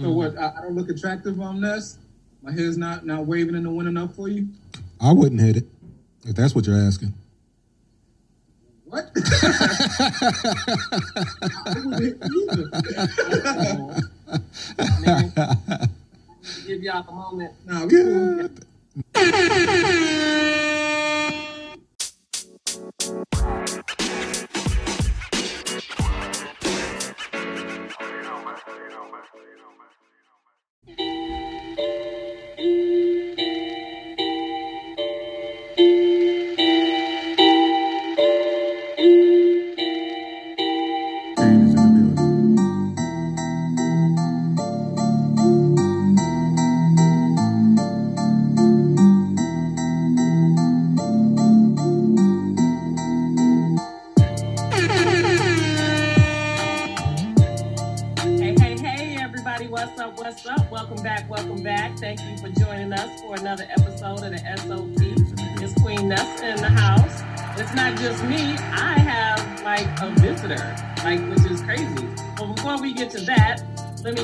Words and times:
So 0.00 0.10
what? 0.10 0.34
Mm-hmm. 0.34 0.42
I, 0.42 0.58
I 0.58 0.62
don't 0.62 0.74
look 0.74 0.88
attractive 0.88 1.40
on 1.40 1.60
this. 1.60 1.98
My 2.42 2.52
hair's 2.52 2.76
not 2.76 3.06
not 3.06 3.26
waving 3.26 3.54
in 3.54 3.62
the 3.62 3.70
wind 3.70 3.88
enough 3.88 4.14
for 4.14 4.28
you. 4.28 4.48
I 5.00 5.12
wouldn't 5.12 5.40
hit 5.40 5.56
it 5.56 5.66
if 6.26 6.34
that's 6.34 6.54
what 6.54 6.66
you're 6.66 6.76
asking. 6.76 7.14
What? 8.84 9.10
I 11.66 11.74
wouldn't 11.74 12.02
hit 12.02 12.18
either. 12.34 12.70
Give 16.66 16.82
y'all 16.82 17.06
a 17.08 17.12
moment. 17.12 17.54
Nah, 17.64 17.84
we 17.84 17.90
cool. 17.90 18.48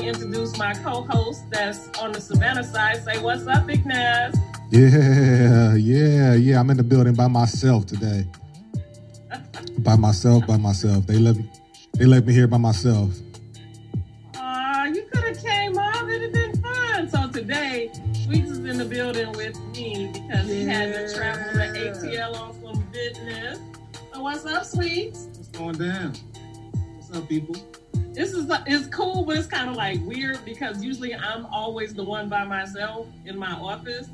me 0.01 0.09
introduce 0.09 0.57
my 0.57 0.73
co-host 0.73 1.49
that's 1.49 1.87
on 1.99 2.11
the 2.11 2.21
Savannah 2.21 2.63
side. 2.63 3.03
Say 3.03 3.21
what's 3.21 3.45
up, 3.47 3.67
Big 3.67 3.85
Ness. 3.85 4.35
Yeah, 4.71 5.75
yeah, 5.75 6.33
yeah. 6.33 6.59
I'm 6.59 6.69
in 6.69 6.77
the 6.77 6.83
building 6.83 7.13
by 7.13 7.27
myself 7.27 7.85
today. 7.85 8.25
by 9.79 9.95
myself, 9.95 10.47
by 10.47 10.57
myself. 10.57 11.05
They 11.05 11.17
let 11.17 11.37
me, 11.37 11.49
they 11.93 12.05
let 12.05 12.25
me 12.25 12.33
here 12.33 12.47
by 12.47 12.57
myself. 12.57 13.11
Aw, 14.35 14.85
you 14.85 15.03
could 15.11 15.23
have 15.23 15.43
came 15.43 15.77
up. 15.77 16.07
It'd 16.07 16.21
have 16.23 16.33
been 16.33 16.61
fun. 16.61 17.09
So 17.09 17.29
today, 17.29 17.91
Sweets 18.25 18.51
is 18.51 18.59
in 18.59 18.77
the 18.77 18.85
building 18.85 19.31
with 19.33 19.59
me 19.75 20.09
because 20.13 20.47
he 20.47 20.63
had 20.63 20.93
to 20.93 21.13
travel 21.15 21.43
to 21.53 21.59
ATL 21.59 22.39
on 22.39 22.53
some 22.61 22.83
business. 22.91 23.59
So 24.13 24.23
what's 24.23 24.45
up, 24.45 24.65
Sweets? 24.65 25.27
What's 25.35 25.47
going 25.49 25.77
down? 25.77 26.13
What's 26.97 27.15
up, 27.15 27.27
people? 27.29 27.55
This 28.21 28.33
is 28.33 28.45
it's 28.67 28.85
cool, 28.85 29.25
but 29.25 29.35
it's 29.35 29.47
kind 29.47 29.67
of 29.67 29.75
like 29.75 29.99
weird 30.05 30.45
because 30.45 30.83
usually 30.83 31.15
I'm 31.15 31.43
always 31.47 31.95
the 31.95 32.03
one 32.03 32.29
by 32.29 32.43
myself 32.43 33.07
in 33.25 33.35
my 33.35 33.53
office. 33.53 34.09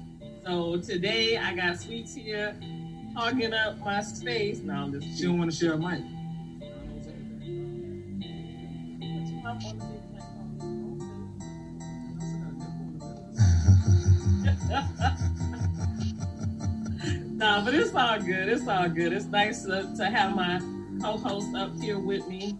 So 0.46 0.78
today 0.78 1.36
I 1.36 1.54
got 1.54 1.78
Sweets 1.78 2.16
here 2.16 2.56
hogging 3.18 3.54
up 3.54 3.78
my 3.80 4.02
space. 4.02 4.60
No, 4.60 4.76
I'm 4.76 4.94
just 4.94 5.18
She 5.18 5.26
don't 5.26 5.38
want 5.38 5.52
to 5.52 5.58
share 5.58 5.74
a 5.74 5.78
mic. 5.78 6.00
nah, 17.34 17.66
but 17.66 17.74
it's 17.74 17.94
all 17.94 18.22
good. 18.22 18.48
It's 18.48 18.66
all 18.70 18.88
good. 18.88 19.12
It's 19.12 19.26
nice 19.26 19.64
to, 19.64 19.94
to 19.98 20.06
have 20.06 20.34
my 20.34 20.62
co-host 21.02 21.54
up 21.58 21.78
here 21.82 22.00
with 22.00 22.26
me. 22.30 22.56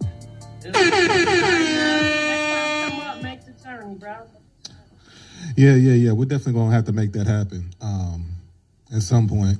It's- 0.64 0.74
Next 0.74 1.40
time, 1.40 2.90
come 2.90 3.00
up, 3.00 3.22
make 3.22 3.44
the 3.44 3.52
journey, 3.62 3.94
bro. 3.94 4.16
Yeah, 5.56 5.74
yeah, 5.74 5.92
yeah. 5.94 6.12
We're 6.12 6.24
definitely 6.24 6.54
gonna 6.54 6.74
have 6.74 6.84
to 6.86 6.92
make 6.92 7.12
that 7.12 7.26
happen 7.26 7.70
um, 7.80 8.26
at 8.94 9.02
some 9.02 9.28
point. 9.28 9.58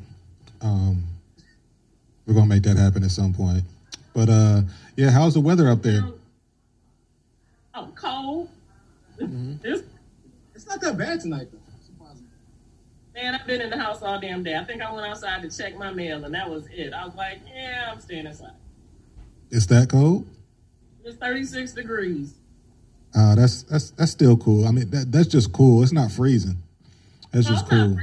Um, 0.61 1.05
we're 2.27 2.35
gonna 2.35 2.47
make 2.47 2.63
that 2.65 2.77
happen 2.77 3.03
at 3.05 3.11
some 3.11 3.33
point. 3.33 3.65
But 4.15 4.29
uh, 4.29 4.63
yeah, 4.97 5.11
how's 5.11 5.35
the 5.35 5.41
weather 5.41 5.69
up 5.71 5.83
there? 5.83 6.03
Oh, 7.75 7.89
cold. 7.95 8.49
Mm-hmm. 9.21 9.55
It's, 9.65 9.83
It's 10.55 10.67
not 10.67 10.81
that 10.81 10.97
bad 10.99 11.21
tonight, 11.21 11.49
though. 11.53 11.59
Surprisingly. 11.87 12.29
man, 13.15 13.35
I've 13.37 13.47
been 13.47 13.61
in 13.61 13.71
the 13.71 13.79
house 13.79 14.03
all 14.03 14.21
damn 14.21 14.43
day. 14.43 14.57
I 14.57 14.65
think 14.65 14.83
I 14.83 14.93
went 14.93 15.07
outside 15.07 15.43
to 15.43 15.51
check 15.57 15.77
my 15.77 15.93
mail, 15.93 16.25
and 16.25 16.35
that 16.35 16.49
was 16.51 16.65
it. 16.73 16.93
I 16.93 17.05
was 17.07 17.15
like, 17.15 17.39
yeah, 17.53 17.89
I'm 17.93 18.01
staying 18.01 18.27
inside. 18.27 18.51
It's 19.51 19.67
that 19.67 19.89
cold? 19.91 20.27
It's 21.09 21.17
36 21.17 21.73
degrees. 21.73 22.35
Uh, 23.17 23.35
that's 23.35 23.63
that's 23.63 23.91
that's 23.93 24.11
still 24.11 24.37
cool. 24.37 24.67
I 24.67 24.71
mean, 24.71 24.91
that, 24.91 25.11
that's 25.11 25.27
just 25.27 25.55
cool. 25.55 25.83
It's 25.83 25.93
not 25.93 26.13
freezing. 26.13 26.59
That's 27.33 27.47
No, 27.49 27.55
just 27.55 27.69
cool. 27.71 27.97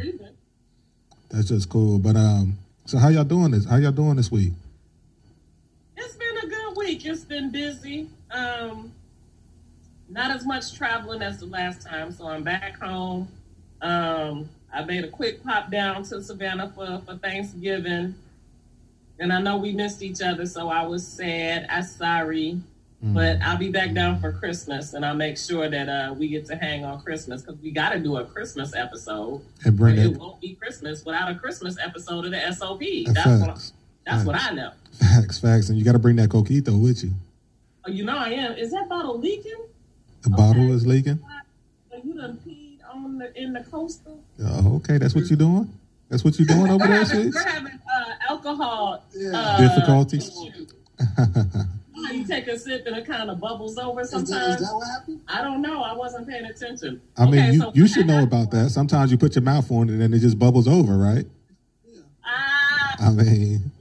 That's 1.30 1.48
just 1.48 1.70
cool. 1.70 2.00
But 2.00 2.16
um, 2.16 2.58
so 2.86 2.98
how 2.98 3.10
y'all 3.10 3.24
doing 3.24 3.52
this? 3.52 3.66
How 3.66 3.76
y'all 3.78 3.92
doing 3.92 4.16
this 4.16 4.32
week? 4.32 4.54
It's 5.96 6.16
been 6.16 6.38
a 6.38 6.48
good 6.48 6.78
week. 6.78 7.06
It's 7.06 7.24
been 7.24 7.52
busy. 7.52 8.10
Um, 8.32 8.92
not 10.10 10.32
as 10.32 10.44
much 10.44 10.76
traveling 10.76 11.22
as 11.22 11.40
the 11.40 11.46
last 11.46 11.86
time, 11.86 12.12
so 12.12 12.28
I'm 12.28 12.44
back 12.44 12.80
home. 12.80 13.28
Um, 13.84 14.50
I 14.74 14.84
made 14.84 15.04
a 15.04 15.10
quick 15.10 15.44
pop 15.44 15.70
down 15.70 16.02
to 16.06 16.24
Savannah 16.24 16.72
for, 16.76 17.04
for 17.06 17.16
Thanksgiving. 17.18 18.16
And 19.20 19.32
I 19.32 19.40
know 19.40 19.58
we 19.58 19.72
missed 19.72 20.02
each 20.02 20.22
other, 20.22 20.48
so 20.48 20.70
I 20.70 20.86
was 20.88 21.06
sad. 21.08 21.68
I'm 21.70 21.84
sorry. 21.84 22.60
But 23.04 23.40
I'll 23.44 23.58
be 23.58 23.70
back 23.70 23.94
down 23.94 24.20
for 24.20 24.32
Christmas, 24.32 24.94
and 24.94 25.06
I'll 25.06 25.14
make 25.16 25.38
sure 25.38 25.70
that 25.70 25.88
uh, 25.90 26.16
we 26.18 26.28
get 26.28 26.48
to 26.48 26.56
hang 26.56 26.84
on 26.84 27.02
Christmas 27.02 27.44
because 27.44 27.62
we 27.62 27.70
got 27.70 27.92
to 27.94 28.00
do 28.00 28.18
a 28.18 28.26
Christmas 28.26 28.74
episode. 28.76 29.42
And 29.64 29.78
bring 29.78 29.98
it 29.98 30.06
it 30.08 30.18
won't 30.18 30.42
be 30.42 30.56
Christmas 30.56 31.06
without 31.06 31.30
a 31.30 31.36
Christmas 31.36 31.78
episode 31.80 32.26
of 32.26 32.32
the 32.32 32.52
SOP. 32.52 32.82
uh, 32.82 33.14
That's 33.14 33.42
what, 33.42 33.48
facts, 33.52 33.74
that's 34.08 34.26
what 34.26 34.36
I 34.36 34.50
know. 34.56 34.72
facts, 35.00 35.40
facts, 35.40 35.70
and 35.70 35.78
you 35.78 35.86
got 35.86 35.92
to 35.92 36.00
bring 36.00 36.16
that 36.16 36.30
coquito 36.30 36.82
with 36.82 37.04
you. 37.04 37.12
Oh, 37.86 37.92
you 37.92 38.04
know 38.06 38.18
I 38.18 38.30
am. 38.30 38.54
Is 38.54 38.72
that 38.72 38.90
bottle 38.90 39.20
leaking? 39.20 39.54
The 40.24 40.30
bottle 40.32 40.72
is 40.72 40.88
leaking. 40.88 41.20
You 42.04 42.14
done 42.16 42.40
peed 42.48 42.78
on 42.92 43.20
the 43.20 43.40
in 43.40 43.54
the 43.54 43.60
coaster? 43.64 44.10
Oh, 44.44 44.78
okay, 44.78 44.98
that's 44.98 45.14
what 45.14 45.26
you're 45.30 45.38
doing. 45.38 45.72
That's 46.10 46.24
what 46.24 46.40
you're 46.40 46.48
doing 46.48 46.72
over 46.72 46.88
there, 46.88 47.04
we're 47.32 47.44
having 47.44 47.74
uh, 47.74 48.14
alcohol 48.32 49.04
Yeah. 49.16 49.32
uh, 49.36 49.58
Difficulties? 49.76 50.32
issue. 52.06 52.14
How 52.14 52.20
you 52.20 52.28
take 52.28 52.48
a 52.48 52.58
sip 52.60 52.86
and 52.88 52.96
it 52.96 53.06
kind 53.06 53.30
of 53.30 53.40
bubbles 53.40 53.78
over 53.78 54.04
sometimes. 54.04 54.30
Is 54.30 54.30
that, 54.30 54.62
is 54.62 54.68
sometimes. 54.68 54.70
that 54.70 54.76
what 54.76 54.88
happened? 54.88 55.22
I 55.28 55.42
don't 55.42 55.62
know. 55.62 55.82
I 55.82 55.94
wasn't 55.94 56.28
paying 56.28 56.46
attention. 56.46 57.02
I 57.18 57.26
mean, 57.26 57.34
Okay, 57.36 57.52
you, 57.54 57.60
so 57.60 57.72
you 57.74 57.88
should 57.88 58.08
know 58.08 58.24
about 58.24 58.52
that. 58.52 58.70
Sometimes 58.72 59.12
you 59.12 59.18
put 59.18 59.36
your 59.36 59.44
mouth 59.44 59.70
on 59.72 59.90
it 59.90 60.00
and 60.02 60.14
it 60.14 60.20
just 60.20 60.38
bubbles 60.40 60.68
over, 60.68 60.98
right? 60.98 61.26
Ah, 62.26 62.96
I 63.00 63.12
mean, 63.12 63.72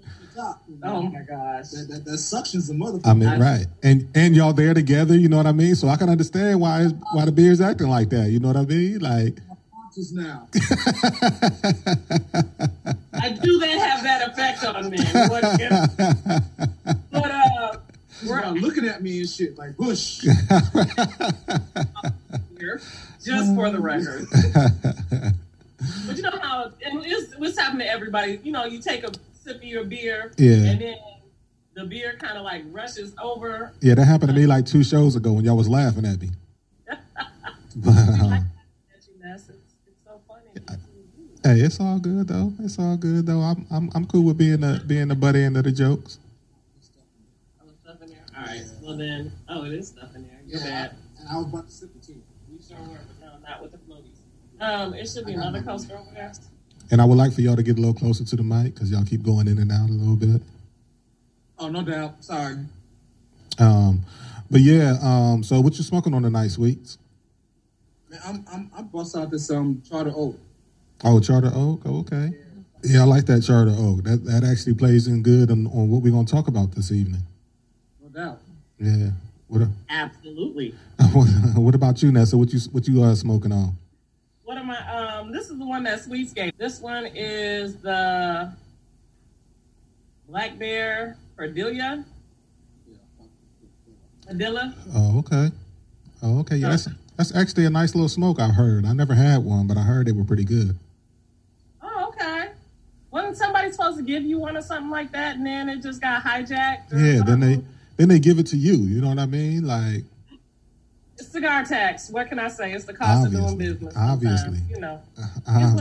oh 0.82 1.02
my 1.02 1.20
gosh. 1.22 1.70
That, 1.70 1.88
that, 1.90 2.04
that 2.04 2.18
suctions 2.18 2.68
the 2.68 2.74
motherfucker. 2.74 3.06
I 3.06 3.14
mean, 3.14 3.40
right? 3.40 3.66
And 3.82 4.08
and 4.14 4.36
y'all 4.36 4.52
there 4.52 4.74
together, 4.74 5.16
you 5.16 5.28
know 5.28 5.38
what 5.38 5.46
I 5.46 5.52
mean? 5.52 5.74
So 5.74 5.88
I 5.88 5.96
can 5.96 6.08
understand 6.08 6.60
why 6.60 6.80
his, 6.80 6.92
why 7.12 7.24
the 7.24 7.32
beer's 7.32 7.60
acting 7.60 7.88
like 7.88 8.10
that. 8.10 8.30
You 8.30 8.40
know 8.40 8.48
what 8.48 8.56
I 8.56 8.64
mean? 8.64 8.98
Like, 8.98 9.38
Just 9.94 10.14
now. 10.14 10.48
I 13.14 13.30
do 13.30 13.58
that 13.60 13.78
have 13.78 14.02
that 14.02 14.28
effect 14.28 14.64
on 14.64 14.90
me. 14.90 14.98
But, 15.12 15.28
but 17.12 17.30
uh, 17.30 17.53
She's 18.24 18.30
we're 18.30 18.38
about 18.40 18.56
looking 18.56 18.86
at 18.86 19.02
me 19.02 19.20
and 19.20 19.28
shit 19.28 19.58
like 19.58 19.76
Bush. 19.76 20.18
just 23.22 23.54
for 23.54 23.70
the 23.70 23.78
record. 23.80 24.26
But 26.06 26.16
you 26.16 26.22
know 26.22 26.30
how 26.40 26.70
and 26.82 27.04
it's, 27.04 27.34
it's 27.38 27.58
happened 27.58 27.80
to 27.80 27.86
everybody. 27.86 28.40
You 28.42 28.52
know, 28.52 28.64
you 28.64 28.80
take 28.80 29.04
a 29.04 29.12
sip 29.42 29.56
of 29.58 29.64
your 29.64 29.84
beer, 29.84 30.32
Yeah. 30.38 30.70
and 30.70 30.80
then 30.80 30.96
the 31.74 31.84
beer 31.84 32.16
kind 32.18 32.38
of 32.38 32.44
like 32.44 32.64
rushes 32.70 33.12
over. 33.20 33.72
yeah, 33.82 33.94
that 33.94 34.06
happened 34.06 34.30
to 34.30 34.34
me 34.34 34.46
like 34.46 34.64
two 34.64 34.82
shows 34.82 35.14
ago 35.14 35.32
when 35.34 35.44
y'all 35.44 35.58
was 35.58 35.68
laughing 35.68 36.06
at 36.06 36.18
me. 36.22 36.30
But 37.76 37.92
Like, 38.22 38.42
it's, 38.94 39.08
it's 39.26 39.50
so 40.06 40.20
funny. 40.26 40.78
hey, 41.42 41.60
it's 41.60 41.78
all 41.80 41.98
good 41.98 42.28
though. 42.28 42.52
It's 42.60 42.78
all 42.78 42.96
good 42.96 43.26
though. 43.26 43.40
I'm 43.40 43.66
I'm 43.70 43.90
I'm 43.94 44.06
cool 44.06 44.22
with 44.24 44.38
being 44.38 44.60
the 44.60 44.82
being 44.86 45.08
the 45.08 45.14
butt 45.14 45.36
end 45.36 45.58
of 45.58 45.64
the 45.64 45.72
jokes. 45.72 46.18
Oh, 47.60 47.64
it's 47.68 47.78
stuff 47.82 48.00
in 48.00 48.08
there. 48.08 48.18
All 48.38 48.44
right. 48.46 48.62
Well 48.84 48.98
then, 48.98 49.32
oh, 49.48 49.64
it 49.64 49.72
is 49.72 49.88
stuff 49.88 50.14
in 50.14 50.24
there. 50.24 50.38
You're 50.46 50.60
Yeah, 50.60 50.66
bad. 50.66 50.96
And 51.18 51.28
I 51.30 51.36
was 51.38 51.46
about 51.46 51.66
to 51.66 51.72
sip 51.72 51.90
it 51.96 52.02
too. 52.02 52.20
You 52.50 52.58
sure 52.66 52.76
were, 52.76 52.98
but 52.98 53.18
no, 53.20 53.48
not 53.48 53.62
with 53.62 53.72
the 53.72 53.78
floaties. 53.78 54.20
Um, 54.60 54.92
it 54.92 55.08
should 55.08 55.24
be 55.24 55.32
another 55.32 55.62
coaster 55.62 55.96
over 55.96 56.10
there. 56.12 56.32
And 56.90 57.00
I 57.00 57.06
would 57.06 57.16
like 57.16 57.32
for 57.32 57.40
y'all 57.40 57.56
to 57.56 57.62
get 57.62 57.78
a 57.78 57.80
little 57.80 57.94
closer 57.94 58.24
to 58.24 58.36
the 58.36 58.42
mic 58.42 58.74
because 58.74 58.90
y'all 58.90 59.04
keep 59.06 59.22
going 59.22 59.48
in 59.48 59.58
and 59.58 59.72
out 59.72 59.88
a 59.88 59.92
little 59.92 60.16
bit. 60.16 60.42
Oh, 61.58 61.68
no 61.68 61.82
doubt. 61.82 62.22
Sorry. 62.22 62.56
Um, 63.58 64.04
but 64.50 64.60
yeah, 64.60 64.98
um, 65.00 65.42
so 65.42 65.60
what 65.60 65.78
you 65.78 65.82
smoking 65.82 66.12
on 66.12 66.22
tonight, 66.22 66.48
sweets? 66.48 66.98
Man, 68.10 68.20
I'm 68.24 68.44
I'm 68.52 68.70
I 68.76 68.82
bust 68.82 69.16
out 69.16 69.30
this 69.30 69.50
um 69.50 69.82
Charter 69.88 70.12
Oak. 70.14 70.38
Oh, 71.02 71.20
Charter 71.20 71.50
Oak. 71.54 71.80
Oh, 71.86 72.00
okay. 72.00 72.34
Yeah, 72.82 73.00
I 73.00 73.04
like 73.04 73.24
that 73.26 73.40
Charter 73.42 73.74
Oak. 73.76 74.04
That 74.04 74.24
that 74.24 74.44
actually 74.44 74.74
plays 74.74 75.08
in 75.08 75.22
good 75.22 75.50
on, 75.50 75.66
on 75.68 75.88
what 75.88 76.02
we're 76.02 76.12
gonna 76.12 76.26
talk 76.26 76.48
about 76.48 76.72
this 76.72 76.92
evening. 76.92 77.22
Yeah. 78.84 79.10
What 79.48 79.62
a- 79.62 79.70
Absolutely. 79.88 80.74
what 81.54 81.74
about 81.74 82.02
you, 82.02 82.12
Nessa? 82.12 82.36
What 82.36 82.52
you 82.52 82.60
what 82.72 82.86
you 82.88 83.02
uh 83.02 83.14
smoking 83.14 83.52
on? 83.52 83.76
What 84.44 84.58
am 84.58 84.70
I? 84.70 85.18
Um, 85.18 85.32
this 85.32 85.48
is 85.50 85.58
the 85.58 85.66
one 85.66 85.84
that 85.84 86.00
Sweetscape. 86.00 86.52
This 86.58 86.80
one 86.80 87.06
is 87.06 87.76
the 87.76 88.52
Black 90.28 90.58
Bear 90.58 91.16
Perdilia. 91.38 92.04
Padilla. 94.26 94.74
Oh, 94.94 95.18
okay. 95.18 95.50
Oh, 96.22 96.38
okay. 96.40 96.56
Yeah, 96.56 96.70
that's 96.70 96.88
that's 97.16 97.34
actually 97.34 97.66
a 97.66 97.70
nice 97.70 97.94
little 97.94 98.08
smoke. 98.08 98.40
I 98.40 98.48
heard. 98.48 98.84
I 98.86 98.92
never 98.92 99.14
had 99.14 99.38
one, 99.44 99.66
but 99.66 99.76
I 99.76 99.82
heard 99.82 100.06
they 100.06 100.12
were 100.12 100.24
pretty 100.24 100.44
good. 100.44 100.76
Oh, 101.82 102.08
okay. 102.08 102.50
Wasn't 103.10 103.36
somebody 103.36 103.70
supposed 103.70 103.98
to 103.98 104.02
give 104.02 104.24
you 104.24 104.38
one 104.38 104.56
or 104.56 104.62
something 104.62 104.90
like 104.90 105.12
that, 105.12 105.36
and 105.36 105.46
then 105.46 105.68
it 105.68 105.82
just 105.82 106.00
got 106.00 106.22
hijacked? 106.22 106.90
Yeah. 106.92 107.22
Then 107.24 107.40
they? 107.40 107.60
Then 107.96 108.08
they 108.08 108.18
give 108.18 108.38
it 108.38 108.46
to 108.48 108.56
you. 108.56 108.74
You 108.76 109.00
know 109.00 109.08
what 109.08 109.18
I 109.18 109.26
mean? 109.26 109.66
Like 109.66 110.04
It's 111.18 111.28
cigar 111.28 111.64
tax. 111.64 112.10
What 112.10 112.28
can 112.28 112.38
I 112.38 112.48
say? 112.48 112.72
It's 112.72 112.84
the 112.84 112.94
cost 112.94 113.26
of 113.26 113.32
doing 113.32 113.56
business. 113.58 113.94
sometimes, 113.94 114.24
Obviously. 114.24 114.58
you 114.70 114.80
know. 114.80 115.00
um, 115.46 115.78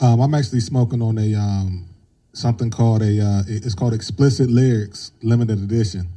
um, 0.00 0.20
I'm 0.20 0.34
actually 0.34 0.60
smoking 0.60 1.02
on 1.02 1.18
a 1.18 1.34
um 1.34 1.86
something 2.32 2.70
called 2.70 3.02
a 3.02 3.20
uh, 3.20 3.42
it's 3.46 3.74
called 3.74 3.94
explicit 3.94 4.50
lyrics 4.50 5.12
limited 5.22 5.58
edition. 5.58 6.08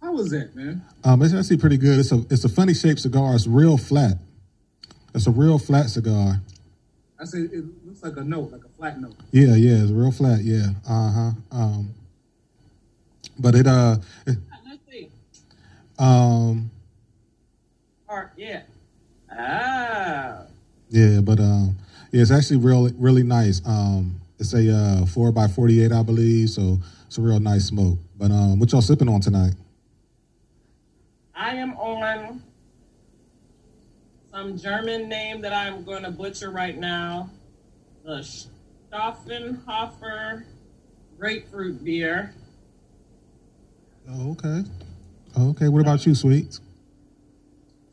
How 0.00 0.12
was 0.12 0.30
that, 0.30 0.54
man? 0.54 0.82
Um, 1.04 1.22
it's 1.22 1.34
actually 1.34 1.58
pretty 1.58 1.76
good. 1.76 1.98
It's 1.98 2.12
a 2.12 2.24
it's 2.30 2.44
a 2.44 2.48
funny 2.48 2.74
shaped 2.74 3.00
cigar. 3.00 3.34
It's 3.34 3.46
real 3.46 3.76
flat. 3.76 4.18
It's 5.14 5.26
a 5.26 5.30
real 5.30 5.58
flat 5.58 5.90
cigar. 5.90 6.40
I 7.18 7.24
said 7.24 7.48
it 7.52 7.64
looks 7.86 8.02
like 8.02 8.16
a 8.18 8.24
note, 8.24 8.52
like 8.52 8.64
a 8.64 8.68
flat 8.68 9.00
note. 9.00 9.14
Yeah, 9.32 9.54
yeah, 9.54 9.82
it's 9.82 9.90
real 9.90 10.10
flat. 10.12 10.40
Yeah, 10.42 10.68
uh 10.88 11.10
huh. 11.12 11.30
Um, 11.50 11.94
but 13.38 13.54
it 13.54 13.66
uh, 13.66 13.96
it, 14.26 14.38
Let's 14.66 14.80
see. 14.90 15.10
um, 15.98 16.70
Or, 18.08 18.32
yeah. 18.36 18.62
Ah. 19.30 20.42
yeah, 20.88 21.20
but 21.20 21.40
um, 21.40 21.76
yeah, 22.12 22.22
it's 22.22 22.30
actually 22.30 22.58
really 22.58 22.92
really 22.98 23.22
nice. 23.22 23.60
Um, 23.66 24.20
it's 24.38 24.54
a 24.54 24.70
uh 24.72 25.06
four 25.06 25.32
by 25.32 25.48
forty 25.48 25.82
eight, 25.82 25.92
I 25.92 26.02
believe. 26.02 26.50
So 26.50 26.78
it's 27.06 27.18
a 27.18 27.20
real 27.20 27.40
nice 27.40 27.66
smoke. 27.66 27.98
But 28.16 28.30
um, 28.30 28.58
what 28.58 28.72
y'all 28.72 28.82
sipping 28.82 29.08
on 29.08 29.20
tonight? 29.20 29.52
I 31.34 31.54
am 31.56 31.74
on 31.76 32.42
some 34.30 34.56
German 34.58 35.08
name 35.08 35.40
that 35.42 35.52
I'm 35.52 35.84
going 35.84 36.02
to 36.02 36.10
butcher 36.10 36.50
right 36.50 36.76
now. 36.78 37.30
The 38.04 38.26
Staufenhofer 38.92 40.44
grapefruit 41.18 41.84
beer. 41.84 42.34
Oh, 44.10 44.32
okay. 44.32 44.62
Oh, 45.36 45.50
okay. 45.50 45.68
What 45.68 45.80
about 45.80 46.06
you, 46.06 46.14
sweets? 46.14 46.60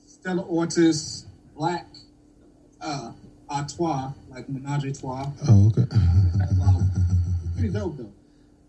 Stella 0.05 0.43
Ortiz, 0.43 1.25
black, 1.55 1.87
uh, 2.81 3.11
Artois, 3.49 4.11
like 4.29 4.47
Menage 4.49 4.85
a 4.85 4.93
Trois. 4.93 5.25
Oh, 5.47 5.67
okay. 5.67 5.83
Pretty 7.55 7.69
dope 7.73 7.97
though. 7.97 8.11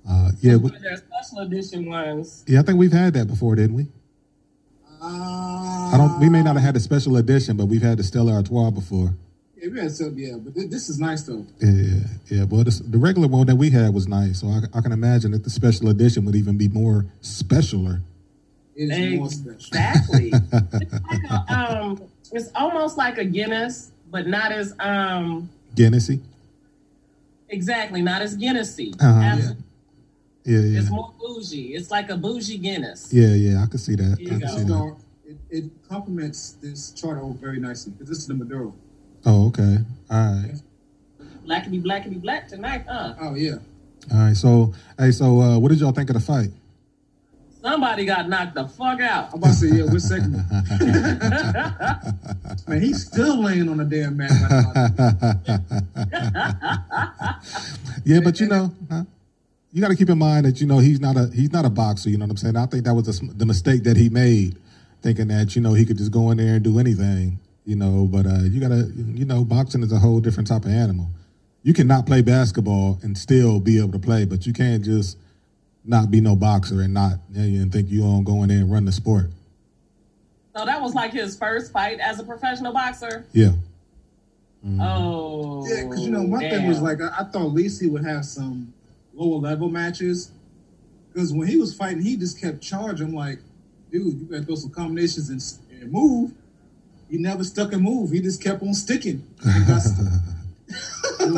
uh, 0.09 0.31
yeah, 0.41 0.57
we, 0.57 0.71
One 0.71 0.81
special 0.97 1.39
edition 1.41 1.87
ones. 1.87 2.45
yeah. 2.47 2.61
I 2.61 2.63
think 2.63 2.79
we've 2.79 2.93
had 2.93 3.15
that 3.15 3.27
before, 3.27 3.55
didn't 3.57 3.77
we? 3.77 3.87
Uh, 5.01 5.07
I 5.07 5.95
don't. 5.97 6.19
We 6.21 6.29
may 6.31 6.43
not 6.43 6.55
have 6.57 6.65
had 6.65 6.77
a 6.77 6.81
special 6.81 7.17
edition, 7.19 7.57
but 7.57 7.67
we've 7.67 7.83
had 7.83 7.99
the 7.99 8.03
Stella 8.05 8.33
Artois 8.35 8.71
before. 8.71 9.15
Yeah, 9.65 9.71
we 9.73 9.81
had 9.81 9.93
yeah, 10.19 10.37
but 10.37 10.55
thi- 10.55 10.67
this 10.67 10.89
is 10.91 10.99
nice 10.99 11.23
though. 11.23 11.47
Yeah, 11.61 11.71
yeah, 11.71 12.01
yeah. 12.29 12.45
But 12.45 12.65
this, 12.65 12.81
the 12.81 12.99
regular 12.99 13.29
one 13.29 13.47
that 13.47 13.57
we 13.57 13.71
had 13.71 13.95
was 13.95 14.07
nice, 14.07 14.41
so 14.41 14.49
I, 14.49 14.61
I 14.77 14.81
can 14.83 14.93
imagine 14.93 15.31
that 15.31 15.43
the 15.45 15.51
special 15.51 15.89
edition 15.89 16.25
would 16.27 16.35
even 16.35 16.59
be 16.59 16.69
more 16.69 17.07
specialer. 17.23 18.03
It 18.77 18.91
is 18.91 19.19
more 19.19 19.31
special. 19.31 19.55
Exactly. 19.55 20.33
it's, 20.53 20.93
like 20.93 21.23
a, 21.31 21.55
um, 21.55 22.03
it's 22.33 22.51
almost 22.55 22.99
like 22.99 23.17
a 23.19 23.25
Guinness, 23.25 23.91
but 24.11 24.27
not 24.27 24.53
as 24.53 24.75
um 24.81 25.49
Guinnessy. 25.75 26.21
exactly 27.49 28.03
not 28.03 28.21
as 28.21 28.37
Guinnessy. 28.37 28.95
Uh-huh. 29.01 29.21
Abs- 29.21 29.55
Yeah, 30.45 30.59
yeah, 30.61 30.81
It's 30.81 30.91
more 30.91 31.11
bougie. 31.19 31.75
It's 31.75 31.91
like 31.91 32.11
a 32.11 32.17
bougie 32.19 32.59
Guinness. 32.59 33.11
yeah, 33.15 33.35
yeah. 33.35 33.63
I 33.63 33.67
can 33.67 33.79
see 33.79 33.95
that. 33.95 34.19
Here 34.19 34.29
you 34.29 34.37
I 34.37 34.41
can 34.41 34.49
go. 34.49 34.57
see 34.59 34.65
that. 34.65 34.97
It, 35.27 35.65
it 35.65 35.71
complements 35.89 36.57
this 36.61 36.91
charter 36.91 37.23
very 37.41 37.59
nicely 37.61 37.93
because 37.93 38.09
this 38.11 38.19
is 38.19 38.27
the 38.27 38.35
Maduro. 38.35 38.75
Oh, 39.27 39.49
okay. 39.49 39.79
All 40.11 40.19
right. 40.19 40.55
Blackity 41.45 41.45
blackity 41.45 41.83
black 41.83 42.05
and 42.05 42.15
be 42.15 42.19
black 42.19 42.49
tonight, 42.49 42.85
huh? 42.89 43.15
Oh 43.21 43.35
yeah, 43.35 43.57
All 44.13 44.19
right. 44.19 44.37
So, 44.37 44.73
hey, 44.99 45.11
so 45.11 45.41
uh, 45.41 45.59
what 45.59 45.71
did 45.71 45.81
y'all 45.81 45.93
think 45.93 46.11
of 46.11 46.15
the 46.15 46.21
fight? 46.21 46.51
Somebody 47.61 48.05
got 48.05 48.29
knocked 48.29 48.55
the 48.55 48.69
fuck 48.69 49.01
out. 49.01 49.31
I'm 49.33 49.39
about 49.39 49.49
to 49.49 49.55
say 49.55 49.69
yeah. 49.69 49.85
we're 49.85 49.99
second. 49.99 50.35
Man, 52.69 52.83
he's 52.83 53.07
still 53.07 53.43
laying 53.43 53.71
on 53.71 53.79
the 53.79 53.85
damn 53.85 54.19
mat. 54.19 54.31
Yeah, 58.05 58.21
but 58.23 58.39
you 58.39 58.47
know, 58.47 58.71
huh? 58.91 59.05
you 59.73 59.81
got 59.81 59.89
to 59.89 59.97
keep 59.97 60.11
in 60.11 60.19
mind 60.19 60.45
that 60.45 60.61
you 60.61 60.67
know 60.67 60.79
he's 60.79 61.01
not 61.01 61.17
a 61.17 61.31
he's 61.35 61.53
not 61.53 61.65
a 61.65 61.71
boxer. 61.71 62.11
You 62.11 62.19
know 62.19 62.27
what 62.27 62.33
I'm 62.33 62.37
saying? 62.37 62.57
I 62.57 62.67
think 62.67 62.85
that 62.85 62.93
was 62.95 63.07
the, 63.07 63.33
the 63.33 63.47
mistake 63.47 63.83
that 63.85 63.97
he 63.97 64.11
made, 64.11 64.59
thinking 65.01 65.29
that 65.29 65.57
you 65.57 65.63
know 65.63 65.73
he 65.73 65.87
could 65.87 65.97
just 65.97 66.13
go 66.13 66.31
in 66.31 66.37
there 66.37 66.57
and 66.57 66.63
do 66.63 66.79
anything. 66.79 67.39
You 67.65 67.77
know, 67.77 68.07
but 68.11 68.27
uh, 68.27 68.43
you 68.43 68.61
gotta 68.61 68.91
you 68.97 69.25
know 69.25 69.45
boxing 69.45 69.83
is 69.83 69.93
a 69.93 69.99
whole 69.99 70.21
different 70.21 70.49
type 70.49 70.65
of 70.65 70.71
animal. 70.71 71.09
You 71.63 71.73
cannot 71.73 72.07
play 72.07 72.21
basketball 72.21 72.99
and 73.03 73.17
still 73.17 73.59
be 73.59 73.79
able 73.79 73.93
to 73.93 73.99
play, 73.99 74.27
but 74.27 74.47
you 74.47 74.53
can't 74.53 74.85
just 74.85 75.17
not 75.85 76.11
be 76.11 76.21
no 76.21 76.37
boxer 76.37 76.83
and 76.83 76.93
not 76.93 77.15
and 77.35 77.73
think 77.73 77.91
you 77.91 78.03
gonna 78.03 78.43
in 78.43 78.51
and 78.51 78.73
run 78.73 78.85
the 78.85 78.93
sport. 78.93 79.31
So 80.57 80.65
that 80.65 80.81
was 80.81 80.95
like 80.95 81.13
his 81.13 81.37
first 81.37 81.73
fight 81.73 82.01
as 82.01 82.21
a 82.21 82.25
professional 82.25 82.73
boxer. 82.73 83.25
Yeah, 83.33 83.53
Oh, 84.81 85.67
Yeah, 85.69 85.85
because 85.85 86.05
you 86.05 86.11
know 86.11 86.23
one 86.23 86.41
thing 86.41 86.67
was 86.67 86.81
like 86.81 87.01
I, 87.01 87.09
I 87.21 87.25
thought 87.25 87.53
Lacey 87.53 87.89
would 87.89 88.05
have 88.05 88.25
some 88.25 88.73
lower 89.13 89.39
level 89.39 89.69
matches 89.69 90.31
because 91.13 91.33
when 91.33 91.49
he 91.49 91.57
was 91.57 91.75
fighting, 91.75 92.03
he 92.03 92.17
just 92.17 92.41
kept 92.41 92.61
charging. 92.63 93.09
I'm 93.09 93.15
like, 93.15 93.39
dude, 93.91 94.21
you 94.21 94.27
gotta 94.31 94.43
throw 94.43 94.55
some 94.55 94.71
combinations 94.71 95.29
and, 95.29 95.81
and 95.83 95.93
move. 95.93 96.33
He 97.11 97.19
never 97.19 97.45
stuck 97.45 97.73
and 97.73 97.83
move. 97.83 98.11
He 98.11 98.21
just 98.21 98.43
kept 98.43 98.63
on 98.63 98.75
sticking. 98.75 99.27
And 99.45 99.67
got 99.67 99.83
st- 99.83 100.09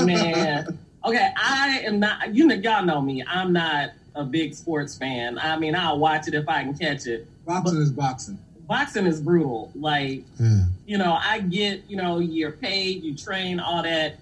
man. 0.06 0.78
Okay, 1.04 1.30
I 1.36 1.80
am 1.84 2.00
not. 2.00 2.34
You 2.34 2.46
know, 2.46 2.54
y'all 2.54 2.84
know 2.84 3.00
me. 3.00 3.22
I'm 3.26 3.52
not 3.52 3.90
a 4.14 4.24
big 4.24 4.54
sports 4.54 4.96
fan. 4.96 5.38
I 5.38 5.58
mean, 5.58 5.74
I'll 5.74 5.98
watch 5.98 6.26
it 6.28 6.34
if 6.34 6.48
I 6.48 6.62
can 6.62 6.76
catch 6.76 7.06
it. 7.06 7.26
boxing 7.44 7.80
is 7.80 7.92
boxing. 7.92 8.38
Boxing 8.66 9.06
is 9.06 9.20
brutal. 9.20 9.70
Like, 9.76 10.24
yeah, 10.40 10.64
you 10.86 10.98
know, 10.98 11.16
I 11.20 11.38
get, 11.40 11.84
you 11.88 11.96
know, 11.96 12.18
you're 12.18 12.50
paid, 12.50 13.04
you 13.04 13.14
train, 13.16 13.60
all 13.60 13.82
that. 13.82 14.16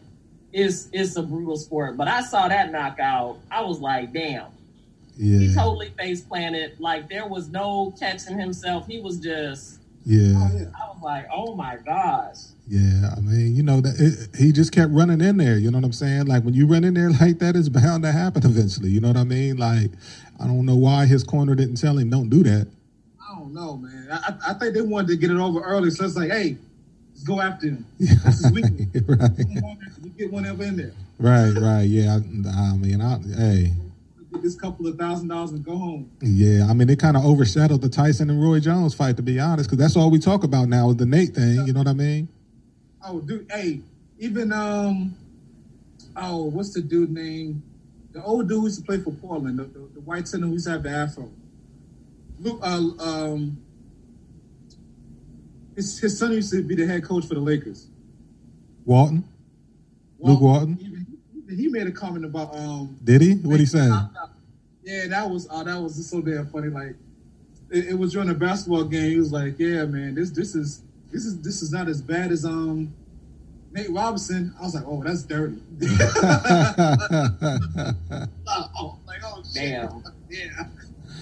It's 0.52 0.88
it's 0.92 1.16
a 1.16 1.22
brutal 1.22 1.56
sport. 1.56 1.96
But 1.96 2.08
I 2.08 2.20
saw 2.22 2.48
that 2.48 2.70
knockout. 2.70 3.38
I 3.50 3.62
was 3.62 3.80
like, 3.80 4.12
damn. 4.12 4.46
He 5.48 5.54
totally 5.54 5.90
face 5.90 6.20
planted. 6.20 6.78
Like 6.80 7.08
there 7.08 7.26
was 7.26 7.48
no 7.48 7.94
catching 7.98 8.38
himself. 8.38 8.86
He 8.86 9.00
was 9.00 9.18
just. 9.18 9.80
Yeah. 10.04 10.50
Yeah. 10.52 10.66
I 10.80 10.88
was 10.88 11.02
like, 11.02 11.26
oh 11.32 11.54
my 11.54 11.76
gosh. 11.84 12.36
Yeah, 12.66 13.10
I 13.14 13.20
mean, 13.20 13.54
you 13.54 13.62
know 13.62 13.80
that 13.82 13.94
it, 13.98 14.38
he 14.38 14.50
just 14.50 14.72
kept 14.72 14.90
running 14.92 15.20
in 15.20 15.36
there. 15.36 15.58
You 15.58 15.70
know 15.70 15.78
what 15.78 15.84
I'm 15.84 15.92
saying? 15.92 16.26
Like 16.26 16.44
when 16.44 16.54
you 16.54 16.66
run 16.66 16.84
in 16.84 16.94
there 16.94 17.10
like 17.20 17.38
that, 17.40 17.56
it's 17.56 17.68
bound 17.68 18.02
to 18.04 18.12
happen 18.12 18.44
eventually. 18.44 18.90
You 18.90 19.00
know 19.00 19.08
what 19.08 19.16
I 19.18 19.24
mean? 19.24 19.56
Like 19.58 19.90
I 20.40 20.46
don't 20.46 20.64
know 20.64 20.76
why 20.76 21.06
his 21.06 21.24
corner 21.24 21.54
didn't 21.54 21.76
tell 21.76 21.98
him 21.98 22.10
don't 22.10 22.30
do 22.30 22.42
that. 22.44 22.66
I 23.20 23.38
don't 23.38 23.52
know, 23.52 23.76
man. 23.76 24.08
I, 24.10 24.16
I 24.16 24.50
I 24.50 24.54
think 24.54 24.74
they 24.74 24.80
wanted 24.82 25.08
to 25.08 25.16
get 25.16 25.30
it 25.30 25.36
over 25.36 25.60
early, 25.60 25.90
so 25.90 26.04
it's 26.04 26.16
like, 26.16 26.30
hey, 26.30 26.56
let's 27.10 27.22
go 27.24 27.40
after 27.40 27.66
him. 27.68 27.86
Yeah. 27.98 28.14
This 28.24 28.44
is 28.44 28.52
weekend. 28.52 28.90
right, 29.08 29.30
We 30.02 30.10
get 30.10 30.32
in 30.32 30.76
there. 30.76 30.92
right, 31.18 31.52
right. 31.54 31.82
Yeah, 31.82 32.14
I, 32.14 32.16
I 32.16 32.76
mean, 32.76 33.00
I, 33.00 33.18
hey, 33.36 33.72
Get 33.76 33.83
this 34.42 34.54
couple 34.54 34.86
of 34.86 34.96
thousand 34.96 35.28
dollars 35.28 35.52
and 35.52 35.64
go 35.64 35.76
home. 35.76 36.10
yeah. 36.20 36.66
I 36.68 36.72
mean, 36.74 36.88
it 36.88 36.98
kind 36.98 37.16
of 37.16 37.24
overshadowed 37.24 37.80
the 37.80 37.88
Tyson 37.88 38.30
and 38.30 38.42
Roy 38.42 38.60
Jones 38.60 38.94
fight, 38.94 39.16
to 39.16 39.22
be 39.22 39.40
honest, 39.40 39.68
because 39.68 39.78
that's 39.78 39.96
all 39.96 40.10
we 40.10 40.18
talk 40.18 40.44
about 40.44 40.68
now 40.68 40.90
is 40.90 40.96
the 40.96 41.06
Nate 41.06 41.34
thing. 41.34 41.66
You 41.66 41.72
know 41.72 41.80
what 41.80 41.88
I 41.88 41.94
mean? 41.94 42.28
Oh, 43.06 43.20
dude, 43.20 43.50
hey, 43.50 43.80
even 44.18 44.52
um, 44.52 45.16
oh, 46.16 46.44
what's 46.44 46.72
the 46.72 46.80
dude 46.80 47.10
name? 47.10 47.62
The 48.12 48.22
old 48.22 48.48
dude 48.48 48.58
who 48.58 48.64
used 48.64 48.80
to 48.80 48.86
play 48.86 48.98
for 48.98 49.10
Portland, 49.12 49.58
the, 49.58 49.64
the, 49.64 49.78
the 49.94 50.00
white 50.00 50.28
center 50.28 50.46
who 50.46 50.52
used 50.52 50.66
to 50.66 50.72
have 50.72 50.82
the 50.82 50.90
afro. 50.90 51.30
Luke, 52.38 52.60
uh, 52.62 52.80
um, 52.98 53.56
his 55.74 55.98
his 55.98 56.18
son 56.18 56.32
used 56.32 56.52
to 56.52 56.62
be 56.62 56.74
the 56.74 56.86
head 56.86 57.04
coach 57.04 57.26
for 57.26 57.34
the 57.34 57.40
Lakers. 57.40 57.88
Walton, 58.84 59.24
Luke 60.18 60.40
Walton? 60.40 60.78
Even 60.80 61.06
he 61.48 61.68
made 61.68 61.86
a 61.86 61.92
comment 61.92 62.24
about 62.24 62.54
um. 62.56 62.96
did 63.02 63.20
he? 63.20 63.34
What 63.34 63.60
he 63.60 63.66
say? 63.66 63.88
Yeah, 64.84 65.06
that 65.08 65.30
was 65.30 65.48
uh, 65.50 65.62
that 65.64 65.80
was 65.80 65.96
just 65.96 66.10
so 66.10 66.20
damn 66.20 66.46
funny. 66.46 66.68
Like 66.68 66.94
it, 67.70 67.88
it 67.88 67.98
was 67.98 68.12
during 68.12 68.28
a 68.28 68.34
basketball 68.34 68.84
game. 68.84 69.10
He 69.10 69.18
was 69.18 69.32
like, 69.32 69.58
"Yeah, 69.58 69.86
man, 69.86 70.14
this 70.14 70.30
this 70.30 70.54
is 70.54 70.82
this 71.10 71.24
is 71.24 71.40
this 71.40 71.62
is 71.62 71.72
not 71.72 71.88
as 71.88 72.02
bad 72.02 72.30
as 72.30 72.44
um 72.44 72.92
Nate 73.72 73.90
Robinson." 73.90 74.54
I 74.60 74.62
was 74.62 74.74
like, 74.74 74.84
"Oh, 74.86 75.02
that's 75.02 75.22
dirty." 75.22 75.56
oh, 78.46 78.98
like, 79.06 79.20
oh, 79.24 79.42
shit. 79.42 79.54
Damn. 79.54 80.04
Yeah, 80.28 80.66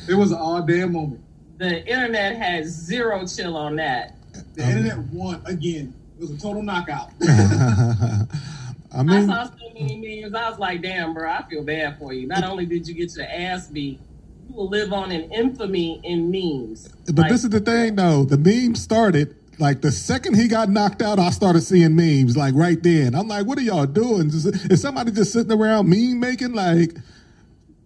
it 0.08 0.14
was 0.14 0.32
an 0.32 0.38
all 0.38 0.62
damn 0.62 0.92
moment. 0.92 1.22
The 1.58 1.86
internet 1.86 2.36
has 2.36 2.66
zero 2.66 3.24
chill 3.26 3.56
on 3.56 3.76
that. 3.76 4.16
The 4.54 4.64
internet 4.64 4.98
won 5.12 5.40
again. 5.44 5.94
It 6.18 6.22
was 6.22 6.32
a 6.32 6.38
total 6.38 6.62
knockout. 6.62 7.10
I 8.94 9.00
I 9.00 9.26
saw 9.26 9.44
so 9.44 9.52
many 9.74 10.22
memes. 10.22 10.34
I 10.34 10.50
was 10.50 10.58
like, 10.58 10.82
damn, 10.82 11.14
bro, 11.14 11.30
I 11.30 11.42
feel 11.48 11.62
bad 11.62 11.98
for 11.98 12.12
you. 12.12 12.26
Not 12.26 12.44
only 12.44 12.66
did 12.66 12.86
you 12.86 12.94
get 12.94 13.14
your 13.16 13.26
ass 13.26 13.68
beat, 13.68 14.00
you 14.48 14.54
will 14.54 14.68
live 14.68 14.92
on 14.92 15.10
in 15.10 15.30
infamy 15.32 16.00
in 16.04 16.30
memes. 16.30 16.88
but 17.06 17.18
Like, 17.18 17.30
this 17.32 17.44
is 17.44 17.50
the 17.50 17.60
thing, 17.60 17.96
though. 17.96 18.24
The 18.24 18.38
meme 18.38 18.74
started 18.74 19.34
like 19.58 19.80
the 19.80 19.92
second 19.92 20.34
he 20.34 20.48
got 20.48 20.68
knocked 20.68 21.02
out. 21.02 21.18
I 21.18 21.30
started 21.30 21.62
seeing 21.62 21.94
memes 21.94 22.36
like 22.36 22.54
right 22.54 22.82
then. 22.82 23.14
I'm 23.14 23.28
like, 23.28 23.46
what 23.46 23.58
are 23.58 23.62
y'all 23.62 23.86
doing? 23.86 24.28
Is, 24.28 24.46
is 24.46 24.80
somebody 24.80 25.12
just 25.12 25.32
sitting 25.32 25.52
around 25.52 25.88
meme 25.88 26.18
making? 26.20 26.52
Like, 26.52 26.94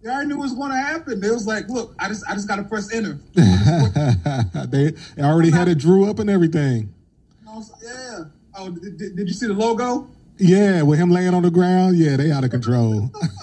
They 0.01 0.09
already 0.09 0.27
knew 0.27 0.37
what 0.37 0.43
was 0.43 0.53
going 0.53 0.71
to 0.71 0.77
happen. 0.77 1.23
It 1.23 1.31
was 1.31 1.45
like, 1.47 1.69
"Look, 1.69 1.95
I 1.99 2.07
just 2.07 2.23
I 2.27 2.33
just 2.33 2.47
got 2.47 2.57
to 2.57 2.63
press 2.63 2.91
enter." 2.93 3.19
they 3.33 4.91
they 5.15 5.23
already 5.23 5.51
had 5.51 5.67
it 5.67 5.77
drew 5.77 6.09
up 6.09 6.19
and 6.19 6.29
everything. 6.29 6.93
I 7.49 7.55
was 7.55 7.71
like, 7.71 7.81
yeah. 7.83 8.19
Oh, 8.55 8.71
did, 8.71 8.97
did, 8.97 9.15
did 9.15 9.27
you 9.27 9.33
see 9.33 9.47
the 9.47 9.53
logo? 9.53 10.07
Yeah, 10.39 10.83
with 10.83 10.99
him 10.99 11.09
laying 11.09 11.33
on 11.33 11.41
the 11.43 11.49
ground, 11.51 11.97
yeah, 11.97 12.15
they 12.15 12.31
out 12.31 12.43
of 12.43 12.51
control. 12.51 13.09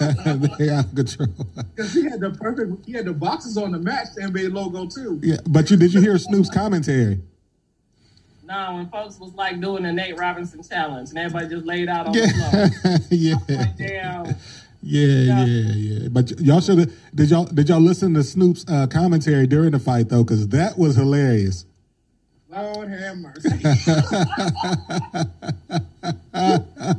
they 0.57 0.69
out 0.69 0.85
of 0.85 0.95
control. 0.95 1.27
Because 1.75 1.93
he 1.93 2.03
had 2.03 2.19
the 2.21 2.31
perfect, 2.39 2.85
he 2.85 2.93
had 2.93 3.05
the 3.05 3.13
boxes 3.13 3.57
on 3.57 3.71
the 3.71 3.79
match, 3.79 4.07
the 4.15 4.21
NBA 4.21 4.53
logo 4.53 4.87
too. 4.87 5.19
Yeah, 5.21 5.37
but 5.47 5.69
you 5.69 5.77
did 5.77 5.93
you 5.93 6.01
hear 6.01 6.17
Snoop's 6.17 6.49
commentary? 6.49 7.21
no, 8.47 8.75
when 8.75 8.87
folks 8.89 9.19
was 9.19 9.33
like 9.33 9.59
doing 9.59 9.81
the 9.83 9.91
Nate 9.91 10.17
Robinson 10.19 10.61
challenge 10.61 11.09
and 11.09 11.17
everybody 11.17 11.47
just 11.49 11.65
laid 11.65 11.89
out 11.89 12.05
on 12.07 12.13
the 12.13 12.27
floor. 12.29 12.99
Yeah, 13.09 13.35
yeah, 13.49 13.57
Like, 13.57 13.77
damn. 13.77 14.25
yeah, 14.83 15.45
yeah, 15.45 15.73
yeah. 15.73 16.07
But 16.09 16.31
y- 16.31 16.37
y'all 16.41 16.61
should 16.61 16.77
have. 16.77 16.93
Did 17.15 17.29
y'all 17.31 17.45
did 17.45 17.69
y'all 17.69 17.79
listen 17.81 18.13
to 18.13 18.23
Snoop's 18.23 18.63
uh, 18.67 18.85
commentary 18.87 19.47
during 19.47 19.71
the 19.71 19.79
fight 19.79 20.09
though? 20.09 20.23
Because 20.23 20.47
that 20.49 20.77
was 20.77 20.95
hilarious. 20.95 21.65
Lord 22.55 22.89
have 22.89 23.17
mercy. 23.17 23.49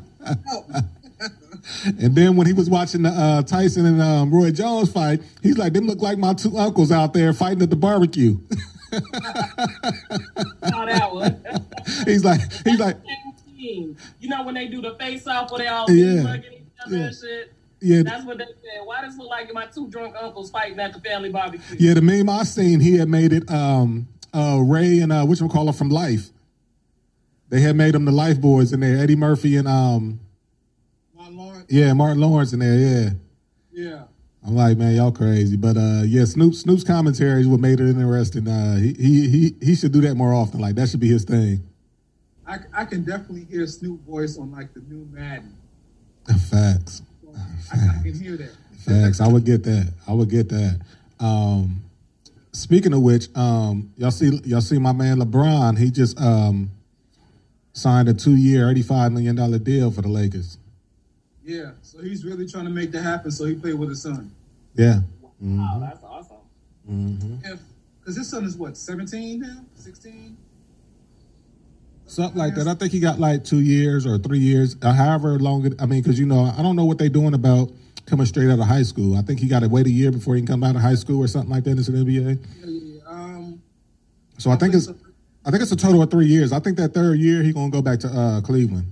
And 1.84 2.14
then 2.14 2.36
when 2.36 2.46
he 2.46 2.52
was 2.52 2.70
watching 2.70 3.02
the 3.02 3.08
uh, 3.10 3.42
Tyson 3.42 3.86
and 3.86 4.00
um, 4.00 4.32
Roy 4.32 4.52
Jones 4.52 4.90
fight, 4.92 5.20
he's 5.42 5.58
like, 5.58 5.72
"Them 5.72 5.86
look 5.86 6.00
like 6.00 6.16
my 6.16 6.32
two 6.32 6.56
uncles 6.56 6.92
out 6.92 7.12
there 7.12 7.32
fighting 7.32 7.60
at 7.62 7.70
the 7.70 7.76
barbecue." 7.76 8.38
Saw 8.92 10.84
that 10.86 11.08
one. 11.12 11.42
he's 12.04 12.24
like, 12.24 12.40
he's 12.64 12.78
like. 12.78 12.96
You 13.58 14.28
know 14.28 14.44
when 14.44 14.54
they 14.54 14.68
do 14.68 14.80
the 14.80 14.94
face 14.94 15.26
off 15.26 15.50
where 15.50 15.58
they 15.58 15.66
all 15.66 15.90
Yeah. 15.90 16.18
be 16.18 16.22
mugging 16.22 16.52
each 16.52 16.62
other 16.86 16.96
Yeah. 16.96 17.02
and 17.06 17.16
shit? 17.16 17.52
yeah, 17.80 18.02
That's 18.04 18.24
what 18.24 18.38
they 18.38 18.44
said. 18.44 18.80
Why 18.84 19.00
does 19.02 19.16
it 19.16 19.18
look 19.18 19.28
like 19.28 19.52
my 19.52 19.66
two 19.66 19.88
drunk 19.88 20.14
uncles 20.20 20.50
fighting 20.50 20.78
at 20.78 20.92
the 20.92 21.00
family 21.00 21.30
barbecue? 21.30 21.76
yeah. 21.80 21.94
The 21.94 22.02
meme 22.02 22.30
I 22.30 22.44
seen, 22.44 22.78
he 22.80 22.96
had 22.96 23.08
made 23.08 23.32
it. 23.32 23.50
Um, 23.50 24.06
uh, 24.36 24.58
Ray 24.58 25.00
and 25.00 25.12
uh, 25.12 25.24
which 25.24 25.40
one 25.40 25.50
call 25.50 25.66
her 25.66 25.72
from 25.72 25.88
Life. 25.88 26.28
They 27.48 27.60
had 27.60 27.76
made 27.76 27.94
them 27.94 28.04
the 28.04 28.12
Life 28.12 28.40
boys 28.40 28.72
in 28.72 28.80
there. 28.80 28.98
Eddie 28.98 29.16
Murphy 29.16 29.56
and 29.56 29.68
um, 29.68 30.20
My 31.16 31.28
Lord. 31.28 31.64
yeah, 31.68 31.92
Martin 31.92 32.20
Lawrence 32.20 32.52
in 32.52 32.58
there. 32.58 32.74
Yeah. 32.78 33.10
Yeah. 33.72 34.02
I'm 34.46 34.54
like, 34.54 34.76
man, 34.78 34.94
y'all 34.94 35.10
crazy. 35.10 35.56
But 35.56 35.76
uh 35.76 36.02
yeah, 36.04 36.24
Snoop 36.24 36.54
Snoop's 36.54 36.84
commentary 36.84 37.40
is 37.40 37.48
what 37.48 37.58
made 37.58 37.80
it 37.80 37.88
interesting. 37.88 38.46
Uh 38.46 38.76
he 38.76 38.92
he 39.28 39.54
he 39.60 39.74
should 39.74 39.90
do 39.92 40.00
that 40.02 40.14
more 40.14 40.32
often. 40.32 40.60
Like 40.60 40.76
that 40.76 40.88
should 40.88 41.00
be 41.00 41.08
his 41.08 41.24
thing. 41.24 41.66
I, 42.46 42.58
I 42.72 42.84
can 42.84 43.02
definitely 43.02 43.44
hear 43.50 43.66
Snoop 43.66 44.00
voice 44.06 44.38
on 44.38 44.52
like 44.52 44.72
the 44.72 44.80
new 44.82 45.08
Madden. 45.10 45.52
Facts. 46.50 47.02
I, 47.72 47.76
I 47.76 48.02
can 48.04 48.14
hear 48.20 48.36
that. 48.36 48.52
Facts. 48.78 49.20
I 49.20 49.26
would 49.26 49.44
get 49.44 49.64
that. 49.64 49.92
I 50.06 50.12
would 50.12 50.30
get 50.30 50.48
that. 50.50 50.80
Um 51.18 51.82
speaking 52.56 52.92
of 52.92 53.02
which, 53.02 53.28
um 53.36 53.92
y'all 53.96 54.10
see 54.10 54.40
y'all 54.44 54.60
see 54.60 54.78
my 54.78 54.92
man 54.92 55.18
LeBron, 55.18 55.78
he 55.78 55.90
just 55.90 56.20
um 56.20 56.70
signed 57.72 58.08
a 58.08 58.14
two 58.14 58.36
year, 58.36 58.70
eighty 58.70 58.82
five 58.82 59.12
million 59.12 59.36
dollar 59.36 59.58
deal 59.58 59.90
for 59.90 60.02
the 60.02 60.08
Lakers. 60.08 60.58
Yeah. 61.44 61.72
So 61.82 62.02
he's 62.02 62.24
really 62.24 62.48
trying 62.48 62.64
to 62.64 62.70
make 62.70 62.90
that 62.92 63.02
happen. 63.02 63.30
So 63.30 63.44
he 63.44 63.54
played 63.54 63.74
with 63.74 63.90
his 63.90 64.02
son. 64.02 64.32
Yeah. 64.74 65.00
Wow, 65.40 65.78
that's 65.80 66.02
awesome. 66.02 66.36
Mm-hmm. 66.90 67.44
If 67.44 67.60
because 68.00 68.16
his 68.16 68.28
son 68.28 68.44
is 68.44 68.56
what 68.56 68.76
17 68.76 69.40
now, 69.40 69.64
16. 69.74 70.36
Something 72.06 72.38
like 72.38 72.54
that. 72.54 72.68
I 72.68 72.74
think 72.74 72.92
he 72.92 73.00
got 73.00 73.18
like 73.18 73.42
two 73.42 73.60
years 73.60 74.06
or 74.06 74.16
three 74.16 74.38
years, 74.38 74.76
or 74.82 74.92
however 74.92 75.40
long. 75.40 75.66
It, 75.66 75.74
I 75.80 75.86
mean, 75.86 76.02
because 76.02 76.18
you 76.18 76.26
know, 76.26 76.52
I 76.56 76.62
don't 76.62 76.76
know 76.76 76.84
what 76.84 76.98
they're 76.98 77.08
doing 77.08 77.34
about 77.34 77.70
coming 78.06 78.26
straight 78.26 78.50
out 78.50 78.58
of 78.58 78.66
high 78.66 78.82
school. 78.82 79.16
I 79.16 79.22
think 79.22 79.40
he 79.40 79.48
got 79.48 79.60
to 79.60 79.68
wait 79.68 79.86
a 79.86 79.90
year 79.90 80.10
before 80.12 80.34
he 80.36 80.40
can 80.40 80.46
come 80.46 80.64
out 80.64 80.76
of 80.76 80.82
high 80.82 80.94
school 80.94 81.22
or 81.22 81.26
something 81.28 81.50
like 81.50 81.64
that 81.64 81.70
in 81.72 81.76
the 81.76 81.82
NBA. 81.82 82.38
Yeah, 82.60 82.66
yeah, 82.66 82.94
yeah. 82.94 83.00
Um, 83.08 83.62
So 84.38 84.50
I 84.50 84.56
think 84.56 84.74
it's, 84.74 84.88
I 85.44 85.50
think 85.50 85.62
it's 85.62 85.72
a 85.72 85.76
total 85.76 86.02
of 86.02 86.10
three 86.10 86.26
years. 86.26 86.52
I 86.52 86.60
think 86.60 86.76
that 86.78 86.94
third 86.94 87.18
year 87.18 87.42
he 87.42 87.52
gonna 87.52 87.70
go 87.70 87.82
back 87.82 88.00
to 88.00 88.08
uh, 88.08 88.40
Cleveland. 88.42 88.86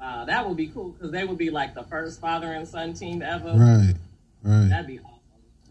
Wow, 0.00 0.24
that 0.26 0.46
would 0.46 0.56
be 0.56 0.68
cool 0.68 0.90
because 0.90 1.10
they 1.10 1.24
would 1.24 1.38
be 1.38 1.50
like 1.50 1.74
the 1.74 1.82
first 1.84 2.20
father 2.20 2.52
and 2.52 2.66
son 2.66 2.94
team 2.94 3.22
ever. 3.22 3.48
Right, 3.54 3.94
right, 4.42 4.68
That'd 4.68 4.86
be 4.86 5.00
awesome. 5.00 5.18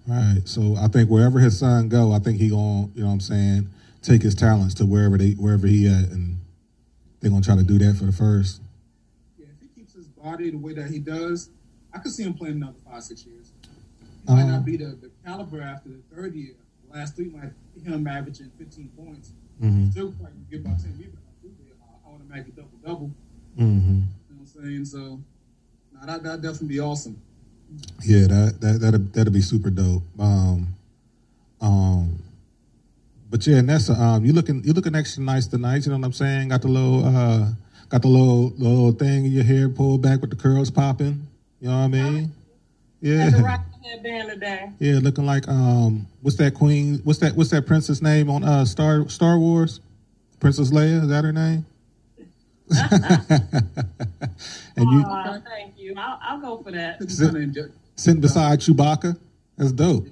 right. 0.08 0.42
So 0.46 0.76
I 0.78 0.88
think 0.88 1.10
wherever 1.10 1.40
his 1.40 1.58
son 1.60 1.90
go, 1.90 2.12
I 2.12 2.20
think 2.20 2.40
he 2.40 2.50
gonna, 2.50 2.88
you 2.96 3.02
know, 3.02 3.08
what 3.08 3.14
I'm 3.14 3.20
saying, 3.20 3.70
take 4.02 4.22
his 4.22 4.36
talents 4.36 4.74
to 4.76 4.86
wherever 4.86 5.18
they, 5.18 5.32
wherever 5.32 5.68
he 5.68 5.88
at, 5.88 6.10
and 6.10 6.38
they're 7.22 7.30
gonna 7.32 7.44
try 7.44 7.56
to 7.56 7.64
do 7.64 7.78
that 7.80 7.96
for 7.96 8.06
the 8.06 8.12
first. 8.12 8.62
yeah, 9.38 9.46
if 9.46 9.62
he 9.62 9.68
keeps 9.80 9.94
his 9.94 10.08
body 10.26 10.50
the 10.50 10.58
way 10.58 10.74
that 10.74 10.90
he 10.90 11.00
does, 11.00 11.50
I 11.94 12.00
could 12.00 12.12
see 12.12 12.24
him 12.24 12.34
playing 12.34 12.58
another 12.58 12.78
five, 12.90 13.04
six 13.04 13.26
years. 13.26 13.52
He 14.28 14.34
might 14.34 14.42
Um, 14.44 14.52
not 14.52 14.66
be 14.66 14.78
the, 14.78 14.98
the 15.00 15.12
caliber 15.24 15.62
after 15.62 15.90
the 15.90 16.02
third 16.14 16.34
year. 16.34 16.56
The 16.90 16.98
last 16.98 17.16
three 17.16 17.30
might 17.30 17.52
be 17.76 17.82
him 17.82 18.08
averaging 18.08 18.52
15 18.58 18.90
points. 18.98 19.32
Mm-hmm. 19.62 19.92
Still 19.92 20.12
probably 20.14 20.34
get 20.50 20.62
about 20.62 20.80
10 20.80 20.98
rebounds. 20.98 21.20
I 22.06 22.10
want 22.10 22.28
to 22.28 22.36
make 22.36 22.48
a 22.48 22.52
double 22.52 22.78
double. 22.84 23.12
Mm-hmm. 23.58 23.66
You 23.90 24.36
know 24.36 24.42
what 24.42 24.64
I'm 24.64 24.64
saying? 24.64 24.86
So, 24.86 25.20
nah, 25.94 26.06
that 26.06 26.24
that 26.24 26.42
definitely 26.42 26.68
be 26.70 26.80
awesome. 26.80 27.22
Yeah, 28.04 28.28
that 28.28 28.58
that 28.62 28.80
that'd, 28.82 29.14
that'd 29.14 29.34
be 29.34 29.42
super 29.42 29.70
dope. 29.70 30.04
Um, 30.20 30.76
um, 31.62 32.20
but 33.30 33.46
yeah, 33.48 33.62
Nessa, 33.62 33.94
um, 33.94 34.26
you 34.26 34.34
looking 34.34 34.64
you 34.64 34.74
looking 34.74 34.96
extra 34.96 35.24
nice 35.24 35.48
tonight. 35.48 35.86
You 35.86 35.92
know 35.92 35.98
what 35.98 36.06
I'm 36.06 36.14
saying? 36.14 36.50
Got 36.50 36.62
the 36.62 36.68
little 36.68 37.06
uh, 37.06 37.48
got 37.90 38.02
the 38.02 38.08
little 38.08 38.50
little 38.58 38.92
thing 38.92 39.26
in 39.26 39.32
your 39.32 39.44
hair 39.44 39.70
pulled 39.70 40.02
back 40.02 40.22
with 40.22 40.30
the 40.30 40.36
curls 40.36 40.72
popping. 40.72 41.28
You 41.62 41.70
know 41.70 41.78
what 41.78 41.84
I 41.84 41.88
mean? 41.88 42.32
Yeah. 43.02 43.24
Had 43.24 43.34
the 43.34 43.38
Yeah, 43.40 43.44
rock 43.46 43.62
headband 43.84 44.30
today. 44.30 44.70
yeah, 44.80 45.00
looking 45.00 45.26
like 45.26 45.48
um, 45.48 46.08
what's 46.22 46.38
that 46.38 46.54
queen? 46.54 47.00
What's 47.04 47.20
that? 47.20 47.36
What's 47.36 47.52
that 47.52 47.66
princess 47.68 48.02
name 48.02 48.30
on 48.30 48.44
uh 48.44 48.66
Star 48.66 49.08
Star 49.10 49.38
Wars? 49.40 49.80
Princess 50.40 50.72
Leia 50.72 51.02
is 51.04 51.08
that 51.10 51.24
her 51.24 51.32
name? 51.34 51.66
and 54.76 54.92
you 54.92 55.04
Aw, 55.06 55.40
thank 55.46 55.78
you. 55.78 55.94
I'll, 55.98 56.20
I'll 56.22 56.40
go 56.40 56.64
for 56.64 56.72
that. 56.72 57.00
Sit- 57.10 57.72
sitting 57.96 58.22
beside 58.22 58.60
Chewbacca. 58.60 59.18
That's 59.58 59.72
dope. 59.72 60.08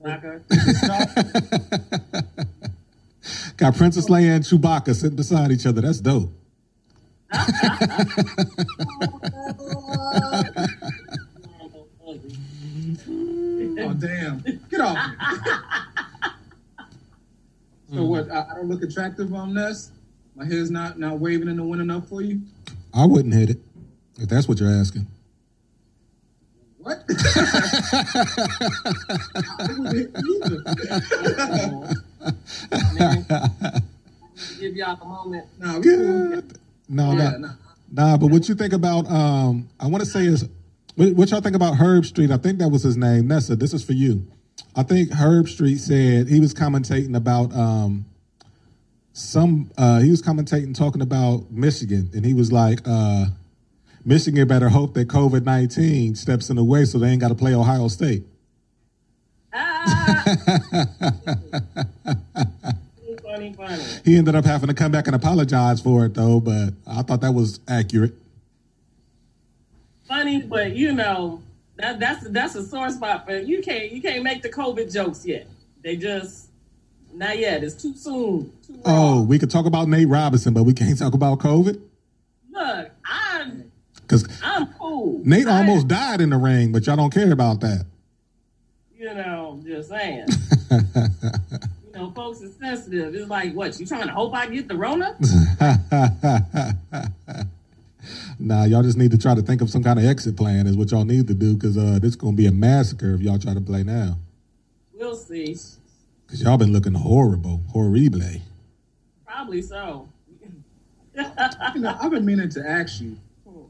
Rocker. 0.00 0.42
Got 3.56 3.76
Princess 3.76 4.08
Leia 4.08 4.36
and 4.36 4.44
Chewbacca 4.44 4.94
sitting 4.94 5.16
beside 5.16 5.50
each 5.52 5.66
other. 5.66 5.80
That's 5.82 6.00
dope. 6.00 6.30
Oh 13.76 13.92
damn! 13.98 14.38
Get 14.70 14.80
off 14.80 14.96
me. 14.96 15.14
so 17.88 17.96
hmm. 17.96 18.06
what? 18.08 18.30
I, 18.30 18.46
I 18.50 18.54
don't 18.54 18.68
look 18.68 18.82
attractive 18.82 19.32
on 19.34 19.54
this. 19.54 19.90
My 20.36 20.44
hair's 20.44 20.70
not 20.70 20.98
not 20.98 21.18
waving 21.18 21.48
in 21.48 21.56
the 21.56 21.64
wind 21.64 21.82
enough 21.82 22.08
for 22.08 22.22
you. 22.22 22.40
I 22.92 23.04
wouldn't 23.06 23.34
hit 23.34 23.50
it 23.50 23.58
if 24.18 24.28
that's 24.28 24.48
what 24.48 24.60
you're 24.60 24.70
asking. 24.70 25.06
What? 26.78 27.04
I 29.58 29.66
wouldn't 29.68 29.96
hit 29.96 30.10
either. 30.24 30.62
Give 34.60 34.76
y'all 34.76 34.98
a 35.00 35.04
moment. 35.04 35.46
nah, 35.58 35.76
we. 35.76 35.82
Good. 35.82 36.58
No, 36.94 37.12
Yeah, 37.12 37.30
no, 37.30 37.38
nah. 37.38 37.52
nah. 37.92 38.16
But 38.16 38.28
what 38.28 38.48
you 38.48 38.54
think 38.54 38.72
about? 38.72 39.10
Um, 39.10 39.68
I 39.80 39.88
want 39.88 40.04
to 40.04 40.08
say 40.08 40.24
is 40.26 40.48
what, 40.94 41.12
what 41.14 41.30
y'all 41.30 41.40
think 41.40 41.56
about 41.56 41.74
Herbstreit? 41.74 42.30
I 42.30 42.36
think 42.36 42.58
that 42.58 42.68
was 42.68 42.82
his 42.82 42.96
name. 42.96 43.26
Nessa, 43.26 43.56
this 43.56 43.74
is 43.74 43.84
for 43.84 43.92
you. 43.92 44.26
I 44.76 44.82
think 44.82 45.10
Herbstreit 45.10 45.78
said 45.78 46.28
he 46.28 46.40
was 46.40 46.54
commentating 46.54 47.16
about 47.16 47.54
um, 47.54 48.06
some. 49.12 49.70
Uh, 49.76 50.00
he 50.00 50.10
was 50.10 50.22
commentating 50.22 50.76
talking 50.76 51.02
about 51.02 51.50
Michigan, 51.50 52.10
and 52.14 52.24
he 52.24 52.34
was 52.34 52.52
like, 52.52 52.80
uh, 52.86 53.26
"Michigan 54.04 54.46
better 54.46 54.68
hope 54.68 54.94
that 54.94 55.08
COVID 55.08 55.44
nineteen 55.44 56.14
steps 56.14 56.50
in 56.50 56.56
the 56.56 56.64
way 56.64 56.84
so 56.84 56.98
they 56.98 57.08
ain't 57.08 57.20
got 57.20 57.28
to 57.28 57.34
play 57.34 57.54
Ohio 57.54 57.88
State." 57.88 58.24
Ah, 59.52 60.34
funny, 63.34 63.52
funny. 63.52 63.82
he 64.04 64.16
ended 64.16 64.34
up 64.34 64.44
having 64.44 64.68
to 64.68 64.74
come 64.74 64.92
back 64.92 65.06
and 65.06 65.16
apologize 65.16 65.80
for 65.80 66.06
it 66.06 66.14
though, 66.14 66.40
but 66.40 66.74
I 66.86 67.02
thought 67.02 67.20
that 67.22 67.32
was 67.32 67.60
accurate. 67.68 68.14
Funny, 70.06 70.42
but 70.42 70.74
you 70.76 70.92
know 70.92 71.42
that 71.76 71.98
that's 71.98 72.28
that's 72.28 72.54
a 72.54 72.64
sore 72.64 72.90
spot. 72.90 73.26
But 73.26 73.46
you 73.46 73.62
can't 73.62 73.90
you 73.92 74.02
can't 74.02 74.22
make 74.22 74.42
the 74.42 74.50
COVID 74.50 74.92
jokes 74.92 75.24
yet. 75.26 75.46
They 75.82 75.96
just 75.96 76.48
not 77.12 77.38
yet. 77.38 77.62
It's 77.64 77.74
too 77.80 77.94
soon. 77.94 78.52
Too 78.66 78.80
Oh, 78.84 79.22
we 79.22 79.38
could 79.38 79.50
talk 79.50 79.66
about 79.66 79.88
Nate 79.88 80.08
Robinson, 80.08 80.52
but 80.52 80.64
we 80.64 80.72
can't 80.74 80.98
talk 80.98 81.14
about 81.14 81.38
COVID 81.38 81.80
look, 82.54 82.90
I'm 83.04 83.70
because 83.96 84.28
I'm 84.42 84.66
cool. 84.74 85.20
Nate 85.24 85.46
I- 85.46 85.58
almost 85.58 85.88
died 85.88 86.20
in 86.20 86.30
the 86.30 86.36
ring, 86.36 86.72
but 86.72 86.86
y'all 86.86 86.96
don't 86.96 87.12
care 87.12 87.32
about 87.32 87.60
that. 87.60 87.84
you 88.96 89.06
know, 89.06 89.60
just 89.66 89.88
saying. 89.88 90.26
you 92.16 92.22
folks 92.22 92.40
is 92.40 92.56
sensitive. 92.56 93.14
It's 93.14 93.28
like, 93.28 93.54
what 93.54 93.78
you 93.78 93.86
trying 93.86 94.06
to 94.06 94.12
hope 94.12 94.34
I 94.34 94.46
get 94.46 94.68
the 94.68 94.76
Rona? 94.76 95.16
nah, 98.38 98.64
y'all 98.64 98.82
just 98.82 98.98
need 98.98 99.10
to 99.10 99.18
try 99.18 99.34
to 99.34 99.42
think 99.42 99.60
of 99.60 99.70
some 99.70 99.82
kind 99.82 99.98
of 99.98 100.04
exit 100.04 100.36
plan. 100.36 100.66
Is 100.66 100.76
what 100.76 100.90
y'all 100.90 101.04
need 101.04 101.26
to 101.28 101.34
do 101.34 101.54
because 101.54 101.76
uh, 101.76 101.98
this 102.00 102.10
is 102.10 102.16
gonna 102.16 102.36
be 102.36 102.46
a 102.46 102.52
massacre 102.52 103.14
if 103.14 103.20
y'all 103.20 103.38
try 103.38 103.54
to 103.54 103.60
play 103.60 103.82
now. 103.82 104.18
We'll 104.92 105.16
see. 105.16 105.56
Because 106.26 106.42
y'all 106.42 106.56
been 106.56 106.72
looking 106.72 106.94
horrible, 106.94 107.60
horrible. 107.70 108.40
Probably 109.26 109.62
so. 109.62 110.08
You 111.16 111.80
know, 111.80 111.96
I've 112.00 112.10
been 112.10 112.24
meaning 112.24 112.48
to 112.50 112.68
ask 112.68 113.00
you. 113.00 113.16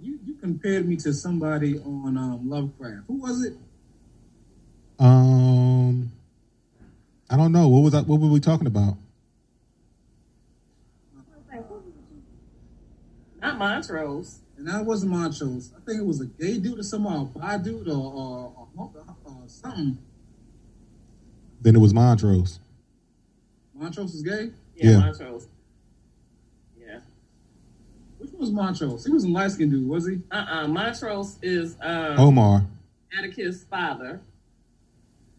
You, 0.01 0.19
you 0.27 0.35
compared 0.35 0.87
me 0.87 0.97
to 0.97 1.15
somebody 1.15 1.79
on 1.79 2.19
um, 2.19 2.49
Lovecraft. 2.49 3.05
Who 3.07 3.15
was 3.15 3.45
it? 3.45 3.55
Um, 4.99 6.13
I 7.31 7.37
don't 7.37 7.53
know. 7.53 7.69
What 7.69 7.81
was 7.81 7.93
that? 7.93 8.07
What 8.07 8.21
were 8.21 8.29
we 8.29 8.41
talking 8.41 8.67
about? 8.67 8.97
Not 13.41 13.59
Montrose. 13.59 14.41
And 14.57 14.67
that 14.69 14.85
wasn't 14.85 15.13
Montrose. 15.13 15.71
I 15.77 15.81
think 15.85 16.01
it 16.01 16.07
was 16.07 16.21
a 16.21 16.27
gay 16.27 16.59
dude 16.59 16.79
or 16.79 16.83
some 16.83 17.07
or 17.07 17.23
a 17.23 17.39
bi 17.39 17.59
dude, 17.59 17.89
or, 17.89 17.93
or, 17.93 18.69
or, 18.77 18.91
or 19.25 19.43
something. 19.47 19.99
Then 21.61 21.77
it 21.77 21.79
was 21.79 21.93
Montrose. 21.93 22.61
Montrose 23.75 24.15
is 24.15 24.23
gay. 24.23 24.51
Yeah, 24.77 24.91
Yeah. 24.93 24.99
Montrose. 25.01 25.47
Yeah. 26.79 26.99
Which 28.19 28.31
one 28.31 28.41
was 28.41 28.51
Montrose? 28.51 29.05
He 29.05 29.13
was 29.13 29.25
a 29.25 29.29
light 29.29 29.51
skinned 29.51 29.73
dude, 29.73 29.89
was 29.89 30.07
he? 30.07 30.21
Uh-uh. 30.31 30.69
Montrose 30.69 31.39
is 31.43 31.77
um, 31.83 32.19
Omar. 32.19 32.65
Atticus' 33.19 33.65
father. 33.65 34.21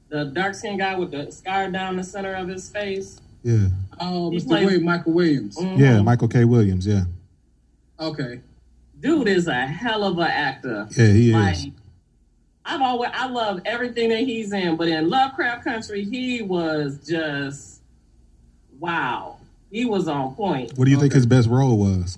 The 0.09 0.25
dark-skinned 0.25 0.79
guy 0.79 0.97
with 0.97 1.11
the 1.11 1.31
scar 1.31 1.69
down 1.71 1.97
the 1.97 2.03
center 2.03 2.33
of 2.35 2.47
his 2.47 2.69
face. 2.69 3.19
Yeah. 3.43 3.67
Oh, 3.99 4.31
He 4.31 4.37
Mr. 4.37 4.47
played- 4.47 4.67
Wade, 4.67 4.83
Michael 4.83 5.13
Williams. 5.13 5.57
Mhm. 5.57 5.77
Yeah. 5.77 6.01
Michael 6.01 6.27
K. 6.27 6.45
Williams. 6.45 6.85
Yeah. 6.85 7.05
Okay. 7.99 8.41
Dude 8.99 9.27
is 9.27 9.47
a 9.47 9.53
hell 9.67 10.03
of 10.03 10.17
an 10.17 10.27
actor. 10.27 10.87
Yeah, 10.97 11.07
he 11.07 11.31
is. 11.33 11.67
I've 12.67 12.81
always 12.81 13.11
I 13.13 13.27
love 13.27 13.61
everything 13.65 14.09
that 14.09 14.21
he's 14.21 14.51
in, 14.51 14.75
but 14.75 14.87
in 14.87 15.07
Lovecraft 15.09 15.63
Country, 15.63 16.03
he 16.03 16.41
was 16.41 16.97
just 17.07 17.81
wow. 18.79 19.37
He 19.69 19.85
was 19.85 20.07
on 20.07 20.33
point. 20.35 20.75
What 20.77 20.85
do 20.85 20.91
you 20.91 20.99
think 20.99 21.13
his 21.13 21.25
best 21.27 21.47
role 21.47 21.77
was? 21.77 22.17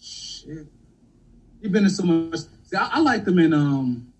Shit. 0.00 0.66
He 1.60 1.68
been 1.68 1.84
in 1.84 1.90
so 1.90 2.04
much. 2.04 2.40
See, 2.64 2.76
I, 2.76 2.88
I 2.94 3.00
liked 3.00 3.26
him 3.28 3.38
in 3.38 3.52
um, 3.52 4.12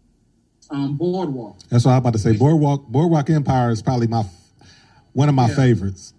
um, 0.71 0.97
Boardwalk. 0.97 1.57
That's 1.71 1.85
what 1.85 1.93
I'm 1.93 1.99
about 1.99 2.13
to 2.15 2.19
say. 2.19 2.37
Boardwalk 2.37 2.87
Boardwalk 2.87 3.29
Empire 3.31 3.71
is 3.71 3.83
probably 3.83 4.07
my 4.07 4.25
one 5.13 5.29
of 5.29 5.35
my 5.35 5.49
Yeah. 5.49 5.55
favorites. 5.57 6.15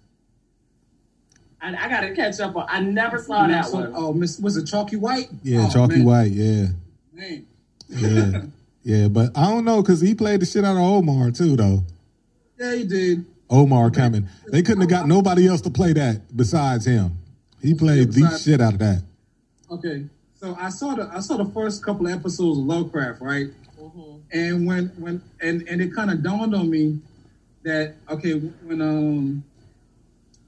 I, 1.62 1.74
I 1.76 1.88
got 1.88 2.00
to 2.00 2.14
catch 2.14 2.40
up 2.40 2.56
on. 2.56 2.66
I 2.68 2.80
never 2.80 3.18
saw 3.18 3.46
that 3.46 3.66
So- 3.66 3.74
one. 3.80 3.92
Oh, 3.94 4.12
Miss, 4.12 4.38
was 4.38 4.56
it 4.56 4.66
Chalky 4.66 4.96
White? 4.96 5.28
Yeah, 5.42 5.66
oh, 5.68 5.70
Chalky 5.72 5.96
man. 5.96 6.04
White. 6.04 6.32
Yeah, 6.32 6.66
Man. 7.12 7.46
yeah, 7.88 8.42
yeah. 8.82 9.08
But 9.08 9.36
I 9.36 9.44
don't 9.50 9.64
know 9.64 9.82
because 9.82 10.00
he 10.00 10.14
played 10.14 10.40
the 10.40 10.46
shit 10.46 10.64
out 10.64 10.76
of 10.76 10.82
Omar 10.82 11.30
too, 11.32 11.56
though. 11.56 11.84
Yeah, 12.58 12.74
he 12.74 12.84
did. 12.84 13.24
Omar 13.50 13.90
coming. 13.90 14.28
They 14.52 14.62
couldn't 14.62 14.80
have 14.82 14.90
got 14.90 15.08
nobody 15.08 15.46
else 15.48 15.60
to 15.62 15.70
play 15.70 15.92
that 15.94 16.34
besides 16.36 16.86
him. 16.86 17.18
He 17.60 17.74
played 17.74 18.12
the 18.12 18.38
shit 18.38 18.60
out 18.60 18.74
of 18.74 18.78
that. 18.78 19.02
Okay, 19.70 20.06
so 20.40 20.56
I 20.58 20.70
saw 20.70 20.94
the 20.94 21.10
I 21.12 21.20
saw 21.20 21.36
the 21.36 21.44
first 21.52 21.84
couple 21.84 22.06
of 22.06 22.12
episodes 22.12 22.58
of 22.58 22.64
Lovecraft, 22.64 23.20
right? 23.20 23.48
Mhm. 23.96 24.20
And 24.32 24.66
when 24.66 24.86
when 24.98 25.22
and 25.42 25.62
and 25.68 25.80
it 25.80 25.94
kind 25.94 26.10
of 26.10 26.22
dawned 26.22 26.54
on 26.54 26.70
me 26.70 26.98
that 27.62 27.94
okay, 28.10 28.34
when 28.34 28.80
um, 28.80 29.44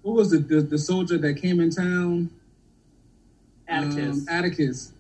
what 0.03 0.15
was 0.15 0.33
it? 0.33 0.49
The, 0.49 0.61
the 0.61 0.79
soldier 0.79 1.19
that 1.19 1.35
came 1.35 1.61
in 1.61 1.71
town, 1.71 2.31
Atticus. 3.69 4.19
um, 4.19 4.27
Atticus. 4.29 4.93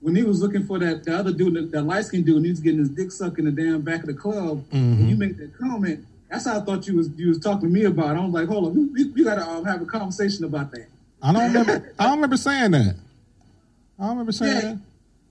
When 0.00 0.16
he 0.16 0.24
was 0.24 0.40
looking 0.42 0.64
for 0.66 0.78
that 0.80 1.04
the 1.04 1.16
other 1.16 1.32
dude, 1.32 1.54
that, 1.54 1.70
that 1.72 1.82
light 1.82 2.04
skinned 2.06 2.26
dude, 2.26 2.36
and 2.36 2.44
he 2.44 2.50
was 2.50 2.60
getting 2.60 2.80
his 2.80 2.88
dick 2.88 3.12
sucked 3.12 3.38
in 3.38 3.44
the 3.44 3.52
damn 3.52 3.82
back 3.82 4.00
of 4.00 4.06
the 4.06 4.14
club. 4.14 4.64
Mhm. 4.70 4.98
When 4.98 5.08
you 5.08 5.16
make 5.16 5.36
that 5.38 5.56
comment, 5.58 6.04
that's 6.28 6.44
how 6.46 6.58
I 6.58 6.64
thought 6.64 6.86
you 6.88 6.96
was 6.96 7.08
you 7.16 7.28
was 7.28 7.38
talking 7.38 7.68
to 7.68 7.72
me 7.72 7.84
about. 7.84 8.16
I 8.16 8.20
was 8.24 8.32
like, 8.32 8.48
hold 8.48 8.66
on, 8.66 8.74
we, 8.94 9.04
we, 9.04 9.10
we 9.10 9.24
gotta 9.24 9.46
um, 9.48 9.64
have 9.64 9.80
a 9.82 9.86
conversation 9.86 10.44
about 10.44 10.70
that. 10.72 10.86
I 11.22 11.32
don't 11.32 11.46
remember. 11.52 11.92
I 11.98 12.04
don't 12.04 12.16
remember 12.16 12.36
saying 12.36 12.72
that. 12.72 12.96
I 13.98 14.02
don't 14.02 14.10
remember 14.10 14.32
saying 14.32 14.54
Yeah. 14.54 14.60
that. 14.60 14.78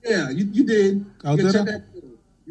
Yeah, 0.04 0.30
you, 0.30 0.46
you 0.46 0.64
did. 0.64 1.04
Oh, 1.24 1.32
you 1.32 1.36
can 1.36 1.46
did 1.46 1.52
check 1.52 1.60
I? 1.62 1.64
that. 1.72 1.82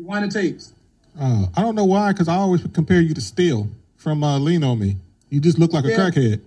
You 0.02 0.08
want 0.08 0.34
the 0.34 0.42
tapes? 0.42 0.74
Uh, 1.20 1.46
I 1.56 1.62
don't 1.62 1.76
know 1.76 1.86
why, 1.86 2.12
because 2.12 2.28
I 2.28 2.34
always 2.34 2.64
compare 2.74 3.02
you 3.02 3.14
to 3.14 3.22
Steel 3.22 3.68
from 3.98 4.24
uh, 4.24 4.40
Lean 4.40 4.64
on 4.64 4.80
Me. 4.80 4.98
You 5.30 5.40
just 5.40 5.60
look 5.60 5.74
like 5.74 5.86
a 5.86 5.90
crackhead. 5.90 6.42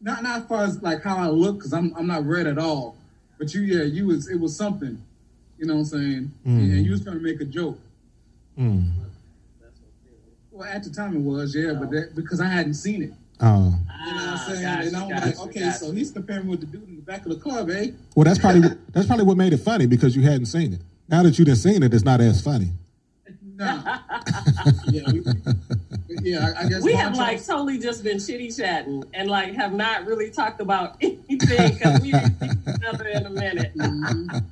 Not 0.00 0.22
not 0.22 0.40
as 0.40 0.46
far 0.46 0.64
as 0.64 0.80
like 0.82 1.02
how 1.02 1.18
I 1.18 1.28
look, 1.28 1.56
because 1.58 1.74
I'm 1.74 1.94
I'm 1.94 2.06
not 2.06 2.24
red 2.24 2.46
at 2.46 2.56
all. 2.56 2.96
But 3.38 3.52
you, 3.52 3.60
yeah, 3.60 3.82
you 3.84 4.06
was 4.06 4.30
it 4.30 4.40
was 4.40 4.56
something. 4.56 4.98
You 5.58 5.66
know 5.66 5.74
what 5.74 5.80
I'm 5.80 5.84
saying? 5.84 6.32
Mm. 6.46 6.58
And 6.72 6.86
you 6.86 6.92
was 6.92 7.04
trying 7.04 7.18
to 7.18 7.22
make 7.22 7.38
a 7.42 7.44
joke. 7.44 7.78
Mm. 8.58 8.92
Well, 10.50 10.66
at 10.66 10.84
the 10.84 10.90
time 10.90 11.14
it 11.14 11.20
was, 11.20 11.54
yeah, 11.54 11.74
but 11.74 11.90
that, 11.90 12.14
because 12.16 12.40
I 12.40 12.46
hadn't 12.46 12.74
seen 12.74 13.02
it. 13.02 13.12
Uh, 13.40 13.44
You 13.44 13.60
know 13.60 13.68
what 13.68 13.80
Ah, 13.90 14.46
I'm 14.46 14.54
saying? 14.54 14.62
gotcha, 14.62 14.86
and 14.88 14.96
I'm 14.96 15.08
gotcha, 15.10 15.26
like, 15.26 15.38
okay, 15.48 15.60
gotcha. 15.60 15.78
so 15.78 15.92
he's 15.92 16.10
comparing 16.10 16.46
with 16.48 16.60
the 16.60 16.66
dude 16.66 16.88
in 16.88 16.96
the 16.96 17.02
back 17.02 17.26
of 17.26 17.32
the 17.32 17.38
club, 17.38 17.68
eh? 17.68 17.90
well, 18.16 18.24
that's 18.24 18.38
probably 18.38 18.70
that's 18.92 19.06
probably 19.06 19.26
what 19.26 19.36
made 19.36 19.52
it 19.52 19.58
funny 19.58 19.84
because 19.84 20.16
you 20.16 20.22
hadn't 20.22 20.46
seen 20.46 20.72
it. 20.72 20.80
Now 21.12 21.22
that 21.24 21.38
you 21.38 21.44
done 21.44 21.56
seen 21.56 21.82
it, 21.82 21.92
it's 21.92 22.04
not 22.04 22.22
as 22.22 22.40
funny. 22.40 22.70
Nah. 23.56 23.82
yeah, 24.86 25.02
we, 25.12 25.22
yeah. 26.22 26.54
I, 26.56 26.64
I 26.64 26.68
guess 26.70 26.82
we 26.82 26.94
have 26.94 27.14
Montrose- 27.14 27.18
like 27.18 27.46
totally 27.46 27.78
just 27.78 28.02
been 28.02 28.18
chitty 28.18 28.50
chatting 28.50 29.04
and 29.12 29.28
like 29.28 29.52
have 29.52 29.74
not 29.74 30.06
really 30.06 30.30
talked 30.30 30.62
about 30.62 30.96
anything 31.02 31.74
because 31.74 32.00
we 32.00 32.12
didn't 32.12 32.40
see 32.40 32.46
each 32.70 32.84
other 32.88 33.08
in 33.08 33.26
a 33.26 33.30
minute. 33.30 33.76
Mhm. 33.76 34.42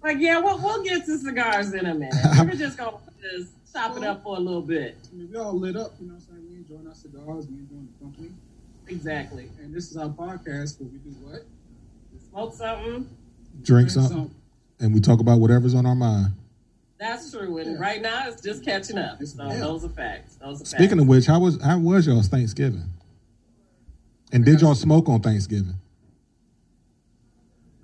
Like, 0.00 0.18
yeah, 0.20 0.38
we'll, 0.38 0.58
we'll 0.58 0.84
get 0.84 1.04
to 1.06 1.18
cigars 1.18 1.74
in 1.74 1.86
a 1.86 1.94
minute. 1.94 2.14
We're 2.38 2.54
just 2.54 2.78
gonna 2.78 2.98
just 3.20 3.50
chop 3.72 3.96
it 3.96 4.04
up 4.04 4.22
for 4.22 4.36
a 4.36 4.40
little 4.40 4.62
bit. 4.62 4.96
I 5.12 5.16
mean, 5.16 5.28
we 5.28 5.36
all 5.38 5.58
lit 5.58 5.74
up. 5.74 5.92
You 6.00 6.06
know 6.06 6.14
what 6.14 6.22
I'm 6.30 6.36
saying? 6.36 6.46
We 6.48 6.56
enjoying 6.58 6.86
our 6.86 6.94
cigars. 6.94 7.48
We 7.48 7.58
enjoying 7.58 7.88
the 7.98 8.04
company. 8.04 8.30
Exactly. 8.86 9.50
And 9.60 9.74
this 9.74 9.90
is 9.90 9.96
our 9.96 10.08
podcast 10.08 10.80
where 10.80 10.88
we 10.88 10.98
do 10.98 11.10
what? 11.26 11.44
Smoke 12.30 12.54
something. 12.54 13.08
Drink 13.62 13.64
Drink 13.64 13.90
something, 13.90 14.30
and 14.80 14.94
we 14.94 15.00
talk 15.00 15.20
about 15.20 15.40
whatever's 15.40 15.74
on 15.74 15.86
our 15.86 15.94
mind. 15.94 16.32
That's 16.98 17.30
true. 17.30 17.58
And 17.58 17.72
Yeah. 17.72 17.78
right 17.78 18.02
now 18.02 18.28
it's 18.28 18.42
just 18.42 18.64
catching 18.64 18.98
up. 18.98 19.22
So 19.24 19.46
yeah. 19.46 19.58
those 19.60 19.84
are 19.84 19.88
facts. 19.88 20.36
Those 20.36 20.62
are 20.62 20.64
Speaking 20.64 20.88
facts. 20.90 21.02
of 21.02 21.08
which, 21.08 21.26
how 21.26 21.38
was 21.40 21.60
how 21.62 21.78
was 21.78 22.06
y'all's 22.06 22.28
Thanksgiving? 22.28 22.84
And 24.32 24.44
did 24.44 24.60
y'all 24.60 24.74
smoke 24.74 25.08
on 25.08 25.20
Thanksgiving? 25.20 25.74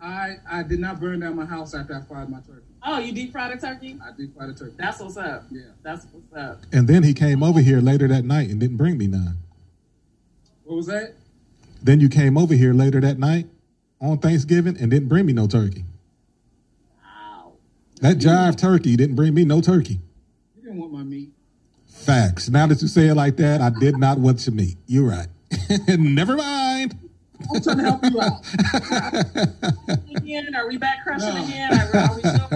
I 0.01 0.37
I 0.51 0.63
did 0.63 0.81
not 0.81 1.01
burn 1.01 1.21
down 1.21 1.37
my 1.37 1.45
house 1.45 1.75
after 1.75 1.95
I 1.97 2.03
fried 2.03 2.29
my 2.29 2.41
turkey. 2.41 2.61
oh, 2.83 2.99
you 2.99 3.13
deep 3.13 3.33
fried 3.33 3.57
a 3.57 3.61
turkey? 3.61 3.99
I 4.05 4.15
did 4.17 4.35
fry 4.35 4.47
the 4.47 4.55
turkey. 4.55 4.75
That's 4.77 5.01
what's 5.01 5.17
up. 5.17 5.45
yeah. 5.51 5.63
That's 5.83 6.07
what's 6.13 6.33
up. 6.35 6.63
And 6.73 6.87
then 6.89 7.03
he 7.03 7.15
came 7.15 7.43
over 7.43 7.61
here 7.61 7.81
later 7.81 8.07
that 8.09 8.25
night 8.25 8.51
and 8.51 8.61
didn't 8.61 8.77
bring 8.77 8.99
me 8.99 9.07
none. 9.07 9.39
What 10.65 10.77
was 10.77 10.87
that? 10.87 11.15
Then 11.83 12.01
you 12.01 12.09
came 12.09 12.37
over 12.37 12.55
here 12.55 12.75
later 12.75 13.01
that 13.01 13.19
night 13.19 13.47
on 14.01 14.19
Thanksgiving 14.19 14.77
and 14.79 14.91
didn't 14.91 15.09
bring 15.09 15.25
me 15.27 15.33
no 15.33 15.47
turkey. 15.47 15.85
That 18.01 18.19
jive 18.19 18.57
turkey 18.57 18.97
didn't 18.97 19.17
bring 19.17 19.35
me 19.35 19.45
no 19.45 19.61
turkey. 19.61 20.01
You 20.57 20.63
didn't 20.63 20.79
want 20.79 20.93
my 20.93 21.03
meat. 21.03 21.31
Facts. 21.87 22.49
Now 22.51 22.67
that 22.67 22.83
you 22.83 22.89
say 22.89 23.09
it 23.09 23.15
like 23.15 23.37
that, 23.37 23.61
I 23.61 23.71
did 23.71 23.97
not 23.97 24.19
want 24.19 24.45
your 24.47 24.55
meat. 24.55 24.77
You're 24.87 25.09
right. 25.09 25.29
Never 25.89 26.37
mind. 26.37 26.99
I'm 27.55 27.63
trying 27.63 27.79
to 27.79 27.83
help 27.83 28.05
you 28.05 28.21
out. 28.21 28.45
Again, 30.17 30.55
are 30.55 30.69
we 30.69 30.77
back 30.79 31.03
crushing 31.05 31.35
No. 31.35 31.45
again? 31.45 31.73
Are, 31.73 31.97
are 31.97 32.15
we 32.15 32.21
still 32.23 32.49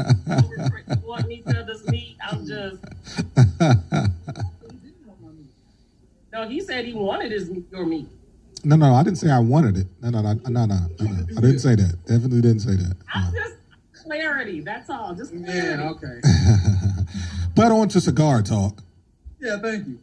wanting 1.04 1.30
each 1.32 1.46
other's 1.46 1.86
meat? 1.88 2.16
I'm 2.26 2.46
just. 2.46 2.82
You 3.26 3.34
didn't 3.58 5.06
want 5.06 5.20
my 5.22 5.30
meat. 5.30 5.52
No, 6.32 6.48
he 6.48 6.60
said 6.60 6.84
he 6.86 6.94
wanted 6.94 7.32
his 7.32 7.50
your 7.70 7.86
meat. 7.86 8.06
No, 8.64 8.76
no, 8.76 8.94
I 8.94 9.02
didn't 9.02 9.18
say 9.18 9.30
I 9.30 9.38
wanted 9.40 9.76
it. 9.76 9.86
No, 10.00 10.10
no, 10.10 10.20
no, 10.22 10.32
no, 10.32 10.50
no, 10.50 10.64
no. 10.66 10.76
no. 11.00 11.36
I 11.36 11.40
didn't 11.40 11.58
say 11.60 11.74
that. 11.74 11.96
Definitely 12.06 12.40
didn't 12.40 12.60
say 12.60 12.74
that. 12.76 12.96
I'm 13.14 13.32
just 13.32 13.54
clarity. 14.08 14.60
That's 14.60 14.90
all. 14.90 15.14
Just 15.14 15.32
clarity. 15.32 15.82
Yeah, 15.82 15.90
okay. 15.90 16.20
but 17.54 17.70
on 17.70 17.88
to 17.90 18.00
cigar 18.00 18.42
talk. 18.42 18.82
Yeah, 19.40 19.58
thank 19.58 19.86
you. 19.86 20.00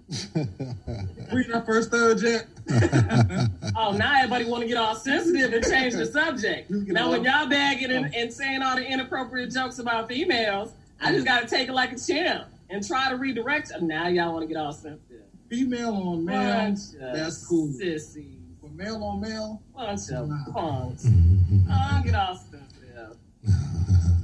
Reading 1.34 1.54
our 1.54 1.66
first 1.66 1.92
third 1.92 2.22
yet? 2.22 2.46
oh, 3.76 3.92
now 3.92 4.14
everybody 4.16 4.46
want 4.46 4.62
to 4.62 4.68
get 4.68 4.78
all 4.78 4.96
sensitive 4.96 5.52
and 5.52 5.64
change 5.66 5.94
the 5.94 6.06
subject. 6.06 6.70
Now, 6.72 7.12
when 7.12 7.24
y'all 7.26 7.48
bagging 7.48 7.92
and, 7.92 8.06
oh. 8.06 8.18
and 8.18 8.32
saying 8.32 8.62
all 8.62 8.78
the 8.78 8.86
inappropriate 8.86 9.52
jokes 9.52 9.80
about 9.80 10.08
females, 10.08 10.72
I 11.02 11.12
just 11.12 11.26
got 11.26 11.42
to 11.42 11.48
take 11.48 11.68
it 11.68 11.74
like 11.74 11.92
a 11.92 12.00
champ 12.00 12.48
and 12.70 12.86
try 12.86 13.10
to 13.10 13.18
redirect 13.18 13.70
them. 13.70 13.88
Now 13.88 14.08
y'all 14.08 14.32
want 14.32 14.44
to 14.44 14.48
get 14.48 14.58
all 14.58 14.72
sensitive. 14.72 15.24
Female 15.50 15.94
on 15.94 16.26
male, 16.26 16.76
that's 17.00 17.46
cool. 17.46 17.68
Sissy. 17.68 18.38
But 18.62 18.72
male 18.72 19.04
on 19.04 19.22
male, 19.22 19.62
bunch 19.76 20.10
of 20.12 20.30
nah. 20.30 20.46
punks. 20.52 21.08
oh, 21.70 22.02
get 22.04 22.16
all 22.16 22.36
sensitive. 22.36 23.18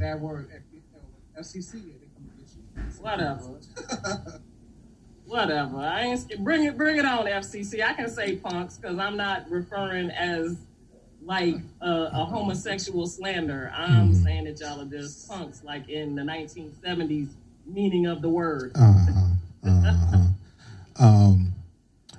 Bad 0.02 0.20
word. 0.20 0.50
FCC. 1.40 1.80
Whatever. 3.00 3.60
Whatever. 5.28 5.78
I 5.78 6.02
ain't 6.02 6.44
bring 6.44 6.64
it. 6.64 6.76
Bring 6.76 6.98
it 6.98 7.06
on, 7.06 7.28
FCC. 7.28 7.84
I 7.84 7.94
can 7.94 8.10
say 8.10 8.38
punks 8.38 8.78
because 8.78 8.98
I'm 8.98 9.16
not 9.16 9.48
referring 9.52 10.10
as 10.10 10.58
like 11.22 11.58
a, 11.82 12.10
a 12.14 12.26
homosexual 12.26 13.06
slander. 13.06 13.72
I'm 13.76 14.12
mm-hmm. 14.12 14.24
saying 14.24 14.46
that 14.46 14.60
y'all 14.60 14.82
are 14.82 14.86
just 14.86 15.30
punks, 15.30 15.64
like 15.64 15.88
in 15.88 16.16
the 16.16 16.24
1970s 16.24 17.30
meaning 17.68 18.08
of 18.08 18.24
the 18.24 18.30
word. 18.30 18.72
Uh-huh. 18.74 19.28
Uh-huh. 19.64 20.18
um, 21.00 21.54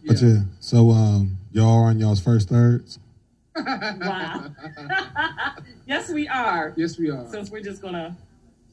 but 0.06 0.22
yeah. 0.22 0.28
yeah, 0.28 0.40
so 0.60 0.90
um, 0.90 1.36
y'all 1.50 1.82
on 1.82 1.98
y'all's 1.98 2.20
first 2.20 2.48
thirds. 2.48 3.00
Wow. 3.56 4.46
yes, 5.86 6.10
we 6.10 6.28
are. 6.28 6.72
Yes, 6.76 6.98
we 6.98 7.10
are. 7.10 7.26
Since 7.28 7.50
we're 7.50 7.62
just 7.62 7.82
gonna 7.82 8.16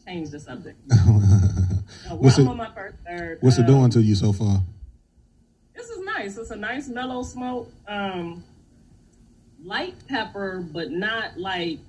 change 0.06 0.30
the 0.30 0.40
subject. 0.40 0.78
uh, 0.92 2.16
what's 2.16 2.38
it, 2.38 2.48
on 2.48 2.58
my 2.58 2.72
first 2.74 2.98
third. 3.06 3.38
What's 3.42 3.58
it 3.58 3.68
doing 3.68 3.90
to 3.92 4.02
you 4.02 4.16
so 4.16 4.34
far? 4.34 4.62
This 5.76 5.90
is 5.90 6.04
nice. 6.04 6.38
It's 6.38 6.52
a 6.52 6.56
nice 6.56 6.88
mellow 6.88 7.24
smoke. 7.24 7.72
Um, 7.88 8.44
light 9.64 9.96
pepper, 10.08 10.66
but 10.72 10.92
not 10.92 11.38
like 11.38 11.80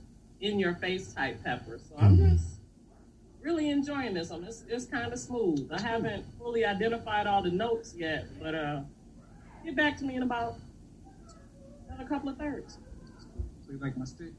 in 0.41 0.59
your 0.59 0.75
face 0.75 1.13
type 1.13 1.43
pepper. 1.45 1.79
So 1.79 1.95
I'm 1.99 2.17
mm-hmm. 2.17 2.37
just 2.37 2.47
really 3.43 3.71
enjoying 3.71 4.15
this 4.15 4.31
one. 4.31 4.45
It's, 4.45 4.65
it's 4.69 4.85
kind 4.87 5.13
of 5.13 5.19
smooth. 5.19 5.71
I 5.73 5.81
haven't 5.81 6.25
fully 6.39 6.65
identified 6.65 7.27
all 7.27 7.43
the 7.43 7.51
notes 7.51 7.95
yet, 7.97 8.27
but 8.41 8.55
uh, 8.55 8.81
get 9.65 9.77
back 9.77 9.97
to 9.99 10.05
me 10.05 10.17
in 10.17 10.23
about 10.23 10.57
a 11.99 12.05
couple 12.05 12.29
of 12.29 12.37
thirds. 12.37 12.79
So 13.67 13.73
you 13.73 13.79
like 13.79 13.97
my 13.97 14.05
stick? 14.05 14.33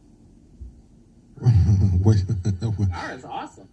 Wait, 2.04 2.18
is 3.12 3.26
awesome. 3.26 3.68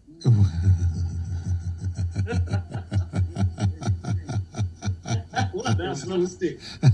stick. 6.27 6.59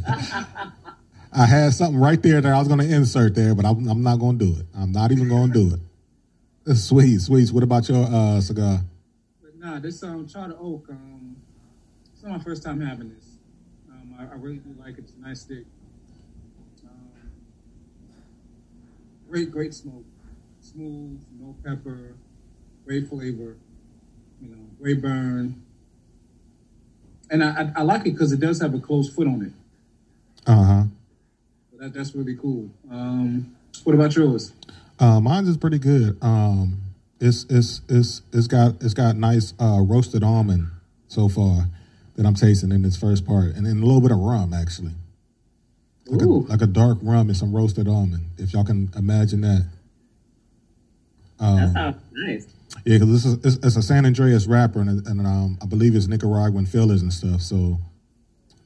I 1.33 1.47
had 1.47 1.73
something 1.73 1.99
right 1.99 2.23
there 2.23 2.41
that 2.41 2.53
I 2.53 2.59
was 2.59 2.69
going 2.69 2.81
to 2.81 2.89
insert 2.89 3.35
there, 3.35 3.55
but 3.55 3.65
I'm, 3.65 3.89
I'm 3.89 4.03
not 4.03 4.21
going 4.21 4.39
to 4.39 4.45
do 4.45 4.61
it. 4.61 4.67
I'm 4.77 4.93
not 4.93 5.11
even 5.11 5.29
going 5.29 5.53
to 5.53 5.71
do 5.71 5.75
it. 5.75 6.77
Sweet, 6.77 7.21
sweet. 7.21 7.51
What 7.51 7.63
about 7.63 7.89
your 7.89 8.07
uh, 8.07 8.41
cigar? 8.41 8.81
But 9.43 9.59
nah, 9.59 9.79
this 9.79 10.03
um 10.03 10.27
Charter 10.27 10.57
Oak. 10.59 10.87
Um, 10.89 11.37
it's 12.13 12.23
not 12.23 12.39
my 12.39 12.45
first 12.45 12.63
time 12.63 12.81
having 12.81 13.11
this. 13.11 13.37
Um, 13.91 14.15
I, 14.19 14.23
I 14.33 14.37
really 14.37 14.57
do 14.59 14.75
like 14.81 14.97
it. 14.97 15.01
It's 15.01 15.13
a 15.15 15.21
nice 15.21 15.41
stick. 15.43 15.65
Great, 19.35 19.51
great 19.51 19.75
smoke. 19.75 20.05
Smooth, 20.61 21.21
no 21.41 21.57
pepper, 21.65 22.15
great 22.87 23.09
flavor. 23.09 23.57
You 24.41 24.49
know, 24.49 24.63
great 24.81 25.03
burn. 25.03 25.61
And 27.31 27.43
I, 27.43 27.49
I, 27.49 27.73
I 27.79 27.83
like 27.83 28.03
it 28.03 28.13
because 28.13 28.31
it 28.31 28.39
does 28.39 28.61
have 28.61 28.75
a 28.75 28.79
closed 28.79 29.13
foot 29.13 29.27
on 29.27 29.43
it. 29.43 29.53
Uh 30.49 30.65
huh. 30.65 30.83
That, 31.81 31.95
that's 31.95 32.15
really 32.15 32.37
cool. 32.37 32.71
Um, 32.89 33.57
what 33.83 33.97
about 33.97 34.15
yours? 34.15 34.53
Uh, 35.01 35.19
mine's 35.19 35.49
is 35.49 35.57
pretty 35.57 35.81
good. 35.81 36.17
Um, 36.23 36.83
it's 37.19 37.45
it's 37.51 37.81
it's 37.89 38.23
it's 38.33 38.47
got 38.47 38.75
it's 38.85 38.95
got 38.95 39.17
nice 39.17 39.53
uh, 39.59 39.81
roasted 39.81 40.23
almond 40.23 40.69
so 41.09 41.29
far 41.29 41.67
that 42.15 42.25
I'm 42.25 42.35
tasting 42.35 42.71
in 42.71 42.83
this 42.83 42.97
first 42.97 43.27
part, 43.27 43.57
and 43.57 43.67
then 43.67 43.79
a 43.83 43.85
little 43.85 44.01
bit 44.01 44.13
of 44.13 44.19
rum 44.19 44.55
actually, 44.55 44.93
like 46.07 46.23
a, 46.23 46.25
like 46.27 46.63
a 46.63 46.67
dark 46.67 46.99
rum 47.03 47.29
and 47.29 47.37
some 47.37 47.55
roasted 47.55 47.89
almond. 47.89 48.27
If 48.39 48.53
y'all 48.53 48.65
can 48.65 48.91
imagine 48.97 49.41
that. 49.43 49.67
Um, 51.41 51.57
that 51.57 51.73
sounds 51.73 51.97
nice. 52.13 52.47
Yeah, 52.85 52.99
because 52.99 53.11
this 53.13 53.25
is 53.25 53.35
it's, 53.45 53.67
it's, 53.67 53.77
a 53.77 53.83
San 53.83 54.05
Andrés 54.05 54.49
wrapper, 54.49 54.81
and, 54.81 55.07
and 55.07 55.27
um, 55.27 55.59
I 55.63 55.67
believe 55.67 55.95
it's 55.95 56.07
Nicaraguan 56.07 56.67
fillers 56.67 57.03
and 57.03 57.13
stuff. 57.13 57.41
So 57.41 57.79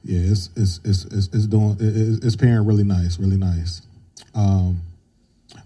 yeah, 0.03 0.31
it's 0.31 0.49
it's 0.55 0.79
it's 0.83 1.05
it's, 1.05 1.27
it's 1.27 1.45
doing 1.47 1.77
it's, 1.79 2.25
it's 2.25 2.35
pairing 2.35 2.65
really 2.65 2.83
nice, 2.83 3.19
really 3.19 3.37
nice. 3.37 3.81
Um, 4.33 4.81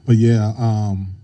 but 0.05 0.15
yeah, 0.17 0.53
um, 0.57 1.15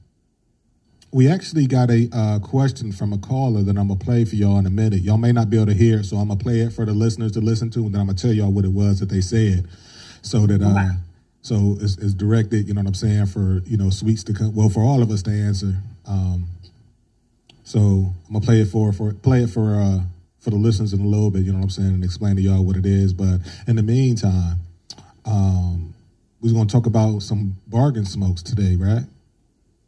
we 1.12 1.29
actually 1.29 1.67
got 1.67 1.89
a 1.89 2.09
uh, 2.13 2.39
question 2.39 2.91
from 2.91 3.13
a 3.13 3.17
caller 3.17 3.63
that 3.63 3.77
I'm 3.77 3.88
gonna 3.88 3.99
play 3.99 4.25
for 4.25 4.35
y'all 4.35 4.57
in 4.57 4.65
a 4.65 4.71
minute. 4.71 5.01
Y'all 5.01 5.17
may 5.17 5.31
not 5.31 5.49
be 5.49 5.57
able 5.57 5.67
to 5.67 5.73
hear, 5.73 6.03
so 6.03 6.17
I'm 6.17 6.27
gonna 6.27 6.39
play 6.39 6.59
it 6.59 6.71
for 6.71 6.85
the 6.85 6.93
listeners 6.93 7.31
to 7.33 7.41
listen 7.41 7.69
to, 7.71 7.79
and 7.79 7.93
then 7.93 8.01
I'm 8.01 8.07
gonna 8.07 8.17
tell 8.17 8.31
y'all 8.31 8.51
what 8.51 8.65
it 8.65 8.71
was 8.71 8.99
that 8.99 9.09
they 9.09 9.21
said, 9.21 9.67
so 10.21 10.45
that 10.47 10.62
uh, 10.62 10.93
so 11.41 11.77
it's, 11.82 11.97
it's, 11.97 12.13
directed. 12.13 12.67
You 12.67 12.73
know 12.73 12.82
what 12.82 12.88
I'm 12.88 12.93
saying 12.93 13.27
for 13.27 13.62
you 13.65 13.77
know 13.77 13.89
sweets 13.89 14.23
to 14.25 14.34
come. 14.34 14.55
Well, 14.55 14.69
for 14.69 14.82
all 14.82 15.01
of 15.01 15.12
us 15.12 15.21
to 15.23 15.32
answer. 15.32 15.75
Um, 16.05 16.47
so 17.63 17.79
I'm 17.79 18.34
gonna 18.34 18.45
play 18.45 18.62
it 18.62 18.67
for 18.67 18.91
for 18.91 19.13
play 19.13 19.43
it 19.43 19.49
for 19.49 19.75
uh, 19.75 20.01
for 20.39 20.49
the 20.49 20.55
listeners 20.55 20.93
in 20.93 21.01
a 21.01 21.05
little 21.05 21.29
bit, 21.29 21.43
you 21.43 21.51
know 21.51 21.60
what 21.60 21.65
I'm 21.65 21.69
saying, 21.69 21.89
and 21.89 22.03
explain 22.03 22.36
to 22.38 22.41
y'all 22.41 22.63
what 22.63 22.77
it 22.77 22.86
is. 22.86 23.13
But 23.13 23.41
in 23.67 23.75
the 23.75 23.84
meantime, 23.84 24.58
um, 25.25 25.93
we're 26.41 26.53
going 26.53 26.67
to 26.67 26.71
talk 26.71 26.86
about 26.86 27.19
some 27.19 27.58
bargain 27.67 28.05
smokes 28.05 28.41
today, 28.41 28.75
right? 28.75 29.03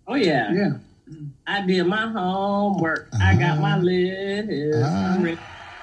Oh, 0.08 0.16
yeah. 0.16 0.52
Yeah. 0.54 0.72
I 1.48 1.66
did 1.66 1.86
my 1.86 2.08
homework. 2.08 3.10
Uh, 3.14 3.20
I 3.22 3.36
got 3.36 3.60
my 3.60 3.78
list. 3.80 4.50
All 4.76 5.24
right. 5.24 5.38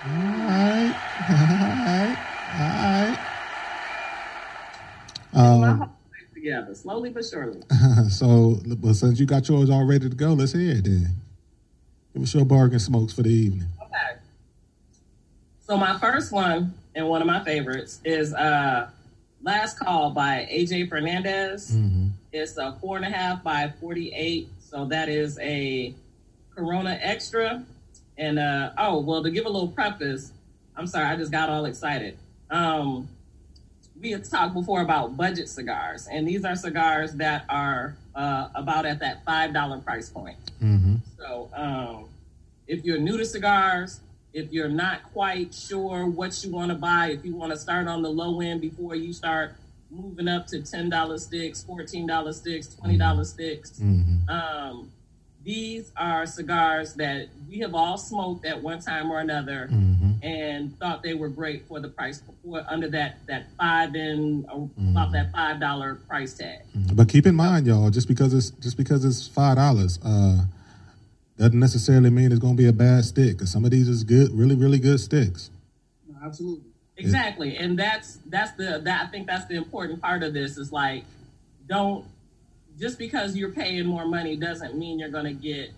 All 0.04 0.12
right. 0.12 0.94
All 1.30 1.46
right. 1.86 2.18
All 2.54 3.08
right. 3.08 3.24
Um, 5.38 5.92
together, 6.34 6.74
slowly 6.74 7.10
but 7.10 7.24
surely. 7.24 7.60
so, 8.10 8.58
well, 8.80 8.94
since 8.94 9.20
you 9.20 9.26
got 9.26 9.48
yours 9.48 9.70
all 9.70 9.84
ready 9.84 10.08
to 10.08 10.14
go, 10.14 10.32
let's 10.32 10.52
hear 10.52 10.72
it 10.72 10.84
then. 10.84 11.08
Give 12.14 12.22
us 12.22 12.34
your 12.34 12.44
bargain 12.44 12.78
smokes 12.78 13.12
for 13.12 13.22
the 13.22 13.30
evening. 13.30 13.68
Okay. 13.82 14.20
So 15.60 15.76
my 15.76 15.98
first 15.98 16.32
one 16.32 16.74
and 16.94 17.08
one 17.08 17.20
of 17.20 17.26
my 17.26 17.44
favorites 17.44 18.00
is 18.04 18.32
uh, 18.34 18.88
Last 19.42 19.78
Call 19.78 20.10
by 20.10 20.48
AJ 20.50 20.88
Fernandez. 20.88 21.72
Mm-hmm. 21.72 22.08
It's 22.32 22.56
a 22.56 22.76
four 22.80 22.96
and 22.96 23.04
a 23.04 23.10
half 23.10 23.42
by 23.42 23.72
48. 23.80 24.48
So 24.58 24.86
that 24.86 25.08
is 25.08 25.38
a 25.40 25.94
Corona 26.54 26.98
Extra. 27.00 27.64
And 28.16 28.38
uh, 28.38 28.72
oh, 28.78 29.00
well, 29.00 29.22
to 29.22 29.30
give 29.30 29.46
a 29.46 29.48
little 29.48 29.68
preface, 29.68 30.32
I'm 30.76 30.86
sorry, 30.86 31.06
I 31.06 31.16
just 31.16 31.30
got 31.30 31.48
all 31.48 31.66
excited. 31.66 32.16
Um, 32.50 33.08
we 34.00 34.10
had 34.12 34.24
talked 34.24 34.54
before 34.54 34.80
about 34.80 35.16
budget 35.16 35.48
cigars, 35.48 36.08
and 36.10 36.26
these 36.26 36.44
are 36.44 36.54
cigars 36.54 37.14
that 37.14 37.44
are 37.48 37.96
uh, 38.14 38.48
about 38.54 38.86
at 38.86 39.00
that 39.00 39.24
$5 39.24 39.84
price 39.84 40.08
point. 40.08 40.36
Mm-hmm. 40.62 40.96
So 41.18 41.50
um, 41.54 42.08
if 42.66 42.84
you're 42.84 42.98
new 42.98 43.16
to 43.16 43.24
cigars, 43.24 44.00
if 44.32 44.52
you're 44.52 44.68
not 44.68 45.02
quite 45.12 45.54
sure 45.54 46.06
what 46.06 46.44
you 46.44 46.50
want 46.52 46.70
to 46.70 46.76
buy, 46.76 47.10
if 47.10 47.24
you 47.24 47.34
want 47.34 47.52
to 47.52 47.58
start 47.58 47.88
on 47.88 48.02
the 48.02 48.10
low 48.10 48.40
end 48.40 48.60
before 48.60 48.94
you 48.94 49.12
start 49.12 49.54
moving 49.90 50.28
up 50.28 50.46
to 50.48 50.62
ten 50.62 50.90
dollar 50.90 51.18
sticks, 51.18 51.64
fourteen 51.64 52.06
dollar 52.06 52.32
sticks, 52.32 52.68
twenty 52.74 52.98
dollar 52.98 53.24
sticks. 53.24 53.70
Mm-hmm. 53.80 54.28
Um, 54.28 54.92
these 55.42 55.92
are 55.96 56.26
cigars 56.26 56.94
that 56.94 57.28
we 57.48 57.58
have 57.60 57.74
all 57.74 57.96
smoked 57.96 58.44
at 58.44 58.62
one 58.62 58.80
time 58.80 59.10
or 59.10 59.20
another, 59.20 59.68
mm-hmm. 59.72 60.22
and 60.22 60.78
thought 60.78 61.02
they 61.02 61.14
were 61.14 61.28
great 61.28 61.66
for 61.66 61.80
the 61.80 61.88
price 61.88 62.20
before 62.20 62.64
under 62.68 62.88
that 62.90 63.18
that 63.26 63.46
five 63.58 63.94
and 63.94 64.46
uh, 64.46 64.54
mm-hmm. 64.54 64.90
about 64.90 65.12
that 65.12 65.32
five 65.32 65.60
dollar 65.60 65.94
price 65.94 66.34
tag. 66.34 66.60
Mm-hmm. 66.76 66.96
But 66.96 67.08
keep 67.08 67.26
in 67.26 67.34
mind, 67.34 67.66
y'all, 67.66 67.90
just 67.90 68.08
because 68.08 68.34
it's 68.34 68.50
just 68.50 68.76
because 68.76 69.04
it's 69.04 69.26
five 69.26 69.56
dollars. 69.56 69.98
Uh, 70.04 70.44
doesn't 71.38 71.60
necessarily 71.60 72.10
mean 72.10 72.32
it's 72.32 72.40
going 72.40 72.56
to 72.56 72.62
be 72.62 72.68
a 72.68 72.72
bad 72.72 73.04
stick. 73.04 73.36
Because 73.36 73.52
some 73.52 73.64
of 73.64 73.70
these 73.70 73.88
is 73.88 74.02
good, 74.02 74.32
really, 74.32 74.56
really 74.56 74.80
good 74.80 74.98
sticks. 74.98 75.50
Absolutely. 76.22 76.64
Exactly, 76.96 77.56
and 77.56 77.78
that's 77.78 78.18
that's 78.26 78.50
the 78.52 78.80
that 78.82 79.06
I 79.06 79.06
think 79.06 79.28
that's 79.28 79.46
the 79.46 79.54
important 79.54 80.02
part 80.02 80.24
of 80.24 80.34
this 80.34 80.58
is 80.58 80.72
like, 80.72 81.04
don't 81.68 82.04
just 82.76 82.98
because 82.98 83.36
you're 83.36 83.52
paying 83.52 83.86
more 83.86 84.04
money 84.04 84.36
doesn't 84.36 84.76
mean 84.76 84.98
you're 84.98 85.08
going 85.08 85.24
to 85.24 85.32
get 85.32 85.70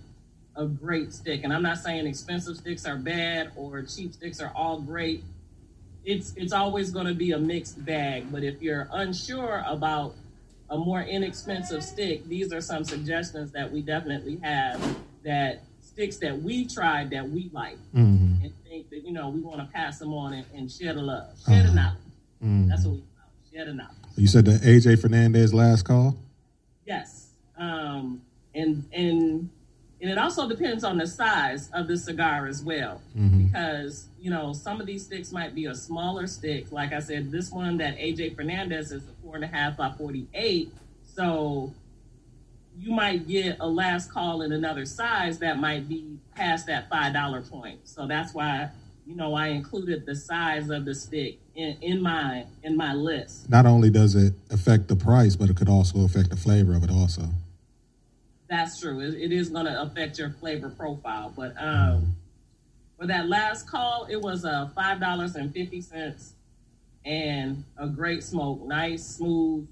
a 0.56 0.66
great 0.66 1.12
stick. 1.12 1.42
And 1.44 1.52
I'm 1.52 1.62
not 1.62 1.78
saying 1.78 2.06
expensive 2.06 2.56
sticks 2.56 2.84
are 2.86 2.96
bad 2.96 3.52
or 3.56 3.82
cheap 3.82 4.12
sticks 4.14 4.40
are 4.40 4.52
all 4.54 4.80
great. 4.80 5.22
It's 6.04 6.32
it's 6.36 6.52
always 6.52 6.90
going 6.90 7.06
to 7.06 7.14
be 7.14 7.32
a 7.32 7.38
mixed 7.38 7.84
bag. 7.84 8.32
But 8.32 8.42
if 8.42 8.60
you're 8.62 8.88
unsure 8.92 9.62
about 9.66 10.14
a 10.70 10.76
more 10.78 11.02
inexpensive 11.02 11.82
stick, 11.84 12.24
these 12.26 12.52
are 12.52 12.60
some 12.60 12.84
suggestions 12.84 13.50
that 13.52 13.70
we 13.70 13.82
definitely 13.82 14.36
have 14.42 14.80
that 15.24 15.62
sticks 15.80 16.16
that 16.18 16.40
we 16.40 16.66
tried 16.66 17.10
that 17.10 17.28
we 17.28 17.50
like 17.52 17.76
Mm-hmm. 17.94 18.44
and 18.44 18.52
think 18.68 18.88
that 18.90 19.04
you 19.04 19.12
know 19.12 19.28
we 19.28 19.40
want 19.40 19.58
to 19.60 19.66
pass 19.74 19.98
them 19.98 20.14
on 20.14 20.32
and, 20.32 20.46
and 20.54 20.70
share 20.70 20.94
the 20.94 21.02
love, 21.02 21.28
share 21.46 21.62
the 21.62 21.68
Uh-huh. 21.68 21.74
knowledge. 21.74 21.98
Mm-hmm. 22.42 22.68
That's 22.68 22.84
what 22.84 22.94
we. 22.94 23.02
Share 23.52 23.64
the 23.66 23.74
knowledge. 23.74 23.96
You 24.16 24.26
said 24.28 24.44
the 24.44 24.52
AJ 24.52 25.00
Fernandez 25.00 25.52
last 25.52 25.82
call. 25.84 26.16
Yes. 26.86 27.30
Um, 27.58 28.22
and 28.54 28.84
and 28.92 29.50
and 30.00 30.10
it 30.10 30.18
also 30.18 30.48
depends 30.48 30.82
on 30.84 30.96
the 30.98 31.06
size 31.06 31.68
of 31.74 31.86
the 31.88 31.96
cigar 31.96 32.46
as 32.46 32.62
well, 32.62 33.00
Mm-hmm. 33.16 33.46
because 33.46 34.06
you 34.20 34.30
know 34.30 34.52
some 34.52 34.80
of 34.80 34.86
these 34.86 35.04
sticks 35.04 35.32
might 35.32 35.54
be 35.54 35.66
a 35.66 35.74
smaller 35.74 36.26
stick. 36.26 36.70
Like 36.72 36.92
I 36.92 37.00
said, 37.00 37.30
this 37.30 37.50
one 37.50 37.76
that 37.78 37.96
AJ 37.98 38.36
Fernandez 38.36 38.92
is 38.92 39.02
a 39.04 39.12
four 39.22 39.34
and 39.36 39.44
a 39.44 39.48
half 39.48 39.76
by 39.76 39.92
forty 39.92 40.26
eight. 40.34 40.72
So 41.14 41.72
you 42.78 42.92
might 42.92 43.26
get 43.28 43.56
a 43.60 43.66
last 43.68 44.10
call 44.10 44.42
in 44.42 44.52
another 44.52 44.86
size 44.86 45.38
that 45.40 45.58
might 45.58 45.88
be 45.88 46.18
past 46.34 46.66
that 46.68 46.88
five 46.88 47.12
dollar 47.12 47.42
point. 47.42 47.80
So 47.84 48.06
that's 48.06 48.32
why 48.32 48.70
you 49.06 49.16
know 49.16 49.34
I 49.34 49.48
included 49.48 50.06
the 50.06 50.14
size 50.16 50.70
of 50.70 50.84
the 50.84 50.94
stick 50.94 51.38
in, 51.54 51.76
in 51.82 52.00
my 52.02 52.44
in 52.62 52.76
my 52.76 52.94
list. 52.94 53.50
Not 53.50 53.66
only 53.66 53.90
does 53.90 54.14
it 54.14 54.32
affect 54.50 54.88
the 54.88 54.96
price, 54.96 55.36
but 55.36 55.50
it 55.50 55.56
could 55.56 55.68
also 55.68 56.04
affect 56.04 56.30
the 56.30 56.36
flavor 56.36 56.74
of 56.74 56.84
it. 56.84 56.90
Also. 56.90 57.22
That's 58.50 58.80
true. 58.80 58.98
It, 59.00 59.14
it 59.14 59.32
is 59.32 59.48
going 59.48 59.66
to 59.66 59.80
affect 59.82 60.18
your 60.18 60.30
flavor 60.30 60.68
profile. 60.68 61.32
But 61.34 61.54
um, 61.56 62.16
for 62.98 63.06
that 63.06 63.28
last 63.28 63.68
call, 63.70 64.06
it 64.10 64.20
was 64.20 64.44
uh, 64.44 64.68
five 64.74 64.98
dollars 64.98 65.36
and 65.36 65.54
fifty 65.54 65.80
cents, 65.80 66.34
and 67.04 67.64
a 67.78 67.86
great 67.86 68.24
smoke, 68.24 68.60
nice, 68.66 69.06
smooth, 69.06 69.68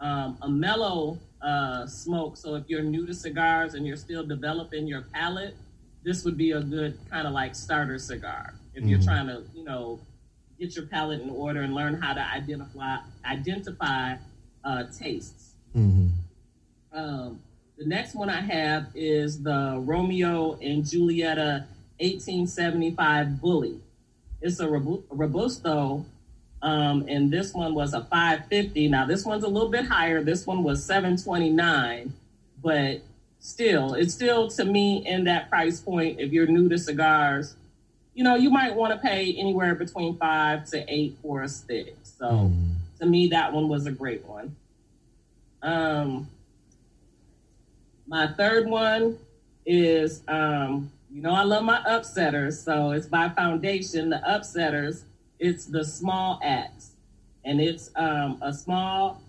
um, 0.00 0.36
a 0.42 0.48
mellow 0.48 1.18
uh, 1.40 1.86
smoke. 1.86 2.36
So 2.36 2.56
if 2.56 2.64
you're 2.66 2.82
new 2.82 3.06
to 3.06 3.14
cigars 3.14 3.74
and 3.74 3.86
you're 3.86 3.96
still 3.96 4.26
developing 4.26 4.88
your 4.88 5.02
palate, 5.02 5.54
this 6.02 6.24
would 6.24 6.36
be 6.36 6.50
a 6.50 6.60
good 6.60 6.98
kind 7.08 7.28
of 7.28 7.32
like 7.32 7.54
starter 7.54 7.98
cigar. 7.98 8.54
If 8.74 8.84
you're 8.84 8.98
Mhm. 8.98 9.04
trying 9.04 9.26
to, 9.28 9.44
you 9.54 9.62
know, 9.64 10.00
get 10.58 10.74
your 10.74 10.86
palate 10.86 11.20
in 11.22 11.30
order 11.30 11.62
and 11.62 11.74
learn 11.74 11.94
how 11.94 12.12
to 12.12 12.20
identify 12.20 12.96
identify 13.24 14.16
uh, 14.64 14.82
tastes. 14.98 15.52
Mm-hmm. 15.76 16.08
Um, 16.92 17.40
the 17.76 17.86
next 17.86 18.14
one 18.14 18.30
I 18.30 18.40
have 18.40 18.86
is 18.94 19.42
the 19.42 19.76
Romeo 19.84 20.54
and 20.54 20.82
Julieta 20.84 21.66
1875 21.98 23.40
Bully. 23.40 23.80
It's 24.40 24.60
a 24.60 24.68
Robusto, 24.68 26.04
um, 26.62 27.06
and 27.08 27.30
this 27.30 27.52
one 27.54 27.74
was 27.74 27.94
a 27.94 28.02
550. 28.02 28.88
Now 28.88 29.06
this 29.06 29.24
one's 29.24 29.44
a 29.44 29.48
little 29.48 29.70
bit 29.70 29.86
higher. 29.86 30.22
This 30.22 30.46
one 30.46 30.62
was 30.62 30.84
729, 30.84 32.12
but 32.62 33.00
still, 33.40 33.94
it's 33.94 34.14
still 34.14 34.48
to 34.50 34.64
me 34.64 35.06
in 35.06 35.24
that 35.24 35.48
price 35.50 35.80
point. 35.80 36.20
If 36.20 36.32
you're 36.32 36.46
new 36.46 36.68
to 36.68 36.78
cigars, 36.78 37.56
you 38.14 38.24
know 38.24 38.36
you 38.36 38.50
might 38.50 38.74
want 38.74 38.92
to 38.94 38.98
pay 38.98 39.34
anywhere 39.34 39.74
between 39.74 40.16
five 40.16 40.64
to 40.70 40.84
eight 40.88 41.16
for 41.22 41.42
a 41.42 41.48
stick. 41.48 41.96
So 42.02 42.26
Mm-hmm. 42.26 42.72
to 43.00 43.06
me, 43.06 43.28
that 43.28 43.52
one 43.52 43.68
was 43.68 43.86
a 43.86 43.90
great 43.92 44.24
one. 44.24 44.56
Um, 45.62 46.28
my 48.06 48.28
third 48.28 48.68
one 48.68 49.18
is, 49.64 50.22
um, 50.28 50.90
you 51.10 51.22
know, 51.22 51.30
I 51.30 51.42
love 51.42 51.64
my 51.64 51.82
upsetters, 51.88 52.62
so 52.64 52.92
it's 52.92 53.06
by 53.06 53.28
Foundation. 53.30 54.10
The 54.10 54.22
upsetters, 54.26 55.02
it's 55.38 55.66
the 55.66 55.84
small 55.84 56.40
axe, 56.42 56.92
and 57.44 57.60
it's 57.60 57.90
um, 57.96 58.38
a 58.42 58.52
small 58.52 59.22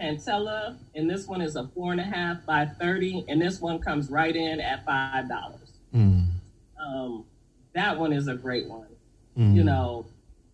Pantella, 0.00 0.76
and 0.94 1.08
this 1.08 1.26
one 1.26 1.40
is 1.40 1.56
a 1.56 1.66
four 1.68 1.92
and 1.92 2.00
a 2.00 2.04
half 2.04 2.44
by 2.46 2.66
thirty, 2.66 3.24
and 3.28 3.40
this 3.40 3.60
one 3.60 3.78
comes 3.78 4.10
right 4.10 4.34
in 4.34 4.60
at 4.60 4.84
five 4.84 5.28
dollars. 5.28 5.72
Mm-hmm. 5.94 6.30
Um, 6.84 7.24
that 7.74 7.98
one 7.98 8.12
is 8.12 8.28
a 8.28 8.34
great 8.34 8.66
one 8.66 8.86
Mm-hmm. 9.38 9.56
you 9.56 9.64
know, 9.64 10.04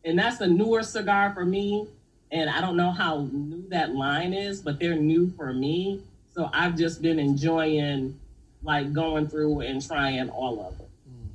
and 0.05 0.19
that's 0.19 0.41
a 0.41 0.47
newer 0.47 0.85
cigar 0.85 1.33
for 1.35 1.45
me. 1.45 1.87
And 2.31 2.49
I 2.49 2.61
don't 2.61 2.77
know 2.77 2.91
how 2.91 3.29
new 3.33 3.69
that 3.71 3.95
line 3.95 4.33
is, 4.33 4.61
but 4.61 4.79
they're 4.79 4.95
new 4.95 5.33
for 5.37 5.53
me. 5.53 6.03
So 6.39 6.49
I've 6.53 6.77
just 6.77 7.03
been 7.03 7.19
enjoying 7.19 8.17
like 8.63 8.93
going 8.93 9.27
through 9.27 9.63
and 9.63 9.85
trying 9.85 10.31
all 10.31 10.65
of 10.65 10.79
them. 10.79 10.87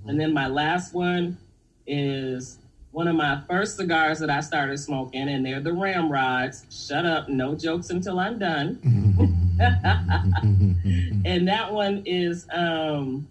And 0.07 0.17
then 0.17 0.33
my 0.33 0.47
last 0.47 0.93
one 0.93 1.37
is 1.85 2.57
one 2.91 3.09
of 3.09 3.17
my 3.17 3.41
first 3.49 3.75
cigars 3.75 4.19
that 4.19 4.29
I 4.29 4.39
started 4.39 4.77
smoking, 4.77 5.27
and 5.27 5.45
they're 5.45 5.59
the 5.59 5.73
Ramrods. 5.73 6.63
Shut 6.71 7.05
up, 7.05 7.27
no 7.27 7.53
jokes 7.53 7.89
until 7.89 8.17
I'm 8.17 8.39
done. 8.39 8.77
Mm-hmm. 8.77 9.25
And 11.25 11.49
that 11.49 11.73
one 11.73 12.03
is 12.05 12.47
um, 12.53 13.27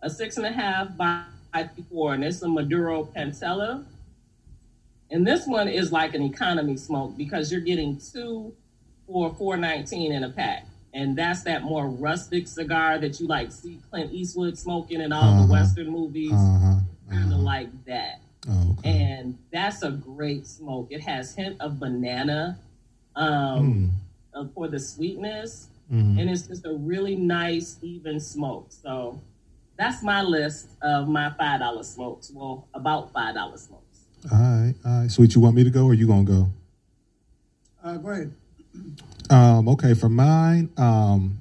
a 0.00 0.10
six 0.10 0.38
and 0.38 0.46
a 0.46 0.52
half 0.52 0.96
by 0.96 1.22
four, 1.88 2.14
and 2.14 2.24
it's 2.24 2.42
a 2.42 2.48
Maduro 2.48 3.04
Pantella. 3.04 3.84
And 5.12 5.24
this 5.24 5.46
one 5.46 5.68
is 5.68 5.92
like 5.92 6.14
an 6.16 6.22
economy 6.22 6.76
smoke 6.76 7.16
because 7.16 7.52
you're 7.52 7.60
getting 7.60 8.00
two 8.00 8.52
for 9.06 9.32
four 9.34 9.56
nineteen 9.56 10.10
in 10.12 10.24
a 10.24 10.30
pack, 10.30 10.66
and 10.94 11.16
that's 11.16 11.42
that 11.44 11.62
more 11.62 11.88
rustic 11.88 12.46
cigar 12.46 12.98
that 12.98 13.18
you 13.20 13.26
like 13.26 13.50
see 13.52 13.78
Clint 13.90 14.12
Eastwood 14.12 14.58
smoking 14.58 15.00
in 15.00 15.12
all 15.12 15.22
Uh-huh. 15.22 15.46
the 15.46 15.52
Western 15.52 15.88
movies, 15.90 16.32
uh-huh. 16.32 16.80
kind 17.10 17.24
of 17.26 17.32
uh-huh. 17.32 17.38
like 17.38 17.84
that. 17.86 18.20
Oh, 18.48 18.76
okay. 18.78 18.90
And 18.90 19.38
that's 19.52 19.82
a 19.82 19.90
great 19.90 20.46
smoke. 20.46 20.88
It 20.90 21.00
has 21.02 21.34
hint 21.34 21.60
of 21.60 21.78
banana 21.78 22.58
um, 23.14 23.92
uh, 24.34 24.46
for 24.54 24.68
the 24.68 24.78
sweetness 24.80 25.68
Mm-hmm. 25.92 26.18
and 26.20 26.30
it's 26.30 26.46
just 26.46 26.64
a 26.64 26.72
really 26.72 27.16
nice 27.16 27.76
even 27.82 28.18
smoke. 28.18 28.68
So 28.70 29.20
that's 29.76 30.02
my 30.02 30.22
list 30.22 30.68
of 30.80 31.06
my 31.06 31.28
five 31.36 31.60
dollar 31.60 31.82
smokes. 31.82 32.30
Well, 32.34 32.66
about 32.72 33.12
five 33.12 33.34
dollar 33.34 33.58
smokes. 33.58 34.06
All 34.32 34.38
right, 34.38 34.74
all 34.86 35.00
right. 35.02 35.10
Sweet, 35.10 35.34
you 35.34 35.42
want 35.42 35.54
me 35.54 35.64
to 35.64 35.70
go 35.70 35.84
or 35.84 35.92
you 35.92 36.06
gonna 36.06 36.24
go? 36.24 36.48
Uh, 37.84 37.96
go 37.98 38.08
ahead. 38.08 38.32
Um, 39.30 39.68
okay, 39.68 39.94
for 39.94 40.08
mine, 40.08 40.68
um, 40.76 41.38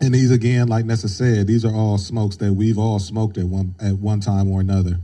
and 0.00 0.14
these 0.14 0.30
again, 0.30 0.68
like 0.68 0.84
Nessa 0.84 1.08
said, 1.08 1.46
these 1.46 1.64
are 1.64 1.74
all 1.74 1.98
smokes 1.98 2.36
that 2.36 2.52
we've 2.52 2.78
all 2.78 2.98
smoked 2.98 3.36
at 3.36 3.44
one 3.44 3.74
at 3.80 3.94
one 3.94 4.20
time 4.20 4.48
or 4.50 4.60
another. 4.60 4.98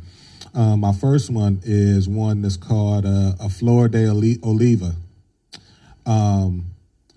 Um, 0.55 0.81
my 0.81 0.93
first 0.93 1.31
one 1.31 1.61
is 1.65 2.09
one 2.09 2.43
that's 2.43 2.57
called 2.57 3.05
uh, 3.05 3.33
a 3.41 3.49
Flor 3.49 3.89
de 3.89 4.09
Oli- 4.09 4.39
Oliva, 4.45 4.95
um, 6.07 6.67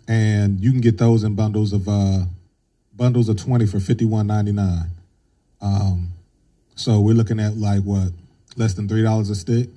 and 0.07 0.59
you 0.59 0.71
can 0.71 0.81
get 0.81 0.97
those 0.97 1.23
in 1.23 1.35
bundles 1.35 1.71
of 1.71 1.87
uh, 1.87 2.25
bundles 2.95 3.29
of 3.29 3.37
twenty 3.37 3.67
for 3.67 3.79
fifty 3.79 4.05
one 4.05 4.27
ninety 4.27 4.51
nine. 4.51 4.89
Um, 5.61 6.09
so 6.75 6.99
we're 6.99 7.13
looking 7.13 7.39
at 7.39 7.57
like 7.57 7.83
what 7.83 8.11
less 8.55 8.73
than 8.73 8.87
three 8.87 9.03
dollars 9.03 9.29
a 9.29 9.35
stick. 9.35 9.69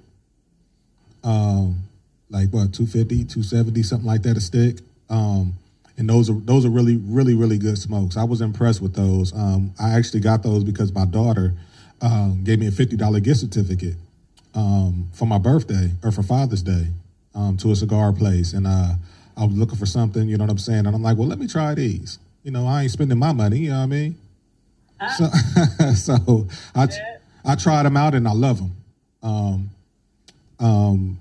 Um, 1.23 1.85
like 2.31 2.49
what 2.51 2.73
250 2.73 3.25
270 3.25 3.83
something 3.83 4.07
like 4.07 4.23
that 4.23 4.37
a 4.37 4.41
stick? 4.41 4.79
Um 5.09 5.55
and 5.99 6.09
those 6.09 6.31
are 6.31 6.35
those 6.35 6.65
are 6.65 6.71
really 6.71 6.97
really 6.97 7.35
really 7.35 7.59
good 7.59 7.77
smokes. 7.77 8.17
I 8.17 8.25
was 8.25 8.41
impressed 8.41 8.81
with 8.81 8.95
those. 8.95 9.33
Um 9.35 9.75
i 9.81 9.91
actually 9.91 10.21
got 10.21 10.43
those 10.43 10.65
because 10.65 10.93
my 10.95 11.05
daughter 11.05 11.55
um 12.01 12.43
gave 12.45 12.59
me 12.59 12.67
a 12.67 12.71
$50 12.71 13.23
gift 13.23 13.41
certificate 13.41 13.97
um 14.55 15.09
for 15.13 15.27
my 15.27 15.39
birthday 15.39 15.91
or 16.03 16.11
for 16.11 16.23
father's 16.23 16.63
day 16.63 16.87
um 17.35 17.57
to 17.59 17.73
a 17.73 17.77
cigar 17.77 18.13
place. 18.13 18.53
And 18.53 18.67
uh 18.67 18.95
i 19.37 19.45
was 19.45 19.57
looking 19.57 19.77
for 19.79 19.87
something 19.87 20.29
you 20.29 20.37
know 20.37 20.45
what 20.45 20.51
i'm 20.51 20.59
saying? 20.59 20.87
And 20.87 20.95
i'm 20.95 21.03
like 21.03 21.17
well 21.19 21.29
let 21.29 21.39
me 21.39 21.47
try 21.49 21.75
these. 21.75 22.19
You 22.45 22.53
know 22.53 22.67
i 22.67 22.83
ain't 22.83 22.93
spending 22.93 23.19
my 23.19 23.33
money 23.33 23.59
you 23.59 23.71
know 23.71 23.79
what 23.79 23.83
i 23.83 23.87
mean? 23.87 24.17
So 25.19 25.27
so 25.95 26.49
i 26.75 26.89
i 27.45 27.55
tried 27.57 27.85
them 27.85 27.97
out 27.97 28.15
and 28.15 28.29
i 28.29 28.33
love 28.33 28.59
them 28.59 28.77
um 29.23 29.71
um 30.59 31.19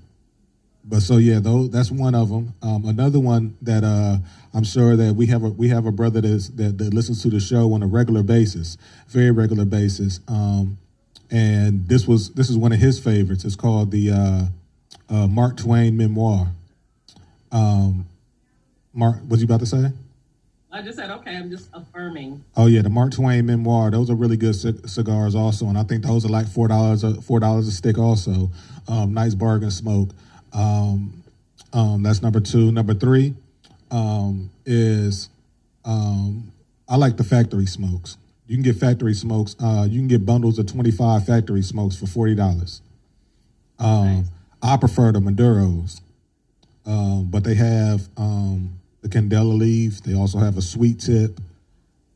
but 0.89 1.02
so 1.02 1.17
yeah, 1.17 1.39
those 1.39 1.69
that's 1.69 1.91
one 1.91 2.15
of 2.15 2.30
them. 2.30 2.54
Um, 2.63 2.86
another 2.86 3.19
one 3.19 3.56
that 3.62 3.84
uh, 3.84 4.17
I'm 4.56 4.63
sure 4.63 4.95
that 4.95 5.13
we 5.15 5.28
have 5.28 5.43
a 5.43 5.49
we 5.49 5.69
have 5.69 5.86
a 5.86 5.91
brother 5.91 6.19
that 6.19 6.78
that 6.78 6.93
listens 6.93 7.21
to 7.21 7.30
the 7.30 7.39
show 7.39 7.71
on 7.73 7.84
a 7.84 7.88
regular 7.88 8.23
basis, 8.23 8.75
very 9.08 9.30
regular 9.30 9.65
basis. 9.65 10.19
Um, 10.28 10.80
and 11.30 11.88
this 11.88 12.08
was 12.08 12.32
this 12.32 12.49
is 12.49 12.58
one 12.58 12.71
of 12.71 12.80
his 12.80 12.99
favorites. 12.99 13.45
It's 13.45 13.56
called 13.56 13.91
the 13.91 14.10
uh, 14.10 14.45
uh, 15.13 15.28
Mark 15.28 15.58
Twain 15.58 15.95
Memoir. 15.95 16.47
Um, 17.52 18.08
Mark, 18.91 19.17
what 19.28 19.39
you 19.39 19.45
about 19.45 19.60
to 19.60 19.67
say? 19.67 19.91
I 20.71 20.82
just 20.82 20.97
said 20.97 21.12
okay. 21.12 21.36
I'm 21.36 21.52
just 21.52 21.69
affirming. 21.73 22.43
Oh 22.58 22.65
yeah, 22.65 22.82
the 22.82 22.89
Mark 22.89 23.12
Twain 23.12 23.45
Memoir. 23.45 23.91
Those 23.91 24.10
are 24.10 24.15
really 24.15 24.38
good 24.38 24.56
c- 24.56 24.73
cigars 24.88 25.36
also, 25.36 25.67
and 25.67 25.78
I 25.78 25.84
think 25.84 26.04
those 26.04 26.25
are 26.25 26.30
like 26.30 26.47
four 26.47 26.67
dollars 26.67 27.04
a 27.04 27.21
four 27.21 27.39
dollars 27.39 27.67
a 27.67 27.71
stick 27.71 27.99
also. 27.99 28.49
Um, 28.88 29.13
nice 29.13 29.36
bargain 29.36 29.69
smoke. 29.69 30.10
Um, 30.54 31.24
um, 31.74 32.04
that's 32.04 32.22
number 32.22 32.40
two. 32.40 32.72
Number 32.72 32.94
three 32.94 33.36
um, 33.92 34.50
is 34.66 35.30
um, 35.86 36.52
I 36.88 36.96
like 36.96 37.18
the 37.18 37.24
factory 37.24 37.66
smokes. 37.66 38.18
You 38.48 38.56
can 38.56 38.64
get 38.64 38.78
factory 38.78 39.14
smokes. 39.14 39.56
Uh, 39.60 39.86
you 39.90 40.00
can 40.00 40.08
get 40.08 40.26
bundles 40.26 40.58
of 40.58 40.66
twenty 40.66 40.92
five 40.92 41.26
factory 41.26 41.62
smokes 41.62 41.96
for 41.96 42.08
forty 42.08 42.36
dollars. 42.36 42.82
Um, 43.78 44.06
Nice. 44.06 44.26
I 44.62 44.78
prefer 44.78 45.12
the 45.12 45.20
Maduros, 45.20 46.02
um, 46.86 47.30
but 47.30 47.44
they 47.44 47.56
have 47.56 48.08
um, 48.18 48.80
the 49.02 49.08
Candela 49.10 49.58
leaves. 49.58 50.02
They 50.02 50.16
also 50.16 50.40
have 50.40 50.58
a 50.58 50.62
sweet 50.62 51.00
tip. 51.00 51.40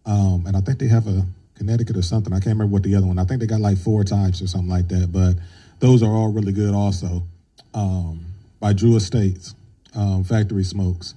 Um, 0.05 0.43
and 0.47 0.57
I 0.57 0.61
think 0.61 0.79
they 0.79 0.87
have 0.87 1.07
a 1.07 1.25
Connecticut 1.55 1.95
or 1.95 2.01
something. 2.01 2.33
I 2.33 2.37
can't 2.37 2.47
remember 2.47 2.73
what 2.73 2.83
the 2.83 2.95
other 2.95 3.07
one. 3.07 3.19
I 3.19 3.23
think 3.23 3.39
they 3.39 3.47
got 3.47 3.61
like 3.61 3.77
four 3.77 4.03
types 4.03 4.41
or 4.41 4.47
something 4.47 4.69
like 4.69 4.89
that. 4.89 5.11
But 5.11 5.35
those 5.79 6.03
are 6.03 6.11
all 6.11 6.29
really 6.29 6.51
good 6.51 6.73
also. 6.73 7.23
Um, 7.73 8.25
by 8.59 8.71
Drew 8.71 8.95
Estates, 8.95 9.55
um, 9.93 10.23
Factory 10.23 10.63
Smokes. 10.63 11.15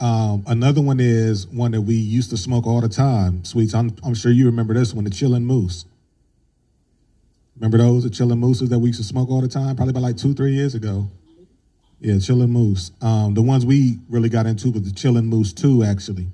Um, 0.00 0.44
another 0.46 0.80
one 0.80 1.00
is 1.00 1.46
one 1.48 1.72
that 1.72 1.80
we 1.80 1.94
used 1.94 2.30
to 2.30 2.36
smoke 2.36 2.66
all 2.66 2.80
the 2.80 2.88
time. 2.88 3.44
Sweets. 3.44 3.74
I'm, 3.74 3.94
I'm 4.04 4.14
sure 4.14 4.30
you 4.30 4.46
remember 4.46 4.74
this 4.74 4.92
one, 4.92 5.04
the 5.04 5.10
Chillin' 5.10 5.42
Moose. 5.42 5.86
Remember 7.56 7.78
those, 7.78 8.04
the 8.04 8.10
Chillin' 8.10 8.38
Mooses 8.38 8.68
that 8.70 8.78
we 8.78 8.88
used 8.88 9.00
to 9.00 9.04
smoke 9.04 9.28
all 9.30 9.40
the 9.40 9.48
time? 9.48 9.76
Probably 9.76 9.90
about 9.90 10.02
like 10.02 10.16
two, 10.16 10.34
three 10.34 10.52
years 10.52 10.74
ago. 10.74 11.08
Yeah, 12.00 12.14
Chillin' 12.14 12.48
Moose. 12.48 12.90
Um, 13.00 13.34
the 13.34 13.42
ones 13.42 13.64
we 13.64 13.98
really 14.08 14.28
got 14.28 14.46
into 14.46 14.70
was 14.70 14.82
the 14.82 14.90
Chillin' 14.90 15.24
Moose 15.24 15.52
2, 15.52 15.84
actually, 15.84 16.26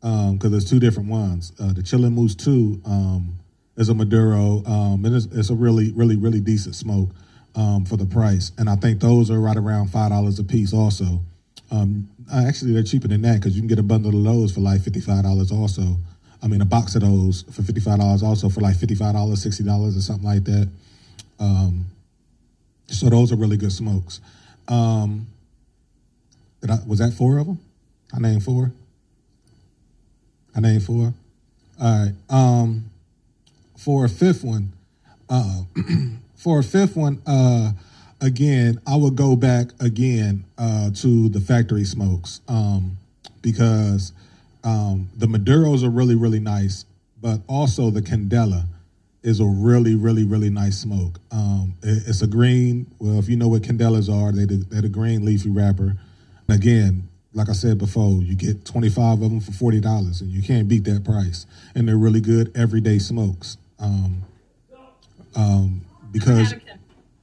because 0.00 0.30
um, 0.30 0.38
there's 0.38 0.68
two 0.68 0.78
different 0.78 1.08
ones. 1.08 1.52
Uh, 1.58 1.72
the 1.72 1.82
Chillin' 1.82 2.12
Moose 2.12 2.34
2 2.34 2.82
um, 2.84 3.34
is 3.76 3.88
a 3.88 3.94
Maduro, 3.94 4.62
and 4.66 5.06
it's, 5.06 5.26
it's, 5.26 5.50
a 5.50 5.54
really, 5.54 5.92
really, 5.92 6.16
really 6.16 6.40
decent 6.40 6.74
smoke 6.74 7.10
um, 7.58 7.84
for 7.84 7.96
the 7.96 8.06
price. 8.06 8.52
And 8.56 8.70
I 8.70 8.76
think 8.76 9.00
those 9.00 9.30
are 9.30 9.40
right 9.40 9.56
around 9.56 9.88
$5 9.88 10.40
a 10.40 10.44
piece 10.44 10.72
also. 10.72 11.20
Um, 11.72 12.08
actually, 12.32 12.72
they're 12.72 12.84
cheaper 12.84 13.08
than 13.08 13.22
that 13.22 13.34
because 13.34 13.56
you 13.56 13.60
can 13.60 13.68
get 13.68 13.80
a 13.80 13.82
bundle 13.82 14.16
of 14.16 14.24
those 14.24 14.54
for 14.54 14.60
like 14.60 14.80
$55 14.80 15.52
also. 15.52 15.96
I 16.40 16.46
mean, 16.46 16.60
a 16.60 16.64
box 16.64 16.94
of 16.94 17.02
those 17.02 17.42
for 17.50 17.62
$55 17.62 18.22
also 18.22 18.48
for 18.48 18.60
like 18.60 18.76
$55, 18.76 19.12
$60 19.12 19.96
or 19.96 20.00
something 20.00 20.24
like 20.24 20.44
that. 20.44 20.68
so 22.86 23.10
those 23.10 23.32
are 23.32 23.36
really 23.36 23.56
good 23.56 23.72
smokes. 23.72 24.20
Um, 24.68 25.26
did 26.60 26.70
I, 26.70 26.78
was 26.86 27.00
that 27.00 27.12
four 27.12 27.38
of 27.38 27.46
them? 27.46 27.58
I 28.14 28.20
named 28.20 28.44
four. 28.44 28.70
I 30.54 30.60
named 30.60 30.84
four. 30.84 31.12
All 31.80 32.04
right. 32.04 32.12
Um, 32.30 32.90
for 33.76 34.04
a 34.04 34.08
fifth 34.08 34.44
one, 34.44 34.72
uh, 35.28 35.62
for 36.38 36.60
a 36.60 36.62
fifth 36.62 36.96
one, 36.96 37.20
uh, 37.26 37.72
again, 38.20 38.80
I 38.86 38.96
would 38.96 39.16
go 39.16 39.36
back 39.36 39.68
again 39.80 40.44
uh, 40.56 40.90
to 40.94 41.28
the 41.28 41.40
factory 41.40 41.84
smokes 41.84 42.40
um, 42.48 42.96
because 43.42 44.12
um, 44.64 45.10
the 45.16 45.26
Maduros 45.26 45.84
are 45.84 45.90
really, 45.90 46.14
really 46.14 46.40
nice, 46.40 46.84
but 47.20 47.40
also 47.48 47.90
the 47.90 48.00
Candela 48.00 48.64
is 49.22 49.40
a 49.40 49.44
really, 49.44 49.96
really, 49.96 50.24
really 50.24 50.48
nice 50.48 50.78
smoke. 50.78 51.18
Um, 51.32 51.74
it, 51.82 52.04
it's 52.06 52.22
a 52.22 52.26
green. 52.28 52.86
Well, 53.00 53.18
if 53.18 53.28
you 53.28 53.36
know 53.36 53.48
what 53.48 53.62
candelas 53.62 54.08
are, 54.08 54.32
they 54.32 54.44
they're 54.44 54.82
the 54.82 54.88
green 54.88 55.24
leafy 55.24 55.50
wrapper. 55.50 55.96
And 56.48 56.56
again, 56.56 57.08
like 57.34 57.48
I 57.48 57.52
said 57.52 57.78
before, 57.78 58.22
you 58.22 58.36
get 58.36 58.64
25 58.64 59.14
of 59.14 59.20
them 59.20 59.40
for 59.40 59.52
forty 59.52 59.80
dollars, 59.80 60.20
and 60.20 60.30
you 60.30 60.40
can't 60.40 60.68
beat 60.68 60.84
that 60.84 61.04
price. 61.04 61.46
And 61.74 61.88
they're 61.88 61.98
really 61.98 62.20
good 62.20 62.56
everyday 62.56 63.00
smokes. 63.00 63.58
Um, 63.80 64.22
um, 65.34 65.82
because 66.12 66.54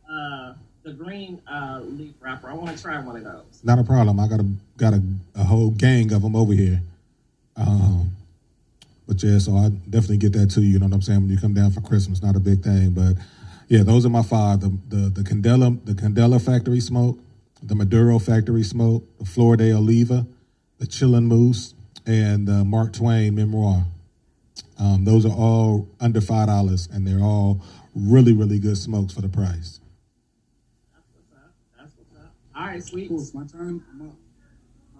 uh, 0.09 0.53
the 0.83 0.93
green 0.93 1.41
uh, 1.47 1.81
leaf 1.83 2.13
wrapper, 2.19 2.49
I 2.49 2.53
want 2.53 2.75
to 2.75 2.81
try 2.81 2.99
one 2.99 3.17
of 3.17 3.23
those. 3.23 3.61
Not 3.63 3.79
a 3.79 3.83
problem. 3.83 4.19
I 4.19 4.27
got 4.27 4.39
a 4.39 4.45
got 4.77 4.93
a, 4.93 5.01
a 5.35 5.43
whole 5.43 5.71
gang 5.71 6.11
of 6.13 6.21
them 6.21 6.35
over 6.35 6.53
here. 6.53 6.81
Um, 7.57 8.11
but 9.07 9.21
yeah, 9.21 9.37
so 9.37 9.55
I 9.55 9.69
definitely 9.69 10.17
get 10.17 10.33
that 10.33 10.51
to 10.51 10.61
you. 10.61 10.69
You 10.69 10.79
know 10.79 10.87
what 10.87 10.95
I'm 10.95 11.01
saying? 11.01 11.21
When 11.21 11.29
you 11.29 11.37
come 11.37 11.53
down 11.53 11.71
for 11.71 11.81
Christmas, 11.81 12.21
not 12.21 12.35
a 12.35 12.39
big 12.39 12.63
thing, 12.63 12.91
but 12.91 13.15
yeah, 13.67 13.83
those 13.83 14.05
are 14.05 14.09
my 14.09 14.23
five: 14.23 14.61
the 14.61 14.77
the 14.89 15.09
the 15.09 15.21
Candela, 15.21 15.83
the 15.85 15.93
Candela 15.93 16.41
Factory 16.43 16.79
Smoke, 16.79 17.19
the 17.61 17.75
Maduro 17.75 18.19
Factory 18.19 18.63
Smoke, 18.63 19.03
the 19.19 19.25
Flor 19.25 19.57
de 19.57 19.73
Oliva, 19.73 20.25
the 20.79 20.85
Chillin' 20.85 21.25
Moose, 21.25 21.73
and 22.05 22.47
the 22.47 22.63
Mark 22.63 22.93
Twain 22.93 23.35
Memoir. 23.35 23.85
Um, 24.77 25.05
those 25.05 25.25
are 25.25 25.33
all 25.33 25.87
under 25.99 26.21
five 26.21 26.47
dollars, 26.47 26.87
and 26.91 27.07
they're 27.07 27.23
all 27.23 27.61
really, 27.95 28.33
really 28.33 28.59
good 28.59 28.77
smokes 28.77 29.13
for 29.13 29.21
the 29.21 29.29
price. 29.29 29.79
That's 30.93 31.07
what's 31.15 31.31
up. 31.33 31.53
That's 31.79 31.95
what's 31.97 32.15
up. 32.23 32.33
All 32.55 32.65
right, 32.67 32.83
sweet. 32.83 33.09
Cool. 33.09 33.21
It's 33.21 33.33
my 33.33 33.45
turn. 33.45 33.83
I'm 33.91 34.09
up. 34.09 34.15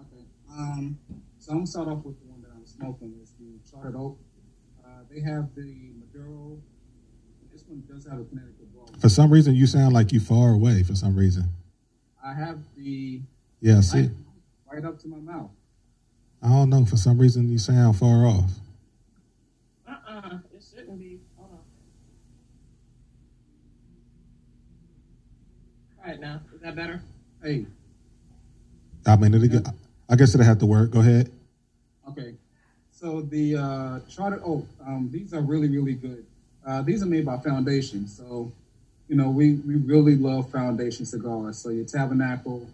Okay. 0.02 0.24
Um, 0.52 0.98
so 1.38 1.52
I'm 1.52 1.58
gonna 1.60 1.68
start 1.68 1.88
off 1.90 2.04
with 2.04 2.20
the 2.20 2.26
one 2.32 2.42
that 2.42 2.52
I'm 2.56 2.66
smoking. 2.66 3.14
It's 3.22 3.34
the 3.34 3.60
Chartered 3.70 3.96
Oak. 3.96 4.18
Uh, 4.84 4.90
they 5.12 5.20
have 5.20 5.54
the 5.56 5.92
Maduro. 6.00 6.58
This 7.52 7.64
one 7.68 7.84
does 7.88 8.06
have 8.06 8.20
a 8.20 8.24
Connecticut 8.24 8.74
ball. 8.74 8.90
For 9.00 9.10
some 9.10 9.32
reason, 9.32 9.56
you 9.56 9.68
sound 9.68 9.94
like 9.94 10.12
you 10.12 10.20
far 10.20 10.52
away. 10.52 10.84
For 10.84 10.96
some 10.96 11.16
reason. 11.16 11.50
I 12.24 12.34
have 12.34 12.60
the. 12.76 13.22
Yeah. 13.62 13.82
See. 13.82 14.00
Right, 14.00 14.10
right 14.74 14.86
up 14.86 15.00
to 15.00 15.08
my 15.08 15.18
mouth. 15.20 15.52
I 16.42 16.50
don't 16.50 16.70
know. 16.70 16.86
For 16.86 16.98
some 16.98 17.18
reason, 17.18 17.50
you 17.50 17.58
sound 17.58 17.98
far 17.98 18.26
off. 18.26 18.52
Uh-uh. 19.88 20.38
It 20.54 20.64
shouldn't 20.70 21.00
be. 21.00 21.20
Hold 21.38 21.52
on. 21.54 21.60
All 26.06 26.12
right 26.12 26.20
now. 26.20 26.40
Is 26.54 26.62
that 26.62 26.76
better? 26.76 27.02
Hey. 27.42 27.66
I 29.08 29.16
mean, 29.16 29.34
it'll, 29.34 29.74
I 30.08 30.16
guess 30.16 30.36
it'll 30.36 30.46
have 30.46 30.60
to 30.60 30.66
work. 30.68 30.92
Go 30.92 31.00
ahead. 31.00 31.32
Okay. 32.10 32.36
So 32.92 33.22
the 33.22 33.56
uh, 33.58 34.00
Chartered 34.08 34.42
Oak, 34.46 34.68
um, 34.86 35.10
these 35.12 35.34
are 35.34 35.42
really, 35.42 35.68
really 35.68 35.94
good. 35.96 36.24
Uh, 36.66 36.84
these 36.84 37.02
are 37.02 37.08
made 37.08 37.26
by 37.26 37.38
Foundation. 37.40 38.08
So, 38.08 38.52
you 39.08 39.16
know, 39.16 39.30
we, 39.30 39.56
we 39.56 39.76
really 39.78 40.16
love 40.16 40.52
Foundation 40.52 41.06
cigars. 41.06 41.58
So 41.58 41.70
your 41.70 41.86
Tabernacle, 41.86 42.68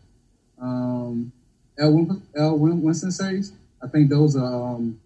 um, 0.62 1.32
L. 1.80 2.22
L. 2.36 2.58
Winston 2.58 3.12
says, 3.12 3.54
I 3.82 3.88
think 3.88 4.10
those 4.10 4.36
are 4.36 4.74
um, 4.76 5.00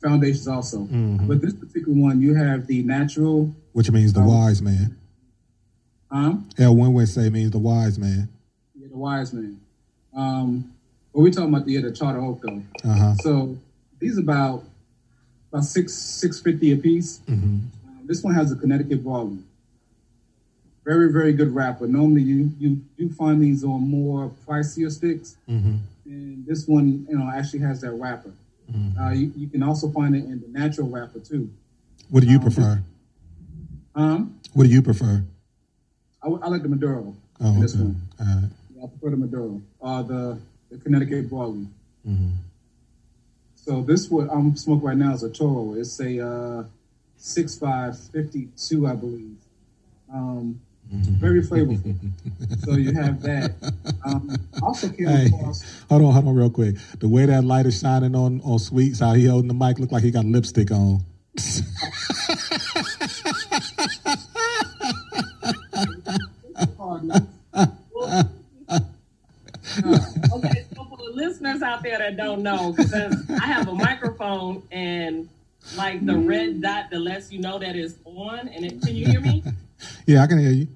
Foundations 0.00 0.46
also. 0.46 0.84
Mhm. 0.86 1.26
But 1.26 1.40
this 1.40 1.52
particular 1.54 1.98
one, 2.00 2.20
you 2.20 2.34
have 2.34 2.68
the 2.68 2.84
natural, 2.84 3.52
Which 3.72 3.90
means 3.90 4.12
the 4.12 4.20
Um, 4.20 4.28
wise 4.28 4.62
man. 4.62 4.96
Um, 6.10 6.48
L. 6.58 6.74
Winwin 6.74 7.06
say 7.06 7.28
means 7.28 7.50
the 7.50 7.58
wise 7.58 7.98
man. 7.98 8.28
yeah, 8.74 8.88
the 8.90 8.96
wise 8.96 9.32
man. 9.32 9.60
Um, 10.14 10.72
but 11.12 11.20
we're 11.20 11.30
talking 11.32 11.52
about 11.54 11.66
the, 11.66 11.72
yeah, 11.72 11.80
the 11.82 11.92
Charter 11.92 12.20
Oak 12.20 12.40
though. 12.42 12.62
Uh 12.84 12.94
huh. 12.94 13.14
So 13.16 13.56
these 13.98 14.16
are 14.18 14.22
about 14.22 14.64
about 15.52 15.64
six 15.64 15.92
six 15.94 16.40
fifty 16.40 16.72
a 16.72 16.76
piece. 16.76 17.18
hmm 17.26 17.34
Um, 17.34 17.68
this 18.06 18.22
one 18.22 18.34
has 18.34 18.50
a 18.52 18.56
Connecticut 18.56 19.00
volume. 19.00 19.44
Very 20.84 21.12
very 21.12 21.32
good 21.34 21.54
wrapper. 21.54 21.86
Normally 21.86 22.22
you 22.22 22.50
you 22.58 22.80
do 22.96 23.10
find 23.10 23.42
these 23.42 23.62
on 23.64 23.80
more 23.88 24.32
pricier 24.46 24.90
sticks, 24.90 25.36
hmm 25.46 25.76
and 26.06 26.46
this 26.46 26.66
one 26.66 27.06
you 27.08 27.18
know 27.18 27.30
actually 27.34 27.60
has 27.60 27.80
that 27.82 27.92
wrapper. 27.92 28.32
hmm 28.70 28.98
Uh, 28.98 29.10
you, 29.12 29.32
you 29.36 29.48
can 29.48 29.62
also 29.62 29.90
find 29.90 30.16
it 30.16 30.24
in 30.24 30.40
the 30.40 30.48
natural 30.48 30.88
wrapper 30.88 31.18
too. 31.20 31.50
What 32.08 32.22
do 32.22 32.28
you 32.30 32.36
Um, 32.38 32.42
prefer? 32.42 32.82
Um, 33.94 34.34
What 34.54 34.64
do 34.64 34.70
you 34.70 34.80
prefer? 34.80 35.24
I, 36.22 36.28
I 36.28 36.48
like 36.48 36.62
the 36.62 36.68
Maduro. 36.68 37.14
Oh, 37.40 37.60
This 37.60 37.74
okay. 37.74 37.84
one. 37.84 38.00
All 38.20 38.26
right. 38.26 38.48
Yeah, 38.76 38.84
I 38.84 38.86
prefer 38.88 39.10
the 39.10 39.16
Maduro. 39.16 39.62
Uh, 39.82 40.02
the 40.02 40.38
the 40.70 40.78
Connecticut 40.78 41.30
barley. 41.30 41.66
hmm 42.04 42.28
So 43.56 43.82
this 43.82 44.10
what 44.10 44.28
I'm 44.30 44.56
smoking 44.56 44.86
right 44.86 44.96
now 44.96 45.14
is 45.14 45.22
a 45.22 45.30
Toro. 45.30 45.74
It's 45.74 45.98
a 46.00 46.26
uh, 46.26 46.64
six 47.16 47.58
five 47.58 47.98
fifty 47.98 48.48
two, 48.56 48.86
I 48.86 48.94
believe. 48.94 49.36
Um, 50.12 50.60
very 50.90 51.42
flavorful. 51.42 51.94
so 52.64 52.72
you 52.72 52.92
have 52.94 53.20
that. 53.22 53.52
Um, 54.06 54.34
also 54.62 54.88
came 54.88 55.06
Hey, 55.06 55.26
across. 55.26 55.62
hold 55.90 56.00
on, 56.02 56.12
hold 56.14 56.28
on, 56.28 56.34
real 56.34 56.48
quick. 56.50 56.76
The 56.98 57.08
way 57.08 57.26
that 57.26 57.44
light 57.44 57.66
is 57.66 57.78
shining 57.78 58.14
on 58.16 58.40
on 58.40 58.58
Sweets, 58.58 59.00
how 59.00 59.12
he 59.12 59.26
holding 59.26 59.48
the 59.48 59.54
mic, 59.54 59.78
look 59.78 59.92
like 59.92 60.02
he 60.02 60.10
got 60.10 60.24
lipstick 60.24 60.70
on. 60.70 61.02
okay, 70.32 70.64
so 70.74 70.84
for 70.84 70.96
the 70.96 71.10
listeners 71.14 71.62
out 71.62 71.77
there 71.88 71.98
that 71.98 72.16
don't 72.16 72.42
know, 72.42 72.72
because 72.72 73.30
I 73.30 73.46
have 73.46 73.68
a 73.68 73.74
microphone 73.74 74.62
and 74.70 75.28
like 75.76 76.04
the 76.04 76.16
red 76.16 76.60
dot 76.62 76.90
that 76.90 76.98
lets 76.98 77.32
you 77.32 77.40
know 77.40 77.58
that 77.58 77.76
it's 77.76 77.94
on, 78.04 78.48
and 78.48 78.64
it, 78.64 78.82
can 78.82 78.94
you 78.94 79.06
hear 79.06 79.20
me? 79.20 79.42
Yeah, 80.06 80.22
I 80.22 80.26
can 80.26 80.38
hear 80.38 80.50
you. 80.50 80.68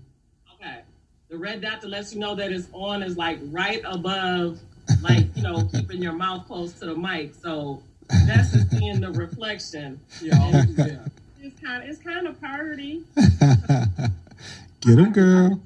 Okay, 0.55 0.81
the 1.29 1.37
red 1.37 1.61
dot 1.61 1.81
that 1.83 1.89
lets 1.89 2.15
you 2.15 2.21
know 2.21 2.35
that 2.35 2.53
it's 2.53 2.69
on 2.73 3.03
is 3.03 3.17
like 3.17 3.39
right 3.45 3.83
above, 3.85 4.59
like 5.03 5.27
you 5.37 5.43
know, 5.43 5.69
keeping 5.73 6.03
your 6.03 6.13
mouth 6.13 6.47
close 6.47 6.73
to 6.75 6.87
the 6.87 6.95
mic. 6.95 7.35
So 7.35 7.83
that's 8.27 8.53
just 8.53 8.71
seeing 8.71 9.01
the 9.01 9.11
reflection. 9.11 10.01
Yeah, 10.21 10.35
oh, 10.39 10.65
yeah. 10.77 11.07
It's 11.43 11.61
kind 11.61 11.83
of 11.83 11.89
it's 11.89 11.99
kind 11.99 12.27
of 12.27 12.41
party. 12.41 13.03
Get 14.81 14.99
him, 14.99 15.13
girl. 15.13 15.61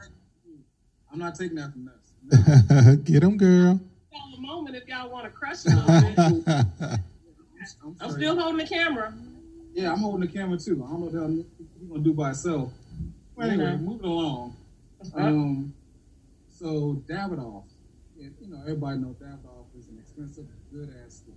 I'm 1.13 1.19
not 1.19 1.35
taking 1.35 1.57
that 1.57 1.73
from 1.73 1.89
us. 1.89 2.97
Get 3.05 3.23
him, 3.23 3.37
girl. 3.37 3.81
Call 4.47 4.59
a 4.59 4.63
moment 4.63 4.77
if 4.77 4.87
y'all 4.89 5.11
want 5.11 5.25
to 5.25 5.31
crush 5.31 5.65
it 5.67 5.73
a. 5.73 7.01
I'm, 7.83 7.97
I'm 8.01 8.11
still 8.13 8.39
holding 8.39 8.59
the 8.59 8.67
camera. 8.67 9.13
Yeah, 9.75 9.93
I'm 9.93 9.99
holding 9.99 10.21
the 10.21 10.33
camera 10.33 10.59
too. 10.59 10.85
I 10.87 10.91
don't 10.91 11.13
know 11.13 11.21
what 11.21 11.47
he's 11.81 11.89
gonna 11.89 12.03
do 12.03 12.13
by 12.13 12.27
himself. 12.27 12.73
Well, 13.35 13.51
anyway, 13.51 13.65
Yeah. 13.71 13.77
moving 13.77 14.07
along. 14.07 14.57
Um, 15.15 15.75
so 16.49 17.03
Davidoff, 17.09 17.65
yeah, 18.17 18.29
you 18.41 18.49
know, 18.49 18.61
everybody 18.61 18.99
knows 18.99 19.17
Davidoff 19.17 19.67
is 19.79 19.89
an 19.89 19.99
expensive, 19.99 20.47
good 20.73 20.95
ass 21.05 21.17
stick. 21.17 21.35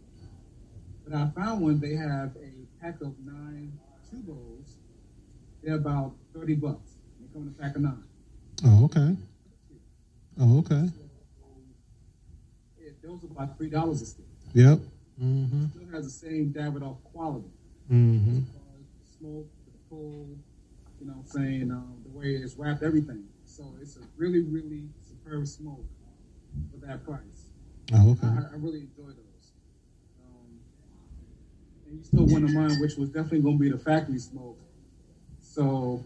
But 1.06 1.18
I 1.18 1.30
found 1.36 1.62
one. 1.62 1.80
They 1.80 1.96
have 1.96 2.36
a 2.38 2.82
pack 2.82 3.02
of 3.02 3.14
nine 3.26 3.72
two 4.10 4.18
bowls, 4.18 4.78
they're 5.64 5.76
about 5.76 6.14
thirty 6.34 6.56
bucks. 6.56 6.92
They 7.20 7.28
come 7.34 7.44
in 7.44 7.56
a 7.58 7.62
pack 7.62 7.76
of 7.76 7.82
nine. 7.82 8.04
Oh, 8.66 8.86
okay. 8.86 9.16
Oh, 10.40 10.60
okay. 10.60 10.90
Yeah, 13.10 13.16
those 13.16 13.24
are 13.24 13.32
about 13.32 13.58
three 13.58 13.70
dollars 13.70 14.02
a 14.02 14.06
stick. 14.06 14.26
Yep. 14.54 14.80
Mm-hmm. 15.22 15.66
Still 15.68 15.90
has 15.94 16.06
the 16.06 16.28
same 16.28 16.54
Davidoff 16.54 16.98
quality. 17.04 17.50
Mm-hmm. 17.92 18.38
As 18.38 18.44
far 18.44 18.62
as 18.80 18.86
the 18.88 19.18
smoke, 19.18 19.48
the 19.66 19.78
pull, 19.90 20.28
you 21.00 21.08
know 21.08 21.14
what 21.14 21.20
I'm 21.20 21.26
saying, 21.26 21.72
um, 21.72 22.02
the 22.06 22.18
way 22.18 22.28
it's 22.28 22.56
wrapped, 22.56 22.84
everything. 22.84 23.26
So 23.46 23.66
it's 23.82 23.98
a 23.98 24.02
really, 24.16 24.42
really 24.42 24.84
superb 25.08 25.48
smoke 25.48 25.86
for 26.72 26.86
that 26.86 27.04
price. 27.04 27.50
Oh, 27.94 28.12
okay. 28.12 28.28
I, 28.28 28.54
I 28.54 28.58
really 28.58 28.82
enjoy 28.82 29.08
those. 29.08 29.52
Um, 30.24 30.60
and 31.88 31.98
you 31.98 32.04
still 32.04 32.26
one 32.28 32.44
of 32.44 32.54
mine, 32.54 32.80
which 32.80 32.96
was 32.96 33.10
definitely 33.10 33.42
going 33.42 33.58
to 33.58 33.64
be 33.64 33.70
the 33.70 33.78
factory 33.78 34.20
smoke. 34.20 34.60
So, 35.42 36.04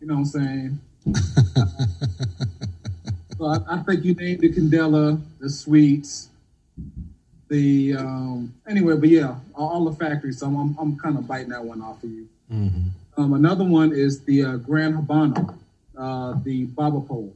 you 0.00 0.06
know 0.06 0.14
what 0.14 0.20
I'm 0.20 0.24
saying? 0.24 0.80
so 3.38 3.46
I, 3.46 3.58
I 3.68 3.78
think 3.82 4.04
you 4.04 4.14
named 4.14 4.40
the 4.40 4.52
Candela, 4.52 5.20
the 5.38 5.50
sweets, 5.50 6.28
the 7.48 7.94
um, 7.96 8.54
anyway, 8.68 8.96
but 8.96 9.08
yeah, 9.08 9.36
all, 9.54 9.68
all 9.68 9.84
the 9.84 9.96
factories. 9.96 10.38
So 10.38 10.46
I'm, 10.46 10.56
I'm, 10.56 10.76
I'm 10.78 10.98
kind 10.98 11.16
of 11.16 11.26
biting 11.26 11.50
that 11.50 11.64
one 11.64 11.80
off 11.80 12.02
of 12.02 12.10
you. 12.10 12.28
mm-hmm. 12.52 12.88
Um, 13.18 13.32
another 13.32 13.64
one 13.64 13.92
is 13.92 14.20
the 14.24 14.44
uh, 14.44 14.56
Gran 14.56 14.92
Habano, 14.94 15.56
uh, 15.96 16.34
the 16.44 16.64
Baba 16.66 17.00
Pole. 17.00 17.34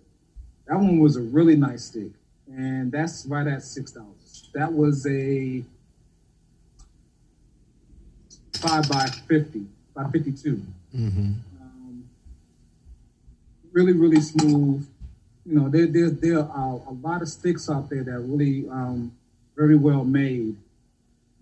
That 0.67 0.77
one 0.77 0.99
was 0.99 1.17
a 1.17 1.23
really 1.23 1.57
nice 1.57 1.85
stick, 1.85 2.11
and 2.49 2.93
that's 2.93 3.25
right 3.27 3.47
at 3.47 3.63
six 3.63 3.91
dollars. 3.91 4.51
That 4.53 4.71
was 4.73 5.07
a 5.07 5.65
five 8.55 8.89
by 8.89 9.07
fifty 9.27 9.65
by 9.95 10.05
fifty-two. 10.11 10.63
Mm-hmm. 10.95 11.33
Um, 11.63 12.05
really, 13.73 13.93
really 13.93 14.21
smooth. 14.21 14.87
You 15.51 15.57
know, 15.59 15.69
there 15.69 15.87
there 15.87 16.11
there 16.11 16.39
are 16.39 16.81
a 16.87 16.93
lot 17.03 17.23
of 17.23 17.29
sticks 17.29 17.69
out 17.69 17.91
there 17.91 18.05
that 18.05 18.15
are 18.15 18.21
really 18.21 18.69
um, 18.69 19.11
very 19.57 19.75
well 19.77 20.05
made. 20.05 20.57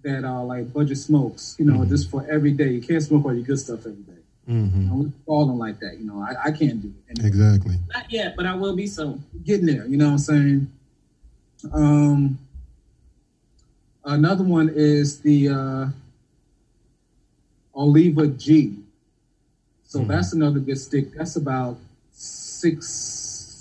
That 0.02 0.24
are 0.24 0.44
like 0.44 0.72
budget 0.72 0.96
smokes. 0.96 1.56
You 1.58 1.66
know, 1.66 1.80
Mhm. 1.80 1.88
just 1.90 2.08
for 2.08 2.24
every 2.26 2.52
day. 2.52 2.72
You 2.72 2.80
can't 2.80 3.02
smoke 3.02 3.24
all 3.26 3.34
your 3.34 3.44
good 3.44 3.58
stuff 3.58 3.80
every 3.80 4.02
day. 4.04 4.22
Mm-hmm. 4.48 4.90
I'm 4.92 5.12
falling 5.26 5.58
like 5.58 5.78
that. 5.80 5.98
You 5.98 6.06
know, 6.06 6.20
I, 6.20 6.48
I 6.48 6.50
can't 6.52 6.80
do 6.80 6.88
it. 6.88 7.10
Anyway, 7.10 7.28
Exactly. 7.28 7.76
Not 7.92 8.10
yet, 8.10 8.34
but 8.34 8.46
I 8.46 8.54
will 8.54 8.74
be 8.74 8.86
soon. 8.86 9.22
getting 9.44 9.66
there. 9.66 9.86
You 9.86 9.98
know 9.98 10.06
what 10.06 10.12
I'm 10.12 10.18
saying? 10.18 10.70
Um, 11.72 12.38
another 14.04 14.44
one 14.44 14.70
is 14.74 15.18
the 15.20 15.48
uh, 15.50 15.86
Oliva 17.74 18.26
G. 18.28 18.78
So 19.84 19.98
Mhm. 20.00 20.08
that's 20.08 20.32
another 20.32 20.60
good 20.60 20.78
stick. 20.78 21.12
That's 21.14 21.36
about 21.36 21.76
six 22.12 22.86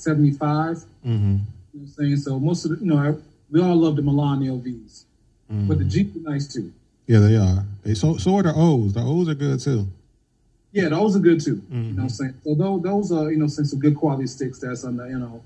seventy 0.07 0.31
five. 0.31 0.77
Mm-hmm. 1.05 1.11
You 1.13 1.19
know 1.33 1.41
what 1.73 1.81
I'm 1.81 1.87
saying? 1.87 2.17
So 2.17 2.39
most 2.39 2.65
of 2.65 2.71
the, 2.71 2.77
you 2.85 2.91
know, 2.93 3.21
we 3.51 3.61
all 3.61 3.75
love 3.75 3.95
the 3.97 4.01
Melanio 4.01 4.61
Vs, 4.63 5.05
but 5.49 5.77
the 5.79 5.85
Jeep 5.85 6.13
G 6.13 6.19
is 6.19 6.25
nice 6.25 6.47
too. 6.47 6.71
Yeah, 7.07 7.19
they 7.19 7.35
are. 7.35 7.63
They 7.83 7.93
so 7.93 8.17
so 8.17 8.35
are 8.37 8.43
the 8.43 8.53
O's. 8.55 8.93
The 8.93 9.01
O's 9.01 9.27
are 9.29 9.35
good 9.35 9.59
too. 9.59 9.85
Yeah, 10.71 10.89
those 10.89 11.15
are 11.15 11.19
good 11.19 11.39
too. 11.41 11.61
You 11.71 11.77
Mhm. 11.77 11.89
know 11.95 11.95
what 11.95 12.01
I'm 12.03 12.09
saying? 12.09 12.33
So 12.43 12.53
those, 12.55 12.81
those 12.83 13.11
are, 13.11 13.31
you 13.31 13.37
know, 13.37 13.47
some 13.47 13.65
some 13.65 13.79
good 13.79 13.95
quality 13.95 14.27
sticks 14.27 14.59
that's 14.59 14.83
on 14.83 14.97
the, 14.97 15.05
you 15.07 15.19
know, 15.19 15.41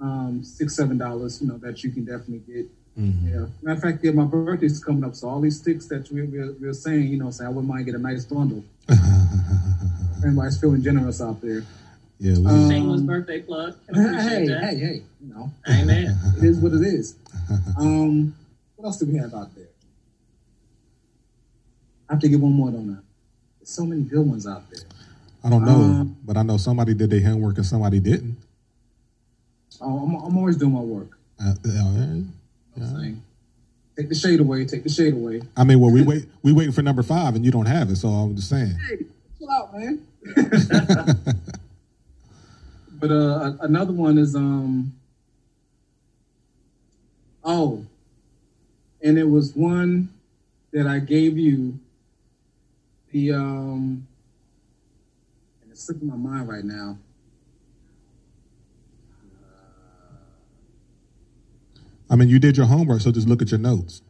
um, 0.00 0.42
six, 0.44 0.74
seven 0.76 0.96
dollars, 0.98 1.40
you 1.42 1.48
know, 1.48 1.58
that 1.58 1.82
you 1.84 1.90
can 1.90 2.04
definitely 2.04 2.42
get. 2.52 2.66
Mm-hmm. 2.98 3.28
Yeah. 3.28 3.46
Matter 3.62 3.76
of 3.76 3.82
fact, 3.82 4.04
yeah, 4.04 4.12
my 4.12 4.24
birthday's 4.24 4.82
coming 4.82 5.04
up, 5.04 5.14
so 5.14 5.28
all 5.28 5.40
these 5.40 5.58
sticks 5.58 5.86
that 5.86 6.10
we, 6.12 6.22
we're, 6.22 6.52
we're 6.60 6.72
saying, 6.74 7.08
you 7.08 7.18
know, 7.18 7.30
say 7.30 7.44
I 7.44 7.48
wouldn't 7.48 7.66
mind 7.72 7.86
get 7.86 7.94
a 7.94 7.98
nice 7.98 8.24
bundle. 8.24 8.62
Everybody's 10.18 10.58
feeling 10.60 10.82
generous 10.82 11.20
out 11.20 11.40
there. 11.40 11.64
Yeah, 12.22 12.38
we, 12.38 12.46
Um, 12.46 12.68
Shameless 12.70 13.00
birthday 13.00 13.40
plug. 13.42 13.74
Can 13.86 13.96
Hey, 13.96 14.22
hey, 14.22 14.46
that. 14.46 14.64
hey, 14.64 14.76
hey, 14.78 15.02
you 15.20 15.34
know, 15.34 15.52
Amen. 15.68 16.16
it 16.38 16.44
is 16.44 16.58
what 16.58 16.72
it 16.72 16.82
is. 16.82 17.16
Um, 17.76 18.34
what 18.76 18.86
else 18.86 18.98
do 18.98 19.06
we 19.06 19.18
have 19.18 19.34
out 19.34 19.52
there? 19.56 19.66
I 22.08 22.12
have 22.14 22.22
to 22.22 22.28
get 22.28 22.38
one 22.38 22.52
more, 22.52 22.70
don't 22.70 22.90
I? 22.90 23.00
There's 23.58 23.70
so 23.70 23.84
many 23.84 24.02
good 24.02 24.24
ones 24.24 24.46
out 24.46 24.70
there. 24.70 24.84
I 25.42 25.50
don't 25.50 25.64
know, 25.64 25.82
um, 25.82 26.16
but 26.24 26.36
I 26.36 26.42
know 26.42 26.58
somebody 26.58 26.94
did 26.94 27.10
their 27.10 27.22
homework 27.22 27.56
and 27.56 27.66
somebody 27.66 27.98
didn't. 27.98 28.36
Oh, 29.80 29.98
I'm, 30.04 30.14
I'm 30.14 30.36
always 30.38 30.56
doing 30.56 30.74
my 30.74 30.80
work. 30.80 31.18
Uh, 31.40 31.54
yeah, 31.64 31.72
You 31.72 31.90
I'm 31.90 32.32
Yeah. 32.76 32.86
saying? 33.00 33.22
Take 33.96 34.08
the 34.10 34.14
shade 34.14 34.38
away. 34.38 34.64
Take 34.64 34.84
the 34.84 34.88
shade 34.88 35.14
away. 35.14 35.42
I 35.56 35.64
mean, 35.64 35.80
well, 35.80 35.90
we 35.90 36.02
wait, 36.02 36.26
we 36.42 36.52
waiting 36.52 36.72
for 36.72 36.82
number 36.82 37.02
five, 37.02 37.34
and 37.34 37.44
you 37.44 37.50
don't 37.50 37.66
have 37.66 37.90
it. 37.90 37.96
So 37.96 38.08
I'm 38.08 38.36
just 38.36 38.48
saying. 38.48 38.76
Hey, 38.88 39.06
chill 39.38 39.50
out, 39.50 39.76
man. 39.76 40.06
but 43.02 43.10
uh, 43.10 43.54
another 43.60 43.92
one 43.92 44.16
is 44.16 44.36
um. 44.36 44.94
Oh, 47.42 47.84
and 49.02 49.18
it 49.18 49.28
was 49.28 49.56
one 49.56 50.08
that 50.72 50.86
I 50.86 51.00
gave 51.00 51.36
you. 51.36 51.80
The 53.10 53.32
um, 53.32 54.06
and 55.62 55.72
it's 55.72 55.82
slipping 55.82 56.06
my 56.06 56.16
mind 56.16 56.48
right 56.48 56.64
now. 56.64 56.96
I 62.08 62.14
mean, 62.14 62.28
you 62.28 62.38
did 62.38 62.56
your 62.56 62.66
homework, 62.66 63.00
so 63.00 63.10
just 63.10 63.26
look 63.26 63.42
at 63.42 63.50
your 63.50 63.58
notes. 63.58 64.02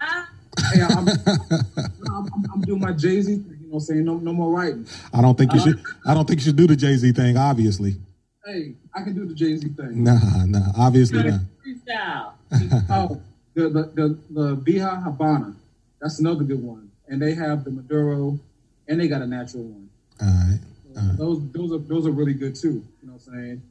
Ah, 0.00 0.30
Hey, 0.72 0.80
I'm, 0.80 1.06
I'm, 1.28 2.32
I'm, 2.32 2.46
I'm 2.54 2.60
doing 2.62 2.80
my 2.80 2.92
Jay 2.92 3.20
Z 3.20 3.34
thing. 3.36 3.55
You 3.66 3.72
know, 3.72 3.74
what 3.78 3.82
I'm 3.82 3.86
saying 3.86 4.04
no, 4.04 4.14
no 4.18 4.32
more 4.32 4.52
writing. 4.52 4.86
I 5.12 5.20
don't 5.20 5.36
think 5.36 5.52
you 5.52 5.58
should. 5.58 5.82
I 6.06 6.14
don't 6.14 6.24
think 6.26 6.38
you 6.38 6.44
should 6.44 6.56
do 6.56 6.68
the 6.68 6.76
Jay 6.76 6.94
Z 6.96 7.10
thing. 7.12 7.36
Obviously, 7.36 7.96
Hey, 8.44 8.74
I 8.94 9.02
can 9.02 9.12
do 9.12 9.26
the 9.26 9.34
Jay 9.34 9.56
Z 9.56 9.68
thing. 9.70 10.04
nah, 10.04 10.44
nah. 10.46 10.70
Obviously 10.78 11.20
not. 11.24 11.40
freestyle. 11.66 12.32
oh, 12.90 13.20
the 13.54 13.68
the 13.68 13.82
the, 13.94 14.18
the 14.30 14.54
Vieja 14.54 14.94
Habana. 15.00 15.56
That's 16.00 16.20
another 16.20 16.44
good 16.44 16.62
one. 16.62 16.92
And 17.08 17.20
they 17.20 17.34
have 17.34 17.64
the 17.64 17.72
Maduro, 17.72 18.38
and 18.86 19.00
they 19.00 19.08
got 19.08 19.22
a 19.22 19.26
natural 19.26 19.64
one. 19.64 19.88
All 20.20 20.28
right. 20.28 20.60
So 20.94 21.00
Uh. 21.00 21.16
Those 21.16 21.50
those 21.50 21.72
are 21.72 21.78
those 21.78 22.06
are 22.06 22.12
really 22.12 22.34
good 22.34 22.54
too. 22.54 22.84
You 23.02 23.08
know 23.08 23.14
what 23.14 23.22
I'm 23.26 23.34
saying? 23.34 23.62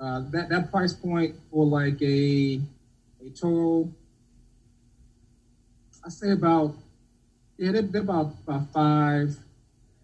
Uh, 0.00 0.20
that 0.32 0.48
that 0.48 0.70
price 0.72 0.92
point 0.92 1.36
for 1.52 1.64
like 1.64 2.02
a 2.02 2.60
a 3.24 3.30
Toro, 3.38 3.88
I 6.04 6.08
say 6.08 6.32
about 6.32 6.74
yeah 7.58 7.72
they're, 7.72 7.82
they're 7.82 8.02
about 8.02 8.34
about 8.46 8.72
five, 8.72 9.36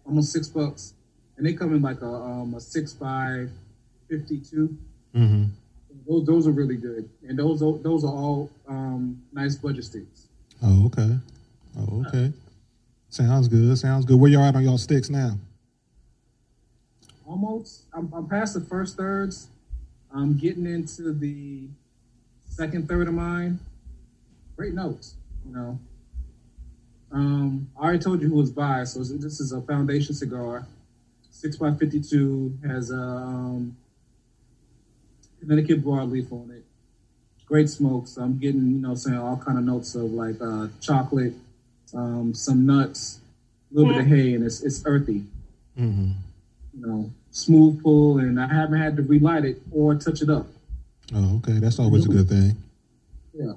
almost 0.05 0.31
six 0.31 0.47
bucks, 0.47 0.93
and 1.37 1.45
they 1.45 1.53
come 1.53 1.73
in 1.73 1.81
like 1.81 2.01
a 2.01 2.07
um, 2.07 2.53
a 2.55 2.59
six 2.59 2.93
by 2.93 3.47
fifty 4.09 4.39
two. 4.39 4.77
Mm-hmm. 5.15 5.45
Those 6.07 6.25
those 6.25 6.47
are 6.47 6.51
really 6.51 6.77
good, 6.77 7.09
and 7.27 7.37
those 7.37 7.61
are, 7.61 7.77
those 7.77 8.03
are 8.03 8.13
all 8.13 8.49
um, 8.67 9.21
nice 9.31 9.55
budget 9.55 9.85
sticks. 9.85 10.27
Oh, 10.63 10.85
okay. 10.87 11.17
Oh, 11.77 12.03
okay. 12.07 12.31
Sounds 13.09 13.47
good. 13.47 13.77
Sounds 13.77 14.05
good. 14.05 14.19
Where 14.19 14.29
y'all 14.29 14.43
at 14.43 14.55
on 14.55 14.63
y'all 14.63 14.77
sticks 14.77 15.09
now? 15.09 15.37
Almost, 17.25 17.83
I'm, 17.93 18.11
I'm 18.13 18.27
past 18.27 18.53
the 18.53 18.61
first 18.61 18.97
thirds. 18.97 19.47
I'm 20.13 20.37
getting 20.37 20.65
into 20.65 21.13
the 21.13 21.67
second 22.49 22.87
third 22.87 23.07
of 23.07 23.13
mine. 23.13 23.59
Great 24.57 24.73
notes, 24.73 25.15
you 25.45 25.53
know. 25.55 25.79
Um, 27.11 27.69
I 27.77 27.83
already 27.83 27.99
told 27.99 28.21
you 28.21 28.29
who 28.29 28.35
was 28.35 28.51
by. 28.51 28.83
So 28.85 28.99
this 28.99 29.39
is 29.39 29.51
a 29.51 29.61
foundation 29.61 30.15
cigar, 30.15 30.65
six 31.29 31.57
by 31.57 31.73
fifty-two, 31.73 32.57
has 32.65 32.91
a 32.91 32.95
um, 32.95 33.75
Connecticut 35.39 35.83
broadleaf 35.83 36.31
on 36.31 36.51
it. 36.51 36.63
Great 37.45 37.69
smoke. 37.69 38.07
So 38.07 38.21
I'm 38.21 38.37
getting, 38.37 38.61
you 38.61 38.79
know, 38.79 38.95
saying 38.95 39.17
all 39.17 39.35
kind 39.35 39.57
of 39.57 39.65
notes 39.65 39.93
of 39.95 40.11
like 40.13 40.35
uh, 40.41 40.67
chocolate, 40.79 41.33
um, 41.93 42.33
some 42.33 42.65
nuts, 42.65 43.19
a 43.71 43.75
little 43.75 43.91
bit 43.91 44.01
of 44.01 44.07
hay, 44.07 44.35
and 44.35 44.45
it's 44.45 44.61
it's 44.61 44.83
earthy. 44.85 45.25
Mm-hmm. 45.77 46.11
You 46.73 46.87
know, 46.87 47.11
smooth 47.31 47.83
pull, 47.83 48.19
and 48.19 48.39
I 48.39 48.47
haven't 48.47 48.79
had 48.79 48.95
to 48.95 49.03
relight 49.03 49.43
it 49.43 49.61
or 49.71 49.95
touch 49.95 50.21
it 50.21 50.29
up. 50.29 50.47
Oh, 51.13 51.37
okay. 51.37 51.59
That's 51.59 51.77
always 51.77 52.05
a 52.05 52.09
good 52.09 52.29
thing. 52.29 52.55
Yeah. 53.33 53.53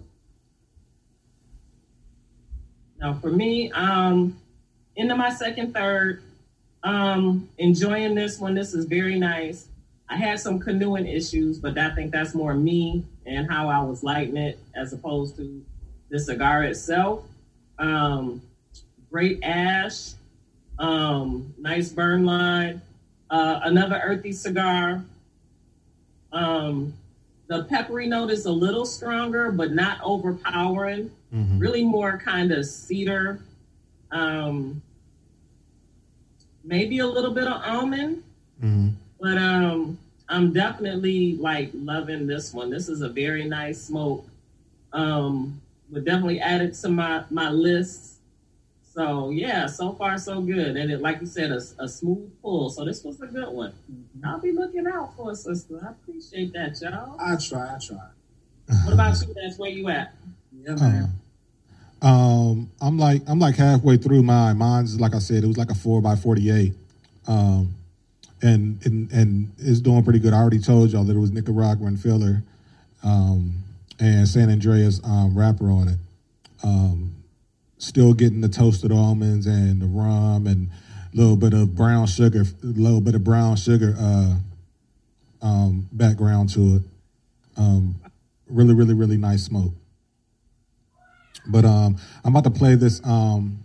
Now 3.04 3.12
for 3.12 3.30
me, 3.30 3.70
um, 3.72 4.34
into 4.96 5.14
my 5.14 5.28
second 5.28 5.74
third, 5.74 6.22
um, 6.82 7.50
enjoying 7.58 8.14
this 8.14 8.40
one. 8.40 8.54
This 8.54 8.72
is 8.72 8.86
very 8.86 9.18
nice. 9.18 9.68
I 10.08 10.16
had 10.16 10.40
some 10.40 10.58
canoeing 10.58 11.06
issues, 11.06 11.58
but 11.58 11.76
I 11.76 11.94
think 11.94 12.12
that's 12.12 12.34
more 12.34 12.54
me 12.54 13.04
and 13.26 13.46
how 13.50 13.68
I 13.68 13.80
was 13.80 14.02
lighting 14.02 14.38
it 14.38 14.58
as 14.74 14.94
opposed 14.94 15.36
to 15.36 15.62
the 16.08 16.18
cigar 16.18 16.62
itself. 16.62 17.24
Um, 17.78 18.40
great 19.10 19.40
ash, 19.42 20.12
um, 20.78 21.52
nice 21.58 21.90
burn 21.90 22.24
line, 22.24 22.80
uh, 23.28 23.60
another 23.64 24.00
earthy 24.02 24.32
cigar. 24.32 25.04
Um, 26.32 26.94
the 27.48 27.64
peppery 27.64 28.06
note 28.06 28.30
is 28.30 28.46
a 28.46 28.50
little 28.50 28.86
stronger, 28.86 29.52
but 29.52 29.72
not 29.72 29.98
overpowering 30.02 31.10
Mm-hmm. 31.34 31.58
really 31.58 31.84
more 31.84 32.16
kind 32.18 32.52
of 32.52 32.64
cedar 32.64 33.40
Um, 34.12 34.82
maybe 36.62 36.98
a 37.00 37.06
little 37.06 37.32
bit 37.32 37.46
of 37.46 37.60
almond, 37.64 38.22
hmm 38.60 38.88
but 39.20 39.38
um, 39.38 39.98
I'm 40.28 40.52
definitely 40.52 41.36
like 41.36 41.70
loving 41.74 42.26
this 42.26 42.52
one. 42.52 42.70
This 42.70 42.88
is 42.88 43.00
a 43.00 43.08
very 43.08 43.44
nice 43.44 43.80
smoke. 43.82 44.26
Um, 44.92 45.60
would 45.90 46.04
definitely 46.04 46.40
add 46.40 46.60
it 46.60 46.74
to 46.74 46.88
my 46.88 47.24
my 47.30 47.50
list. 47.50 48.16
So 48.94 49.30
yeah, 49.30 49.66
so 49.66 49.92
far 49.92 50.18
so 50.18 50.40
good, 50.40 50.76
and 50.76 50.90
it 50.90 51.00
like 51.00 51.20
you 51.20 51.26
said, 51.26 51.50
a, 51.50 51.60
a 51.78 51.88
smooth 51.88 52.30
pull. 52.42 52.70
So 52.70 52.84
this 52.84 53.02
was 53.02 53.20
a 53.20 53.26
good 53.26 53.48
one. 53.48 53.72
I'll 54.24 54.40
be 54.40 54.52
looking 54.52 54.86
out 54.86 55.16
for 55.16 55.32
it, 55.32 55.36
sister. 55.36 55.80
I 55.84 55.90
appreciate 55.90 56.52
that, 56.52 56.80
y'all. 56.80 57.16
I 57.20 57.36
try, 57.36 57.74
I 57.74 57.78
try. 57.78 58.08
What 58.84 58.94
about 58.94 59.20
you? 59.20 59.34
That's 59.34 59.58
where 59.58 59.70
you 59.70 59.88
at? 59.88 60.14
Yeah, 60.64 60.74
man. 60.76 61.08
Um, 62.04 62.70
I'm 62.80 62.98
like 62.98 63.22
I'm 63.26 63.38
like 63.38 63.56
halfway 63.56 63.96
through 63.96 64.22
mine. 64.22 64.58
Mine's 64.58 65.00
like 65.00 65.14
I 65.14 65.18
said, 65.18 65.42
it 65.42 65.46
was 65.46 65.56
like 65.56 65.70
a 65.70 65.74
four 65.74 66.02
by 66.02 66.16
forty 66.16 66.50
eight, 66.50 66.74
um, 67.26 67.74
and 68.42 68.84
and 68.84 69.10
and 69.10 69.52
it's 69.58 69.80
doing 69.80 70.04
pretty 70.04 70.18
good. 70.18 70.34
I 70.34 70.36
already 70.36 70.58
told 70.58 70.92
y'all 70.92 71.04
that 71.04 71.16
it 71.16 71.18
was 71.18 71.32
Nicaraguan 71.32 71.96
filler, 71.96 72.42
um, 73.02 73.54
and 73.98 74.28
San 74.28 74.48
Andrés 74.48 75.02
um, 75.08 75.36
wrapper 75.36 75.70
on 75.70 75.88
it. 75.88 75.98
Um, 76.62 77.16
still 77.78 78.12
getting 78.12 78.42
the 78.42 78.48
toasted 78.48 78.92
almonds 78.92 79.46
and 79.46 79.80
the 79.80 79.86
rum 79.86 80.46
and 80.46 80.70
a 81.12 81.16
little 81.16 81.36
bit 81.36 81.54
of 81.54 81.74
brown 81.74 82.06
sugar, 82.06 82.42
a 82.42 82.66
little 82.66 83.00
bit 83.00 83.14
of 83.14 83.24
brown 83.24 83.56
sugar 83.56 83.94
uh, 83.98 84.34
um, 85.42 85.88
background 85.92 86.50
to 86.50 86.76
it. 86.76 86.82
Really, 88.48 88.74
really, 88.74 88.94
really 88.94 89.16
nice 89.16 89.42
smoke. 89.44 89.72
But 91.46 91.64
um, 91.64 91.96
I'm 92.24 92.34
about 92.34 92.44
to 92.44 92.58
play 92.58 92.74
this. 92.74 93.00
Um, 93.04 93.62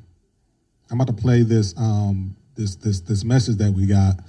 I'm 0.92 1.00
about 1.00 1.16
to 1.16 1.22
play 1.22 1.44
this. 1.44 1.78
Um, 1.78 2.36
this 2.60 2.76
this 2.76 3.00
this 3.02 3.24
message 3.24 3.56
that 3.58 3.72
we 3.72 3.86
got 3.86 4.20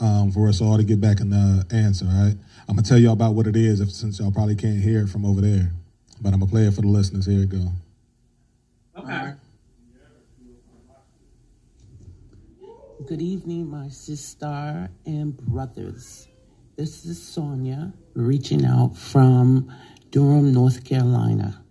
um, 0.00 0.30
for 0.32 0.48
us 0.48 0.60
all 0.60 0.76
to 0.76 0.84
get 0.84 1.00
back 1.00 1.20
in 1.20 1.30
the 1.30 1.66
answer. 1.70 2.06
All 2.06 2.24
right. 2.26 2.36
I'm 2.68 2.76
gonna 2.76 2.86
tell 2.86 2.98
y'all 2.98 3.14
about 3.14 3.34
what 3.34 3.46
it 3.46 3.56
is, 3.56 3.80
if, 3.80 3.90
since 3.90 4.20
y'all 4.20 4.30
probably 4.30 4.54
can't 4.54 4.80
hear 4.80 5.02
it 5.02 5.08
from 5.08 5.24
over 5.24 5.40
there. 5.40 5.72
But 6.20 6.34
I'm 6.34 6.40
gonna 6.40 6.50
play 6.50 6.64
it 6.64 6.74
for 6.74 6.82
the 6.82 6.88
listeners. 6.88 7.26
Here 7.26 7.42
it 7.42 7.48
go. 7.48 7.72
Okay. 8.96 9.32
Good 13.06 13.22
evening, 13.22 13.68
my 13.68 13.88
sister 13.88 14.90
and 15.06 15.36
brothers. 15.36 16.28
This 16.76 17.04
is 17.06 17.20
Sonia 17.20 17.92
reaching 18.14 18.64
out 18.64 18.96
from 18.96 19.72
Durham, 20.10 20.52
North 20.52 20.84
Carolina. 20.84 21.62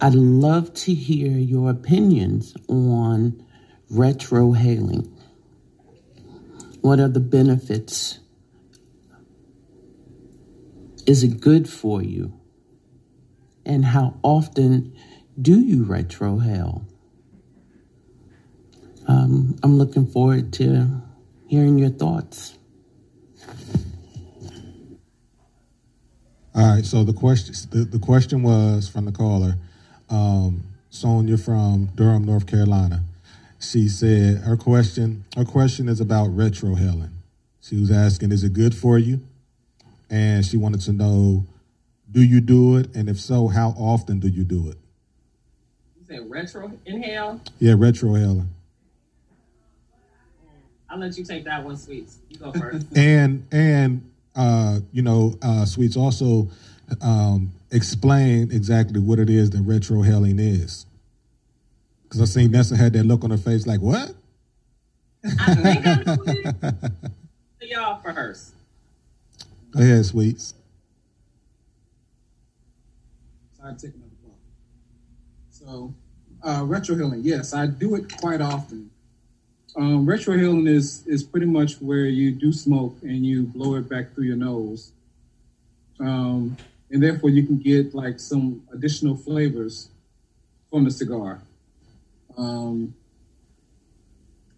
I'd 0.00 0.14
love 0.14 0.74
to 0.74 0.94
hear 0.94 1.30
your 1.30 1.70
opinions 1.70 2.54
on 2.68 3.44
retrohaling. 3.90 5.10
What 6.80 7.00
are 7.00 7.08
the 7.08 7.20
benefits? 7.20 8.18
Is 11.06 11.22
it 11.22 11.40
good 11.40 11.68
for 11.68 12.02
you? 12.02 12.38
And 13.64 13.84
how 13.84 14.18
often 14.22 14.94
do 15.40 15.60
you 15.60 15.84
retrohale? 15.84 16.84
Um, 19.06 19.56
I'm 19.62 19.78
looking 19.78 20.06
forward 20.06 20.52
to 20.54 21.02
hearing 21.46 21.78
your 21.78 21.90
thoughts. 21.90 22.56
All 26.54 26.74
right. 26.74 26.84
So 26.84 27.04
the 27.04 27.12
question 27.12 27.54
the, 27.70 27.84
the 27.84 27.98
question 27.98 28.42
was 28.42 28.88
from 28.88 29.04
the 29.04 29.12
caller, 29.12 29.56
um, 30.10 30.62
Sonia 30.90 31.36
from 31.36 31.86
Durham, 31.94 32.24
North 32.24 32.46
Carolina. 32.46 33.02
She 33.60 33.88
said 33.88 34.38
her 34.38 34.56
question 34.56 35.24
her 35.36 35.44
question 35.44 35.88
is 35.88 36.00
about 36.00 36.28
retrohaling. 36.28 37.10
She 37.60 37.80
was 37.80 37.90
asking, 37.90 38.32
is 38.32 38.44
it 38.44 38.52
good 38.52 38.74
for 38.74 38.98
you? 38.98 39.20
And 40.08 40.44
she 40.46 40.56
wanted 40.56 40.82
to 40.82 40.92
know, 40.92 41.44
do 42.12 42.22
you 42.22 42.40
do 42.40 42.76
it? 42.76 42.94
And 42.94 43.08
if 43.08 43.18
so, 43.18 43.48
how 43.48 43.70
often 43.70 44.20
do 44.20 44.28
you 44.28 44.44
do 44.44 44.70
it? 44.70 44.76
You 45.98 46.04
said 46.06 46.30
retro 46.30 46.70
inhale. 46.84 47.40
Yeah, 47.58 47.72
retrohaling. 47.72 48.46
I'll 50.88 50.98
let 50.98 51.18
you 51.18 51.24
take 51.24 51.44
that 51.44 51.64
one, 51.64 51.76
sweets. 51.76 52.18
You 52.30 52.38
go 52.38 52.52
first. 52.52 52.86
and 52.96 53.46
and 53.50 54.08
uh, 54.36 54.80
you 54.92 55.02
know, 55.02 55.34
uh, 55.42 55.64
Sweets 55.64 55.96
also 55.96 56.48
um, 57.00 57.52
explain 57.76 58.50
exactly 58.50 58.98
what 58.98 59.18
it 59.18 59.30
is 59.30 59.50
that 59.50 59.64
retrohaling 59.66 60.40
is. 60.40 60.86
Because 62.02 62.20
I 62.20 62.24
seen 62.24 62.50
Nessa 62.50 62.76
had 62.76 62.92
that 62.94 63.04
look 63.04 63.22
on 63.22 63.30
her 63.30 63.36
face, 63.36 63.66
like 63.66 63.80
what? 63.80 64.14
I 65.40 65.54
think 65.54 65.86
I 65.86 65.94
know 66.04 66.16
it. 66.26 66.60
To 67.60 67.66
y'all 67.68 68.00
first. 68.00 68.54
Go 69.70 69.80
ahead, 69.80 70.06
Sweets. 70.06 70.54
So 73.56 73.64
take 73.78 73.94
another 73.94 74.10
call. 74.22 74.38
So, 75.50 75.94
uh, 76.42 76.60
retrohaling, 76.60 77.20
yes, 77.24 77.52
I 77.52 77.66
do 77.66 77.96
it 77.96 78.16
quite 78.18 78.40
often. 78.40 78.90
Um, 79.76 80.06
retrohaling 80.06 80.68
is 80.68 81.06
is 81.06 81.22
pretty 81.22 81.46
much 81.46 81.74
where 81.82 82.06
you 82.06 82.32
do 82.32 82.52
smoke 82.52 82.96
and 83.02 83.26
you 83.26 83.42
blow 83.42 83.74
it 83.74 83.88
back 83.88 84.14
through 84.14 84.24
your 84.24 84.36
nose, 84.36 84.92
um, 86.00 86.56
and 86.90 87.02
therefore 87.02 87.30
you 87.30 87.44
can 87.44 87.58
get 87.58 87.94
like 87.94 88.20
some 88.20 88.62
additional 88.72 89.16
flavors 89.16 89.88
from 90.70 90.84
the 90.84 90.90
cigar. 90.90 91.40
Um, 92.36 92.94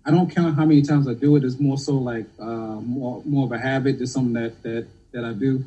I 0.04 0.10
don't 0.10 0.30
count 0.34 0.56
how 0.56 0.64
many 0.64 0.82
times 0.82 1.06
I 1.06 1.14
do 1.14 1.36
it. 1.36 1.44
It's 1.44 1.60
more 1.60 1.78
so 1.78 1.94
like 1.94 2.26
uh, 2.40 2.44
more 2.44 3.22
more 3.24 3.44
of 3.44 3.52
a 3.52 3.58
habit. 3.58 4.00
It's 4.00 4.12
something 4.12 4.32
that 4.34 4.62
that 4.62 4.86
that 5.12 5.24
I 5.24 5.32
do 5.32 5.64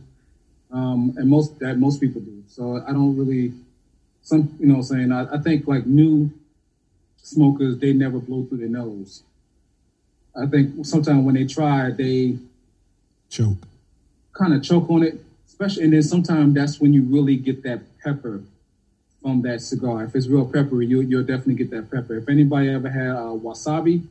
um, 0.71 1.13
and 1.17 1.29
most 1.29 1.59
that 1.59 1.77
most 1.77 1.99
people 1.99 2.21
do. 2.21 2.43
So 2.47 2.83
I 2.87 2.91
don't 2.91 3.15
really, 3.17 3.53
some 4.21 4.55
you 4.59 4.67
know, 4.67 4.75
what 4.75 4.79
I'm 4.79 4.83
saying 4.83 5.11
I, 5.11 5.35
I 5.35 5.37
think 5.39 5.67
like 5.67 5.85
new 5.85 6.31
smokers 7.17 7.77
they 7.77 7.93
never 7.93 8.19
blow 8.19 8.45
through 8.45 8.59
their 8.59 8.67
nose. 8.67 9.23
I 10.35 10.45
think 10.45 10.85
sometimes 10.85 11.25
when 11.25 11.35
they 11.35 11.45
try, 11.45 11.91
they 11.91 12.37
Choke. 13.29 13.67
kind 14.33 14.53
of 14.53 14.63
choke 14.63 14.89
on 14.89 15.03
it, 15.03 15.19
especially, 15.61 15.83
and 15.83 15.93
then 15.93 16.03
sometimes 16.03 16.55
that's 16.55 16.79
when 16.79 16.93
you 16.93 17.03
really 17.03 17.35
get 17.35 17.63
that 17.63 17.81
pepper 18.03 18.41
from 19.21 19.41
that 19.43 19.61
cigar. 19.61 20.03
If 20.03 20.15
it's 20.15 20.27
real 20.27 20.45
peppery, 20.45 20.87
you, 20.87 21.01
you'll 21.01 21.23
definitely 21.23 21.55
get 21.55 21.69
that 21.71 21.91
pepper. 21.91 22.17
If 22.17 22.29
anybody 22.29 22.69
ever 22.69 22.89
had 22.89 23.11
uh, 23.11 23.37
wasabi, 23.37 24.03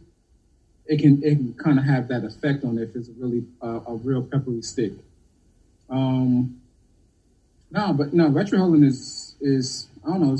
it 0.87 1.01
can 1.01 1.23
it 1.23 1.37
can 1.37 1.55
kind 1.55 1.79
of 1.79 1.85
have 1.85 2.09
that 2.09 2.25
effect 2.25 2.65
on 2.65 2.79
it 2.79 2.83
if 2.83 2.97
it's 2.97 3.09
really 3.19 3.45
uh, 3.63 3.81
a 3.87 3.95
real 3.95 4.23
peppery 4.23 4.63
stick. 4.63 4.93
Um, 5.89 6.61
no, 7.71 7.93
but 7.93 8.13
no, 8.13 8.29
retrohaling 8.29 8.85
is 8.85 9.35
is 9.41 9.89
I 10.05 10.11
don't 10.11 10.21
know. 10.21 10.39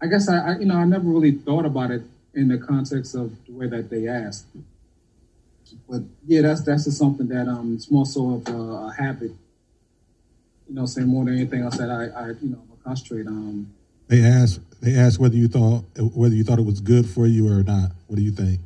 I 0.00 0.06
guess 0.06 0.28
I, 0.28 0.38
I 0.38 0.58
you 0.58 0.66
know 0.66 0.76
I 0.76 0.84
never 0.84 1.08
really 1.08 1.32
thought 1.32 1.66
about 1.66 1.90
it 1.90 2.02
in 2.34 2.48
the 2.48 2.58
context 2.58 3.14
of 3.14 3.32
the 3.46 3.52
way 3.52 3.66
that 3.66 3.90
they 3.90 4.08
asked. 4.08 4.46
But 5.88 6.02
yeah, 6.26 6.42
that's 6.42 6.62
that's 6.62 6.84
just 6.84 6.98
something 6.98 7.28
that 7.28 7.48
um 7.48 7.74
it's 7.74 7.90
more 7.90 8.06
so 8.06 8.34
of 8.34 8.48
a, 8.48 8.58
a 8.58 8.94
habit. 8.96 9.32
You 10.68 10.74
know, 10.74 10.86
saying 10.86 11.08
more 11.08 11.24
than 11.24 11.34
anything 11.34 11.62
else 11.62 11.78
that 11.78 11.90
I, 11.90 12.06
I 12.06 12.28
you 12.28 12.50
know 12.50 12.62
concentrate 12.88 13.26
on. 13.26 13.72
They 14.08 14.22
asked. 14.22 14.60
They 14.80 14.94
asked 14.94 15.18
whether 15.18 15.34
you 15.34 15.48
thought 15.48 15.84
whether 15.98 16.34
you 16.34 16.44
thought 16.44 16.58
it 16.58 16.64
was 16.64 16.80
good 16.80 17.08
for 17.08 17.26
you 17.26 17.48
or 17.48 17.62
not. 17.62 17.90
What 18.06 18.16
do 18.16 18.22
you 18.22 18.30
think? 18.30 18.60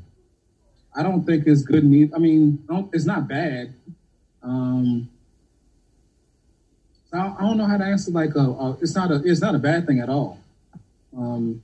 I 0.95 1.03
don't 1.03 1.25
think 1.25 1.47
it's 1.47 1.63
good. 1.63 1.85
Neither. 1.85 2.15
I 2.15 2.19
mean, 2.19 2.63
I 2.69 2.75
don't, 2.75 2.95
it's 2.95 3.07
not 3.07 3.27
bad. 3.27 3.73
Um, 4.43 5.09
I, 7.13 7.35
I 7.39 7.41
don't 7.41 7.57
know 7.57 7.67
how 7.67 7.79
to 7.79 7.85
answer. 7.85 8.11
Like, 8.11 8.35
a, 8.35 8.41
a, 8.41 8.73
it's 8.81 8.95
not 8.95 9.11
a 9.11 9.23
it's 9.25 9.41
not 9.41 9.55
a 9.55 9.59
bad 9.59 9.87
thing 9.87 10.01
at 10.01 10.09
all. 10.09 10.39
Um, 11.17 11.63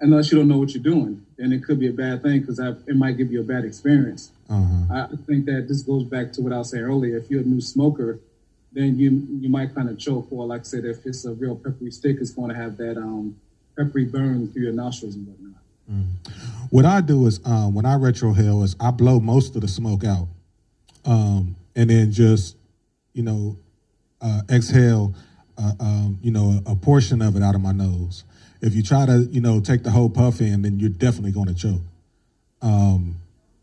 unless 0.00 0.30
you 0.30 0.38
don't 0.38 0.48
know 0.48 0.58
what 0.58 0.74
you're 0.74 0.82
doing, 0.82 1.24
then 1.36 1.52
it 1.52 1.64
could 1.64 1.78
be 1.78 1.88
a 1.88 1.92
bad 1.92 2.22
thing 2.22 2.40
because 2.40 2.58
it 2.58 2.96
might 2.96 3.16
give 3.16 3.32
you 3.32 3.40
a 3.40 3.44
bad 3.44 3.64
experience. 3.64 4.30
Uh-huh. 4.48 5.06
I 5.12 5.16
think 5.26 5.46
that 5.46 5.66
this 5.68 5.82
goes 5.82 6.04
back 6.04 6.32
to 6.34 6.42
what 6.42 6.52
I 6.52 6.58
was 6.58 6.70
saying 6.70 6.84
earlier. 6.84 7.16
If 7.16 7.30
you're 7.30 7.40
a 7.40 7.44
new 7.44 7.60
smoker, 7.60 8.20
then 8.72 8.98
you 8.98 9.26
you 9.40 9.48
might 9.48 9.74
kind 9.74 9.88
of 9.88 9.98
choke, 9.98 10.28
or 10.30 10.46
like 10.46 10.60
I 10.60 10.64
said, 10.64 10.84
if 10.84 11.06
it's 11.06 11.24
a 11.24 11.32
real 11.32 11.56
peppery 11.56 11.90
stick, 11.90 12.18
it's 12.20 12.30
going 12.30 12.50
to 12.50 12.56
have 12.56 12.76
that 12.76 12.96
um, 12.96 13.36
peppery 13.76 14.04
burn 14.04 14.52
through 14.52 14.62
your 14.62 14.72
nostrils 14.72 15.14
and 15.14 15.26
whatnot. 15.26 15.62
What 16.70 16.84
I 16.84 17.00
do 17.00 17.26
is 17.26 17.40
um, 17.44 17.74
when 17.74 17.86
I 17.86 17.94
retrohale 17.94 18.64
is 18.64 18.76
I 18.80 18.90
blow 18.90 19.20
most 19.20 19.54
of 19.54 19.62
the 19.62 19.68
smoke 19.68 20.04
out, 20.04 20.28
um, 21.04 21.56
and 21.74 21.88
then 21.88 22.12
just 22.12 22.56
you 23.12 23.22
know 23.22 23.56
uh, 24.20 24.42
exhale, 24.50 25.14
uh, 25.58 25.72
um, 25.80 26.18
you 26.22 26.30
know, 26.30 26.60
a, 26.66 26.72
a 26.72 26.76
portion 26.76 27.22
of 27.22 27.36
it 27.36 27.42
out 27.42 27.54
of 27.54 27.60
my 27.60 27.72
nose. 27.72 28.24
If 28.60 28.74
you 28.74 28.82
try 28.82 29.06
to 29.06 29.28
you 29.30 29.40
know 29.40 29.60
take 29.60 29.82
the 29.82 29.90
whole 29.90 30.10
puff 30.10 30.40
in, 30.40 30.62
then 30.62 30.78
you're 30.78 30.90
definitely 30.90 31.32
going 31.32 31.48
to 31.48 31.54
choke. 31.54 31.82
Um, 32.62 33.16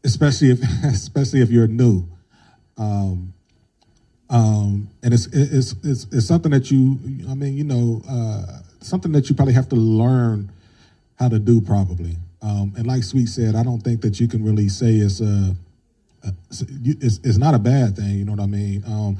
especially 0.04 0.52
if 0.52 0.62
especially 0.84 1.42
if 1.42 1.50
you're 1.50 1.68
new. 1.68 2.06
Um, 2.78 3.34
um, 4.30 4.90
and 5.04 5.14
it's 5.14 5.28
it's 5.28 5.76
it's 5.84 6.08
it's 6.12 6.26
something 6.26 6.52
that 6.52 6.72
you 6.72 6.98
I 7.30 7.36
mean 7.36 7.56
you 7.56 7.64
know 7.64 8.02
uh, 8.10 8.60
something 8.82 9.12
that 9.12 9.30
you 9.30 9.36
probably 9.36 9.54
have 9.54 9.70
to 9.70 9.76
learn 9.76 10.52
how 11.20 11.30
to 11.30 11.40
do 11.40 11.62
probably. 11.62 12.18
Um, 12.42 12.74
and 12.76 12.86
like 12.86 13.04
Sweet 13.04 13.28
said, 13.28 13.56
I 13.56 13.64
don't 13.64 13.82
think 13.82 14.02
that 14.02 14.20
you 14.20 14.28
can 14.28 14.44
really 14.44 14.68
say 14.68 14.96
it's 14.96 15.22
a 15.22 15.56
it's, 16.52 17.20
it's 17.24 17.38
not 17.38 17.54
a 17.54 17.60
bad 17.60 17.98
thing, 17.98 18.12
you 18.12 18.24
know 18.24 18.32
what 18.32 18.42
I 18.42 18.46
mean. 18.46 18.84
Um, 18.88 19.18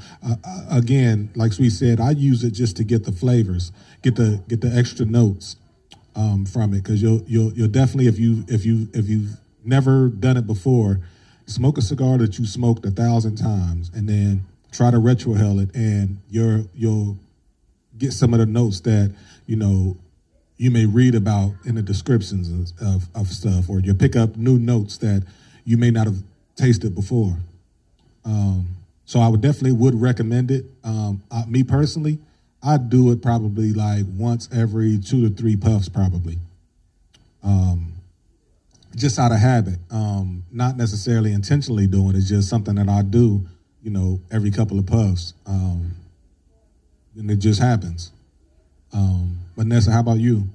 again, 0.70 1.30
like 1.34 1.52
Sweet 1.52 1.70
said, 1.70 2.00
I 2.00 2.12
use 2.12 2.44
it 2.44 2.52
just 2.52 2.76
to 2.78 2.84
get 2.84 3.04
the 3.04 3.12
flavors, 3.12 3.72
get 4.02 4.16
the 4.16 4.42
get 4.48 4.60
the 4.60 4.74
extra 4.74 5.04
notes 5.06 5.56
um, 6.16 6.46
from 6.46 6.74
it, 6.74 6.82
because 6.82 7.02
you'll 7.02 7.22
you'll 7.26 7.52
you'll 7.52 7.68
definitely 7.68 8.06
if 8.06 8.18
you 8.18 8.44
if 8.48 8.64
you 8.64 8.88
if 8.92 9.08
you've 9.08 9.36
never 9.64 10.08
done 10.08 10.36
it 10.36 10.46
before, 10.46 11.00
smoke 11.46 11.78
a 11.78 11.82
cigar 11.82 12.18
that 12.18 12.38
you 12.38 12.46
smoked 12.46 12.84
a 12.84 12.90
thousand 12.90 13.36
times, 13.36 13.90
and 13.94 14.08
then 14.08 14.44
try 14.72 14.90
to 14.90 14.98
retrohale 14.98 15.62
it, 15.62 15.74
and 15.74 16.18
you're 16.30 16.64
you'll 16.74 17.16
get 17.98 18.12
some 18.12 18.34
of 18.34 18.40
the 18.40 18.46
notes 18.46 18.80
that 18.80 19.14
you 19.46 19.56
know 19.56 19.96
you 20.56 20.70
may 20.70 20.86
read 20.86 21.14
about 21.14 21.52
in 21.64 21.74
the 21.74 21.82
descriptions 21.82 22.72
of, 22.80 23.08
of 23.14 23.26
stuff, 23.28 23.68
or 23.68 23.80
you 23.80 23.92
pick 23.94 24.14
up 24.16 24.36
new 24.36 24.58
notes 24.58 24.98
that 24.98 25.24
you 25.64 25.76
may 25.76 25.90
not 25.90 26.06
have 26.06 26.22
tasted 26.56 26.94
before. 26.94 27.36
Um, 28.24 28.68
so 29.04 29.20
I 29.20 29.28
would 29.28 29.40
definitely 29.40 29.72
would 29.72 30.00
recommend 30.00 30.50
it. 30.50 30.64
Um, 30.84 31.22
I, 31.30 31.44
me 31.46 31.62
personally, 31.62 32.18
I 32.64 32.78
do 32.78 33.12
it 33.12 33.20
probably 33.20 33.74
like 33.74 34.06
once 34.16 34.48
every 34.50 34.96
two 34.98 35.28
to 35.28 35.34
three 35.34 35.54
puffs, 35.54 35.88
probably. 35.90 36.38
Um, 37.42 37.92
just 38.96 39.18
out 39.18 39.32
of 39.32 39.38
habit, 39.38 39.78
um, 39.90 40.44
not 40.50 40.76
necessarily 40.76 41.32
intentionally 41.32 41.86
doing 41.86 42.10
it. 42.10 42.16
It's 42.16 42.28
just 42.28 42.48
something 42.48 42.76
that 42.76 42.88
I 42.88 43.02
do, 43.02 43.46
you 43.82 43.90
know, 43.90 44.20
every 44.30 44.50
couple 44.50 44.78
of 44.78 44.86
puffs, 44.86 45.34
um, 45.46 45.92
and 47.16 47.30
it 47.30 47.36
just 47.36 47.60
happens. 47.60 48.12
Um, 48.92 49.38
Vanessa, 49.56 49.90
how 49.90 50.00
about 50.00 50.20
you? 50.20 50.48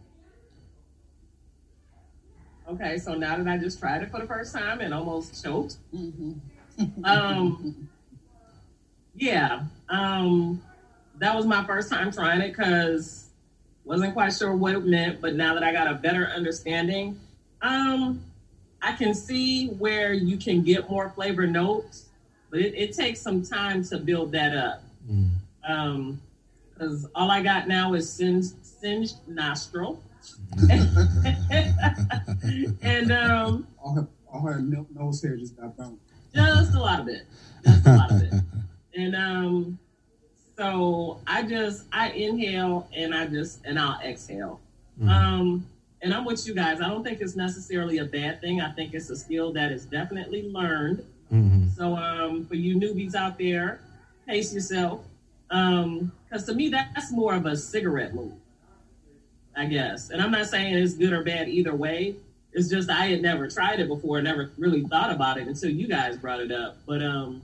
Okay, 2.67 2.97
so 2.97 3.13
now 3.13 3.37
that 3.37 3.47
I 3.47 3.57
just 3.57 3.79
tried 3.79 4.01
it 4.01 4.09
for 4.09 4.19
the 4.19 4.27
first 4.27 4.53
time 4.53 4.79
and 4.79 4.93
almost 4.93 5.43
choked, 5.43 5.77
mm-hmm. 5.93 7.05
um, 7.05 7.89
yeah, 9.15 9.63
um, 9.89 10.61
that 11.19 11.35
was 11.35 11.45
my 11.45 11.63
first 11.65 11.89
time 11.91 12.11
trying 12.11 12.41
it 12.41 12.49
because 12.49 13.27
wasn't 13.83 14.13
quite 14.13 14.33
sure 14.33 14.55
what 14.55 14.75
it 14.75 14.85
meant. 14.85 15.21
But 15.21 15.35
now 15.35 15.53
that 15.53 15.63
I 15.63 15.71
got 15.71 15.87
a 15.87 15.95
better 15.95 16.27
understanding, 16.27 17.19
um, 17.61 18.21
I 18.81 18.93
can 18.93 19.13
see 19.13 19.67
where 19.67 20.13
you 20.13 20.37
can 20.37 20.63
get 20.63 20.89
more 20.89 21.09
flavor 21.09 21.45
notes, 21.45 22.05
but 22.49 22.59
it, 22.61 22.73
it 22.75 22.93
takes 22.93 23.19
some 23.19 23.43
time 23.43 23.83
to 23.85 23.97
build 23.97 24.31
that 24.31 24.55
up. 24.55 24.83
Mm. 25.09 25.31
Um, 25.67 26.21
because 26.73 27.07
all 27.13 27.29
I 27.29 27.41
got 27.41 27.67
now 27.67 27.93
is 27.93 28.09
singed, 28.11 28.55
singed 28.65 29.17
nostril. 29.27 30.01
and 32.81 33.11
um, 33.11 33.67
all 33.77 33.95
her, 33.95 34.07
all 34.31 34.41
her 34.41 34.61
nose 34.61 35.21
hair 35.21 35.35
just 35.35 35.57
got 35.57 35.75
burnt. 35.75 35.99
Just 36.33 36.73
a 36.73 36.79
lot 36.79 37.01
of 37.01 37.09
it. 37.09 37.23
Just 37.65 37.85
a 37.85 37.95
lot 37.95 38.11
of 38.11 38.21
it. 38.21 38.33
And 38.95 39.15
um, 39.15 39.79
so 40.59 41.21
I 41.25 41.43
just 41.43 41.85
I 41.93 42.09
inhale 42.09 42.89
and 42.93 43.15
I 43.15 43.27
just 43.27 43.65
and 43.65 43.79
I'll 43.79 43.99
exhale. 44.01 44.59
Mm-hmm. 44.99 45.09
Um, 45.09 45.65
and 46.01 46.13
I'm 46.13 46.25
with 46.25 46.45
you 46.45 46.53
guys. 46.53 46.81
I 46.81 46.89
don't 46.89 47.01
think 47.01 47.21
it's 47.21 47.37
necessarily 47.37 47.99
a 47.99 48.05
bad 48.05 48.41
thing. 48.41 48.59
I 48.59 48.69
think 48.71 48.93
it's 48.93 49.09
a 49.09 49.15
skill 49.15 49.53
that 49.53 49.71
is 49.71 49.85
definitely 49.85 50.51
learned. 50.51 51.05
Mm-hmm. 51.31 51.69
So 51.69 51.95
um, 51.95 52.45
for 52.45 52.55
you 52.55 52.75
newbies 52.75 53.15
out 53.15 53.37
there, 53.37 53.79
pace 54.27 54.53
yourself. 54.53 54.99
Um, 55.49 56.11
because 56.25 56.45
to 56.45 56.53
me 56.53 56.67
that's 56.69 57.11
more 57.11 57.35
of 57.35 57.45
a 57.45 57.55
cigarette 57.55 58.13
move. 58.13 58.33
I 59.55 59.65
guess. 59.65 60.09
And 60.09 60.21
I'm 60.21 60.31
not 60.31 60.47
saying 60.47 60.73
it's 60.75 60.93
good 60.93 61.13
or 61.13 61.23
bad 61.23 61.47
either 61.47 61.73
way. 61.73 62.15
It's 62.51 62.67
just 62.67 62.89
I 62.89 63.05
had 63.05 63.21
never 63.21 63.47
tried 63.47 63.79
it 63.79 63.87
before, 63.87 64.21
never 64.21 64.51
really 64.57 64.81
thought 64.81 65.11
about 65.11 65.37
it 65.37 65.47
until 65.47 65.69
you 65.69 65.87
guys 65.87 66.17
brought 66.17 66.41
it 66.41 66.51
up. 66.51 66.77
But 66.85 67.01
um 67.01 67.43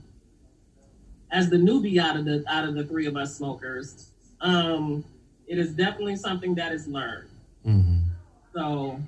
as 1.30 1.50
the 1.50 1.56
newbie 1.56 1.98
out 1.98 2.16
of 2.16 2.24
the 2.24 2.44
out 2.48 2.68
of 2.68 2.74
the 2.74 2.84
three 2.84 3.06
of 3.06 3.16
us 3.16 3.36
smokers, 3.36 4.10
um, 4.40 5.04
it 5.46 5.58
is 5.58 5.72
definitely 5.74 6.16
something 6.16 6.54
that 6.54 6.72
is 6.72 6.86
learned. 6.86 7.28
Mm-hmm. 7.66 7.98
So 8.54 9.00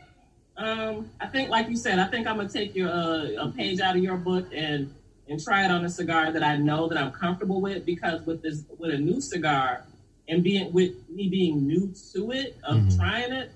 um, 0.56 1.10
I 1.20 1.26
think, 1.26 1.50
like 1.50 1.68
you 1.68 1.76
said, 1.76 1.98
I 1.98 2.06
think 2.06 2.26
I'm 2.26 2.36
gonna 2.36 2.48
take 2.48 2.74
your 2.74 2.90
uh, 2.90 3.46
a 3.46 3.52
page 3.54 3.80
out 3.80 3.96
of 3.96 4.02
your 4.02 4.16
book 4.16 4.46
and 4.52 4.94
and 5.28 5.42
try 5.42 5.64
it 5.64 5.70
on 5.70 5.84
a 5.84 5.90
cigar 5.90 6.32
that 6.32 6.42
I 6.42 6.56
know 6.56 6.88
that 6.88 6.98
I'm 6.98 7.12
comfortable 7.12 7.60
with 7.60 7.84
because 7.84 8.24
with 8.26 8.42
this 8.42 8.64
with 8.78 8.92
a 8.92 8.98
new 8.98 9.20
cigar, 9.20 9.84
and 10.28 10.42
being 10.42 10.72
with 10.72 10.94
me 11.08 11.28
being 11.28 11.66
new 11.66 11.92
to 12.12 12.32
it 12.32 12.56
of 12.64 12.76
mm-hmm. 12.76 12.96
trying 12.96 13.32
it 13.32 13.52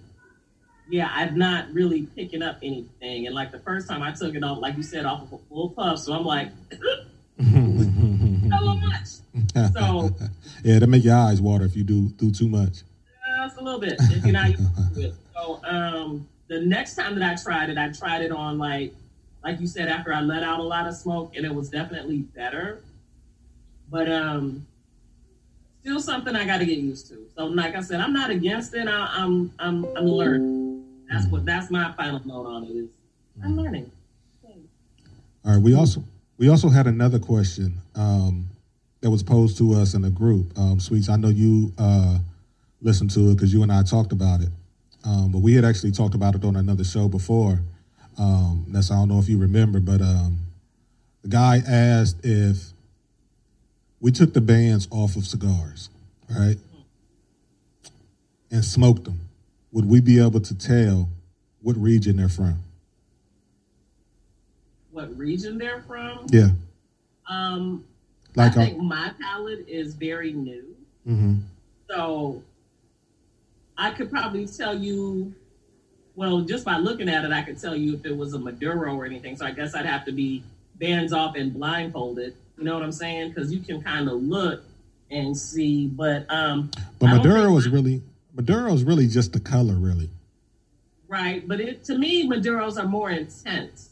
yeah 0.89 1.09
i'm 1.13 1.39
not 1.39 1.73
really 1.73 2.03
picking 2.17 2.43
up 2.43 2.59
anything 2.63 3.27
and 3.27 3.35
like 3.35 3.53
the 3.53 3.59
first 3.61 3.89
time 3.89 4.03
i 4.03 4.11
took 4.11 4.35
it 4.35 4.43
off 4.43 4.59
like 4.59 4.77
you 4.77 4.83
said 4.83 5.05
off 5.05 5.23
of 5.23 5.33
a 5.33 5.39
full 5.49 5.71
puff 5.71 5.99
so 5.99 6.13
i'm 6.13 6.25
like 6.25 6.51
so 9.55 10.11
yeah 10.65 10.79
that 10.79 10.87
make 10.89 11.05
your 11.05 11.17
eyes 11.17 11.41
water 11.41 11.65
if 11.65 11.77
you 11.77 11.85
do 11.85 12.09
do 12.11 12.31
too 12.31 12.49
much 12.49 12.83
just 13.45 13.57
a 13.57 13.61
little 13.61 13.81
bit 13.81 13.95
if 13.99 14.25
you're 14.25 14.33
not 14.33 14.51
used 14.51 14.95
to 14.95 15.01
it 15.03 15.15
so 15.35 15.61
um 15.65 16.27
the 16.49 16.61
next 16.61 16.95
time 16.95 17.19
that 17.19 17.29
i 17.29 17.41
tried 17.43 17.71
it 17.71 17.79
i 17.79 17.91
tried 17.91 18.23
it 18.23 18.31
on 18.31 18.59
like 18.59 18.93
like 19.43 19.61
you 19.61 19.67
said 19.67 19.89
after 19.89 20.13
i 20.13 20.21
let 20.21 20.43
out 20.43 20.61
a 20.61 20.63
lot 20.63 20.87
of 20.87 20.95
smoke 20.95 21.35
and 21.37 21.45
it 21.45 21.55
was 21.55 21.69
definitely 21.69 22.19
better 22.19 22.83
but 23.91 24.11
um 24.11 24.65
still 25.83 26.01
something 26.01 26.37
I 26.37 26.45
got 26.45 26.59
to 26.59 26.65
get 26.65 26.79
used 26.79 27.09
to. 27.09 27.27
So, 27.37 27.47
like 27.47 27.75
I 27.75 27.81
said, 27.81 28.01
I'm 28.01 28.13
not 28.13 28.31
against 28.31 28.73
it. 28.75 28.87
I, 28.87 29.23
am 29.23 29.53
I'm, 29.59 29.85
I'm, 29.85 29.97
I'm 29.97 30.07
learning. 30.07 30.87
That's 31.11 31.27
what. 31.27 31.45
That's 31.45 31.71
my 31.71 31.93
final 31.93 32.21
note 32.25 32.47
on 32.47 32.65
it. 32.65 32.71
Is 32.71 32.89
I'm 33.43 33.57
learning. 33.57 33.91
All 35.45 35.55
right. 35.55 35.61
We 35.61 35.75
also 35.75 36.05
we 36.39 36.49
also 36.49 36.69
had 36.69 36.87
another 36.87 37.19
question 37.19 37.75
um, 37.95 38.49
that 39.03 39.11
was 39.11 39.23
posed 39.23 39.59
to 39.59 39.75
us 39.75 39.95
in 39.95 40.03
the 40.03 40.11
group. 40.11 40.57
Um, 40.59 40.81
Sweets, 40.81 41.09
I 41.09 41.17
know 41.17 41.29
you 41.29 41.73
uh, 41.77 42.19
listened 42.81 43.11
to 43.11 43.31
it 43.31 43.35
because 43.35 43.53
you 43.53 43.63
and 43.63 43.71
I 43.71 43.83
talked 43.83 44.13
about 44.13 44.41
it, 44.41 44.49
um, 45.05 45.31
but 45.33 45.41
we 45.41 45.55
had 45.55 45.65
actually 45.65 45.91
talked 45.91 46.15
about 46.15 46.35
it 46.35 46.45
on 46.45 46.57
another 46.57 46.85
show 46.85 47.09
before. 47.09 47.61
Um, 48.17 48.65
that's 48.69 48.91
I 48.91 48.95
don't 48.95 49.09
know 49.09 49.19
if 49.19 49.29
you 49.29 49.39
remember, 49.39 49.81
but 49.81 50.01
um, 50.01 50.39
the 51.23 51.29
guy 51.29 51.63
asked 51.67 52.19
if 52.23 52.73
we 54.01 54.13
took 54.13 54.35
the 54.35 54.41
bands 54.41 54.87
off 54.91 55.17
of 55.17 55.27
cigars, 55.27 55.91
right, 56.31 56.57
and 58.53 58.65
smoked 58.65 59.05
them, 59.05 59.21
would 59.73 59.85
we 59.85 60.01
be 60.01 60.21
able 60.23 60.41
to 60.41 60.55
tell 60.57 61.09
what 61.61 61.77
region 61.77 62.17
they're 62.17 62.29
from? 62.29 62.63
What 64.93 65.17
region 65.17 65.59
they're 65.59 65.83
from? 65.83 66.27
Yeah. 66.31 66.51
Um, 67.29 67.85
like 68.35 68.57
I 68.57 68.67
think 68.67 68.79
a, 68.79 68.83
my 68.83 69.13
palette 69.21 69.69
is 69.69 69.95
very 69.95 70.33
new, 70.33 70.77
mm-hmm. 71.07 71.37
so 71.89 72.43
I 73.77 73.91
could 73.91 74.11
probably 74.11 74.47
tell 74.47 74.77
you. 74.77 75.35
Well, 76.15 76.43
just 76.43 76.67
by 76.67 76.77
looking 76.77 77.09
at 77.09 77.25
it, 77.25 77.33
I 77.33 77.41
could 77.41 77.59
tell 77.59 77.75
you 77.75 77.95
if 77.95 78.05
it 78.05 78.15
was 78.15 78.35
a 78.35 78.39
Maduro 78.39 78.95
or 78.95 79.07
anything. 79.07 79.35
So 79.35 79.47
I 79.47 79.51
guess 79.51 79.75
I'd 79.75 79.87
have 79.87 80.05
to 80.05 80.13
be 80.13 80.43
bands 80.79 81.15
off 81.15 81.37
and 81.37 81.55
blindfolded 81.55 82.37
you 82.63 82.69
know 82.69 82.75
what 82.75 82.85
I'm 82.85 82.93
saying? 82.93 83.31
Because 83.31 83.53
you 83.53 83.61
can 83.61 83.83
kind 83.83 84.09
of 84.09 84.23
look 84.23 84.63
and 85.11 85.37
see, 85.37 85.89
but 85.89 86.27
um. 86.29 86.71
But 87.01 87.09
Maduro 87.09 87.51
was 87.53 87.69
really 87.69 88.03
Maduro 88.35 88.73
is 88.73 88.85
really 88.85 89.09
just 89.09 89.33
the 89.33 89.41
color, 89.41 89.75
really. 89.75 90.11
Right, 91.09 91.47
but 91.47 91.61
it 91.61 91.85
to 91.85 91.99
me, 91.99 92.29
Maduros 92.29 92.81
are 92.81 92.87
more 92.87 93.11
intense. 93.11 93.92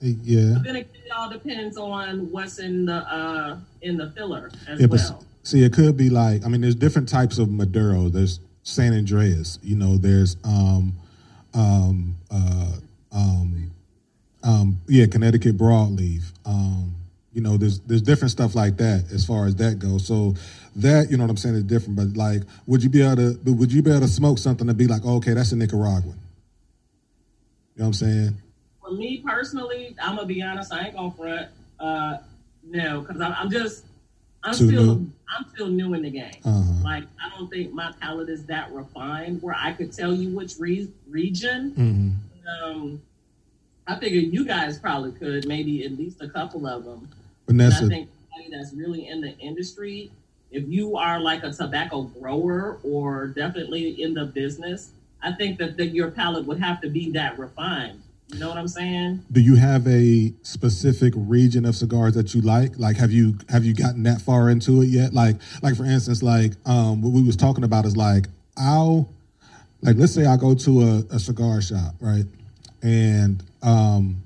Yeah. 0.00 0.54
But 0.54 0.64
then 0.64 0.76
it, 0.76 0.90
all 1.14 1.30
depends 1.30 1.78
on 1.78 2.30
what's 2.30 2.58
in 2.58 2.86
the 2.86 2.94
uh 2.94 3.58
in 3.82 3.96
the 3.96 4.10
filler 4.10 4.50
as 4.68 4.80
yeah, 4.80 4.86
well. 4.90 5.24
see, 5.42 5.64
it 5.64 5.72
could 5.72 5.96
be 5.96 6.10
like 6.10 6.44
I 6.44 6.48
mean, 6.48 6.60
there's 6.60 6.74
different 6.74 7.08
types 7.08 7.38
of 7.38 7.50
Maduro. 7.50 8.08
There's 8.08 8.40
San 8.62 8.92
Andrés. 8.92 9.58
you 9.62 9.76
know. 9.76 9.96
There's 9.96 10.36
um 10.44 10.92
um 11.54 12.16
uh 12.30 12.72
um 13.12 13.70
um 14.42 14.78
yeah, 14.88 15.06
Connecticut 15.06 15.56
broadleaf. 15.56 16.24
Um 16.44 16.94
you 17.32 17.42
know, 17.42 17.56
there's 17.56 17.80
there's 17.80 18.02
different 18.02 18.30
stuff 18.30 18.54
like 18.54 18.76
that 18.78 19.12
as 19.12 19.24
far 19.24 19.46
as 19.46 19.56
that 19.56 19.78
goes. 19.78 20.06
So 20.06 20.34
that 20.76 21.10
you 21.10 21.16
know 21.16 21.24
what 21.24 21.30
I'm 21.30 21.36
saying 21.36 21.54
is 21.54 21.64
different. 21.64 21.96
But 21.96 22.16
like, 22.16 22.42
would 22.66 22.82
you 22.82 22.90
be 22.90 23.02
able 23.02 23.16
to 23.16 23.52
would 23.52 23.72
you 23.72 23.82
be 23.82 23.90
able 23.90 24.00
to 24.00 24.08
smoke 24.08 24.38
something 24.38 24.68
and 24.68 24.76
be 24.76 24.86
like, 24.86 25.02
oh, 25.04 25.16
okay, 25.16 25.34
that's 25.34 25.52
a 25.52 25.56
Nicaraguan? 25.56 26.18
You 27.74 27.82
know 27.82 27.84
what 27.84 27.86
I'm 27.86 27.92
saying? 27.92 28.36
For 28.86 28.92
me 28.92 29.22
personally, 29.24 29.96
I'm 30.00 30.16
gonna 30.16 30.28
be 30.28 30.42
honest. 30.42 30.72
I 30.72 30.86
ain't 30.86 30.94
gonna 30.94 31.10
front. 31.10 31.48
Uh, 31.80 32.18
no, 32.62 33.00
because 33.00 33.20
I'm, 33.20 33.32
I'm, 33.32 33.50
just 33.50 33.84
I'm 34.44 34.54
Too 34.54 34.68
still 34.68 34.84
new? 34.96 35.12
I'm 35.28 35.46
still 35.52 35.66
new 35.68 35.94
in 35.94 36.02
the 36.02 36.10
game. 36.10 36.40
Uh-huh. 36.44 36.84
Like 36.84 37.04
I 37.20 37.36
don't 37.36 37.50
think 37.50 37.72
my 37.72 37.92
palate 38.00 38.28
is 38.28 38.44
that 38.46 38.72
refined 38.72 39.42
where 39.42 39.56
I 39.58 39.72
could 39.72 39.92
tell 39.92 40.14
you 40.14 40.30
which 40.30 40.54
re- 40.58 40.90
region. 41.08 41.72
Mm-hmm. 41.72 42.64
Um, 42.64 43.02
I 43.88 43.98
figure 43.98 44.20
you 44.20 44.44
guys 44.44 44.78
probably 44.78 45.12
could, 45.12 45.46
maybe 45.46 45.84
at 45.84 45.92
least 45.92 46.22
a 46.22 46.28
couple 46.28 46.66
of 46.66 46.84
them. 46.84 47.08
Vanessa. 47.46 47.84
And 47.84 47.92
I 47.92 47.96
think 47.96 48.08
that's 48.50 48.72
really 48.72 49.08
in 49.08 49.20
the 49.20 49.36
industry 49.38 50.10
if 50.50 50.64
you 50.68 50.96
are 50.96 51.18
like 51.20 51.42
a 51.42 51.52
tobacco 51.52 52.02
grower 52.02 52.78
or 52.82 53.26
definitely 53.28 54.00
in 54.02 54.14
the 54.14 54.26
business, 54.26 54.90
I 55.22 55.32
think 55.32 55.58
that, 55.58 55.76
that 55.76 55.88
your 55.88 56.10
palate 56.10 56.46
would 56.46 56.60
have 56.60 56.80
to 56.82 56.88
be 56.88 57.10
that 57.12 57.38
refined. 57.38 58.02
You 58.28 58.40
know 58.40 58.48
what 58.48 58.58
I'm 58.58 58.68
saying? 58.68 59.24
Do 59.30 59.40
you 59.40 59.54
have 59.54 59.86
a 59.86 60.32
specific 60.42 61.14
region 61.16 61.64
of 61.64 61.76
cigars 61.76 62.14
that 62.14 62.34
you 62.34 62.40
like? 62.40 62.78
Like, 62.78 62.96
have 62.96 63.12
you 63.12 63.38
have 63.48 63.64
you 63.64 63.72
gotten 63.72 64.02
that 64.02 64.20
far 64.20 64.50
into 64.50 64.82
it 64.82 64.86
yet? 64.86 65.14
Like, 65.14 65.36
like 65.62 65.76
for 65.76 65.84
instance, 65.84 66.22
like 66.22 66.52
um, 66.66 67.02
what 67.02 67.12
we 67.12 67.22
was 67.22 67.36
talking 67.36 67.62
about 67.62 67.84
is 67.84 67.96
like 67.96 68.26
I'll 68.56 69.08
like 69.82 69.96
let's 69.96 70.12
say 70.12 70.26
I 70.26 70.36
go 70.36 70.54
to 70.54 70.82
a, 70.82 71.14
a 71.14 71.18
cigar 71.20 71.60
shop, 71.62 71.94
right, 72.00 72.24
and 72.82 73.42
um, 73.62 74.22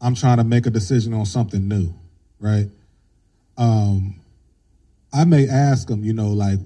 I'm 0.00 0.14
trying 0.14 0.38
to 0.38 0.44
make 0.44 0.66
a 0.66 0.70
decision 0.70 1.12
on 1.12 1.26
something 1.26 1.66
new, 1.66 1.92
right? 2.38 2.68
Um, 3.58 4.14
I 5.12 5.24
may 5.24 5.48
ask 5.48 5.88
them, 5.88 6.04
you 6.04 6.12
know, 6.12 6.28
like, 6.28 6.58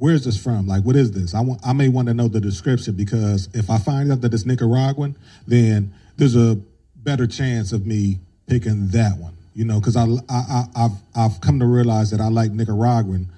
where's 0.00 0.24
this 0.24 0.42
from? 0.42 0.66
Like, 0.66 0.82
what 0.82 0.96
is 0.96 1.12
this? 1.12 1.34
I 1.34 1.40
want, 1.40 1.60
I 1.64 1.72
may 1.74 1.88
want 1.88 2.08
to 2.08 2.14
know 2.14 2.26
the 2.26 2.40
description 2.40 2.94
because 2.94 3.48
if 3.52 3.70
I 3.70 3.78
find 3.78 4.10
out 4.10 4.22
that 4.22 4.34
it's 4.34 4.46
Nicaraguan, 4.46 5.14
then 5.46 5.92
there's 6.16 6.34
a 6.34 6.58
better 6.96 7.26
chance 7.26 7.72
of 7.72 7.86
me 7.86 8.18
picking 8.46 8.88
that 8.88 9.18
one. 9.18 9.36
You 9.54 9.64
know, 9.66 9.78
because 9.78 9.96
I, 9.96 10.04
I, 10.28 10.64
I, 10.74 10.80
have 10.80 10.92
I've 11.14 11.40
come 11.40 11.58
to 11.60 11.66
realize 11.66 12.10
that 12.12 12.20
I 12.20 12.28
like 12.28 12.50
Nicaraguan, 12.52 13.28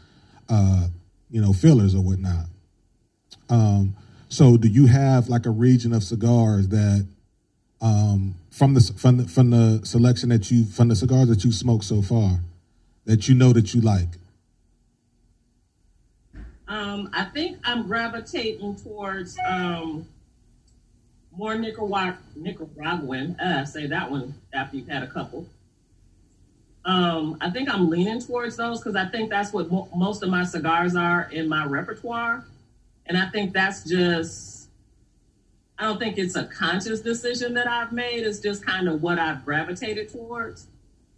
uh, 0.49 0.87
you 1.31 1.41
know, 1.41 1.53
fillers 1.53 1.95
or 1.95 2.03
whatnot. 2.03 2.47
Um, 3.49 3.97
so, 4.29 4.57
do 4.57 4.69
you 4.69 4.87
have 4.87 5.29
like 5.29 5.47
a 5.47 5.51
region 5.51 5.93
of 5.93 6.05
cigars 6.05 6.69
that, 6.69 7.07
um, 7.81 8.35
from 8.51 8.75
the 8.75 8.93
from 8.97 9.17
the 9.17 9.29
from 9.29 9.51
the 9.51 9.81
selection 9.85 10.29
that 10.29 10.51
you 10.51 10.65
from 10.65 10.89
the 10.89 10.97
cigars 10.97 11.29
that 11.29 11.45
you 11.45 11.51
smoked 11.51 11.85
so 11.85 12.03
far, 12.03 12.41
that 13.07 13.27
you 13.27 13.35
know 13.35 13.53
that 13.55 13.75
you 13.75 13.81
like? 13.81 14.09
Um, 16.73 17.11
I 17.13 17.25
think 17.25 17.59
I'm 17.65 17.87
gravitating 17.87 18.77
towards 18.77 19.37
um, 19.47 20.07
more 21.37 21.53
Nicarag- 21.55 22.17
Nicaraguan. 22.35 23.39
Uh, 23.39 23.67
say 23.67 23.87
that 23.89 24.11
one 24.11 24.33
after 24.55 24.79
you've 24.79 24.89
had 24.89 25.03
a 25.03 25.07
couple. 25.07 25.47
Um, 26.87 27.37
I 27.43 27.51
think 27.51 27.69
I'm 27.69 27.91
leaning 27.91 28.23
towards 28.23 28.57
those 28.57 28.79
because 28.79 28.97
I 28.97 29.05
think 29.05 29.29
that's 29.29 29.53
what 29.53 29.71
mo- 29.71 29.89
most 29.95 30.23
of 30.23 30.31
my 30.31 30.45
cigars 30.45 30.97
are 30.97 31.29
in 31.31 31.47
my 31.47 31.67
repertoire, 31.67 32.43
and 33.05 33.19
I 33.19 33.29
think 33.29 33.53
that's 33.53 33.85
just. 33.85 34.69
I 35.79 35.85
don't 35.85 35.99
think 35.99 36.17
it's 36.17 36.37
a 36.37 36.45
conscious 36.45 37.01
decision 37.01 37.53
that 37.55 37.67
I've 37.67 37.93
made. 37.93 38.25
It's 38.25 38.39
just 38.39 38.65
kind 38.65 38.89
of 38.89 39.03
what 39.03 39.19
I've 39.19 39.45
gravitated 39.45 40.11
towards. 40.11 40.69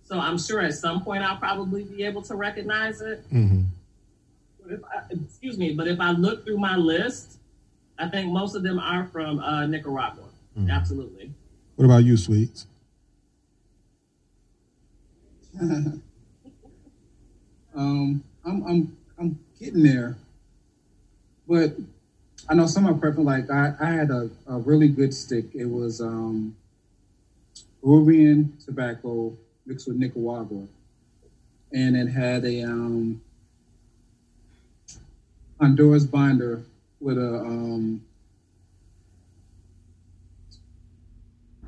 So 0.05 0.18
I'm 0.18 0.38
sure 0.38 0.61
at 0.62 0.74
some 0.74 1.05
point 1.05 1.22
I'll 1.22 1.36
probably 1.36 1.84
be 1.84 2.02
able 2.05 2.22
to 2.22 2.34
recognize 2.34 3.00
it. 3.00 3.22
Mm-hmm. 3.30 3.62
I, 4.70 5.02
excuse 5.10 5.58
me, 5.58 5.74
but 5.74 5.88
if 5.88 6.00
I 6.00 6.12
look 6.12 6.44
through 6.44 6.58
my 6.58 6.76
list, 6.76 7.38
I 7.98 8.08
think 8.08 8.32
most 8.32 8.54
of 8.54 8.62
them 8.62 8.78
are 8.78 9.06
from 9.06 9.38
uh, 9.40 9.66
Nicaragua. 9.66 10.24
Mm-hmm. 10.58 10.70
Absolutely. 10.70 11.32
What 11.76 11.84
about 11.84 12.04
you, 12.04 12.16
Sweets? 12.16 12.66
um, 15.60 16.02
I'm 18.44 18.66
I'm 18.66 18.96
I'm 19.18 19.38
getting 19.58 19.82
there, 19.82 20.16
but 21.46 21.76
I 22.48 22.54
know 22.54 22.66
some 22.66 22.86
of 22.86 22.96
my 22.96 23.00
preference. 23.00 23.26
Like 23.26 23.50
I, 23.50 23.74
I 23.80 23.90
had 23.90 24.10
a, 24.10 24.30
a 24.48 24.58
really 24.58 24.88
good 24.88 25.14
stick. 25.14 25.46
It 25.54 25.66
was 25.66 26.00
um, 26.00 26.56
Peruvian 27.82 28.56
tobacco 28.64 29.36
mixed 29.66 29.86
with 29.86 29.96
Nicaragua, 29.96 30.66
and 31.72 31.96
it 31.96 32.08
had 32.08 32.44
a 32.44 32.62
um, 32.62 33.20
Honduras 35.61 36.05
binder 36.05 36.62
with 37.00 37.18
a 37.18 37.36
um, 37.40 38.05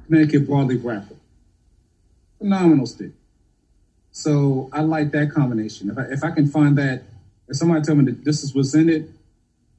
Connecticut 0.07 0.47
broadleaf 0.47 0.85
wrapper. 0.85 1.15
Phenomenal 2.39 2.87
stick. 2.87 3.11
So 4.13 4.69
I 4.73 4.81
like 4.81 5.11
that 5.13 5.31
combination. 5.31 5.91
If 5.91 5.99
I, 5.99 6.03
if 6.03 6.25
I 6.25 6.31
can 6.31 6.47
find 6.47 6.77
that, 6.79 7.03
if 7.49 7.57
somebody 7.57 7.83
tell 7.83 7.95
me 7.95 8.05
that 8.07 8.25
this 8.25 8.43
is 8.43 8.55
what's 8.55 8.75
in 8.75 8.89
it, 8.89 9.09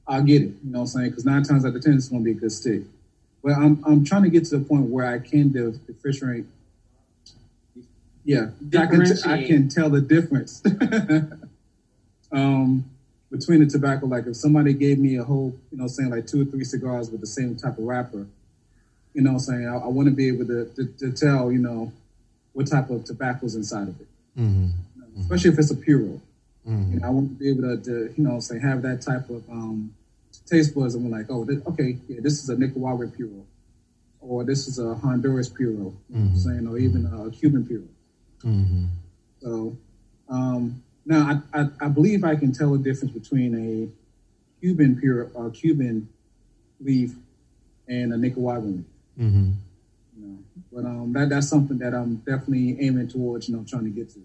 I'll 0.06 0.22
get 0.22 0.42
it. 0.42 0.54
You 0.64 0.70
know 0.70 0.78
what 0.78 0.82
I'm 0.82 0.86
saying? 0.86 1.10
Because 1.10 1.24
nine 1.24 1.42
times 1.42 1.64
out 1.64 1.74
of 1.74 1.82
ten, 1.82 1.94
it's 1.94 2.08
going 2.08 2.22
to 2.22 2.24
be 2.24 2.36
a 2.36 2.40
good 2.40 2.52
stick. 2.52 2.82
But 3.42 3.52
I'm 3.52 3.82
I'm 3.84 4.04
trying 4.04 4.22
to 4.22 4.30
get 4.30 4.44
to 4.46 4.58
the 4.58 4.64
point 4.64 4.84
where 4.86 5.06
I 5.06 5.18
can 5.18 5.50
differentiate 5.50 6.46
yeah, 8.28 8.50
I 8.76 8.86
can, 8.86 9.04
t- 9.06 9.22
I 9.24 9.42
can 9.46 9.68
tell 9.70 9.88
the 9.88 10.02
difference 10.02 10.62
um, 12.32 12.84
between 13.30 13.60
the 13.60 13.66
tobacco. 13.66 14.06
Like 14.06 14.26
if 14.26 14.36
somebody 14.36 14.72
gave 14.72 14.98
me 14.98 15.16
a 15.16 15.24
whole, 15.24 15.54
you 15.70 15.78
know, 15.78 15.86
saying 15.86 16.10
like 16.10 16.26
two 16.26 16.42
or 16.42 16.44
three 16.44 16.64
cigars 16.64 17.10
with 17.10 17.20
the 17.20 17.26
same 17.26 17.56
type 17.56 17.78
of 17.78 17.84
wrapper, 17.84 18.26
you 19.14 19.22
know, 19.22 19.38
saying 19.38 19.66
I, 19.66 19.76
I 19.76 19.86
want 19.88 20.08
to 20.08 20.14
be 20.14 20.28
able 20.28 20.46
to, 20.46 20.66
to, 20.76 20.86
to, 20.98 21.12
tell, 21.12 21.50
you 21.50 21.58
know, 21.58 21.92
what 22.52 22.66
type 22.66 22.90
of 22.90 23.04
tobacco 23.04 23.46
is 23.46 23.54
inside 23.54 23.88
of 23.88 24.00
it, 24.00 24.06
mm-hmm. 24.38 24.66
you 24.96 25.02
know, 25.02 25.20
especially 25.20 25.50
if 25.50 25.58
it's 25.58 25.70
a 25.70 25.76
puro. 25.76 26.20
Mm-hmm. 26.66 26.92
You 26.92 27.00
know, 27.00 27.06
I 27.06 27.10
want 27.10 27.30
to 27.30 27.34
be 27.34 27.50
able 27.50 27.62
to, 27.62 27.82
to, 27.84 28.14
you 28.16 28.24
know, 28.24 28.40
say 28.40 28.58
have 28.58 28.82
that 28.82 29.02
type 29.02 29.28
of 29.30 29.48
um, 29.48 29.94
taste 30.46 30.74
buds, 30.74 30.94
and 30.94 31.04
we're 31.04 31.16
like, 31.16 31.26
oh, 31.30 31.44
this, 31.44 31.64
okay, 31.66 31.96
yeah, 32.08 32.20
this 32.20 32.42
is 32.42 32.48
a 32.48 32.56
Nicaraguan 32.56 33.10
puro, 33.10 33.44
or 34.20 34.44
this 34.44 34.68
is 34.68 34.78
a 34.78 34.94
Honduras 34.94 35.48
puro, 35.48 35.94
mm-hmm. 36.12 36.36
saying, 36.36 36.66
or 36.66 36.78
even 36.78 37.06
a 37.06 37.30
Cuban 37.30 37.66
puro. 37.66 37.82
Mm-hmm. 38.44 38.84
So 39.40 39.76
um, 40.28 40.82
now 41.08 41.42
I, 41.54 41.60
I, 41.60 41.68
I, 41.80 41.88
believe 41.88 42.22
I 42.22 42.36
can 42.36 42.52
tell 42.52 42.72
the 42.72 42.78
difference 42.78 43.12
between 43.14 43.54
a 43.54 44.60
Cuban 44.60 45.00
pure 45.00 45.30
uh, 45.36 45.48
Cuban 45.48 46.06
leaf 46.80 47.14
and 47.88 48.12
a 48.12 48.16
Nicaraguan 48.16 48.76
leaf. 48.76 49.26
Mm-hmm. 49.26 49.50
You 50.16 50.26
know, 50.26 50.38
but 50.70 50.84
um, 50.84 51.12
that 51.14 51.30
that's 51.30 51.48
something 51.48 51.78
that 51.78 51.94
I'm 51.94 52.16
definitely 52.16 52.76
aiming 52.80 53.08
towards. 53.08 53.48
You 53.48 53.56
know, 53.56 53.64
trying 53.66 53.84
to 53.84 53.90
get 53.90 54.10
to. 54.10 54.20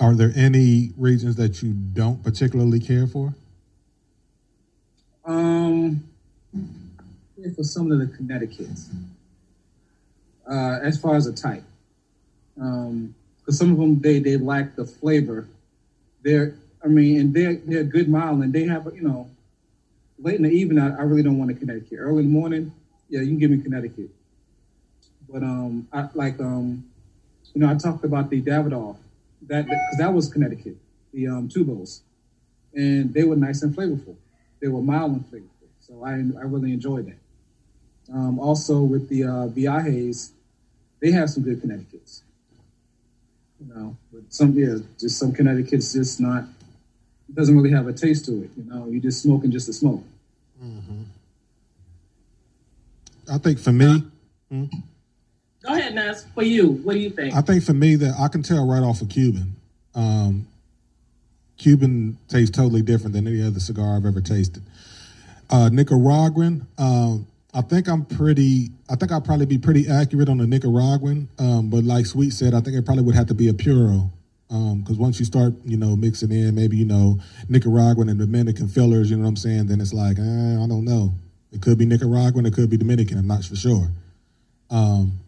Are 0.00 0.14
there 0.14 0.32
any 0.34 0.92
regions 0.96 1.36
that 1.36 1.62
you 1.62 1.72
don't 1.72 2.22
particularly 2.24 2.80
care 2.80 3.06
for? 3.06 3.34
Um, 5.26 6.02
for 7.54 7.62
some 7.62 7.92
of 7.92 7.98
the 7.98 8.06
Connecticut's. 8.06 8.88
Uh, 10.50 10.80
as 10.82 10.98
far 10.98 11.14
as 11.14 11.26
a 11.26 11.32
type, 11.32 11.62
um, 12.60 13.14
because 13.38 13.56
some 13.58 13.70
of 13.70 13.78
them 13.78 14.00
they 14.00 14.18
they 14.18 14.38
lack 14.38 14.74
the 14.74 14.84
flavor. 14.84 15.46
They're 16.22 16.56
I 16.82 16.88
mean, 16.88 17.20
and 17.20 17.34
they're 17.34 17.56
they're 17.56 17.84
good 17.84 18.08
mild, 18.08 18.42
and 18.42 18.52
they 18.52 18.64
have 18.64 18.86
you 18.94 19.02
know, 19.02 19.28
late 20.18 20.36
in 20.36 20.42
the 20.42 20.50
evening 20.50 20.78
I, 20.78 20.96
I 20.98 21.02
really 21.02 21.22
don't 21.22 21.38
want 21.38 21.50
a 21.50 21.54
Connecticut. 21.54 21.98
Early 21.98 22.24
in 22.24 22.32
the 22.32 22.38
morning, 22.38 22.72
yeah, 23.08 23.20
you 23.20 23.28
can 23.28 23.38
give 23.38 23.50
me 23.50 23.62
Connecticut. 23.62 24.10
But 25.28 25.42
um, 25.42 25.86
I 25.92 26.08
like 26.14 26.40
um, 26.40 26.84
you 27.54 27.60
know, 27.60 27.70
I 27.70 27.74
talked 27.74 28.04
about 28.04 28.30
the 28.30 28.40
Davidoff 28.40 28.96
that 29.46 29.64
because 29.64 29.98
that 29.98 30.12
was 30.12 30.28
Connecticut, 30.28 30.76
the 31.12 31.28
um 31.28 31.48
tubos, 31.48 32.00
and 32.74 33.12
they 33.12 33.24
were 33.24 33.36
nice 33.36 33.62
and 33.62 33.74
flavorful. 33.74 34.16
They 34.60 34.68
were 34.68 34.82
mild 34.82 35.12
and 35.12 35.24
flavorful, 35.30 35.68
so 35.80 36.04
I 36.04 36.12
I 36.12 36.44
really 36.44 36.72
enjoyed 36.72 37.06
that. 37.06 38.14
Um, 38.14 38.38
also 38.40 38.80
with 38.80 39.08
the 39.08 39.24
uh, 39.24 39.48
Viajes, 39.48 40.32
they 41.00 41.12
have 41.12 41.30
some 41.30 41.44
good 41.44 41.60
Connecticut's. 41.60 42.22
You 43.60 43.74
know, 43.74 43.96
but 44.12 44.22
some 44.32 44.52
yeah, 44.54 44.76
just 44.98 45.18
some 45.18 45.32
Connecticut's 45.32 45.92
just 45.92 46.20
not 46.20 46.44
doesn't 47.34 47.56
really 47.56 47.70
have 47.70 47.86
a 47.86 47.92
taste 47.92 48.24
to 48.26 48.42
it. 48.42 48.50
You 48.56 48.64
know, 48.64 48.86
you 48.86 49.00
just 49.00 49.22
smoking 49.22 49.50
just 49.50 49.66
to 49.66 49.72
smoke. 49.72 50.02
Mm-hmm. 50.62 51.02
I 53.30 53.38
think 53.38 53.58
for 53.58 53.72
me. 53.72 54.02
Hmm? 54.50 54.64
Go 55.62 55.74
ahead, 55.74 55.94
Nas. 55.94 56.26
For 56.34 56.42
you, 56.42 56.72
what 56.72 56.94
do 56.94 56.98
you 56.98 57.10
think? 57.10 57.34
I 57.34 57.42
think 57.42 57.62
for 57.62 57.74
me 57.74 57.94
that 57.96 58.14
I 58.18 58.28
can 58.28 58.42
tell 58.42 58.66
right 58.66 58.82
off 58.82 59.02
of 59.02 59.10
Cuban. 59.10 59.54
Um, 59.94 60.46
Cuban 61.58 62.16
tastes 62.28 62.56
totally 62.56 62.82
different 62.82 63.12
than 63.12 63.26
any 63.26 63.42
other 63.42 63.60
cigar 63.60 63.96
I've 63.96 64.06
ever 64.06 64.22
tasted. 64.22 64.62
Uh, 65.50 65.68
Nicaraguan, 65.68 66.66
um, 66.78 67.26
I 67.52 67.62
think 67.62 67.88
I'm 67.88 68.04
pretty. 68.04 68.70
I 68.88 68.96
think 68.96 69.10
I'll 69.10 69.20
probably 69.20 69.46
be 69.46 69.58
pretty 69.58 69.88
accurate 69.88 70.28
on 70.28 70.38
the 70.38 70.46
Nicaraguan. 70.46 71.28
Um, 71.38 71.68
but 71.68 71.84
like 71.84 72.06
Sweet 72.06 72.32
said, 72.32 72.54
I 72.54 72.60
think 72.60 72.76
it 72.76 72.84
probably 72.84 73.02
would 73.04 73.14
have 73.14 73.26
to 73.26 73.34
be 73.34 73.48
a 73.48 73.54
puro. 73.54 74.10
Because 74.48 74.96
um, 74.96 74.98
once 74.98 75.18
you 75.20 75.24
start, 75.24 75.54
you 75.64 75.76
know, 75.76 75.94
mixing 75.94 76.32
in 76.32 76.54
maybe 76.54 76.76
you 76.76 76.84
know 76.84 77.20
Nicaraguan 77.48 78.08
and 78.08 78.18
Dominican 78.18 78.68
fillers, 78.68 79.10
you 79.10 79.16
know 79.16 79.22
what 79.22 79.30
I'm 79.30 79.36
saying? 79.36 79.66
Then 79.66 79.80
it's 79.80 79.92
like, 79.92 80.18
eh, 80.18 80.22
I 80.22 80.66
don't 80.66 80.84
know. 80.84 81.12
It 81.52 81.62
could 81.62 81.78
be 81.78 81.86
Nicaraguan, 81.86 82.46
it 82.46 82.54
could 82.54 82.70
be 82.70 82.76
Dominican. 82.76 83.18
I'm 83.18 83.26
not 83.26 83.44
for 83.44 83.56
sure. 83.56 83.88
Um, 84.70 85.20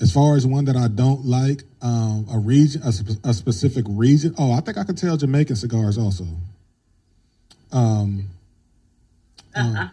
as 0.00 0.12
far 0.12 0.36
as 0.36 0.46
one 0.46 0.64
that 0.66 0.76
I 0.76 0.88
don't 0.88 1.24
like, 1.24 1.62
um, 1.80 2.26
a 2.32 2.38
region, 2.38 2.82
a, 2.82 3.28
a, 3.28 3.32
specific 3.32 3.84
region. 3.88 4.34
Oh, 4.36 4.52
I 4.52 4.60
think 4.60 4.76
I 4.76 4.84
can 4.84 4.96
tell 4.96 5.16
Jamaican 5.16 5.56
cigars 5.56 5.96
also. 5.96 6.26
Um, 7.72 8.28
um 9.54 9.90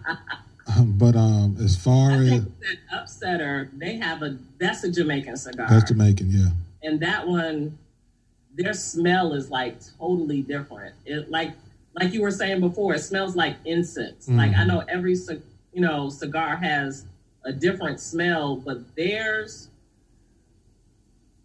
but 0.83 1.15
um, 1.15 1.57
as 1.59 1.75
far 1.75 2.11
I 2.11 2.15
as 2.15 2.43
that 2.45 2.77
upsetter, 2.93 3.69
they 3.77 3.95
have 3.97 4.21
a 4.21 4.37
that's 4.59 4.83
a 4.83 4.91
Jamaican 4.91 5.37
cigar. 5.37 5.67
That's 5.69 5.89
Jamaican, 5.89 6.29
yeah. 6.31 6.49
And 6.83 6.99
that 7.01 7.27
one, 7.27 7.77
their 8.55 8.73
smell 8.73 9.33
is 9.33 9.49
like 9.49 9.77
totally 9.97 10.41
different. 10.41 10.95
It 11.05 11.29
like 11.29 11.53
like 11.93 12.13
you 12.13 12.21
were 12.21 12.31
saying 12.31 12.59
before, 12.61 12.93
it 12.95 12.99
smells 12.99 13.35
like 13.35 13.55
incense. 13.65 14.27
Mm-hmm. 14.27 14.37
Like 14.37 14.55
I 14.55 14.63
know 14.63 14.83
every 14.87 15.15
you 15.73 15.81
know 15.81 16.09
cigar 16.09 16.55
has 16.57 17.05
a 17.43 17.51
different 17.51 17.99
smell, 17.99 18.55
but 18.57 18.95
theirs 18.95 19.69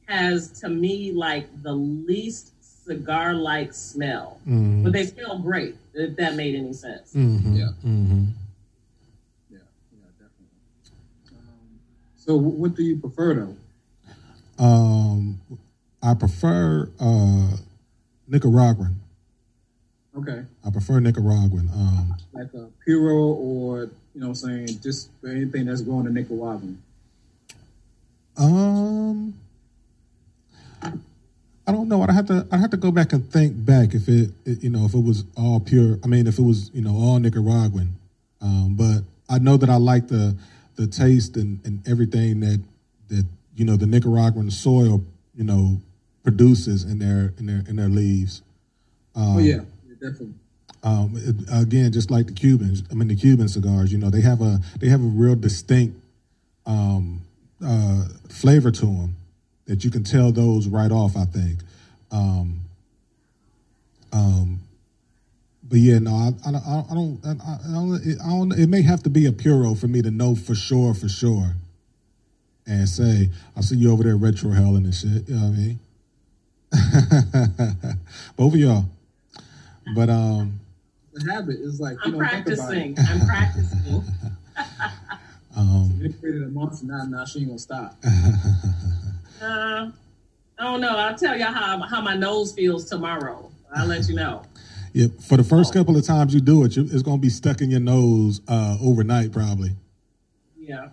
has 0.06 0.60
to 0.60 0.68
me 0.68 1.12
like 1.12 1.46
the 1.62 1.72
least 1.72 2.52
cigar 2.84 3.34
like 3.34 3.72
smell. 3.72 4.40
Mhm. 4.46 4.82
But 4.82 4.92
they 4.92 5.06
smell 5.06 5.38
great, 5.38 5.76
if 5.94 6.16
that 6.16 6.34
made 6.34 6.54
any 6.54 6.72
sense. 6.72 7.14
Mhm. 7.14 7.56
Yeah. 7.56 7.68
Mhm. 7.82 8.32
Yeah, 9.50 9.58
yeah, 9.92 10.04
definitely. 10.18 10.46
Um, 11.30 11.80
so, 12.24 12.36
what 12.36 12.74
do 12.74 12.82
you 12.82 12.96
prefer 12.96 13.34
though? 13.34 14.64
Um, 14.64 15.40
I 16.02 16.14
prefer 16.14 16.88
uh, 16.98 17.56
Nicaraguan. 18.28 18.96
Okay, 20.16 20.42
I 20.64 20.70
prefer 20.70 21.00
Nicaraguan. 21.00 21.68
Um, 21.74 22.14
like 22.32 22.54
a 22.54 22.68
Puro 22.84 23.14
or 23.14 23.90
you 24.14 24.20
know, 24.20 24.28
what 24.28 24.42
I'm 24.44 24.66
saying 24.66 24.80
just 24.80 25.10
anything 25.26 25.66
that's 25.66 25.82
going 25.82 26.06
to 26.06 26.12
Nicaraguan. 26.12 26.80
um, 28.38 29.34
I 31.66 31.72
don't 31.72 31.88
know. 31.88 32.02
I'd 32.02 32.10
have 32.10 32.26
to. 32.26 32.46
I'd 32.50 32.60
have 32.60 32.70
to 32.70 32.76
go 32.76 32.90
back 32.90 33.12
and 33.12 33.30
think 33.30 33.52
back 33.64 33.94
if 33.94 34.08
it, 34.08 34.30
it 34.46 34.62
you 34.62 34.70
know, 34.70 34.84
if 34.86 34.94
it 34.94 35.02
was 35.02 35.24
all 35.36 35.60
pure. 35.60 35.98
I 36.04 36.06
mean, 36.06 36.26
if 36.26 36.38
it 36.38 36.42
was, 36.42 36.70
you 36.72 36.80
know, 36.82 36.94
all 36.94 37.18
Nicaraguan. 37.18 37.96
Um, 38.40 38.76
but 38.76 39.02
I 39.28 39.38
know 39.38 39.56
that 39.56 39.70
I 39.70 39.76
like 39.76 40.08
the 40.08 40.36
the 40.76 40.86
taste 40.86 41.36
and, 41.36 41.60
and 41.64 41.86
everything 41.88 42.40
that 42.40 42.60
that 43.08 43.26
you 43.56 43.64
know 43.64 43.76
the 43.76 43.86
Nicaraguan 43.86 44.50
soil, 44.50 45.04
you 45.34 45.44
know, 45.44 45.80
produces 46.22 46.84
in 46.84 46.98
their 46.98 47.32
in 47.38 47.46
their 47.46 47.62
in 47.68 47.76
their 47.76 47.88
leaves. 47.88 48.42
Um, 49.14 49.36
oh 49.36 49.38
yeah, 49.38 49.60
yeah, 49.86 49.94
definitely. 50.00 50.34
um, 50.82 51.12
it, 51.14 51.36
again, 51.52 51.92
just 51.92 52.10
like 52.10 52.26
the 52.26 52.32
Cubans, 52.32 52.82
I 52.90 52.94
mean 52.94 53.08
the 53.08 53.16
Cuban 53.16 53.48
cigars, 53.48 53.92
you 53.92 53.98
know, 53.98 54.10
they 54.10 54.22
have 54.22 54.40
a 54.40 54.60
they 54.80 54.88
have 54.88 55.00
a 55.00 55.06
real 55.06 55.36
distinct 55.36 55.96
um, 56.66 57.20
uh, 57.64 58.06
flavor 58.28 58.70
to 58.70 58.86
them 58.86 59.16
that 59.66 59.84
you 59.84 59.90
can 59.90 60.04
tell 60.04 60.32
those 60.32 60.66
right 60.66 60.90
off. 60.90 61.16
I 61.16 61.24
think, 61.24 61.60
um, 62.10 62.60
um, 64.12 64.60
but 65.68 65.78
yeah, 65.78 65.98
no, 65.98 66.14
I, 66.14 66.28
I, 66.48 66.52
don't- 66.52 66.66
I 66.66 66.94
don't, 66.94 67.20
I, 67.24 67.30
I 67.30 67.72
don't, 67.74 67.94
it, 68.06 68.18
I 68.24 68.28
don't. 68.30 68.52
It 68.52 68.68
may 68.68 68.82
have 68.82 69.02
to 69.04 69.10
be 69.10 69.26
a 69.26 69.32
puro 69.32 69.74
for 69.74 69.88
me 69.88 70.02
to 70.02 70.10
know 70.10 70.34
for 70.34 70.54
sure, 70.54 70.94
for 70.94 71.08
sure, 71.08 71.54
and 72.66 72.88
say, 72.88 73.30
I 73.56 73.60
see 73.62 73.76
you 73.76 73.90
over 73.92 74.02
there 74.02 74.16
retrohaling 74.16 74.84
and 74.84 74.94
shit. 74.94 75.28
You 75.28 75.36
know 75.36 75.46
what 75.46 75.54
I 75.54 75.56
mean? 75.56 75.78
Both 78.36 78.54
of 78.54 78.60
y'all, 78.60 78.84
but 79.94 80.10
um. 80.10 80.60
The 81.12 81.32
habit 81.32 81.60
is 81.60 81.78
like 81.80 81.96
I'm 82.04 82.10
don't 82.10 82.28
think 82.28 82.44
practicing. 82.44 82.96
I'm 82.98 83.26
practicing. 83.26 84.04
Um, 85.56 86.00
You 86.02 86.12
created 86.14 86.42
a 86.42 86.48
month, 86.48 86.82
now 86.82 87.04
now 87.04 87.24
she 87.24 87.38
ain't 87.40 87.48
gonna 87.48 87.58
stop. 87.60 87.96
Uh, 89.42 89.90
I 90.58 90.62
don't 90.64 90.80
know. 90.80 90.96
I'll 90.96 91.14
tell 91.16 91.36
y'all 91.38 91.52
how 91.52 91.78
how 91.82 92.00
my 92.00 92.14
nose 92.16 92.52
feels 92.54 92.86
tomorrow. 92.88 93.50
I'll 93.74 93.86
let 93.86 94.08
you 94.08 94.14
know. 94.16 94.42
Yeah, 94.94 95.08
for 95.28 95.36
the 95.36 95.44
first 95.44 95.74
couple 95.74 95.96
of 95.96 96.04
times 96.06 96.32
you 96.32 96.40
do 96.40 96.64
it, 96.64 96.76
you, 96.76 96.84
it's 96.84 97.02
going 97.02 97.18
to 97.18 97.22
be 97.22 97.28
stuck 97.28 97.60
in 97.60 97.70
your 97.70 97.80
nose 97.80 98.40
uh, 98.48 98.78
overnight, 98.80 99.32
probably. 99.32 99.72
Yeah. 100.56 100.88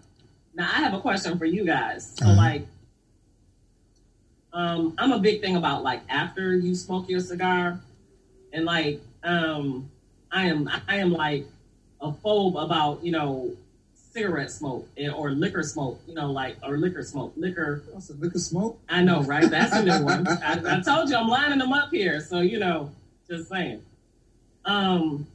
Now 0.56 0.66
I 0.66 0.80
have 0.82 0.94
a 0.94 1.00
question 1.00 1.38
for 1.38 1.46
you 1.46 1.64
guys. 1.66 2.16
So 2.18 2.26
Uh-huh. 2.26 2.36
like, 2.36 2.68
um, 4.54 4.94
I'm 4.98 5.12
a 5.14 5.20
big 5.20 5.40
thing 5.42 5.56
about 5.56 5.84
like 5.84 6.02
after 6.10 6.56
you 6.56 6.76
smoke 6.76 7.10
your 7.10 7.22
cigar, 7.22 7.80
and 8.52 8.66
like, 8.66 9.00
um, 9.24 9.90
I 10.32 10.48
am 10.48 10.70
I 10.90 10.98
am 10.98 11.12
like 11.14 11.46
a 12.02 12.12
phobe 12.12 12.62
about 12.62 13.04
you 13.04 13.12
know 13.14 13.52
cigarette 13.94 14.52
smoke 14.52 14.90
and- 14.98 15.14
or 15.14 15.32
liquor 15.32 15.64
smoke. 15.64 16.02
You 16.08 16.16
know, 16.16 16.32
like 16.32 16.58
or 16.68 16.78
liquor 16.78 17.04
smoke, 17.04 17.32
liquor. 17.38 17.84
What's 17.92 18.10
a 18.10 18.14
liquor 18.14 18.40
smoke? 18.40 18.78
I 18.90 19.02
know, 19.04 19.22
right? 19.24 19.50
That's 19.50 19.74
a 19.74 19.84
new 19.86 20.04
one. 20.04 20.28
I, 20.28 20.60
I 20.78 20.82
told 20.82 21.10
you 21.10 21.16
I'm 21.16 21.30
lining 21.30 21.60
them 21.60 21.72
up 21.72 21.90
here, 21.92 22.20
so 22.20 22.42
you 22.42 22.60
know, 22.60 22.92
just 23.30 23.48
saying. 23.48 23.82
Um, 24.66 25.28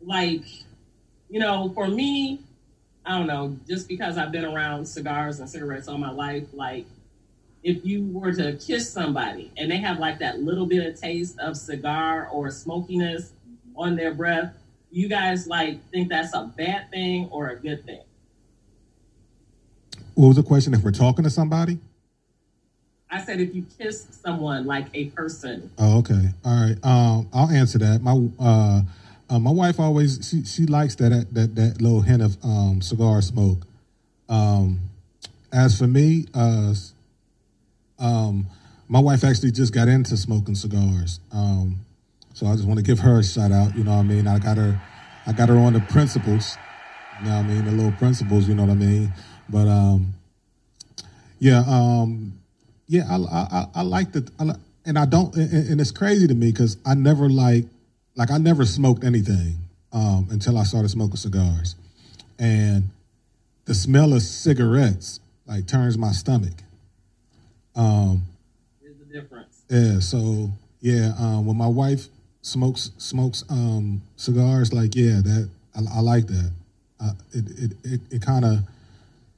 like, 0.00 0.44
you 1.28 1.40
know, 1.40 1.70
for 1.74 1.88
me, 1.88 2.40
I 3.04 3.18
don't 3.18 3.26
know, 3.26 3.56
just 3.66 3.88
because 3.88 4.18
I've 4.18 4.32
been 4.32 4.44
around 4.44 4.86
cigars 4.86 5.40
and 5.40 5.48
cigarettes 5.48 5.88
all 5.88 5.98
my 5.98 6.10
life, 6.10 6.44
like, 6.52 6.86
if 7.62 7.84
you 7.84 8.06
were 8.12 8.32
to 8.32 8.52
kiss 8.58 8.92
somebody 8.92 9.50
and 9.56 9.70
they 9.70 9.78
have 9.78 9.98
like 9.98 10.18
that 10.18 10.40
little 10.40 10.66
bit 10.66 10.86
of 10.86 11.00
taste 11.00 11.38
of 11.38 11.56
cigar 11.56 12.28
or 12.28 12.50
smokiness 12.50 13.32
on 13.74 13.96
their 13.96 14.12
breath, 14.12 14.54
you 14.90 15.08
guys 15.08 15.46
like 15.46 15.82
think 15.90 16.10
that's 16.10 16.34
a 16.34 16.52
bad 16.56 16.90
thing 16.90 17.26
or 17.30 17.48
a 17.48 17.56
good 17.56 17.84
thing? 17.86 18.02
What 20.14 20.28
was 20.28 20.36
the 20.36 20.42
question? 20.42 20.74
If 20.74 20.82
we're 20.82 20.92
talking 20.92 21.24
to 21.24 21.30
somebody? 21.30 21.78
I 23.14 23.22
said 23.22 23.40
if 23.40 23.54
you 23.54 23.64
kiss 23.78 24.08
someone 24.10 24.66
like 24.66 24.86
a 24.92 25.04
person, 25.10 25.70
Oh, 25.78 25.98
okay. 25.98 26.30
All 26.44 26.66
right. 26.66 26.76
Um, 26.82 27.28
I'll 27.32 27.48
answer 27.48 27.78
that. 27.78 28.02
My 28.02 28.28
uh, 28.40 28.82
uh, 29.30 29.38
my 29.38 29.52
wife 29.52 29.78
always 29.78 30.18
she 30.28 30.44
she 30.44 30.66
likes 30.66 30.96
that 30.96 31.28
that 31.32 31.54
that 31.54 31.80
little 31.80 32.00
hint 32.00 32.22
of 32.22 32.36
um, 32.42 32.82
cigar 32.82 33.22
smoke. 33.22 33.66
Um, 34.28 34.80
as 35.52 35.78
for 35.78 35.86
me, 35.86 36.26
uh, 36.34 36.74
um, 38.00 38.48
my 38.88 38.98
wife 38.98 39.22
actually 39.22 39.52
just 39.52 39.72
got 39.72 39.86
into 39.86 40.16
smoking 40.16 40.56
cigars. 40.56 41.20
Um, 41.30 41.76
so 42.32 42.46
I 42.48 42.54
just 42.56 42.66
want 42.66 42.78
to 42.80 42.84
give 42.84 42.98
her 42.98 43.20
a 43.20 43.24
shout 43.24 43.52
out. 43.52 43.76
You 43.76 43.84
know 43.84 43.92
what 43.92 44.00
I 44.00 44.02
mean? 44.02 44.26
I 44.26 44.40
got 44.40 44.56
her, 44.56 44.80
I 45.24 45.32
got 45.32 45.48
her 45.50 45.56
on 45.58 45.74
the 45.74 45.80
principles. 45.80 46.58
You 47.20 47.28
know 47.28 47.36
what 47.36 47.44
I 47.44 47.48
mean? 47.48 47.64
The 47.64 47.70
little 47.70 47.92
principles. 47.92 48.48
You 48.48 48.56
know 48.56 48.64
what 48.64 48.72
I 48.72 48.74
mean? 48.74 49.12
But 49.48 49.68
um, 49.68 50.14
yeah, 51.38 51.62
um, 51.68 52.40
yeah, 52.86 53.04
I 53.08 53.16
I, 53.16 53.46
I, 53.50 53.66
I 53.76 53.82
like 53.82 54.12
the, 54.12 54.30
I, 54.38 54.54
and 54.86 54.98
I 54.98 55.06
don't, 55.06 55.34
and, 55.34 55.70
and 55.70 55.80
it's 55.80 55.90
crazy 55.90 56.26
to 56.26 56.34
me 56.34 56.50
because 56.50 56.76
I 56.84 56.94
never 56.94 57.28
like, 57.28 57.64
like 58.16 58.30
I 58.30 58.38
never 58.38 58.64
smoked 58.64 59.04
anything 59.04 59.56
um, 59.92 60.28
until 60.30 60.58
I 60.58 60.64
started 60.64 60.88
smoking 60.90 61.16
cigars, 61.16 61.76
and 62.38 62.90
the 63.64 63.74
smell 63.74 64.12
of 64.12 64.22
cigarettes 64.22 65.20
like 65.46 65.66
turns 65.66 65.96
my 65.96 66.12
stomach. 66.12 66.52
Um, 67.76 68.22
is 68.82 68.96
the 68.98 69.04
difference. 69.06 69.62
yeah, 69.68 69.98
so 70.00 70.50
yeah, 70.80 71.12
um, 71.18 71.46
when 71.46 71.56
my 71.56 71.66
wife 71.66 72.06
smokes 72.42 72.90
smokes 72.98 73.44
um, 73.48 74.02
cigars, 74.16 74.72
like 74.72 74.94
yeah, 74.94 75.20
that 75.22 75.48
I, 75.74 75.98
I 75.98 76.00
like 76.00 76.26
that. 76.26 76.50
Uh, 77.00 77.12
it 77.32 77.44
it 77.58 77.72
it, 77.84 78.00
it 78.10 78.22
kind 78.22 78.44
of 78.44 78.58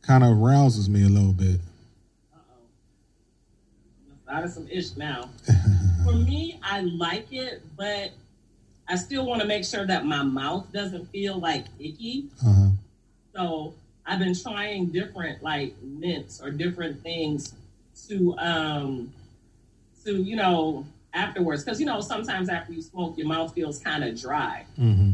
kind 0.03 0.25
of 0.25 0.39
rouses 0.39 0.89
me 0.89 1.05
a 1.05 1.09
little 1.09 1.33
bit. 1.33 1.61
Out 4.29 4.45
of 4.45 4.51
some 4.51 4.69
ish 4.69 4.97
now. 4.97 5.31
For 6.05 6.15
me, 6.15 6.59
I 6.63 6.81
like 6.81 7.33
it, 7.33 7.63
but 7.77 8.13
I 8.89 8.97
still 8.97 9.27
want 9.27 9.41
to 9.41 9.47
make 9.47 9.65
sure 9.65 9.87
that 9.87 10.05
my 10.05 10.23
mouth 10.23 10.71
doesn't 10.73 11.07
feel 11.11 11.39
like 11.39 11.67
icky. 11.79 12.27
Uh-huh. 12.45 12.69
So 13.35 13.75
I've 14.05 14.21
been 14.21 14.35
trying 14.35 14.87
different 14.87 15.43
like 15.43 15.75
mints 15.83 16.41
or 16.41 16.51
different 16.51 17.03
things 17.03 17.55
to 18.09 18.37
um 18.39 19.13
to 20.05 20.23
you 20.23 20.37
know 20.37 20.87
afterwards 21.13 21.65
because 21.65 21.81
you 21.81 21.87
know 21.87 22.01
sometimes 22.01 22.49
after 22.49 22.73
you 22.73 22.83
smoke 22.83 23.17
your 23.17 23.27
mouth 23.27 23.53
feels 23.55 23.79
kind 23.79 24.05
of 24.05 24.21
dry 24.21 24.65
hmm 24.77 25.13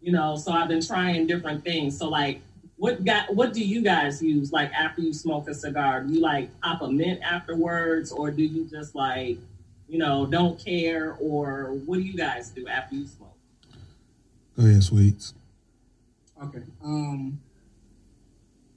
you 0.00 0.10
know 0.10 0.36
so 0.36 0.50
i've 0.52 0.68
been 0.68 0.84
trying 0.84 1.26
different 1.26 1.62
things 1.62 1.98
so 1.98 2.08
like 2.08 2.40
what 2.84 3.04
got 3.04 3.34
what 3.34 3.52
do 3.52 3.64
you 3.64 3.80
guys 3.82 4.22
use 4.22 4.52
like 4.52 4.70
after 4.72 5.00
you 5.00 5.12
smoke 5.12 5.48
a 5.48 5.54
cigar 5.54 6.02
do 6.02 6.14
you 6.14 6.20
like 6.20 6.48
pop 6.60 6.82
a 6.82 6.88
mint 6.88 7.20
afterwards 7.22 8.12
or 8.12 8.30
do 8.30 8.42
you 8.42 8.66
just 8.66 8.94
like 8.94 9.38
you 9.88 9.98
know 9.98 10.26
don't 10.26 10.62
care 10.62 11.16
or 11.20 11.74
what 11.86 11.96
do 11.96 12.02
you 12.02 12.16
guys 12.16 12.50
do 12.50 12.66
after 12.68 12.94
you 12.94 13.06
smoke 13.06 13.34
Go 14.56 14.64
ahead, 14.64 14.84
sweets. 14.84 15.34
Okay. 16.42 16.62
Um. 16.84 17.40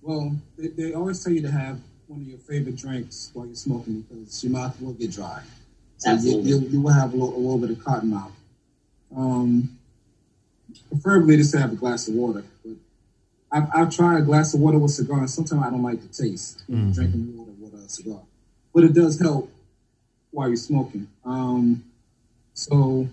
Well, 0.01 0.36
they, 0.58 0.70
they 0.70 0.93
always 0.93 1.24
tell 1.24 1.34
you 1.34 1.41
to 1.41 1.51
have 1.51 1.80
one 2.08 2.22
of 2.22 2.28
your 2.28 2.39
favorite 2.39 2.78
drinks 2.78 3.32
while 3.34 3.45
you're 3.45 3.55
smoking 3.55 4.01
because 4.01 4.43
your 4.43 4.53
mouth 4.53 4.80
will 4.82 4.93
get 4.93 5.12
dry. 5.12 5.41
So 5.97 6.10
you, 6.10 6.16
Absolutely. 6.16 6.49
you, 6.49 6.58
you 6.70 6.82
will 6.82 6.93
have 6.93 7.14
a 7.14 7.18
little, 7.18 7.36
a 7.36 7.38
little 7.38 7.58
bit 7.58 7.72
of 7.72 7.84
cotton 7.84 8.10
mouth. 8.10 8.32
Um. 9.16 9.78
Preferably 10.89 11.38
just 11.38 11.51
to 11.53 11.60
have 11.60 11.72
a 11.72 11.76
glass 11.76 12.08
of 12.08 12.16
water, 12.16 12.34
but 12.34 12.45
I've, 13.58 13.70
I've 13.74 13.95
tried 13.95 14.20
a 14.20 14.22
glass 14.22 14.53
of 14.53 14.60
water 14.60 14.78
with 14.78 14.91
a 14.91 14.93
cigar, 14.93 15.20
and 15.20 15.30
sometimes 15.30 15.64
I 15.64 15.70
don't 15.70 15.84
like 15.84 16.01
the 16.01 16.08
taste. 16.08 16.64
You 16.68 16.76
know, 16.78 16.84
Mhm. 16.86 16.93
Drinking 16.95 17.38
water 17.38 17.51
with 17.60 17.74
a 17.74 17.89
cigar, 17.89 18.22
but 18.74 18.84
it 18.84 18.93
does 18.93 19.20
help 19.20 19.51
while 20.32 20.47
you're 20.47 20.58
smoking. 20.58 21.08
Um. 21.26 21.84
So 22.53 23.08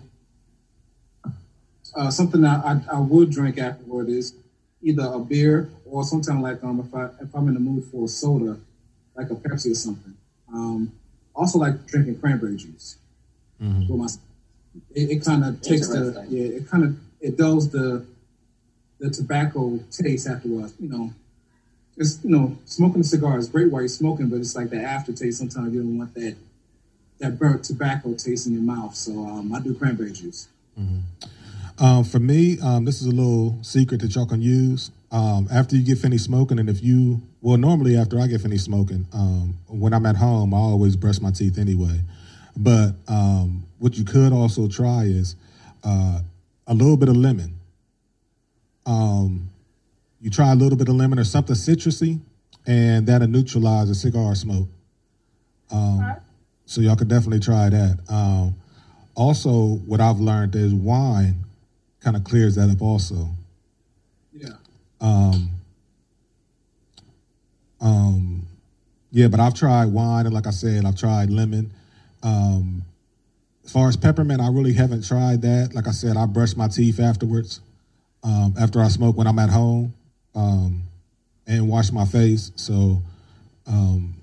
uh, 1.95 2.09
something 2.09 2.41
that 2.41 2.65
I, 2.65 2.81
I 2.91 2.99
would 2.99 3.29
drink 3.31 3.57
afterward 3.57 4.09
is 4.09 4.33
either 4.81 5.03
a 5.05 5.19
beer 5.19 5.69
or 5.85 6.03
sometimes 6.03 6.41
like 6.41 6.63
um 6.63 6.79
if 6.79 6.93
I 6.93 7.05
if 7.23 7.33
I'm 7.35 7.47
in 7.47 7.53
the 7.53 7.59
mood 7.59 7.83
for 7.85 8.05
a 8.05 8.07
soda, 8.07 8.57
like 9.15 9.29
a 9.29 9.35
Pepsi 9.35 9.71
or 9.71 9.75
something. 9.75 10.15
Um, 10.53 10.91
also 11.35 11.59
like 11.59 11.85
drinking 11.87 12.19
cranberry 12.19 12.57
juice. 12.57 12.97
Mhm. 13.61 13.87
With 13.89 13.99
my, 13.99 14.07
it, 14.93 15.11
it 15.11 15.23
kind 15.25 15.43
of 15.45 15.61
takes 15.61 15.87
the 15.87 16.25
yeah, 16.29 16.43
it 16.57 16.67
kind 16.69 16.83
of 16.83 16.97
it 17.21 17.37
dulls 17.37 17.69
the 17.69 18.05
the 19.05 19.11
tobacco 19.11 19.79
taste 19.91 20.27
afterwards. 20.27 20.73
You 20.79 20.89
know, 20.89 21.13
it's 21.95 22.23
you 22.23 22.31
know 22.31 22.57
smoking 22.65 23.01
a 23.01 23.03
cigar 23.03 23.37
is 23.37 23.47
great 23.47 23.71
while 23.71 23.81
you're 23.81 23.89
smoking, 23.89 24.29
but 24.29 24.37
it's 24.37 24.55
like 24.55 24.69
the 24.69 24.81
aftertaste. 24.81 25.37
Sometimes 25.37 25.73
you 25.73 25.81
don't 25.81 25.97
want 25.97 26.13
that 26.15 26.35
that 27.19 27.39
burnt 27.39 27.63
tobacco 27.63 28.13
taste 28.13 28.47
in 28.47 28.53
your 28.53 28.63
mouth. 28.63 28.95
So 28.95 29.11
um, 29.25 29.53
I 29.53 29.59
do 29.59 29.73
cranberry 29.73 30.11
juice. 30.11 30.47
Um, 31.77 32.03
for 32.03 32.19
me, 32.19 32.57
um, 32.61 32.85
this 32.85 33.01
is 33.01 33.07
a 33.07 33.11
little 33.11 33.57
secret 33.61 34.01
that 34.01 34.15
y'all 34.15 34.25
can 34.25 34.41
use. 34.41 34.91
Um, 35.11 35.47
after 35.51 35.75
you 35.75 35.83
get 35.83 35.97
finished 35.97 36.25
smoking, 36.25 36.59
and 36.59 36.69
if 36.69 36.83
you, 36.83 37.21
well, 37.41 37.57
normally 37.57 37.97
after 37.97 38.19
I 38.19 38.27
get 38.27 38.41
finished 38.41 38.65
smoking, 38.65 39.05
um, 39.13 39.57
when 39.67 39.93
I'm 39.93 40.05
at 40.05 40.15
home, 40.15 40.53
I 40.53 40.57
always 40.57 40.95
brush 40.95 41.21
my 41.21 41.31
teeth 41.31 41.57
anyway. 41.57 42.01
But 42.57 42.95
um, 43.07 43.65
what 43.79 43.97
you 43.97 44.03
could 44.03 44.33
also 44.33 44.67
try 44.67 45.03
is 45.03 45.35
uh, 45.83 46.19
a 46.67 46.73
little 46.73 46.97
bit 46.97 47.09
of 47.09 47.15
lemon. 47.15 47.54
Um, 48.85 49.49
you 50.21 50.29
try 50.29 50.51
a 50.51 50.55
little 50.55 50.77
bit 50.77 50.87
of 50.89 50.95
lemon 50.95 51.19
or 51.19 51.23
something 51.23 51.55
citrusy, 51.55 52.19
and 52.65 53.07
that'll 53.07 53.27
neutralize 53.27 53.87
the 53.89 53.95
cigar 53.95 54.35
smoke. 54.35 54.67
Um, 55.71 56.15
so 56.65 56.81
y'all 56.81 56.95
could 56.95 57.07
definitely 57.07 57.39
try 57.39 57.69
that. 57.69 57.99
Um, 58.09 58.55
also, 59.15 59.75
what 59.85 60.01
I've 60.01 60.19
learned 60.19 60.55
is 60.55 60.73
wine 60.73 61.43
kind 62.01 62.15
of 62.15 62.23
clears 62.23 62.55
that 62.55 62.69
up. 62.69 62.81
Also, 62.81 63.29
Yeah. 64.33 64.49
um, 65.01 65.49
um, 67.81 68.47
yeah, 69.11 69.27
but 69.27 69.39
I've 69.39 69.53
tried 69.53 69.85
wine, 69.85 70.25
and 70.25 70.33
like 70.33 70.47
I 70.47 70.51
said, 70.51 70.85
I've 70.85 70.95
tried 70.95 71.29
lemon. 71.29 71.71
Um, 72.23 72.83
as 73.63 73.71
far 73.71 73.87
as 73.87 73.95
peppermint, 73.97 74.41
I 74.41 74.49
really 74.49 74.73
haven't 74.73 75.05
tried 75.05 75.41
that. 75.43 75.73
Like 75.73 75.87
I 75.87 75.91
said, 75.91 76.17
I 76.17 76.25
brush 76.25 76.55
my 76.55 76.67
teeth 76.67 76.99
afterwards, 76.99 77.61
um, 78.25 78.55
after 78.59 78.81
I 78.81 78.87
smoke 78.87 79.15
when 79.15 79.27
I'm 79.27 79.37
at 79.37 79.49
home, 79.49 79.93
um, 80.33 80.83
and 81.47 81.69
wash 81.69 81.91
my 81.91 82.05
face. 82.05 82.51
So 82.55 83.01
um, 83.67 84.15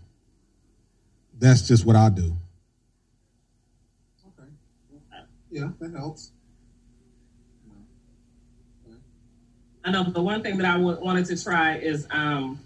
that's 1.38 1.68
just 1.68 1.86
what 1.86 1.94
I 1.94 2.08
do. 2.08 2.36
Okay. 4.26 4.48
Yeah, 5.52 5.68
that 5.80 5.92
helps. 5.92 6.32
I 9.84 9.90
know 9.90 10.04
the 10.04 10.22
one 10.22 10.42
thing 10.42 10.58
that 10.58 10.66
I 10.66 10.76
w- 10.78 10.98
wanted 11.00 11.26
to 11.26 11.42
try 11.42 11.76
is 11.76 12.06
um, 12.10 12.60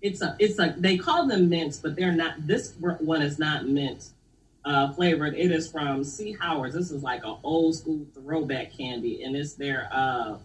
it's 0.00 0.22
a 0.22 0.36
it's 0.38 0.58
a 0.58 0.74
they 0.76 0.96
call 0.96 1.26
them 1.26 1.48
mints, 1.48 1.78
but 1.78 1.96
they're 1.96 2.12
not. 2.12 2.46
This 2.46 2.72
one 2.78 3.22
is 3.22 3.38
not 3.38 3.66
mint 3.66 4.10
uh, 4.66 4.92
flavored. 4.92 5.34
It 5.34 5.52
is 5.52 5.70
from 5.70 6.04
C. 6.04 6.32
Howard's. 6.38 6.74
This 6.74 6.90
is 6.90 7.02
like 7.02 7.24
an 7.24 7.36
old 7.44 7.76
school 7.76 8.04
throwback 8.14 8.76
candy, 8.76 9.22
and 9.22 9.36
it's 9.36 9.54
their 9.54 9.88
uh, 9.92 10.36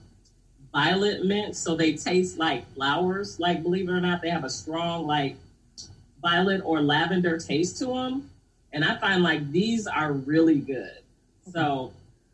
violet 0.72 1.26
mint. 1.26 1.56
So 1.56 1.76
they 1.76 1.94
taste 1.94 2.38
like 2.38 2.72
flowers. 2.74 3.40
Like 3.40 3.64
believe 3.64 3.90
it 3.90 3.92
or 3.92 4.00
not, 4.00 4.22
they 4.22 4.30
have 4.30 4.46
a 4.46 4.50
strong 4.50 5.08
like 5.08 5.36
violet 6.22 6.62
or 6.64 6.82
lavender 6.82 7.40
taste 7.40 7.80
to 7.80 7.88
them, 7.88 8.30
and 8.72 8.86
I 8.86 8.98
find 8.98 9.24
like 9.24 9.52
these 9.52 9.88
are 9.88 10.14
really 10.14 10.60
good. 10.60 11.00
So. 11.52 11.92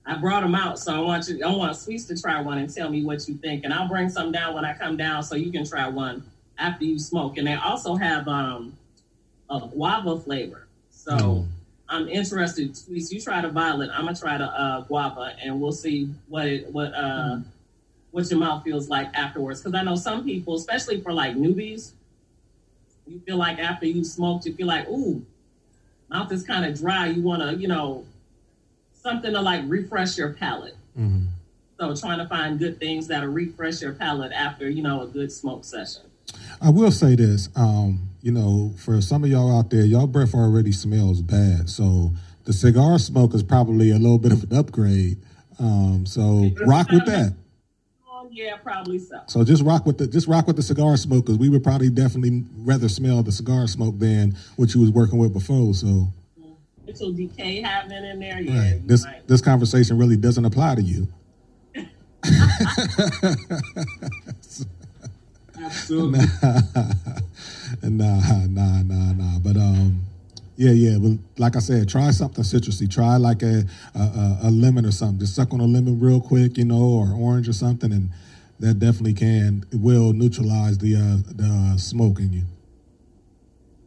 I 0.10 0.16
brought 0.16 0.40
them 0.40 0.56
out, 0.56 0.80
so 0.80 0.96
I 0.96 1.02
want 1.02 1.28
you. 1.28 1.44
I 1.44 1.54
want 1.54 1.76
Sweets 1.76 2.06
to 2.06 2.16
try 2.18 2.40
one 2.40 2.60
and 2.60 2.74
tell 2.74 2.90
me 2.90 3.04
what 3.04 3.28
you 3.28 3.36
think, 3.36 3.66
and 3.66 3.74
I'll 3.74 3.90
bring 3.90 4.08
some 4.08 4.32
down 4.32 4.56
when 4.56 4.64
I 4.64 4.74
come 4.74 4.96
down, 4.96 5.22
so 5.22 5.36
you 5.36 5.52
can 5.52 5.66
try 5.66 5.86
one 5.90 6.24
after 6.58 6.86
you 6.86 6.98
smoke. 6.98 7.38
And 7.38 7.46
they 7.46 7.56
also 7.56 7.94
have 7.96 8.26
um, 8.30 8.78
a 9.50 9.60
guava 9.60 10.18
flavor, 10.18 10.66
so 10.90 11.18
Mm. 11.18 11.48
I'm 11.90 12.08
interested. 12.10 12.76
Sweets, 12.76 13.12
you 13.12 13.22
try 13.22 13.42
the 13.42 13.50
violet. 13.50 13.90
I'm 13.94 14.06
gonna 14.06 14.18
try 14.18 14.38
the 14.38 14.46
uh, 14.46 14.82
guava, 14.82 15.36
and 15.42 15.60
we'll 15.62 15.72
see 15.72 16.10
what 16.28 16.46
it 16.46 16.72
what 16.72 16.94
uh 16.94 17.40
what 18.12 18.30
your 18.30 18.40
mouth 18.40 18.64
feels 18.64 18.90
like 18.90 19.14
afterwards. 19.14 19.62
Because 19.62 19.74
I 19.74 19.84
know 19.84 19.96
some 19.96 20.24
people, 20.24 20.56
especially 20.56 21.02
for 21.02 21.14
like 21.14 21.36
newbies, 21.36 21.92
you 23.06 23.20
feel 23.20 23.38
like 23.38 23.60
after 23.60 23.86
you 23.86 24.04
smoked, 24.04 24.46
you 24.46 24.54
feel 24.54 24.68
like 24.68 24.88
ooh, 24.90 25.24
mouth 26.10 26.32
is 26.32 26.44
kind 26.44 26.66
of 26.66 26.78
dry. 26.78 27.08
You 27.08 27.22
want 27.22 27.42
to, 27.42 27.56
you 27.56 27.68
know, 27.68 28.06
something 28.94 29.32
to 29.32 29.42
like 29.42 29.64
refresh 29.68 30.18
your 30.18 30.34
palate. 30.34 30.76
Mhm. 30.98 31.28
So 31.80 31.96
trying 31.96 32.18
to 32.18 32.28
find 32.28 32.58
good 32.60 32.80
things 32.80 33.08
that'll 33.08 33.30
refresh 33.30 33.82
your 33.82 33.94
palate 33.94 34.32
after, 34.34 34.68
you 34.70 34.82
know, 34.82 35.04
a 35.04 35.08
good 35.08 35.32
smoke 35.32 35.64
session. 35.64 36.04
I 36.62 36.70
will 36.70 36.92
say 36.92 37.16
this, 37.16 37.50
um, 37.56 38.10
you 38.22 38.32
know, 38.32 38.74
for 38.78 39.02
some 39.02 39.24
of 39.24 39.30
y'all 39.30 39.58
out 39.58 39.70
there, 39.70 39.86
y'all 39.86 40.08
breath 40.08 40.34
already 40.34 40.72
smells 40.72 41.22
bad. 41.22 41.70
So 41.70 42.12
the 42.46 42.54
cigar 42.54 42.98
smoke 43.00 43.34
is 43.34 43.44
probably 43.44 43.92
a 43.92 43.98
little 43.98 44.18
bit 44.18 44.32
of 44.32 44.44
an 44.44 44.58
upgrade. 44.58 45.18
Um, 45.60 46.06
so 46.06 46.50
rock 46.66 46.90
with 46.92 47.06
that. 47.06 47.36
Oh, 48.10 48.28
yeah, 48.32 48.58
probably 48.58 49.00
so. 49.00 49.22
So 49.28 49.44
just 49.44 49.64
rock 49.64 49.86
with 49.86 49.98
the 49.98 50.08
just 50.08 50.28
rock 50.28 50.48
with 50.48 50.56
the 50.56 50.64
cigar 50.64 50.98
smoke 50.98 51.26
because 51.26 51.38
we 51.38 51.50
would 51.50 51.64
probably 51.64 51.90
definitely 51.90 52.44
rather 52.58 52.90
smell 52.90 53.24
the 53.24 53.32
cigar 53.32 53.68
smoke 53.68 53.98
than 54.00 54.36
what 54.56 54.74
you 54.74 54.82
was 54.82 54.92
working 54.92 55.20
with 55.20 55.34
before. 55.34 55.74
So 55.74 56.08
Little 56.86 57.12
decay 57.12 57.62
having 57.62 57.92
in 57.92 58.20
there, 58.20 58.40
yeah. 58.40 58.60
right, 58.60 58.88
this 58.88 59.04
might. 59.04 59.28
this 59.28 59.42
conversation 59.42 59.98
really 59.98 60.16
doesn't 60.16 60.46
apply 60.46 60.76
to 60.76 60.82
you. 60.82 61.08
Absolutely. 65.60 66.20
nah, 67.84 68.45
nah, 68.47 68.82
nah, 68.84 69.12
nah. 69.14 69.39
But 69.39 69.58
um, 69.58 70.01
yeah, 70.55 70.72
yeah. 70.72 70.97
But 70.99 71.18
like 71.38 71.55
I 71.55 71.60
said, 71.60 71.89
try 71.89 72.12
something 72.12 72.43
citrusy. 72.43 72.89
Try 72.91 73.18
like 73.18 73.41
a 73.43 73.64
a, 73.95 74.38
a 74.43 74.49
lemon 74.51 74.86
or 74.86 74.91
something. 74.91 75.20
Just 75.20 75.36
suck 75.36 75.53
on 75.53 75.60
a 75.60 75.66
lemon 75.66 75.99
real 75.99 76.22
quick, 76.22 76.58
you 76.58 76.66
know, 76.66 76.84
or 76.84 77.14
orange 77.14 77.47
or 77.49 77.53
something, 77.53 77.91
and 77.91 78.12
that 78.60 78.80
definitely 78.80 79.14
can 79.14 79.66
it 79.72 79.80
will 79.80 80.14
neutralize 80.14 80.78
the 80.78 80.95
uh, 80.95 81.18
the 81.36 81.45
uh, 81.74 81.78
smoke 81.78 82.20
in 82.20 82.34
you. 82.34 82.43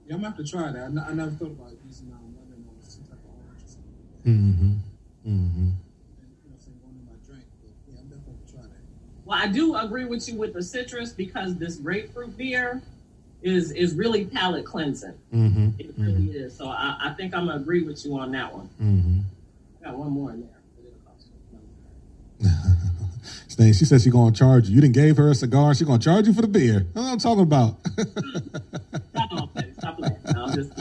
Yeah, 0.06 0.14
I'm 0.14 0.22
gonna 0.22 0.34
have 0.34 0.44
to 0.44 0.50
try 0.50 0.72
that. 0.72 0.82
I, 0.82 0.86
n- 0.86 1.04
I 1.08 1.12
never 1.12 1.30
thought 1.30 1.52
about 1.52 1.72
using 1.86 2.10
um, 2.12 2.34
lemon 2.34 2.66
or 2.66 2.74
some 2.82 3.04
type 3.04 3.18
of 3.22 3.30
orange 3.30 3.62
or 3.62 3.68
something. 3.68 3.94
Mm-hmm. 4.26 4.72
Mm-hmm. 5.22 5.68
And, 5.70 6.30
you 6.42 6.50
know, 6.50 6.58
say 6.58 6.72
going 6.82 6.98
in 6.98 7.06
my 7.06 7.14
drink. 7.26 7.46
But 7.62 7.70
yeah, 7.86 7.98
I'm 8.00 8.08
definitely 8.10 8.34
gonna 8.42 8.50
try 8.50 8.62
that. 8.66 8.82
Well, 9.30 9.38
I 9.40 9.46
do 9.46 9.76
agree 9.76 10.06
with 10.06 10.28
you 10.28 10.34
with 10.34 10.54
the 10.54 10.62
citrus 10.62 11.12
because 11.12 11.54
this 11.54 11.76
grapefruit 11.76 12.36
beer 12.36 12.82
is 13.44 13.70
is 13.70 13.94
really 13.94 14.24
palate 14.24 14.64
cleansing. 14.64 15.14
Mm-hmm. 15.32 15.68
It 15.78 15.94
really 15.96 16.32
is. 16.32 16.56
So 16.56 16.66
I, 16.66 16.96
I 17.00 17.14
think 17.16 17.32
I'm 17.32 17.46
gonna 17.46 17.60
agree 17.60 17.84
with 17.84 18.04
you 18.04 18.18
on 18.18 18.32
that 18.32 18.52
one. 18.52 18.68
Mm-hmm. 18.82 19.20
I 19.80 19.84
got 19.86 19.96
one 19.96 20.10
more 20.10 20.32
in 20.32 20.40
there. 20.40 20.50
but 20.74 20.84
it'll 20.84 20.98
cost 21.06 21.28
you 22.40 22.50
money. 22.50 22.76
Stan, 23.46 23.72
she 23.72 23.84
said 23.84 24.00
she 24.02 24.10
gonna 24.10 24.34
charge 24.34 24.68
you. 24.68 24.74
You 24.74 24.80
didn't 24.80 24.94
gave 24.94 25.16
her 25.18 25.30
a 25.30 25.34
cigar. 25.36 25.76
She 25.76 25.84
gonna 25.84 26.00
charge 26.00 26.26
you 26.26 26.32
for 26.32 26.42
the 26.42 26.48
beer. 26.48 26.88
That's 26.92 27.06
what 27.06 27.12
I'm 27.12 27.18
talking 27.20 27.42
about. 27.44 27.76
Stop 29.10 29.54
playing. 29.54 29.74
Stop 29.78 29.96
playing. 29.96 30.16
I'm 30.26 30.54
just. 30.56 30.72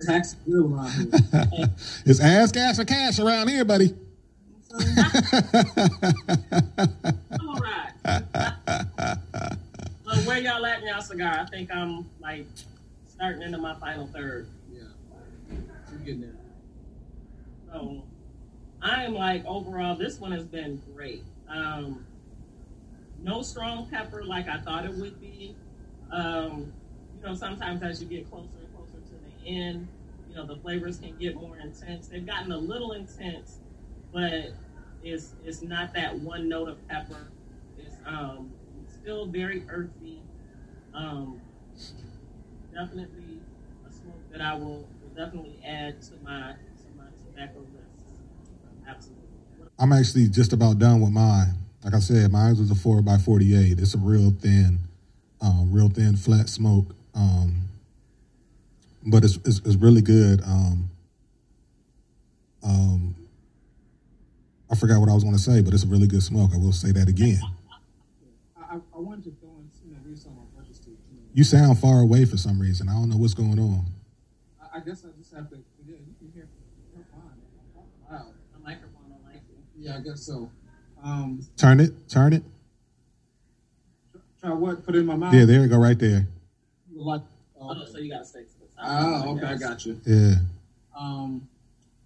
Tax 0.00 0.32
is 0.32 0.36
real 0.48 0.82
here. 0.82 1.06
it's 2.06 2.18
ass 2.18 2.50
cash 2.50 2.80
or 2.80 2.84
cash 2.84 3.20
around 3.20 3.46
here, 3.46 3.64
buddy. 3.64 3.94
All 4.72 4.80
right. 7.60 7.92
well, 10.06 10.16
where 10.24 10.38
y'all 10.38 10.64
at 10.64 10.80
in 10.80 10.88
y'all 10.88 11.00
cigar? 11.02 11.40
I 11.40 11.44
think 11.46 11.70
I'm 11.70 12.08
like 12.20 12.46
starting 13.06 13.42
into 13.42 13.58
my 13.58 13.74
final 13.74 14.06
third. 14.06 14.46
yeah. 14.72 14.84
Getting 16.04 16.22
there. 16.22 16.30
So 17.70 18.02
I 18.80 19.04
am 19.04 19.14
like 19.14 19.44
overall, 19.44 19.94
this 19.94 20.18
one 20.18 20.32
has 20.32 20.44
been 20.44 20.80
great. 20.94 21.22
Um, 21.48 22.06
no 23.22 23.42
strong 23.42 23.86
pepper 23.90 24.24
like 24.24 24.48
I 24.48 24.58
thought 24.60 24.84
it 24.86 24.94
would 24.94 25.20
be. 25.20 25.54
Um, 26.10 26.72
you 27.20 27.28
know, 27.28 27.34
sometimes 27.34 27.82
as 27.82 28.02
you 28.02 28.08
get 28.08 28.28
closer 28.30 28.48
and 28.58 28.74
closer 28.74 28.98
to 29.06 29.14
the 29.44 29.48
end, 29.48 29.86
you 30.28 30.34
know, 30.36 30.46
the 30.46 30.56
flavors 30.56 30.98
can 30.98 31.16
get 31.18 31.34
more 31.36 31.56
intense. 31.58 32.08
They've 32.08 32.26
gotten 32.26 32.50
a 32.52 32.58
little 32.58 32.92
intense, 32.92 33.58
but 34.12 34.52
it's 35.02 35.34
it's 35.44 35.62
not 35.62 35.94
that 35.94 36.18
one 36.18 36.48
note 36.48 36.68
of 36.68 36.88
pepper. 36.88 37.28
It's 37.78 37.96
um 38.06 38.52
still 38.86 39.26
very 39.26 39.64
earthy. 39.68 40.20
Um, 40.94 41.40
definitely 42.72 43.40
a 43.88 43.92
smoke 43.92 44.20
that 44.30 44.40
I 44.40 44.54
will, 44.54 44.86
definitely 45.16 45.58
add 45.66 46.00
to 46.02 46.12
my 46.22 46.52
to 46.52 46.96
my 46.96 47.04
tobacco 47.24 47.60
list. 47.60 48.20
Absolutely. 48.86 49.24
I'm 49.78 49.92
actually 49.92 50.28
just 50.28 50.52
about 50.52 50.78
done 50.78 51.00
with 51.00 51.10
mine. 51.10 51.54
Like 51.84 51.94
I 51.94 51.98
said, 51.98 52.30
mine 52.30 52.56
was 52.56 52.70
a 52.70 52.74
four 52.74 53.02
by 53.02 53.18
forty 53.18 53.56
eight. 53.56 53.78
It's 53.80 53.94
a 53.94 53.98
real 53.98 54.30
thin, 54.30 54.78
um, 55.40 55.72
real 55.72 55.88
thin 55.88 56.16
flat 56.16 56.48
smoke. 56.48 56.94
Um, 57.14 57.68
but 59.04 59.24
it's, 59.24 59.36
it's 59.44 59.58
it's 59.64 59.76
really 59.76 60.02
good. 60.02 60.42
Um, 60.42 60.90
um, 62.62 63.14
I 64.72 64.74
forgot 64.74 65.00
what 65.00 65.10
I 65.10 65.14
was 65.14 65.22
going 65.22 65.36
to 65.36 65.42
say, 65.42 65.60
but 65.60 65.74
it's 65.74 65.84
a 65.84 65.86
really 65.86 66.06
good 66.06 66.22
smoke. 66.22 66.52
I 66.54 66.56
will 66.56 66.72
say 66.72 66.92
that 66.92 67.06
again. 67.08 67.38
I, 68.56 68.76
I, 68.76 68.76
I 68.76 68.98
wanted 68.98 69.24
to 69.24 69.30
throw 69.38 69.50
in, 69.50 69.68
you 69.84 69.92
know, 69.92 69.98
read 70.04 70.18
some 70.18 70.32
of 70.32 70.38
my 70.38 70.62
budget 70.62 70.82
too. 70.82 70.90
You 71.10 71.18
know, 71.18 71.22
You 71.34 71.44
sound 71.44 71.78
far 71.78 72.00
away 72.00 72.24
for 72.24 72.38
some 72.38 72.58
reason. 72.58 72.88
I 72.88 72.92
don't 72.92 73.10
know 73.10 73.18
what's 73.18 73.34
going 73.34 73.58
on. 73.58 73.84
I, 74.60 74.78
I 74.78 74.80
guess 74.80 75.04
I 75.04 75.08
just 75.18 75.34
have 75.34 75.50
to. 75.50 75.56
Yeah, 75.86 75.96
you 75.96 76.14
can 76.18 76.32
hear 76.32 76.48
her 76.96 77.04
fine. 77.12 77.20
Wow. 78.10 78.28
The 78.54 78.58
microphone 78.64 79.10
don't 79.10 79.24
like 79.24 79.42
you. 79.50 79.56
Yeah, 79.90 79.98
I 79.98 80.00
guess 80.00 80.22
so. 80.22 80.50
Um, 81.04 81.40
Turn 81.56 81.80
it, 81.80 82.08
turn 82.08 82.32
it. 82.32 82.42
try 84.40 84.52
what? 84.52 84.86
Put 84.86 84.94
it 84.94 85.00
in 85.00 85.06
my 85.06 85.16
mouth. 85.16 85.34
Yeah, 85.34 85.44
there 85.44 85.60
you 85.62 85.68
go, 85.68 85.76
right 85.78 85.98
there. 85.98 86.26
Like. 86.94 87.20
Oh, 87.60 87.74
Oh, 87.76 87.84
so 87.84 87.98
you 87.98 88.10
gotta 88.10 88.24
stay 88.24 88.40
to 88.40 88.46
the 88.46 88.66
side. 88.74 88.84
oh, 88.84 89.36
okay, 89.36 89.46
I 89.46 89.56
got 89.56 89.84
you. 89.84 90.00
Yeah. 90.06 90.34
Um, 90.98 91.46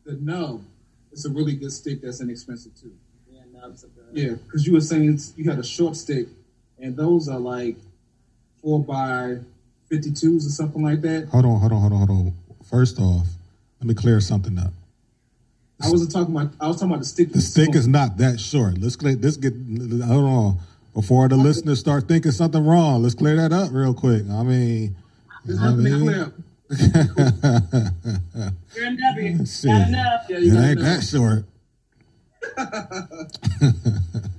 the 0.04 0.14
nub. 0.14 0.62
It's 1.16 1.24
a 1.24 1.30
really 1.30 1.54
good 1.54 1.72
stick 1.72 2.02
that's 2.02 2.20
inexpensive 2.20 2.78
too. 2.78 2.92
Yeah, 3.32 3.40
nubs 3.50 3.84
are 3.84 3.88
good. 3.88 4.04
Yeah, 4.12 4.34
because 4.34 4.66
you 4.66 4.74
were 4.74 4.82
saying 4.82 5.18
you 5.34 5.48
had 5.48 5.58
a 5.58 5.64
short 5.64 5.96
stick, 5.96 6.28
and 6.78 6.94
those 6.94 7.26
are 7.26 7.38
like 7.38 7.76
four 8.60 8.84
by 8.84 9.38
fifty 9.88 10.12
twos 10.12 10.46
or 10.46 10.50
something 10.50 10.82
like 10.82 11.00
that. 11.00 11.28
Hold 11.32 11.46
on, 11.46 11.58
hold 11.58 11.72
on, 11.72 11.80
hold 11.80 11.92
on, 11.94 11.98
hold 12.06 12.10
on. 12.26 12.34
First 12.68 13.00
off, 13.00 13.26
let 13.80 13.88
me 13.88 13.94
clear 13.94 14.20
something 14.20 14.58
up. 14.58 14.74
I 15.80 15.88
wasn't 15.90 16.12
talking 16.12 16.36
about. 16.36 16.52
I 16.60 16.68
was 16.68 16.76
talking 16.76 16.90
about 16.90 16.98
the 17.00 17.06
stick. 17.06 17.32
The 17.32 17.40
stick 17.40 17.74
is 17.74 17.88
not 17.88 18.18
that 18.18 18.38
short. 18.38 18.76
Let's 18.76 18.96
clear. 18.96 19.16
Let's 19.16 19.38
get. 19.38 19.54
Hold 20.04 20.24
on. 20.26 20.58
Before 20.92 21.28
the 21.28 21.36
listeners 21.36 21.80
start 21.80 22.08
thinking 22.08 22.30
something 22.32 22.62
wrong, 22.62 23.02
let's 23.02 23.14
clear 23.14 23.36
that 23.36 23.54
up 23.54 23.70
real 23.72 23.94
quick. 23.94 24.22
I 24.30 24.42
mean, 24.42 24.96
There's 25.46 25.62
I 25.62 25.70
mean- 25.72 26.00
clear. 26.00 26.32
You're 26.70 26.88
in 28.86 28.98
W. 29.00 29.38
Got 29.38 29.88
enough. 29.88 30.26
Yeah, 30.28 30.38
you 30.38 30.58
ain't 30.58 30.80
that 30.80 31.02
short. 31.02 31.44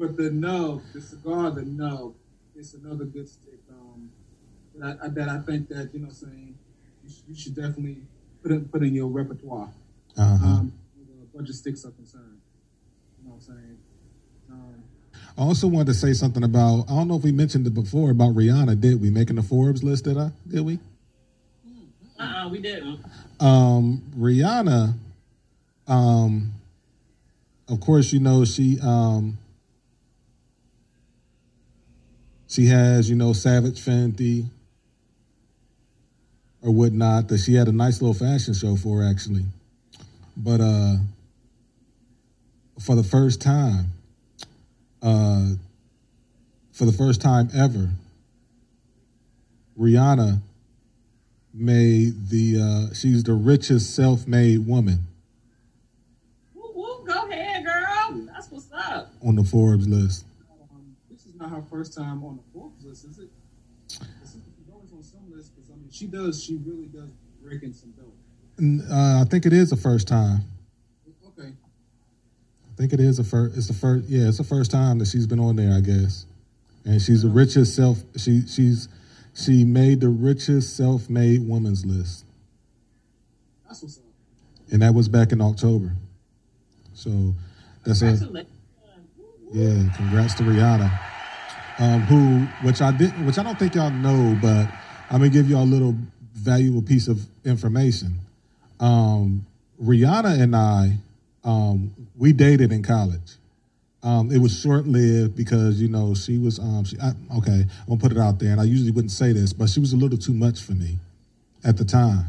But 0.00 0.16
the 0.16 0.30
no, 0.30 0.80
the 0.94 1.00
cigar, 1.02 1.50
the 1.50 1.60
no, 1.60 2.14
it's 2.56 2.72
another 2.72 3.04
good 3.04 3.28
stick. 3.28 3.60
Um, 3.70 4.10
that 4.76 4.98
I, 5.02 5.08
that 5.08 5.28
I 5.28 5.40
think 5.40 5.68
that 5.68 5.90
you 5.92 6.00
know, 6.00 6.06
what 6.06 6.16
I'm 6.22 6.30
saying 6.30 6.54
you 7.04 7.10
should, 7.10 7.24
you 7.28 7.36
should 7.36 7.54
definitely 7.54 7.98
put 8.42 8.50
in, 8.50 8.64
put 8.64 8.82
in 8.82 8.94
your 8.94 9.08
repertoire. 9.08 9.68
Uh-huh. 10.16 10.46
Um, 10.46 10.72
a 11.22 11.36
bunch 11.36 11.50
of 11.50 11.54
sticks 11.54 11.84
are 11.84 11.90
concerned. 11.90 12.40
You 13.18 13.28
know 13.28 13.34
what 13.34 13.36
I'm 13.36 13.40
saying? 13.42 13.78
Um, 14.50 14.82
I 15.36 15.42
also 15.42 15.66
wanted 15.66 15.88
to 15.88 15.94
say 15.94 16.14
something 16.14 16.44
about. 16.44 16.86
I 16.88 16.94
don't 16.94 17.06
know 17.06 17.16
if 17.16 17.22
we 17.22 17.32
mentioned 17.32 17.66
it 17.66 17.74
before 17.74 18.10
about 18.10 18.34
Rihanna. 18.34 18.80
Did 18.80 19.02
we 19.02 19.10
making 19.10 19.36
the 19.36 19.42
Forbes 19.42 19.84
list? 19.84 20.04
Did 20.04 20.16
I? 20.16 20.30
Did 20.48 20.62
we? 20.62 20.78
Uh-uh, 22.20 22.48
we 22.50 22.58
didn't. 22.58 23.00
um, 23.40 24.02
Rihanna, 24.18 24.92
um, 25.88 26.52
of 27.68 27.80
course, 27.80 28.12
you 28.12 28.20
know 28.20 28.44
she 28.44 28.78
um, 28.82 29.38
she 32.46 32.66
has 32.66 33.08
you 33.08 33.16
know 33.16 33.32
Savage 33.32 33.80
Fenty 33.80 34.46
or 36.62 36.72
whatnot 36.72 37.28
that 37.28 37.38
she 37.38 37.54
had 37.54 37.68
a 37.68 37.72
nice 37.72 38.02
little 38.02 38.12
fashion 38.12 38.52
show 38.52 38.76
for 38.76 39.02
actually, 39.02 39.44
but 40.36 40.60
uh, 40.60 40.96
for 42.78 42.94
the 42.96 43.04
first 43.04 43.40
time, 43.40 43.86
uh, 45.02 45.52
for 46.72 46.84
the 46.84 46.92
first 46.92 47.22
time 47.22 47.48
ever, 47.54 47.88
Rihanna 49.78 50.40
made 51.52 52.28
the 52.28 52.60
uh, 52.90 52.94
she's 52.94 53.22
the 53.24 53.32
richest 53.34 53.94
self-made 53.94 54.66
woman 54.66 55.00
Woo, 56.54 56.62
woo, 56.74 57.04
go 57.06 57.28
ahead, 57.28 57.64
girl. 57.64 58.26
That's 58.32 58.50
what's 58.50 58.68
up. 58.72 59.12
on 59.24 59.34
the 59.36 59.44
Forbes 59.44 59.86
list. 59.88 60.24
um, 60.72 60.96
this 61.10 61.26
is 61.26 61.34
not 61.34 61.50
her 61.50 61.62
first 61.70 61.94
time 61.94 62.22
on 62.24 62.36
the 62.36 62.42
Forbes 62.52 62.84
list, 62.84 63.04
is 63.04 63.18
it? 63.18 63.28
This 63.88 63.98
is- 64.34 64.36
She's 64.56 64.72
always 64.72 64.92
on 64.92 65.02
some 65.02 65.20
list 65.34 65.54
because 65.54 65.70
I 65.70 65.74
mean, 65.74 65.88
she 65.90 66.06
does. 66.06 66.42
She 66.42 66.56
really 66.64 66.86
does 66.86 67.10
break 67.42 67.62
in 67.62 67.74
some 67.74 67.90
dough. 67.92 68.94
Uh, 68.94 69.22
I 69.22 69.24
think 69.24 69.46
it 69.46 69.52
is 69.52 69.70
the 69.70 69.76
first 69.76 70.06
time. 70.06 70.40
Okay. 71.38 71.48
I 71.48 72.76
think 72.76 72.92
it 72.92 73.00
is 73.00 73.16
the 73.16 73.24
first. 73.24 73.56
It's 73.56 73.66
the 73.66 73.74
first. 73.74 74.06
Yeah, 74.08 74.28
it's 74.28 74.38
the 74.38 74.44
first 74.44 74.70
time 74.70 74.98
that 74.98 75.08
she's 75.08 75.26
been 75.26 75.40
on 75.40 75.56
there. 75.56 75.74
I 75.74 75.80
guess, 75.80 76.26
and 76.84 77.00
she's 77.00 77.22
the 77.22 77.28
richest 77.30 77.74
self. 77.74 77.98
She 78.16 78.42
she's 78.46 78.88
she 79.34 79.64
made 79.64 80.00
the 80.00 80.08
richest 80.08 80.76
self-made 80.76 81.46
woman's 81.48 81.84
list, 81.86 82.24
That's 83.66 83.82
what's 83.82 83.98
up. 83.98 84.04
and 84.72 84.82
that 84.82 84.94
was 84.94 85.08
back 85.08 85.32
in 85.32 85.40
October. 85.40 85.92
So 86.94 87.34
that's 87.84 88.02
a 88.02 88.06
Congratulations. 88.06 88.46
Woo, 89.18 89.24
woo. 89.52 89.84
Yeah, 89.84 89.96
congrats 89.96 90.34
to 90.34 90.42
Rihanna. 90.42 90.90
Um, 91.78 92.00
who, 92.02 92.40
which 92.66 92.82
I 92.82 92.92
didn't, 92.92 93.24
which 93.24 93.38
I 93.38 93.42
don't 93.42 93.58
think 93.58 93.74
y'all 93.74 93.90
know, 93.90 94.36
but 94.42 94.66
I'm 95.10 95.18
gonna 95.20 95.30
give 95.30 95.48
y'all 95.48 95.62
a 95.62 95.64
little 95.64 95.94
valuable 96.34 96.82
piece 96.82 97.08
of 97.08 97.24
information. 97.44 98.18
Um, 98.80 99.46
Rihanna 99.82 100.40
and 100.40 100.54
I, 100.54 100.98
um, 101.42 101.94
we 102.18 102.32
dated 102.34 102.70
in 102.70 102.82
college. 102.82 103.36
Um, 104.02 104.30
it 104.32 104.38
was 104.38 104.58
short 104.58 104.86
lived 104.86 105.36
because 105.36 105.80
you 105.80 105.88
know 105.88 106.14
she 106.14 106.38
was. 106.38 106.58
Um, 106.58 106.84
she, 106.84 106.98
I, 107.00 107.12
okay, 107.38 107.66
I'm 107.66 107.86
gonna 107.88 108.00
put 108.00 108.12
it 108.12 108.18
out 108.18 108.38
there, 108.38 108.52
and 108.52 108.60
I 108.60 108.64
usually 108.64 108.90
wouldn't 108.90 109.12
say 109.12 109.32
this, 109.32 109.52
but 109.52 109.68
she 109.68 109.80
was 109.80 109.92
a 109.92 109.96
little 109.96 110.18
too 110.18 110.32
much 110.32 110.62
for 110.62 110.72
me 110.72 110.98
at 111.64 111.76
the 111.76 111.84
time. 111.84 112.26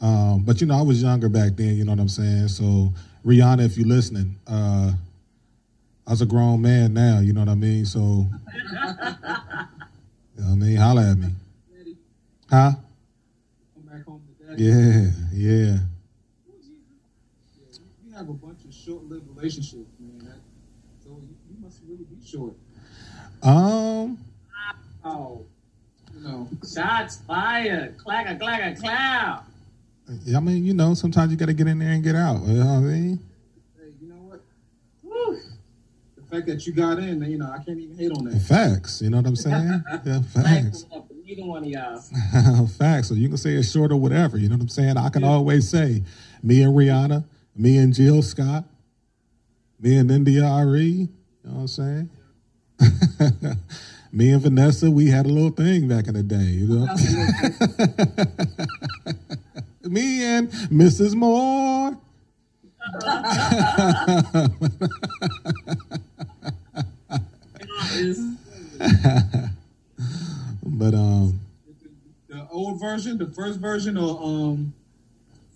Um, 0.00 0.44
but 0.44 0.60
you 0.60 0.66
know, 0.66 0.78
I 0.78 0.82
was 0.82 1.02
younger 1.02 1.28
back 1.28 1.56
then. 1.56 1.76
You 1.76 1.84
know 1.84 1.92
what 1.92 2.00
I'm 2.00 2.08
saying? 2.08 2.48
So, 2.48 2.92
Rihanna, 3.26 3.64
if 3.64 3.76
you're 3.76 3.88
listening, 3.88 4.36
uh, 4.46 4.92
I 6.06 6.10
was 6.10 6.22
a 6.22 6.26
grown 6.26 6.62
man 6.62 6.94
now. 6.94 7.18
You 7.18 7.32
know 7.32 7.40
what 7.40 7.48
I 7.48 7.54
mean? 7.54 7.84
So, 7.84 7.98
you 7.98 8.74
know 8.74 8.90
what 10.36 10.52
I 10.52 10.54
mean, 10.54 10.76
holla 10.76 11.10
at 11.10 11.18
me, 11.18 11.28
huh? 12.50 12.72
come 13.74 13.82
back 13.84 14.04
home 14.06 14.22
to. 14.38 14.62
Yeah, 14.62 15.10
yeah. 15.32 15.78
You 18.06 18.14
have 18.14 18.28
a 18.28 18.32
bunch 18.32 18.64
of 18.64 18.72
short-lived 18.72 19.28
relationships, 19.36 19.90
man. 20.00 20.18
That, 20.24 20.40
so 21.04 21.10
you, 21.20 21.34
you 21.50 21.62
must 21.62 21.80
short. 22.38 22.54
Um, 23.42 24.18
Oh, 25.04 25.44
you 26.14 26.20
know. 26.20 26.48
Shots 26.70 27.18
fired. 27.26 27.96
Clacker, 27.96 28.38
clacker, 28.38 28.78
cloud. 28.78 29.42
I 30.34 30.40
mean, 30.40 30.64
you 30.64 30.74
know, 30.74 30.94
sometimes 30.94 31.30
you 31.30 31.36
got 31.38 31.46
to 31.46 31.54
get 31.54 31.66
in 31.66 31.78
there 31.78 31.90
and 31.90 32.02
get 32.02 32.14
out. 32.14 32.42
You 32.42 32.54
know 32.54 32.66
what 32.66 32.72
I 32.72 32.78
mean? 32.80 33.20
Hey, 33.78 33.88
you 34.00 34.08
know 34.08 34.16
what? 34.16 34.40
Woo. 35.02 35.38
The 36.16 36.22
fact 36.22 36.46
that 36.48 36.66
you 36.66 36.72
got 36.74 36.98
in, 36.98 37.22
you 37.22 37.38
know, 37.38 37.50
I 37.50 37.62
can't 37.62 37.78
even 37.78 37.96
hate 37.96 38.10
on 38.12 38.24
that. 38.24 38.40
Facts. 38.40 39.00
You 39.00 39.10
know 39.10 39.18
what 39.18 39.26
I'm 39.26 39.36
saying? 39.36 39.82
Yeah, 40.04 40.20
facts. 40.22 40.84
Neither 41.24 41.44
one 41.44 41.62
of 41.64 41.68
y'all. 41.70 42.66
Facts. 42.66 43.08
So 43.08 43.14
you 43.14 43.28
can 43.28 43.36
say 43.36 43.50
it's 43.50 43.70
short 43.70 43.92
or 43.92 43.96
whatever. 43.96 44.36
You 44.38 44.48
know 44.48 44.56
what 44.56 44.62
I'm 44.62 44.68
saying? 44.68 44.96
I 44.96 45.08
can 45.10 45.24
always 45.24 45.68
say, 45.68 46.02
me 46.42 46.62
and 46.62 46.74
Rihanna, 46.74 47.24
me 47.54 47.78
and 47.78 47.94
Jill 47.94 48.22
Scott, 48.22 48.64
me 49.80 49.96
and 49.98 50.10
India 50.10 50.44
Arie. 50.46 50.84
You 50.84 51.08
know 51.44 51.52
what 51.52 51.60
I'm 51.60 51.68
saying? 51.68 52.10
me 54.12 54.32
and 54.32 54.42
Vanessa, 54.42 54.90
we 54.90 55.08
had 55.08 55.26
a 55.26 55.28
little 55.28 55.50
thing 55.50 55.88
back 55.88 56.08
in 56.08 56.14
the 56.14 56.22
day. 56.22 56.36
You 56.36 56.66
know? 56.66 56.86
me 59.90 60.24
and 60.24 60.50
Mrs. 60.50 61.14
Moore. 61.14 61.98
But 70.78 70.94
um, 70.94 71.40
The 72.28 72.46
old 72.50 72.80
version, 72.80 73.18
the 73.18 73.26
first 73.26 73.58
version, 73.58 73.96
or 73.96 74.22
um, 74.22 74.72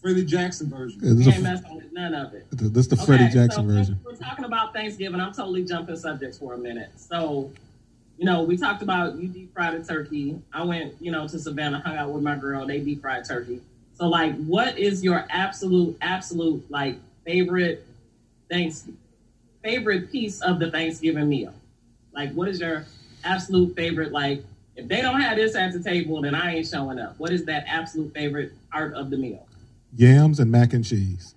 Freddie 0.02 0.24
Jackson 0.24 0.68
version. 0.68 0.98
this 1.00 1.14
We 1.14 1.20
is 1.20 1.28
ain't 1.28 1.36
the, 1.36 1.42
messing 1.42 1.76
with 1.76 1.92
none 1.92 2.14
of 2.14 2.34
it. 2.34 2.46
this 2.50 2.88
the 2.88 2.96
Freddie 2.96 3.28
Jackson 3.28 3.68
so 3.68 3.74
version. 3.74 4.00
We're 4.04 4.16
talking 4.16 4.44
about 4.44 4.74
Thanksgiving. 4.74 5.20
I'm 5.20 5.32
totally 5.32 5.64
jumping 5.64 5.96
subjects 5.96 6.38
for 6.38 6.54
a 6.54 6.58
minute. 6.58 6.90
So, 6.96 7.52
you 8.18 8.24
know, 8.24 8.42
we 8.42 8.56
talked 8.56 8.82
about 8.82 9.14
you 9.14 9.28
deep 9.28 9.54
fried 9.54 9.74
a 9.74 9.84
turkey. 9.84 10.40
I 10.52 10.64
went, 10.64 10.94
you 11.00 11.12
know, 11.12 11.28
to 11.28 11.38
Savannah, 11.38 11.80
hung 11.80 11.96
out 11.96 12.10
with 12.10 12.22
my 12.22 12.34
girl. 12.34 12.66
They 12.66 12.80
deep 12.80 13.00
fried 13.00 13.24
turkey. 13.24 13.60
So, 13.94 14.08
like, 14.08 14.34
what 14.44 14.76
is 14.76 15.04
your 15.04 15.24
absolute, 15.30 15.96
absolute, 16.00 16.68
like, 16.68 16.96
favorite 17.24 17.86
thanks 18.50 18.84
favorite 19.62 20.10
piece 20.10 20.40
of 20.40 20.58
the 20.58 20.68
Thanksgiving 20.70 21.28
meal? 21.28 21.54
Like, 22.12 22.32
what 22.32 22.48
is 22.48 22.58
your 22.58 22.86
absolute 23.22 23.76
favorite? 23.76 24.10
Like, 24.10 24.42
if 24.74 24.88
they 24.88 25.00
don't 25.00 25.20
have 25.20 25.36
this 25.36 25.54
at 25.54 25.72
the 25.72 25.80
table, 25.80 26.20
then 26.22 26.34
I 26.34 26.56
ain't 26.56 26.66
showing 26.66 26.98
up. 26.98 27.14
What 27.18 27.30
is 27.30 27.44
that 27.44 27.64
absolute 27.68 28.12
favorite 28.12 28.52
part 28.70 28.94
of 28.94 29.10
the 29.10 29.16
meal? 29.16 29.46
Yams 29.94 30.40
and 30.40 30.50
mac 30.50 30.72
and 30.72 30.84
cheese. 30.84 31.34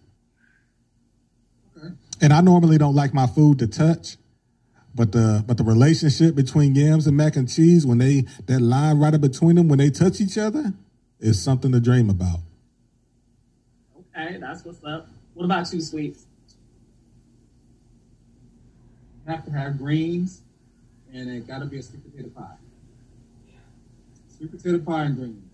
Okay. 1.78 1.94
And 2.22 2.34
I 2.34 2.42
normally 2.42 2.78
don't 2.78 2.96
like 2.96 3.14
my 3.14 3.28
food 3.28 3.60
to 3.60 3.68
touch, 3.68 4.18
but 4.94 5.12
the 5.12 5.44
but 5.46 5.58
the 5.58 5.64
relationship 5.64 6.36
between 6.36 6.74
yams 6.76 7.06
and 7.06 7.18
mac 7.18 7.36
and 7.36 7.50
cheese, 7.50 7.86
when 7.86 7.98
they 7.98 8.22
that 8.46 8.62
line 8.62 8.98
right 8.98 9.14
in 9.14 9.22
between 9.22 9.58
them, 9.58 9.68
when 9.68 9.80
they 9.80 9.90
touch 9.90 10.22
each 10.22 10.38
other, 10.38 10.74
is 11.20 11.42
something 11.42 11.72
to 11.74 11.80
dream 11.80 12.10
about. 12.10 12.40
Okay, 14.18 14.38
that's 14.38 14.64
what's 14.64 14.84
up. 14.86 15.10
What 15.34 15.46
about 15.46 15.72
you, 15.74 15.82
sweets? 15.82 16.26
You 19.26 19.32
have 19.32 19.44
to 19.46 19.52
have 19.52 19.78
greens, 19.78 20.42
and 21.14 21.30
it 21.30 21.48
got 21.48 21.60
to 21.60 21.66
be 21.66 21.80
a 21.80 21.84
sweet 21.84 22.10
potato 22.10 22.30
pie. 22.30 22.56
Sweet 24.38 24.52
potato 24.52 24.80
pie 24.80 25.04
and 25.04 25.16
greens. 25.18 25.45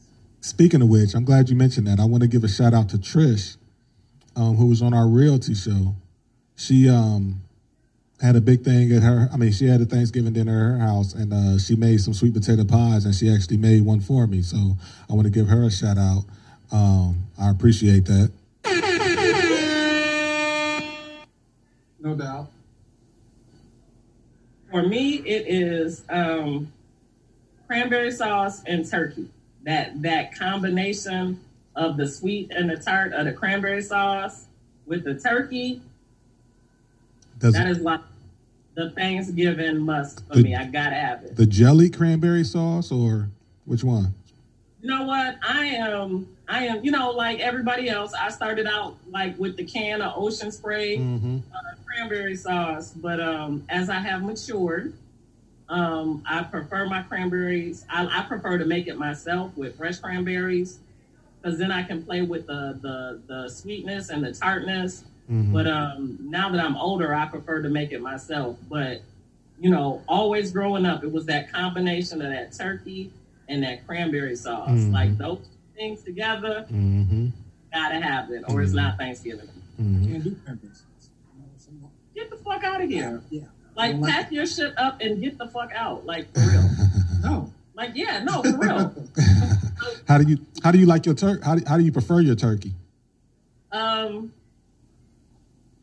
Speaking 0.41 0.81
of 0.81 0.89
which, 0.89 1.13
I'm 1.13 1.23
glad 1.23 1.49
you 1.49 1.55
mentioned 1.55 1.87
that. 1.87 1.99
I 1.99 2.05
want 2.05 2.23
to 2.23 2.27
give 2.27 2.43
a 2.43 2.49
shout 2.49 2.73
out 2.73 2.89
to 2.89 2.97
Trish, 2.97 3.57
um, 4.35 4.55
who 4.57 4.67
was 4.67 4.81
on 4.81 4.93
our 4.93 5.07
realty 5.07 5.53
show. 5.53 5.95
She 6.55 6.89
um, 6.89 7.41
had 8.21 8.35
a 8.35 8.41
big 8.41 8.63
thing 8.63 8.91
at 8.91 9.03
her. 9.03 9.29
I 9.31 9.37
mean, 9.37 9.51
she 9.51 9.67
had 9.67 9.81
a 9.81 9.85
Thanksgiving 9.85 10.33
dinner 10.33 10.51
at 10.51 10.79
her 10.79 10.85
house, 10.85 11.13
and 11.13 11.33
uh, 11.33 11.57
she 11.57 11.75
made 11.75 12.01
some 12.01 12.13
sweet 12.13 12.33
potato 12.33 12.65
pies, 12.65 13.05
and 13.05 13.15
she 13.15 13.33
actually 13.33 13.57
made 13.57 13.83
one 13.83 14.01
for 14.01 14.27
me. 14.27 14.41
So 14.41 14.57
I 15.09 15.13
want 15.13 15.25
to 15.25 15.31
give 15.31 15.47
her 15.47 15.63
a 15.63 15.71
shout 15.71 15.97
out. 15.97 16.25
Um, 16.71 17.27
I 17.39 17.49
appreciate 17.49 18.05
that. 18.05 18.31
No 21.99 22.15
doubt. 22.15 22.49
For 24.71 24.81
me, 24.81 25.15
it 25.17 25.47
is 25.47 26.03
um, 26.09 26.71
cranberry 27.67 28.11
sauce 28.11 28.63
and 28.63 28.89
turkey. 28.89 29.29
That 29.63 30.01
that 30.01 30.35
combination 30.37 31.39
of 31.75 31.97
the 31.97 32.07
sweet 32.07 32.51
and 32.51 32.69
the 32.69 32.77
tart 32.77 33.13
of 33.13 33.25
the 33.25 33.31
cranberry 33.33 33.81
sauce 33.81 34.45
with 34.85 35.03
the 35.03 35.13
turkey. 35.15 35.81
Does 37.39 37.53
That 37.53 37.67
it- 37.67 37.71
is 37.71 37.79
like 37.79 38.01
the 38.75 38.89
Thanksgiving 38.91 39.79
must 39.79 40.25
for 40.27 40.35
The- 40.35 40.43
me. 40.43 40.55
I 40.55 40.65
gotta 40.65 40.95
have 40.95 41.23
it. 41.23 41.35
the 41.35 41.45
jelly 41.45 41.89
cranberry 41.89 42.43
sauce 42.43 42.91
or 42.91 43.29
which 43.65 43.83
one? 43.83 44.13
You 44.81 44.89
know 44.89 45.03
what? 45.05 45.37
I 45.47 45.65
am. 45.67 46.27
I 46.47 46.65
am. 46.65 46.83
You 46.83 46.91
know, 46.91 47.11
like 47.11 47.39
everybody 47.39 47.87
else, 47.87 48.13
I 48.13 48.29
started 48.29 48.65
out 48.65 48.97
like 49.11 49.37
with 49.39 49.55
the 49.57 49.63
can 49.63 50.01
of 50.01 50.13
Ocean 50.17 50.51
Spray 50.51 50.97
Mm-hmm. 50.97 51.37
uh, 51.53 51.59
cranberry 51.85 52.35
sauce, 52.35 52.91
but 52.91 53.19
um, 53.19 53.63
as 53.69 53.89
I 53.89 53.99
have 53.99 54.23
matured, 54.23 54.93
um, 55.71 56.21
I 56.29 56.43
prefer 56.43 56.85
my 56.85 57.01
cranberries. 57.03 57.85
I, 57.89 58.05
I 58.19 58.23
prefer 58.27 58.57
to 58.57 58.65
make 58.65 58.87
it 58.87 58.97
myself 58.97 59.55
with 59.57 59.77
fresh 59.77 59.97
cranberries, 59.99 60.79
because 61.41 61.57
then 61.57 61.71
I 61.71 61.83
can 61.83 62.03
play 62.03 62.21
with 62.21 62.45
the 62.47 62.77
the 62.81 63.21
the 63.27 63.49
sweetness 63.49 64.09
and 64.09 64.23
the 64.23 64.33
tartness. 64.33 65.05
Mm-hmm. 65.31 65.53
But 65.53 65.67
um, 65.67 66.17
now 66.21 66.49
that 66.49 66.59
I'm 66.63 66.75
older, 66.75 67.15
I 67.15 67.25
prefer 67.25 67.61
to 67.61 67.69
make 67.69 67.91
it 67.93 68.01
myself. 68.01 68.57
But 68.69 69.01
you 69.59 69.69
know, 69.69 70.01
always 70.07 70.51
growing 70.51 70.85
up, 70.85 71.03
it 71.03 71.11
was 71.11 71.25
that 71.27 71.51
combination 71.53 72.21
of 72.21 72.29
that 72.31 72.51
turkey 72.51 73.11
and 73.47 73.63
that 73.63 73.85
cranberry 73.87 74.35
sauce. 74.35 74.69
Mhm. 74.69 74.91
Like 74.91 75.17
those 75.17 75.47
things 75.75 76.03
together, 76.03 76.65
Mm-hmm. 76.71 77.27
gotta 77.73 77.99
have 78.01 78.29
it, 78.31 78.43
or 78.49 78.61
it's 78.61 78.73
not 78.73 78.97
Thanksgiving. 78.97 79.47
Mm-hmm. 79.81 80.11
Can't 80.11 80.23
do 80.23 80.35
cranberry 80.43 80.73
sauce. 80.73 81.09
You 81.35 81.39
know, 81.43 81.45
some- 81.57 81.89
Get 82.15 82.29
the 82.29 82.37
fuck 82.37 82.63
out 82.63 82.81
of 82.81 82.89
here. 82.89 83.21
Yeah. 83.29 83.43
Like, 83.75 84.01
pack 84.01 84.31
your 84.31 84.45
shit 84.45 84.77
up 84.77 85.01
and 85.01 85.21
get 85.21 85.37
the 85.37 85.47
fuck 85.47 85.71
out. 85.73 86.05
Like, 86.05 86.33
for 86.33 86.41
real. 86.41 86.69
No. 87.23 87.53
like, 87.75 87.91
yeah, 87.93 88.23
no, 88.23 88.41
for 88.41 88.57
real. 88.57 88.95
how 90.07 90.17
do 90.17 90.27
you 90.27 90.39
how 90.63 90.71
do 90.71 90.79
you 90.79 90.87
like 90.87 91.05
your 91.05 91.13
turkey? 91.13 91.39
How 91.43 91.53
do, 91.53 91.63
how 91.67 91.77
do 91.77 91.83
you 91.83 91.91
prefer 91.91 92.19
your 92.19 92.33
turkey? 92.33 92.73
Um, 93.71 94.33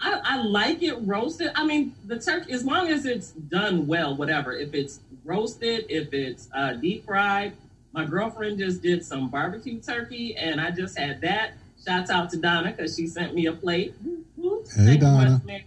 I, 0.01 0.21
I 0.25 0.43
like 0.43 0.83
it 0.83 0.97
roasted. 1.03 1.53
I 1.55 1.65
mean, 1.65 1.95
the 2.05 2.19
turkey, 2.19 2.53
as 2.53 2.65
long 2.65 2.89
as 2.89 3.07
it's 3.07 3.31
done 3.31 3.87
well, 3.87 4.17
whatever. 4.17 4.53
If 4.53 4.75
it's 4.75 4.99
roasted, 5.25 5.87
if 5.89 6.13
it's 6.13 6.49
uh, 6.55 6.73
deep 6.75 7.05
fried. 7.05 7.53
My 7.93 8.05
girlfriend 8.05 8.59
just 8.59 8.83
did 8.83 9.05
some 9.05 9.29
barbecue 9.29 9.81
turkey, 9.81 10.37
and 10.37 10.61
I 10.61 10.71
just 10.71 10.99
had 10.99 11.21
that. 11.23 11.53
Shouts 11.87 12.11
out 12.11 12.31
to 12.31 12.37
Donna 12.37 12.73
because 12.77 12.97
she 12.97 13.07
sent 13.07 13.35
me 13.35 13.47
a 13.47 13.53
plate. 13.53 13.95
Hey, 14.03 14.85
Thank 14.85 14.89
you 14.89 14.99
Donna. 14.99 15.31
much, 15.31 15.45
man. 15.45 15.63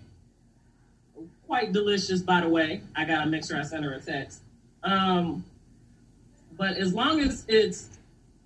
Quite 1.52 1.74
delicious, 1.74 2.22
by 2.22 2.40
the 2.40 2.48
way. 2.48 2.80
I 2.96 3.04
gotta 3.04 3.30
make 3.30 3.46
sure 3.46 3.60
I 3.60 3.64
send 3.64 3.84
her 3.84 3.92
a 3.92 4.00
text. 4.00 4.40
Um, 4.84 5.44
but 6.58 6.78
as 6.78 6.94
long 6.94 7.20
as 7.20 7.44
it's 7.50 7.90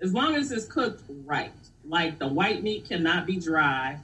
as 0.02 0.12
long 0.12 0.34
as 0.34 0.52
it's 0.52 0.66
cooked 0.66 1.04
right, 1.24 1.52
like 1.88 2.18
the 2.18 2.28
white 2.28 2.64
meat 2.64 2.90
cannot 2.90 3.28
be 3.28 3.36
dry. 3.40 4.00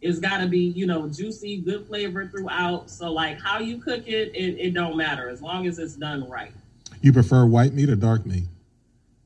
It's 0.00 0.18
got 0.18 0.38
to 0.38 0.46
be, 0.46 0.60
you 0.60 0.86
know, 0.86 1.10
juicy, 1.10 1.58
good 1.58 1.86
flavor 1.88 2.26
throughout. 2.26 2.88
So, 2.88 3.12
like, 3.12 3.38
how 3.38 3.58
you 3.58 3.82
cook 3.82 4.08
it, 4.08 4.34
it, 4.34 4.58
it 4.58 4.72
don't 4.72 4.96
matter 4.96 5.28
as 5.28 5.42
long 5.42 5.66
as 5.66 5.78
it's 5.78 5.96
done 5.96 6.26
right. 6.26 6.52
You 7.02 7.12
prefer 7.12 7.44
white 7.44 7.74
meat 7.74 7.90
or 7.90 7.96
dark 7.96 8.24
meat? 8.24 8.44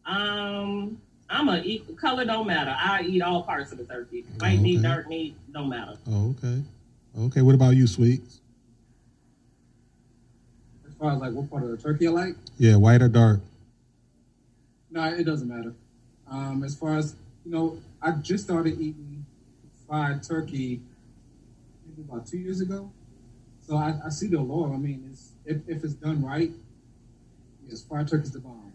Um, 0.05 1.01
I'm 1.31 1.49
a 1.49 1.59
equal 1.63 1.95
color 1.95 2.25
don't 2.25 2.49
matter. 2.49 2.75
I 2.77 3.03
eat 3.03 3.23
all 3.23 3.45
parts 3.45 3.71
of 3.71 3.79
the 3.79 3.85
turkey. 3.85 4.25
White 4.41 4.59
meat, 4.61 4.79
Okay. 4.79 4.89
dark 4.89 5.09
meat, 5.09 5.37
don't 5.53 5.69
matter. 5.69 5.97
Oh, 6.11 6.35
okay. 6.43 6.61
Okay. 7.21 7.43
What 7.43 7.55
about 7.55 7.77
you, 7.77 7.87
sweets? 7.87 8.41
As 11.03 11.05
far 11.09 11.15
as 11.17 11.21
like 11.21 11.33
what 11.33 11.51
part 11.51 11.65
of 11.65 11.71
the 11.71 11.77
turkey 11.77 12.07
I 12.07 12.11
like, 12.13 12.37
Yeah, 12.59 12.77
white 12.77 13.03
or 13.03 13.09
dark? 13.09 13.41
no, 14.89 15.03
it 15.03 15.25
doesn't 15.25 15.49
matter. 15.49 15.75
Um, 16.31 16.63
as 16.63 16.77
far 16.77 16.97
as 16.97 17.17
you 17.45 17.51
know, 17.51 17.79
I 18.01 18.13
just 18.13 18.45
started 18.45 18.75
eating 18.75 19.27
fried 19.85 20.23
turkey 20.23 20.81
maybe 21.85 22.03
about 22.09 22.29
two 22.29 22.39
years 22.39 22.61
ago. 22.61 22.93
So 23.67 23.77
I, 23.77 23.95
I 24.07 24.11
see 24.11 24.29
the 24.29 24.39
allure. 24.39 24.73
I 24.73 24.77
mean, 24.77 25.09
it's, 25.11 25.33
if, 25.45 25.69
if 25.69 25.83
it's 25.83 25.95
done 25.95 26.25
right, 26.25 26.53
yes, 27.67 27.83
fried 27.83 28.07
turkey 28.07 28.23
is 28.23 28.31
the 28.31 28.39
bomb. 28.39 28.73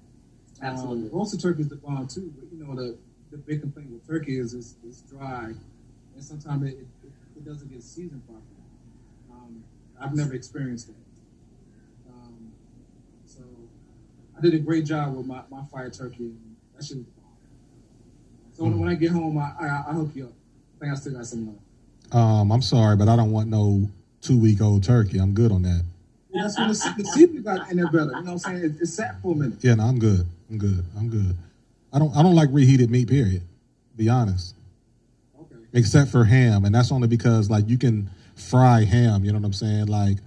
Absolutely. 0.62 1.10
Um, 1.10 1.18
roasted 1.18 1.40
turkey 1.40 1.62
is 1.62 1.70
the 1.70 1.78
bomb 1.78 2.10
too. 2.10 2.34
But 2.38 2.52
you 2.52 2.62
know, 2.62 2.76
the 2.76 2.98
the 3.32 3.38
big 3.38 3.62
complaint 3.62 3.90
with 3.90 4.06
turkey 4.06 4.38
is 4.38 4.54
it's, 4.54 4.76
it's 4.86 4.99
dry, 5.04 5.54
and 6.14 6.24
sometimes 6.24 6.64
it, 6.64 6.78
it, 7.06 7.12
it 7.38 7.45
doesn't 7.45 7.72
get 7.72 7.82
seasoned 7.84 8.22
properly. 8.26 8.44
Um, 9.32 9.64
I've 10.02 10.14
never 10.14 10.34
experienced 10.34 10.88
that. 10.88 10.95
Um, 12.10 12.52
so 13.26 13.41
I 14.38 14.41
did 14.41 14.53
a 14.53 14.59
great 14.59 14.85
job 14.85 15.15
with 15.15 15.26
my, 15.26 15.41
my 15.49 15.64
fried 15.72 15.93
turkey, 15.93 16.26
and 16.26 16.55
that 16.76 16.85
shit 16.85 16.97
was 16.97 17.05
bomb. 17.07 17.26
So 18.53 18.64
when, 18.64 18.80
when 18.80 18.89
I 18.89 18.95
get 18.95 19.11
home, 19.11 19.38
I, 19.38 19.53
I 19.59 19.85
I 19.89 19.93
hook 19.93 20.11
you 20.14 20.26
up. 20.26 20.31
I 20.77 20.80
think 20.80 20.91
I 20.91 20.95
still 20.95 21.14
got 21.14 21.26
some 21.26 21.47
left. 21.47 22.15
Um, 22.15 22.51
I'm 22.51 22.61
sorry, 22.61 22.95
but 22.95 23.09
I 23.09 23.15
don't 23.15 23.31
want 23.31 23.49
no 23.49 23.89
two 24.22 24.38
week 24.39 24.61
old 24.61 24.84
turkey. 24.84 25.18
I'm 25.18 25.34
good 25.34 25.51
on 25.51 25.64
that. 25.64 25.84
Yeah, 26.31 26.43
that's 26.43 26.57
when 26.57 26.68
the, 26.68 26.93
the 26.97 27.05
seafood 27.05 27.43
got 27.43 27.69
in 27.72 27.77
there 27.77 27.88
better. 27.88 28.05
You 28.05 28.11
know 28.11 28.18
what 28.18 28.27
I'm 28.31 28.38
saying? 28.39 28.57
It, 28.57 28.81
it 28.81 28.88
sat 28.88 29.22
for 29.22 29.34
a 29.34 29.35
minute. 29.35 29.59
Yeah, 29.61 29.76
no, 29.76 29.84
I'm 29.84 29.99
good. 29.99 30.26
I'm 30.49 30.57
good. 30.57 30.84
I'm 30.97 31.09
good. 31.09 31.35
I 31.91 31.99
don't 31.99 32.15
I 32.15 32.22
don't 32.22 32.35
like 32.35 32.49
reheated 32.51 32.91
meat. 32.91 33.09
Period. 33.09 33.41
Be 33.95 34.09
honest. 34.09 34.53
Okay. 35.39 35.55
except 35.73 36.11
for 36.11 36.23
ham, 36.23 36.65
and 36.65 36.76
that's 36.76 36.91
only 36.91 37.07
because 37.07 37.49
like 37.49 37.68
you 37.68 37.77
can 37.77 38.09
fry 38.35 38.84
ham. 38.84 39.26
You 39.26 39.31
know 39.31 39.39
what 39.39 39.45
I'm 39.45 39.53
saying? 39.53 39.88
Like, 39.88 40.18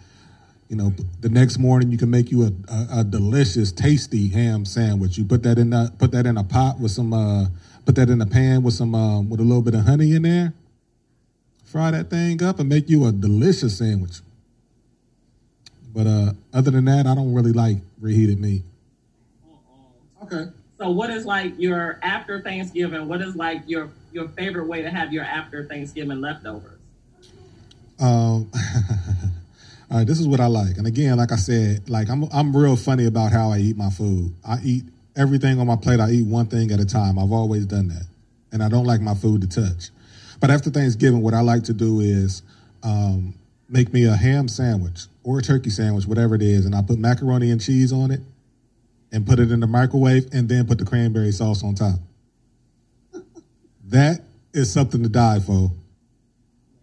you 0.71 0.77
know, 0.77 0.95
the 1.21 1.29
next 1.29 1.59
morning 1.59 1.91
you 1.91 1.99
can 1.99 2.11
make 2.11 2.31
you 2.31 2.45
a, 2.45 2.73
a, 2.73 3.01
a 3.01 3.05
delicious, 3.05 3.73
tasty 3.73 4.29
ham 4.29 4.65
sandwich. 4.65 5.19
You 5.19 5.25
put 5.25 5.43
that 5.43 5.59
in 5.59 5.71
the 5.71 5.93
put 5.99 6.13
that 6.13 6.27
in 6.27 6.39
a 6.39 6.45
pot 6.45 6.79
with 6.79 6.93
some 6.93 7.13
uh, 7.13 7.47
put 7.85 7.97
that 7.97 8.09
in 8.09 8.21
a 8.21 8.27
pan 8.27 8.63
with 8.63 8.75
some 8.75 8.95
um, 8.95 9.29
with 9.29 9.41
a 9.41 9.43
little 9.43 9.63
bit 9.63 9.75
of 9.75 9.85
honey 9.85 10.15
in 10.15 10.23
there. 10.23 10.55
Fry 11.65 11.91
that 11.91 12.09
thing 12.09 12.41
up 12.43 12.61
and 12.61 12.69
make 12.69 12.89
you 12.89 13.05
a 13.05 13.11
delicious 13.11 13.79
sandwich. 13.79 14.21
But 15.93 16.07
uh, 16.07 16.33
other 16.55 16.71
than 16.71 16.85
that, 16.85 17.05
I 17.05 17.17
don't 17.17 17.35
really 17.35 17.53
like 17.53 17.79
reheated 18.01 18.41
meat. 18.41 18.63
Okay. 20.23 20.53
So, 20.79 20.91
what 20.91 21.11
is 21.11 21.27
like 21.27 21.53
your 21.59 21.99
after 22.01 22.41
Thanksgiving? 22.43 23.09
What 23.09 23.23
is 23.23 23.35
like 23.35 23.63
your 23.67 23.91
your 24.13 24.29
favorite 24.29 24.69
way 24.69 24.83
to 24.83 24.91
have 24.91 25.13
your 25.13 25.25
after 25.25 25.65
Thanksgiving 25.65 26.21
leftovers? 26.21 26.79
Um, 27.99 28.51
all 29.91 29.99
right, 29.99 30.07
this 30.07 30.21
is 30.21 30.29
what 30.29 30.39
I 30.39 30.47
like. 30.47 30.77
And 30.77 30.87
again, 30.87 31.17
like 31.17 31.33
I 31.33 31.37
said, 31.37 31.91
like 31.91 32.09
I'm 32.09 32.25
I'm 32.33 32.57
real 32.57 32.77
funny 32.77 33.07
about 33.07 33.33
how 33.33 33.51
I 33.51 33.59
eat 33.59 33.77
my 33.77 33.91
food. 33.91 34.33
I 34.47 34.59
eat 34.63 34.85
everything 35.17 35.59
on 35.59 35.67
my 35.67 35.77
plate. 35.77 35.99
I 35.99 36.11
eat 36.11 36.27
one 36.27 36.47
thing 36.47 36.71
at 36.71 36.79
a 36.79 36.87
time. 36.87 37.19
I've 37.19 37.33
always 37.33 37.67
done 37.67 37.89
that, 37.89 38.07
and 38.53 38.63
I 38.63 38.69
don't 38.69 38.85
like 38.85 39.01
my 39.01 39.15
food 39.15 39.41
to 39.41 39.49
touch. 39.49 39.91
But 40.39 40.51
after 40.51 40.71
Thanksgiving, 40.71 41.23
what 41.23 41.35
I 41.35 41.41
like 41.41 41.65
to 41.65 41.73
do 41.73 41.99
is 41.99 42.43
um, 42.85 43.35
make 43.69 43.93
me 43.93 44.05
a 44.05 44.15
ham 44.15 44.47
sandwich 44.47 45.07
or 45.25 45.41
a 45.41 45.43
turkey 45.43 45.71
sandwich, 45.71 46.07
whatever 46.07 46.37
it 46.37 46.43
is, 46.43 46.67
and 46.67 46.75
I 46.75 46.83
put 46.83 46.99
macaroni 46.99 47.51
and 47.51 47.61
cheese 47.61 47.93
on 47.93 48.13
it, 48.13 48.21
and 49.11 49.27
put 49.27 49.41
it 49.41 49.51
in 49.51 49.59
the 49.59 49.67
microwave, 49.67 50.29
and 50.33 50.49
then 50.49 50.69
put 50.69 50.79
the 50.79 50.85
cranberry 50.85 51.33
sauce 51.33 51.65
on 51.65 51.75
top. 51.75 51.99
That 53.87 54.21
is 54.55 54.73
something 54.73 55.03
to 55.03 55.09
die 55.09 55.41
for. 55.41 55.73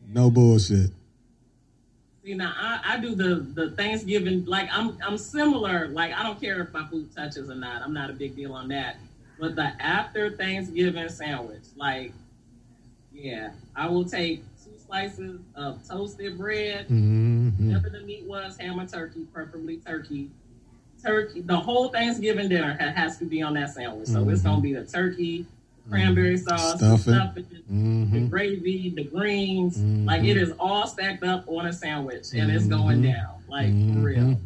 No 0.06 0.30
bullshit. 0.30 0.92
See 2.28 2.34
now, 2.34 2.52
I, 2.58 2.82
I 2.84 3.00
do 3.00 3.16
the 3.16 3.36
the 3.54 3.72
Thanksgiving 3.72 4.44
like 4.44 4.68
I'm 4.70 4.98
I'm 5.02 5.18
similar. 5.18 5.88
Like 5.88 6.12
I 6.12 6.24
don't 6.24 6.38
care 6.42 6.62
if 6.62 6.74
my 6.74 6.86
food 6.88 7.08
touches 7.16 7.50
or 7.50 7.56
not. 7.56 7.82
I'm 7.82 7.94
not 7.94 8.10
a 8.10 8.14
big 8.14 8.36
deal 8.36 8.52
on 8.52 8.68
that. 8.68 8.98
But 9.40 9.56
the 9.56 9.72
after 9.82 10.32
Thanksgiving 10.32 11.08
sandwich, 11.08 11.64
like, 11.78 12.12
yeah, 13.14 13.52
I 13.78 13.88
will 13.88 14.04
take 14.04 14.44
two 14.62 14.78
slices 14.86 15.40
of 15.56 15.88
toasted 15.88 16.38
bread, 16.38 16.88
hmm 16.88 17.48
whatever 17.60 17.90
the 17.90 18.02
meat 18.02 18.26
was, 18.26 18.58
ham 18.58 18.78
or 18.78 18.86
turkey, 18.86 19.26
preferably 19.32 19.78
turkey. 19.78 20.30
Turkey. 21.02 21.40
The 21.40 21.56
whole 21.56 21.88
Thanksgiving 21.88 22.50
dinner 22.50 22.74
has 22.74 23.18
to 23.20 23.26
be 23.26 23.42
on 23.42 23.54
that 23.54 23.70
sandwich. 23.74 24.10
So 24.10 24.28
it's 24.28 24.42
Mhm. 24.42 24.44
gonna 24.44 24.62
be 24.62 24.74
the 24.74 24.84
turkey, 24.84 25.46
cranberry 25.90 26.38
sauce, 26.38 26.78
Stuffing. 26.78 27.14
the 27.14 27.20
stuffing, 27.20 27.46
the 27.52 27.74
hmm 28.20 28.26
gravy, 28.28 28.90
the 28.96 29.04
greens. 29.04 29.78
Mhm. 29.78 30.06
Like 30.06 30.24
it 30.24 30.38
is 30.38 30.52
all 30.60 30.88
stacked 30.88 31.24
up 31.24 31.46
on 31.48 31.66
a 31.66 31.74
sandwich 31.74 32.26
and 32.34 32.50
it's 32.52 32.68
going 32.68 33.02
down. 33.02 33.28
Like 33.48 33.68
Mhm. 33.74 33.94
for 33.94 34.00
real. 34.00 34.40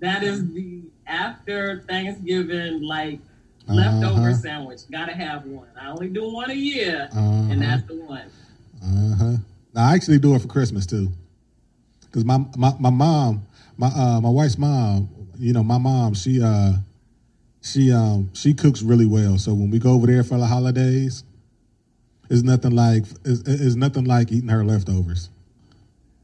That 0.00 0.22
is 0.22 0.52
the 0.52 0.82
after 1.06 1.82
Thanksgiving, 1.88 2.82
like 2.82 3.20
Leftover 3.66 4.28
Uh-huh. 4.28 4.32
sandwich. 4.34 4.80
Gotta 4.90 5.12
have 5.14 5.46
one. 5.46 5.68
I 5.80 5.88
only 5.90 6.08
do 6.10 6.30
one 6.30 6.50
a 6.50 6.54
year, 6.54 7.08
Uh-huh. 7.12 7.50
and 7.50 7.62
that's 7.62 7.82
the 7.84 7.94
one. 7.94 8.26
Uh 8.82 9.14
huh. 9.16 9.36
I 9.74 9.94
actually 9.94 10.18
do 10.18 10.34
it 10.34 10.40
for 10.42 10.48
Christmas 10.48 10.84
too, 10.86 11.10
because 12.02 12.24
my, 12.24 12.44
my 12.56 12.74
my 12.78 12.90
mom, 12.90 13.42
my 13.78 13.86
uh 13.88 14.20
my 14.20 14.28
wife's 14.28 14.58
mom, 14.58 15.08
you 15.38 15.52
know, 15.54 15.62
my 15.62 15.78
mom, 15.78 16.12
she 16.14 16.42
uh 16.42 16.74
she 17.64 17.90
um 17.90 18.30
she 18.34 18.54
cooks 18.54 18.82
really 18.82 19.06
well. 19.06 19.38
So 19.38 19.54
when 19.54 19.70
we 19.70 19.78
go 19.78 19.92
over 19.92 20.06
there 20.06 20.22
for 20.22 20.38
the 20.38 20.46
holidays, 20.46 21.24
it's 22.28 22.42
nothing 22.42 22.72
like 22.72 23.04
it's, 23.24 23.40
it's 23.48 23.74
nothing 23.74 24.04
like 24.04 24.30
eating 24.30 24.50
her 24.50 24.64
leftovers. 24.64 25.30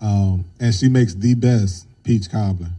Um, 0.00 0.44
and 0.60 0.74
she 0.74 0.88
makes 0.88 1.14
the 1.14 1.34
best 1.34 1.86
peach 2.04 2.30
cobbler. 2.30 2.70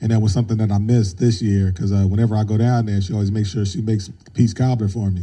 And 0.00 0.10
that 0.10 0.20
was 0.20 0.32
something 0.32 0.58
that 0.58 0.70
I 0.70 0.78
missed 0.78 1.18
this 1.18 1.40
year 1.40 1.72
because 1.72 1.92
uh, 1.92 2.04
whenever 2.06 2.36
I 2.36 2.44
go 2.44 2.58
down 2.58 2.86
there, 2.86 3.00
she 3.00 3.12
always 3.12 3.30
makes 3.30 3.50
sure 3.50 3.64
she 3.64 3.80
makes 3.80 4.10
peach 4.34 4.54
cobbler 4.54 4.88
for 4.88 5.10
me. 5.10 5.22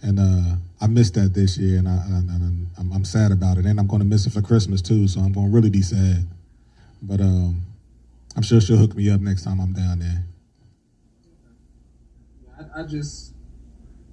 And 0.00 0.18
uh, 0.18 0.56
I 0.80 0.86
missed 0.86 1.14
that 1.14 1.34
this 1.34 1.58
year, 1.58 1.78
and, 1.78 1.86
I, 1.86 1.92
I'm, 1.92 2.68
I'm, 2.78 2.92
I'm 2.92 3.04
sad 3.04 3.30
about 3.30 3.58
it. 3.58 3.66
And 3.66 3.78
I'm 3.78 3.86
going 3.86 4.00
to 4.00 4.06
miss 4.06 4.26
it 4.26 4.32
for 4.32 4.42
Christmas 4.42 4.80
too, 4.82 5.06
so 5.06 5.20
I'm 5.20 5.32
going 5.32 5.48
to 5.48 5.54
really 5.54 5.70
be 5.70 5.82
sad. 5.82 6.26
But 7.02 7.20
um, 7.20 7.62
I'm 8.34 8.42
sure 8.42 8.60
she'll 8.60 8.78
hook 8.78 8.96
me 8.96 9.10
up 9.10 9.20
next 9.20 9.44
time 9.44 9.60
I'm 9.60 9.72
down 9.72 9.98
there. 10.00 10.24
Yeah, 12.62 12.68
I, 12.74 12.80
I 12.80 12.86
just 12.86 13.32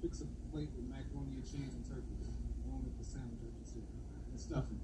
fix 0.02 0.20
a 0.20 0.24
plate 0.52 0.68
with 0.76 0.88
macaroni 0.88 1.34
and 1.34 1.44
cheese 1.44 1.74
and 1.74 1.84
turkey, 1.88 2.14
along 2.66 2.84
with 2.84 2.98
the 2.98 3.04
sandwich 3.04 3.38
I 3.42 3.60
just 3.60 3.74
said, 3.74 3.82
and 4.30 4.40
stuffing. 4.40 4.80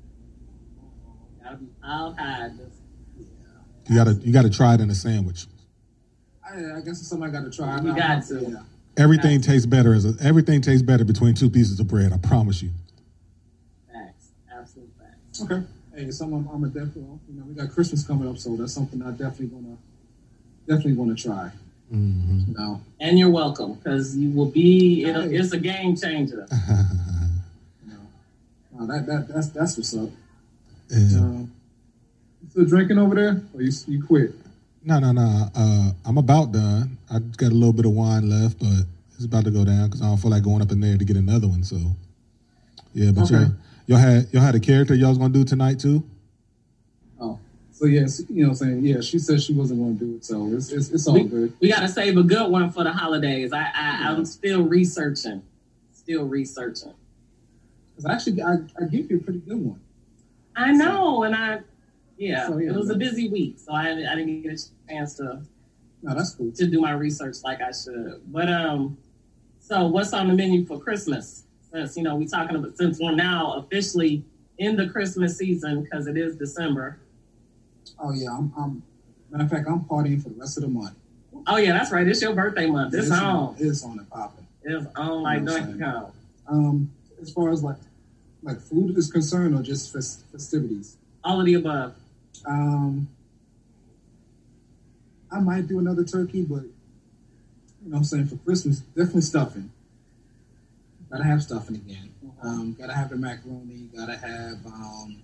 Gotta 1.42 1.56
be 1.56 1.66
all 1.84 2.12
high. 2.14 2.50
Just, 2.56 2.80
You 3.88 3.94
gotta 3.96 4.12
you 4.14 4.32
gotta 4.32 4.50
try 4.50 4.74
it 4.74 4.80
in 4.80 4.90
a 4.90 4.94
sandwich. 4.94 5.46
I, 6.44 6.76
I 6.76 6.80
guess 6.80 7.00
it's 7.00 7.08
something 7.08 7.28
I 7.28 7.32
got 7.32 7.44
to 7.44 7.50
try. 7.50 7.80
You 7.80 7.94
got 7.94 8.24
to. 8.26 8.40
Yeah. 8.40 9.02
Everything 9.02 9.40
tastes 9.40 9.66
better 9.66 9.94
as 9.94 10.04
a, 10.04 10.14
everything 10.24 10.60
tastes 10.62 10.82
better 10.82 11.04
between 11.04 11.34
two 11.34 11.50
pieces 11.50 11.78
of 11.80 11.88
bread. 11.88 12.12
I 12.12 12.18
promise 12.18 12.62
you. 12.62 12.70
facts. 13.92 14.30
Absolute 14.52 14.90
facts. 14.98 15.42
Okay. 15.42 15.62
Hey, 15.94 16.10
something 16.10 16.38
I'm, 16.38 16.48
I'm 16.48 16.64
a 16.64 16.68
definitely. 16.68 17.02
You 17.28 17.40
know, 17.40 17.44
we 17.46 17.54
got 17.54 17.70
Christmas 17.70 18.06
coming 18.06 18.28
up, 18.28 18.38
so 18.38 18.56
that's 18.56 18.72
something 18.72 19.02
I 19.02 19.10
definitely 19.10 19.46
wanna, 19.46 19.76
definitely 20.66 20.94
wanna 20.94 21.14
try. 21.14 21.50
Hmm 21.90 22.40
You 22.48 22.54
know, 22.54 22.80
And 23.00 23.18
you're 23.18 23.30
welcome, 23.30 23.74
because 23.74 24.16
you 24.16 24.30
will 24.30 24.50
be. 24.50 25.04
It'll, 25.04 25.32
it's 25.32 25.52
a 25.52 25.58
game 25.58 25.96
changer. 25.96 26.46
Uh, 28.78 28.84
that 28.84 29.06
that 29.06 29.28
that's 29.28 29.48
that's 29.48 29.76
what's 29.78 29.96
up. 29.96 30.10
Yeah. 30.90 31.18
Um, 31.18 31.50
still 32.50 32.66
drinking 32.66 32.98
over 32.98 33.14
there, 33.14 33.42
or 33.54 33.62
you 33.62 33.72
you 33.88 34.02
quit? 34.02 34.34
No, 34.84 34.98
no, 34.98 35.12
no. 35.12 35.48
Uh, 35.54 35.92
I'm 36.04 36.18
about 36.18 36.52
done. 36.52 36.98
I 37.10 37.18
got 37.18 37.52
a 37.52 37.54
little 37.54 37.72
bit 37.72 37.86
of 37.86 37.92
wine 37.92 38.28
left, 38.28 38.58
but 38.58 38.84
it's 39.14 39.24
about 39.24 39.44
to 39.44 39.50
go 39.50 39.64
down 39.64 39.86
because 39.86 40.02
I 40.02 40.06
don't 40.06 40.18
feel 40.18 40.30
like 40.30 40.42
going 40.42 40.60
up 40.62 40.70
in 40.72 40.80
there 40.80 40.98
to 40.98 41.04
get 41.04 41.16
another 41.16 41.48
one. 41.48 41.64
So, 41.64 41.78
yeah. 42.92 43.12
But 43.12 43.24
Okay. 43.24 43.34
y'all, 43.34 43.52
y'all 43.86 43.98
had 43.98 44.28
y'all 44.32 44.42
had 44.42 44.54
a 44.54 44.60
character 44.60 44.94
y'all 44.94 45.08
was 45.08 45.18
gonna 45.18 45.32
do 45.32 45.44
tonight 45.44 45.80
too. 45.80 46.04
So 47.76 47.84
yes, 47.84 48.22
you 48.30 48.42
know, 48.42 48.48
what 48.48 48.62
I'm 48.62 48.68
saying 48.68 48.86
yeah. 48.86 49.02
She 49.02 49.18
said 49.18 49.42
she 49.42 49.52
wasn't 49.52 49.80
going 49.80 49.98
to 49.98 50.04
do 50.06 50.16
it, 50.16 50.24
so 50.24 50.46
it's 50.50 50.72
it's, 50.72 50.88
it's 50.88 51.06
all 51.06 51.12
We, 51.12 51.24
good. 51.24 51.52
we 51.60 51.68
got 51.68 51.80
to 51.80 51.88
save 51.88 52.16
a 52.16 52.22
good 52.22 52.50
one 52.50 52.70
for 52.70 52.84
the 52.84 52.90
holidays. 52.92 53.52
I, 53.52 53.64
I 53.74 54.08
I'm 54.08 54.24
still 54.24 54.62
researching. 54.62 55.42
Still 55.92 56.24
researching. 56.24 56.94
Because 57.90 58.06
actually, 58.10 58.40
I 58.42 58.54
I 58.80 58.84
give 58.90 59.10
you 59.10 59.18
a 59.18 59.20
pretty 59.20 59.40
good 59.40 59.60
one. 59.60 59.78
I 60.56 60.72
know, 60.72 61.24
and 61.24 61.34
I, 61.36 61.60
yeah, 62.16 62.46
So, 62.46 62.56
yeah, 62.56 62.70
it 62.70 62.76
was 62.76 62.88
a 62.88 62.94
busy 62.94 63.28
week, 63.28 63.58
so 63.58 63.74
I, 63.74 63.90
I 63.90 64.14
didn't 64.16 64.40
get 64.40 64.58
a 64.58 64.88
chance 64.88 65.16
to 65.16 65.42
No, 66.02 66.14
that's 66.14 66.30
cool. 66.30 66.50
to 66.52 66.66
do 66.66 66.80
my 66.80 66.92
research 66.92 67.36
like 67.44 67.60
I 67.60 67.72
should. 67.72 68.22
But 68.28 68.48
um, 68.48 68.96
so 69.60 69.86
what's 69.86 70.14
on 70.14 70.28
the 70.28 70.34
menu 70.34 70.64
for 70.64 70.80
Christmas? 70.80 71.42
Since 71.70 71.94
you 71.98 72.04
know 72.04 72.16
we 72.16 72.26
talking 72.26 72.56
about 72.56 72.74
since 72.78 72.98
we're 72.98 73.14
now 73.14 73.52
officially 73.58 74.24
in 74.56 74.76
the 74.76 74.88
Christmas 74.88 75.36
season 75.36 75.82
because 75.82 76.06
it 76.06 76.16
is 76.16 76.36
December. 76.36 77.00
Oh 77.98 78.12
yeah, 78.12 78.30
I'm. 78.30 78.52
I'm 78.56 78.82
matter 79.30 79.44
of 79.44 79.50
fact, 79.50 79.68
I'm 79.68 79.80
partying 79.80 80.22
for 80.22 80.28
the 80.28 80.36
rest 80.36 80.56
of 80.56 80.62
the 80.64 80.68
month. 80.68 80.96
Oh 81.46 81.56
yeah, 81.56 81.72
that's 81.72 81.90
right. 81.92 82.06
It's 82.06 82.22
your 82.22 82.34
birthday 82.34 82.66
month. 82.66 82.94
It's 82.94 83.10
on. 83.10 83.22
on. 83.22 83.56
It's 83.58 83.84
on 83.84 83.98
and 83.98 84.08
popping. 84.10 84.46
It's 84.62 84.86
on 84.96 85.22
like 85.22 85.38
You 85.40 85.44
know 85.44 85.52
what 85.52 85.60
Donkey 85.62 85.78
Kong. 85.82 86.12
Um, 86.48 86.92
as 87.20 87.32
far 87.32 87.50
as 87.50 87.62
like 87.62 87.76
like 88.42 88.60
food 88.60 88.96
is 88.96 89.10
concerned, 89.10 89.54
or 89.54 89.62
just 89.62 89.92
fest- 89.92 90.24
festivities. 90.32 90.96
All 91.24 91.40
of 91.40 91.46
the 91.46 91.54
above. 91.54 91.94
Um, 92.44 93.08
I 95.30 95.40
might 95.40 95.66
do 95.66 95.78
another 95.78 96.04
turkey, 96.04 96.42
but 96.42 96.62
you 96.62 97.90
know 97.90 97.90
what 97.92 97.96
I'm 97.98 98.04
saying 98.04 98.26
for 98.26 98.36
Christmas, 98.36 98.80
definitely 98.80 99.22
stuffing. 99.22 99.70
Gotta 101.10 101.24
have 101.24 101.42
stuffing 101.42 101.76
again. 101.76 102.12
Um, 102.42 102.76
gotta 102.78 102.92
have 102.94 103.10
the 103.10 103.16
macaroni. 103.16 103.88
Gotta 103.96 104.16
have 104.16 104.64
um, 104.66 105.16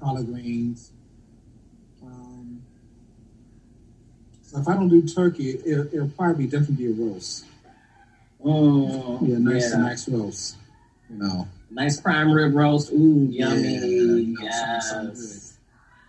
collard 0.00 0.26
greens. 0.26 0.92
Um, 2.02 2.62
so 4.42 4.58
if 4.58 4.68
I 4.68 4.74
don't 4.74 4.88
do 4.88 5.02
turkey, 5.06 5.50
it, 5.50 5.90
it'll 5.92 6.08
probably 6.08 6.46
definitely 6.46 6.76
be 6.76 6.86
a 6.86 6.92
roast. 7.04 7.44
Oh, 8.42 9.18
Yeah, 9.22 9.38
nice, 9.38 9.70
yeah. 9.70 9.78
nice 9.78 10.08
roast. 10.08 10.56
You 11.10 11.16
know. 11.18 11.48
Nice 11.70 12.00
prime 12.00 12.32
rib 12.32 12.54
roast. 12.54 12.90
Ooh, 12.92 13.28
yummy. 13.30 13.62
Yeah, 13.74 13.84
you 13.84 14.26
know, 14.34 14.42
yes. 14.42 14.90
something- 14.90 15.14
something 15.16 15.46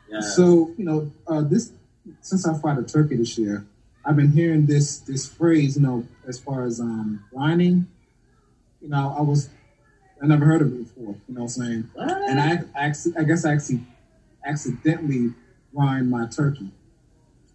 Yes. 0.10 0.36
So 0.36 0.72
you 0.78 0.84
know, 0.84 1.10
uh, 1.26 1.40
this 1.42 1.72
since 2.20 2.46
I 2.46 2.58
fried 2.60 2.78
a 2.78 2.84
turkey 2.84 3.16
this 3.16 3.38
year, 3.38 3.66
I've 4.04 4.18
been 4.18 4.32
hearing 4.32 4.66
this 4.66 4.98
this 4.98 5.26
phrase. 5.26 5.78
You 5.78 5.84
know, 5.84 6.08
as 6.28 6.38
far 6.38 6.66
as 6.66 6.82
um, 6.82 7.24
lining, 7.32 7.88
You 8.82 8.90
know, 8.90 9.16
I 9.18 9.22
was 9.22 9.48
I 10.22 10.28
never 10.28 10.46
heard 10.46 10.62
of 10.62 10.68
it 10.74 10.78
before. 10.78 11.16
You 11.28 11.36
know 11.36 11.42
what 11.42 11.58
I'm 11.58 11.64
saying? 11.66 11.90
What? 11.94 12.30
And 12.30 12.40
I, 12.40 12.64
I, 12.76 12.94
I 13.20 13.24
guess 13.24 13.46
I 13.46 13.54
actually 13.54 13.82
accidentally 14.46 15.34
brined 15.74 16.10
my 16.10 16.28
turkey, 16.28 16.70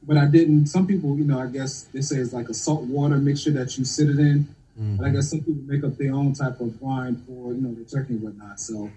but 0.02 0.16
I 0.16 0.26
didn't. 0.26 0.66
Some 0.66 0.86
people, 0.86 1.16
you 1.16 1.24
know, 1.24 1.38
I 1.38 1.46
guess 1.46 1.82
they 1.92 2.00
say 2.00 2.16
it's 2.16 2.32
like 2.32 2.48
a 2.48 2.54
salt 2.54 2.82
water 2.82 3.16
mixture 3.16 3.50
that 3.52 3.76
you 3.78 3.84
sit 3.84 4.08
it 4.08 4.18
in. 4.18 4.48
But 4.98 5.06
I 5.06 5.10
guess 5.10 5.30
some 5.30 5.38
people 5.40 5.54
make 5.64 5.84
up 5.84 5.96
their 5.96 6.12
own 6.12 6.34
type 6.34 6.60
of 6.60 6.78
brine 6.78 7.16
for 7.26 7.54
you 7.54 7.60
know 7.62 7.72
the 7.74 7.84
turkey 7.84 8.12
and 8.14 8.22
whatnot. 8.22 8.60
So 8.60 8.90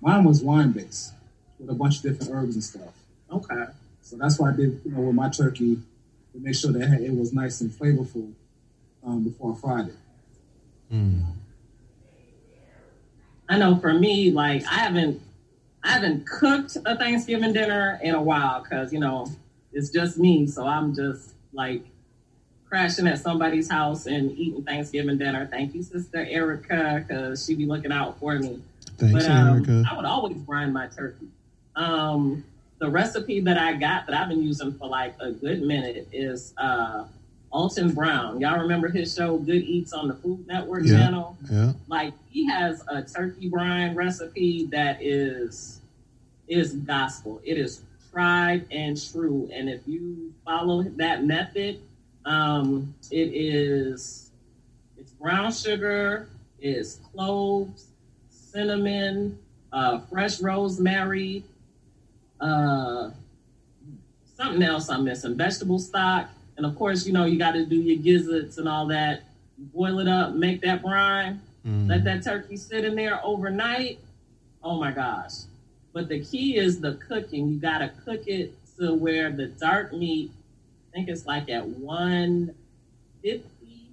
mine 0.00 0.24
was 0.24 0.42
wine 0.42 0.72
based 0.72 1.12
with 1.60 1.70
a 1.70 1.74
bunch 1.74 1.98
of 1.98 2.02
different 2.02 2.32
herbs 2.32 2.54
and 2.54 2.64
stuff. 2.64 2.92
okay. 3.30 3.66
So 4.02 4.16
that's 4.16 4.38
why 4.38 4.50
I 4.50 4.52
did, 4.52 4.80
you 4.84 4.90
know, 4.92 5.00
with 5.00 5.14
my 5.14 5.28
turkey 5.28 5.76
to 6.32 6.38
make 6.40 6.54
sure 6.56 6.72
that 6.72 6.82
it 6.82 7.02
it 7.04 7.14
was 7.14 7.32
nice 7.32 7.60
and 7.60 7.70
flavorful 7.70 8.32
um, 9.04 9.22
before 9.24 9.52
I 9.54 9.60
fried 9.60 9.88
it. 9.88 9.96
Mm. 10.92 11.24
I 13.48 13.58
know 13.58 13.76
for 13.76 13.92
me, 13.92 14.30
like 14.30 14.64
I 14.64 14.74
haven't, 14.74 15.20
I 15.82 15.92
haven't 15.92 16.26
cooked 16.26 16.76
a 16.84 16.96
Thanksgiving 16.96 17.52
dinner 17.52 17.98
in 18.02 18.14
a 18.14 18.22
while 18.22 18.62
because 18.62 18.92
you 18.92 18.98
know 19.00 19.30
it's 19.72 19.90
just 19.90 20.18
me, 20.18 20.46
so 20.46 20.66
I'm 20.66 20.94
just 20.94 21.34
like 21.52 21.82
crashing 22.68 23.06
at 23.06 23.18
somebody's 23.20 23.70
house 23.70 24.06
and 24.06 24.32
eating 24.36 24.64
Thanksgiving 24.64 25.18
dinner. 25.18 25.46
Thank 25.50 25.74
you, 25.74 25.82
Sister 25.82 26.26
Erica, 26.28 27.04
because 27.06 27.44
she 27.46 27.54
be 27.54 27.66
looking 27.66 27.92
out 27.92 28.18
for 28.18 28.36
me. 28.38 28.60
Thanks, 28.98 29.12
but 29.26 29.30
um, 29.30 29.48
Erica. 29.54 29.84
I 29.90 29.96
would 29.96 30.04
always 30.06 30.36
brine 30.38 30.72
my 30.72 30.88
turkey. 30.88 31.28
Um, 31.76 32.44
the 32.78 32.90
recipe 32.90 33.40
that 33.40 33.56
I 33.56 33.74
got 33.74 34.06
that 34.06 34.16
I've 34.16 34.28
been 34.28 34.42
using 34.42 34.72
for 34.72 34.88
like 34.88 35.14
a 35.20 35.30
good 35.30 35.62
minute 35.62 36.08
is 36.12 36.52
uh, 36.58 37.04
Alton 37.52 37.92
Brown. 37.92 38.40
Y'all 38.40 38.58
remember 38.60 38.88
his 38.88 39.14
show 39.14 39.38
Good 39.38 39.62
Eats 39.62 39.92
on 39.92 40.08
the 40.08 40.14
Food 40.14 40.46
Network 40.46 40.84
Yeah. 40.84 40.98
channel? 40.98 41.38
Yeah. 41.50 41.72
Like 41.88 42.12
he 42.28 42.46
has 42.48 42.82
a 42.88 43.02
turkey 43.02 43.48
brine 43.48 43.94
recipe 43.94 44.66
that 44.66 45.02
is 45.02 45.80
is 46.48 46.74
gospel. 46.74 47.40
It 47.44 47.58
is 47.58 47.82
tried 48.12 48.66
and 48.70 48.96
true, 49.12 49.48
and 49.52 49.68
if 49.68 49.80
you 49.86 50.32
follow 50.44 50.82
that 50.84 51.24
method, 51.24 51.80
um, 52.24 52.94
it 53.10 53.30
is 53.34 54.30
it's 54.96 55.12
brown 55.12 55.52
sugar, 55.52 56.28
it's 56.60 56.96
cloves, 57.12 57.86
cinnamon, 58.30 59.38
uh, 59.72 59.98
fresh 60.10 60.40
rosemary, 60.40 61.42
uh, 62.40 63.10
something 64.36 64.62
else 64.62 64.88
I'm 64.88 65.04
missing, 65.04 65.36
vegetable 65.36 65.78
stock, 65.78 66.28
and 66.56 66.64
of 66.66 66.74
course, 66.76 67.06
you 67.06 67.12
know 67.12 67.24
you 67.24 67.38
got 67.38 67.52
to 67.52 67.64
do 67.66 67.76
your 67.76 67.96
gizzards 68.02 68.58
and 68.58 68.68
all 68.68 68.86
that. 68.88 69.22
Boil 69.58 69.98
it 70.00 70.08
up, 70.08 70.34
make 70.34 70.60
that 70.62 70.82
brine, 70.82 71.40
Mm. 71.66 71.88
let 71.88 72.04
that 72.04 72.22
turkey 72.22 72.56
sit 72.56 72.84
in 72.84 72.94
there 72.94 73.18
overnight. 73.24 73.98
Oh 74.62 74.78
my 74.78 74.92
gosh! 74.92 75.32
But 75.92 76.08
the 76.08 76.24
key 76.24 76.56
is 76.56 76.80
the 76.80 76.94
cooking. 76.94 77.48
You 77.48 77.58
got 77.58 77.78
to 77.78 77.88
cook 78.04 78.26
it 78.28 78.54
to 78.78 78.94
where 78.94 79.32
the 79.32 79.46
dark 79.46 79.92
meat. 79.92 80.30
I 80.92 80.96
think 80.96 81.08
it's 81.08 81.26
like 81.26 81.48
at 81.50 81.66
one 81.66 82.54
fifty 83.22 83.90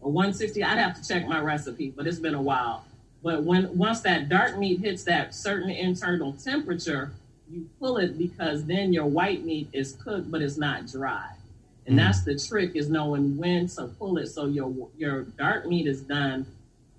or 0.00 0.10
one 0.12 0.34
sixty. 0.34 0.62
I'd 0.62 0.78
have 0.78 1.00
to 1.00 1.06
check 1.06 1.26
my 1.26 1.40
recipe, 1.40 1.92
but 1.96 2.06
it's 2.06 2.18
been 2.18 2.34
a 2.34 2.42
while. 2.42 2.84
But 3.22 3.42
when 3.44 3.76
once 3.76 4.00
that 4.00 4.28
dark 4.28 4.58
meat 4.58 4.80
hits 4.80 5.02
that 5.04 5.34
certain 5.34 5.70
internal 5.70 6.32
temperature, 6.34 7.12
you 7.50 7.68
pull 7.80 7.96
it 7.96 8.18
because 8.18 8.64
then 8.66 8.92
your 8.92 9.06
white 9.06 9.44
meat 9.44 9.68
is 9.72 9.92
cooked, 9.94 10.30
but 10.30 10.42
it's 10.42 10.58
not 10.58 10.86
dry. 10.86 11.30
And 11.86 11.98
that's 11.98 12.22
the 12.22 12.38
trick 12.38 12.72
is 12.74 12.88
knowing 12.88 13.36
when 13.36 13.68
to 13.68 13.86
pull 13.86 14.18
it 14.18 14.26
so 14.26 14.46
your 14.46 14.88
your 14.96 15.22
dark 15.22 15.66
meat 15.66 15.86
is 15.86 16.00
done, 16.00 16.46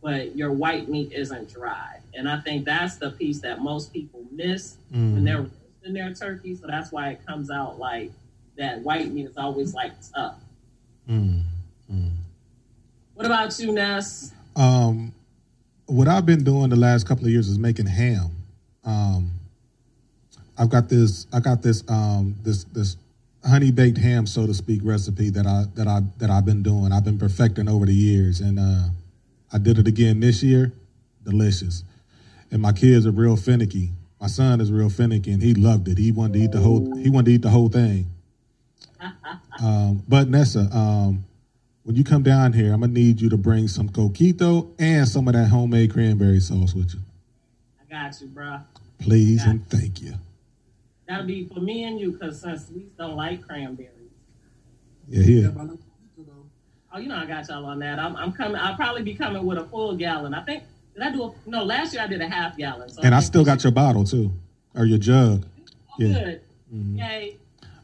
but 0.02 0.36
your 0.36 0.52
white 0.52 0.88
meat 0.88 1.12
isn't 1.12 1.52
dry. 1.52 2.00
And 2.14 2.30
I 2.30 2.40
think 2.40 2.66
that's 2.66 2.96
the 2.96 3.12
piece 3.12 3.40
that 3.42 3.60
most 3.60 3.92
people 3.92 4.24
miss 4.32 4.78
when 4.92 5.24
they're 5.24 5.42
roasting 5.42 5.94
their 5.94 6.14
turkey. 6.14 6.56
So 6.56 6.68
that's 6.68 6.92
why 6.92 7.10
it 7.10 7.26
comes 7.26 7.52
out 7.52 7.78
like 7.80 8.12
that 8.58 8.82
white 8.82 9.12
meat 9.12 9.28
is 9.28 9.38
always 9.38 9.74
like 9.74 9.92
tough. 10.14 10.36
Mm. 11.10 11.44
What 13.18 13.26
about 13.26 13.58
you, 13.58 13.72
Ness? 13.72 14.32
Um, 14.56 15.12
what 15.88 16.08
I've 16.08 16.28
been 16.28 16.44
doing 16.44 16.70
the 16.70 16.76
last 16.76 17.08
couple 17.08 17.26
of 17.26 17.32
years 17.32 17.50
is 17.50 17.58
making 17.58 17.88
ham. 17.88 18.30
Um, 18.86 19.32
I've 20.56 20.70
got 20.70 20.88
this. 20.88 21.26
I 21.34 21.40
got 21.40 21.64
this. 21.64 21.84
Um, 21.90 22.36
this 22.44 22.64
this 22.66 22.96
honey 23.46 23.72
baked 23.72 23.98
ham, 23.98 24.26
so 24.28 24.46
to 24.48 24.54
speak, 24.54 24.82
recipe 24.84 25.30
that 25.32 25.46
I 25.46 25.66
that 25.76 25.88
I 25.88 26.02
that 26.18 26.30
I've 26.30 26.46
been 26.46 26.64
doing. 26.64 26.92
I've 26.92 27.04
been 27.06 27.20
perfecting 27.20 27.68
over 27.68 27.86
the 27.86 27.94
years, 27.94 28.40
and 28.40 28.60
uh, 28.60 28.90
I 29.52 29.58
did 29.58 29.80
it 29.80 29.88
again 29.88 30.20
this 30.20 30.44
year. 30.44 30.72
Delicious, 31.24 31.84
and 32.52 32.62
my 32.62 32.72
kids 32.72 33.06
are 33.06 33.12
real 33.12 33.36
finicky. 33.36 33.92
My 34.22 34.28
son 34.28 34.62
is 34.62 34.72
real 34.72 34.90
finicky, 34.90 35.32
and 35.32 35.42
he 35.44 35.54
loved 35.54 35.88
it. 35.88 35.98
He 35.98 36.12
wanted 36.12 36.34
to 36.34 36.40
eat 36.40 36.52
the 36.52 36.60
whole. 36.60 36.96
He 36.98 37.10
wanted 37.10 37.26
to 37.26 37.32
eat 37.34 37.42
the 37.42 37.50
whole 37.50 37.70
thing. 37.70 38.08
Um, 39.60 40.04
but 40.08 40.30
Nessa, 40.30 40.70
um, 40.72 41.26
when 41.82 41.96
you 41.96 42.04
come 42.04 42.22
down 42.22 42.54
here, 42.54 42.72
I'm 42.74 42.82
gonna 42.82 42.94
need 42.94 43.20
you 43.20 43.28
to 43.30 43.38
bring 43.38 43.68
some 43.68 43.90
coquito 43.90 44.70
and 44.78 45.08
some 45.08 45.28
of 45.28 45.34
that 45.34 45.48
homemade 45.48 45.92
cranberry 45.94 46.40
sauce 46.40 46.76
with 46.76 46.94
you, 46.94 47.00
I 47.82 47.92
got 47.92 48.22
you, 48.22 48.28
bro. 48.28 48.60
please 49.00 49.44
and 49.46 49.68
thank 49.68 50.00
you. 50.04 50.14
That'll 51.08 51.26
be 51.26 51.46
for 51.48 51.60
me 51.62 51.84
and 51.86 52.00
you, 52.00 52.12
because 52.12 52.42
since 52.42 52.70
we 52.74 52.88
don't 52.98 53.16
like 53.16 53.42
cranberries. 53.42 53.92
Yeah, 55.08 55.22
Yeah, 55.24 55.42
yeah. 55.44 55.48
but 55.50 55.62
I 55.62 55.64
like 55.64 55.72
Coquito, 55.80 56.26
though. 56.28 56.34
Oh, 56.94 57.00
you 57.00 57.08
know 57.08 57.16
I 57.16 57.26
got 57.26 57.48
y'all 57.48 57.66
on 57.66 57.80
that. 57.80 57.98
I'm, 58.00 58.16
I'm 58.18 58.34
coming. 58.34 58.58
I'll 58.58 58.76
probably 58.76 59.04
be 59.04 59.14
coming 59.14 59.46
with 59.46 59.58
a 59.58 59.64
full 59.66 59.96
gallon. 59.96 60.34
I 60.34 60.44
think 60.44 60.64
did 60.94 61.04
I 61.04 61.12
do 61.12 61.24
a 61.24 61.50
no? 61.50 61.64
Last 61.64 61.94
year 61.94 62.04
I 62.04 62.08
did 62.08 62.22
a 62.22 62.28
half 62.28 62.58
gallon. 62.58 62.90
So 62.90 63.02
And 63.04 63.16
I 63.16 63.20
think 63.20 63.28
still 63.28 63.46
got 63.46 63.64
your 63.64 63.72
bottle 63.72 64.04
too, 64.04 64.32
or 64.76 64.86
your 64.86 64.98
jug. 64.98 65.46
should- 65.98 66.08
yeah. 66.10 66.14
Good. 66.24 66.42
Mhm. 66.74 66.98
Yay! 66.98 67.38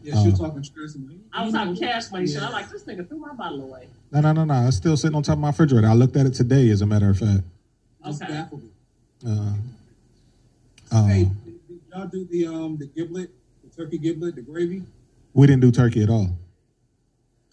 Yeah, 0.03 0.21
she 0.21 0.29
was 0.31 0.39
Uh, 0.41 0.47
talking 0.47 0.61
trash. 0.63 0.95
and- 0.95 1.21
I 1.31 1.45
was 1.45 1.53
talking 1.53 1.75
cash 1.77 2.11
money. 2.11 2.27
shit. 2.27 2.35
Yeah. 2.35 2.47
I'm 2.47 2.51
like, 2.51 2.69
this 2.69 2.83
nigga 2.83 3.07
threw 3.07 3.17
my 3.19 3.33
bottle 3.33 3.63
away. 3.63 3.87
No, 4.11 4.19
no, 4.19 4.33
no, 4.33 4.43
no. 4.43 4.67
It's 4.67 4.75
still 4.77 4.97
sitting 4.97 5.15
on 5.15 5.23
top 5.23 5.33
of 5.33 5.39
my 5.39 5.47
refrigerator. 5.47 5.87
I 5.87 5.93
looked 5.93 6.15
at 6.17 6.25
it 6.25 6.33
today, 6.33 6.69
as 6.69 6.81
a 6.81 6.85
matter 6.85 7.09
of 7.09 7.17
fact. 7.17 7.41
Just 8.05 8.21
Okay. 8.21 8.33
baffled 8.33 8.63
me. 8.63 8.69
Uh, 9.25 9.53
uh, 10.91 11.05
Hey, 11.07 11.23
did, 11.23 11.43
did 11.43 11.43
y'all 11.94 12.07
do 12.07 12.26
the 12.26 12.48
um 12.48 12.78
the 12.78 12.88
giblet, 12.88 13.30
the 13.64 13.70
turkey 13.70 13.98
giblet, 13.98 14.36
the 14.36 14.41
gravy? 14.41 14.84
we 15.34 15.48
didn't 15.48 15.61
do 15.61 15.72
turkey 15.72 16.03
at 16.03 16.10
all. 16.10 16.38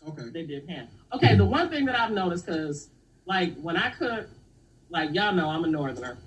Okay. 0.06 0.28
They 0.32 0.44
did 0.44 0.68
ham. 0.68 0.88
Okay, 1.14 1.34
the 1.34 1.44
one 1.44 1.70
thing 1.70 1.86
that 1.86 1.98
I've 1.98 2.10
noticed, 2.10 2.46
because 2.46 2.88
like 3.26 3.58
when 3.60 3.76
I 3.76 3.90
cook, 3.90 4.28
like 4.88 5.14
y'all 5.14 5.34
know, 5.34 5.48
I'm 5.48 5.64
a 5.64 5.66
northerner, 5.66 6.18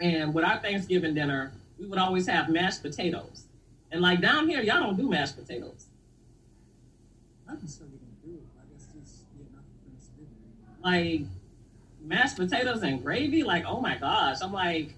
and 0.00 0.34
with 0.34 0.44
our 0.44 0.58
Thanksgiving 0.58 1.14
dinner, 1.14 1.52
we 1.78 1.86
would 1.86 1.98
always 1.98 2.26
have 2.26 2.48
mashed 2.48 2.82
potatoes. 2.82 3.44
And 3.92 4.00
like 4.00 4.20
down 4.20 4.48
here, 4.48 4.62
y'all 4.62 4.80
don't 4.80 4.96
do 4.96 5.08
mashed 5.08 5.36
potatoes. 5.36 5.86
I 7.48 7.56
can 7.56 7.68
say 7.68 7.84
we 7.84 7.98
don't 7.98 8.22
do 8.24 8.38
it. 8.38 8.46
I 8.58 8.72
guess 8.72 8.86
just 8.94 9.24
yeah, 9.36 9.44
not 9.52 9.62
for 9.64 9.90
Thanksgiving. 9.90 10.80
Like 10.82 11.22
mashed 12.02 12.36
potatoes 12.36 12.82
and 12.82 13.02
gravy. 13.02 13.42
Like, 13.42 13.64
oh 13.66 13.80
my 13.80 13.96
gosh, 13.96 14.38
I'm 14.42 14.52
like, 14.52 14.94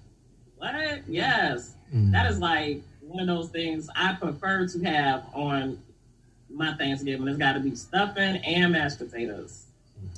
what? 0.57 1.09
Yes, 1.09 1.75
Mm. 1.95 2.13
that 2.13 2.31
is 2.31 2.39
like 2.39 2.83
one 3.01 3.21
of 3.21 3.27
those 3.27 3.51
things 3.51 3.89
I 3.95 4.15
prefer 4.15 4.67
to 4.69 4.85
have 4.85 5.25
on 5.35 5.79
my 6.51 6.75
Thanksgiving. 6.75 7.29
It's 7.29 7.39
got 7.39 7.53
to 7.55 7.61
be 7.61 7.75
stuffing 7.75 8.37
and 8.37 8.73
mashed 8.73 8.99
potatoes 8.99 9.65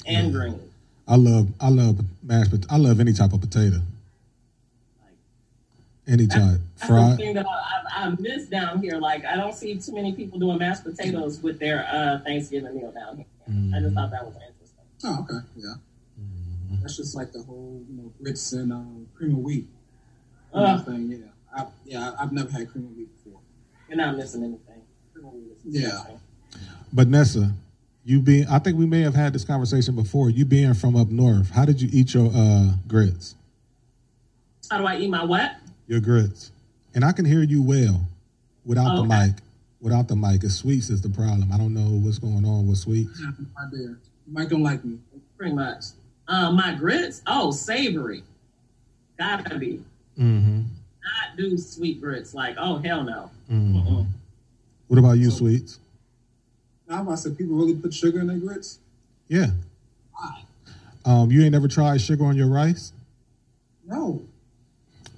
and 0.06 0.26
Yeah. 0.28 0.32
greens. 0.32 0.60
I 1.06 1.16
love, 1.16 1.48
I 1.60 1.68
love 1.68 2.00
mashed. 2.22 2.50
Pot- 2.50 2.66
I 2.70 2.76
love 2.78 2.98
any 3.00 3.12
type 3.12 3.32
of 3.32 3.40
potato, 3.40 3.76
Like, 5.02 5.16
any 6.06 6.26
type, 6.26 6.60
That's 6.78 6.86
fried. 6.88 7.16
thing 7.18 7.34
that 7.34 7.46
I, 7.46 7.50
I, 7.50 8.06
I 8.06 8.08
miss 8.18 8.46
down 8.48 8.80
here. 8.80 8.98
Like, 8.98 9.24
I 9.24 9.36
don't 9.36 9.54
see 9.54 9.76
too 9.78 9.92
many 9.92 10.12
people 10.12 10.38
doing 10.38 10.58
mashed 10.58 10.84
potatoes 10.84 11.42
with 11.42 11.58
their 11.58 11.86
uh, 11.90 12.20
Thanksgiving 12.24 12.74
meal 12.76 12.92
down 12.92 13.16
here. 13.18 13.26
I 13.76 13.80
just 13.80 13.94
thought 13.94 14.10
that 14.12 14.24
was 14.24 14.34
interesting. 14.34 14.84
Oh, 15.04 15.20
okay. 15.28 15.46
Yeah. 15.56 15.74
That's 16.80 16.96
just 16.96 17.14
like 17.14 17.32
the 17.32 17.42
whole, 17.42 17.82
you 17.90 17.96
know, 17.96 18.12
grits 18.22 18.52
and 18.52 18.72
um, 18.72 19.06
cream 19.14 19.32
of 19.32 19.38
wheat 19.38 19.66
you 20.54 20.60
know, 20.60 20.66
Ugh. 20.66 20.84
thing. 20.86 21.10
Yeah. 21.10 21.16
I, 21.56 21.66
yeah, 21.84 22.12
I've 22.18 22.32
never 22.32 22.50
had 22.50 22.70
cream 22.70 22.86
of 22.86 22.96
wheat 22.96 23.08
before. 23.24 23.40
You're 23.88 23.96
not 23.98 24.16
missing 24.16 24.42
anything. 24.42 24.82
Yeah. 25.64 25.80
disgusting. 25.80 26.20
But 26.92 27.08
Nessa, 27.08 27.52
you 28.04 28.20
being, 28.20 28.46
I 28.48 28.58
think 28.58 28.78
we 28.78 28.86
may 28.86 29.00
have 29.00 29.14
had 29.14 29.32
this 29.32 29.44
conversation 29.44 29.94
before. 29.96 30.30
You 30.30 30.44
being 30.44 30.74
from 30.74 30.96
up 30.96 31.08
north, 31.08 31.50
how 31.50 31.64
did 31.64 31.80
you 31.80 31.88
eat 31.92 32.14
your 32.14 32.30
uh, 32.34 32.72
grits? 32.86 33.34
How 34.70 34.78
do 34.78 34.86
I 34.86 34.96
eat 34.98 35.08
my 35.10 35.24
what? 35.24 35.56
Your 35.86 36.00
grits, 36.00 36.50
and 36.94 37.04
I 37.04 37.12
can 37.12 37.24
hear 37.24 37.42
you 37.42 37.62
well 37.62 38.00
without 38.64 38.96
the 38.96 39.02
Okay. 39.02 39.26
mic. 39.26 39.34
Without 39.80 40.08
the 40.08 40.16
mic, 40.16 40.42
it's 40.44 40.54
sweets 40.54 40.88
is 40.88 41.02
the 41.02 41.10
problem. 41.10 41.52
I 41.52 41.58
don't 41.58 41.74
know 41.74 41.98
what's 42.00 42.18
going 42.18 42.46
on 42.46 42.66
with 42.66 42.78
sweets. 42.78 43.20
Right 43.22 43.68
there. 43.70 43.98
Mic 44.26 44.48
don't 44.48 44.62
like 44.62 44.82
me. 44.82 44.98
Pretty 45.36 45.54
much. 45.54 45.84
Um, 46.26 46.56
my 46.56 46.74
grits, 46.74 47.20
oh, 47.26 47.50
savory. 47.50 48.22
Gotta 49.18 49.58
be. 49.58 49.82
Mm-hmm. 50.18 50.62
Not 51.04 51.36
do 51.36 51.56
sweet 51.58 52.00
grits. 52.00 52.34
Like, 52.34 52.56
oh, 52.58 52.78
hell 52.78 53.04
no. 53.04 53.30
mm-hmm. 53.50 54.02
What 54.88 54.98
about 54.98 55.12
you, 55.18 55.30
So- 55.30 55.38
sweets? 55.38 55.78
Now, 56.88 57.08
I 57.10 57.14
said 57.14 57.38
people 57.38 57.56
really 57.56 57.74
put 57.74 57.94
sugar 57.94 58.20
in 58.20 58.26
their 58.26 58.36
grits. 58.36 58.78
Yeah. 59.28 59.46
Why? 60.12 60.42
Um, 61.06 61.30
you 61.30 61.42
ain't 61.42 61.52
never 61.52 61.66
tried 61.68 62.00
sugar 62.02 62.24
on 62.26 62.36
your 62.36 62.48
rice? 62.48 62.92
No. 63.86 64.22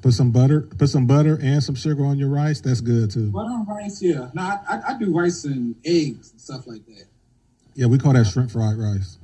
Put 0.01 0.13
some 0.13 0.31
butter, 0.31 0.61
put 0.61 0.89
some 0.89 1.07
butter 1.07 1.39
and 1.43 1.61
some 1.63 1.75
sugar 1.75 2.05
on 2.05 2.19
your 2.19 2.29
rice. 2.29 2.61
That's 2.61 2.81
good 2.81 3.11
too. 3.11 3.31
Butter 3.33 3.51
on 3.51 3.67
rice, 3.67 4.01
yeah. 4.01 4.31
No, 4.33 4.43
I, 4.43 4.59
I, 4.69 4.83
I 4.95 4.99
do 4.99 5.13
rice 5.13 5.45
and 5.45 5.75
eggs 5.85 6.31
and 6.31 6.41
stuff 6.41 6.67
like 6.69 6.87
that. 6.87 7.05
Yeah, 7.75 7.87
we 7.87 7.99
call 7.99 8.13
that 8.13 8.27
shrimp 8.27 8.53
fried 8.53 8.77
rice. 8.79 9.19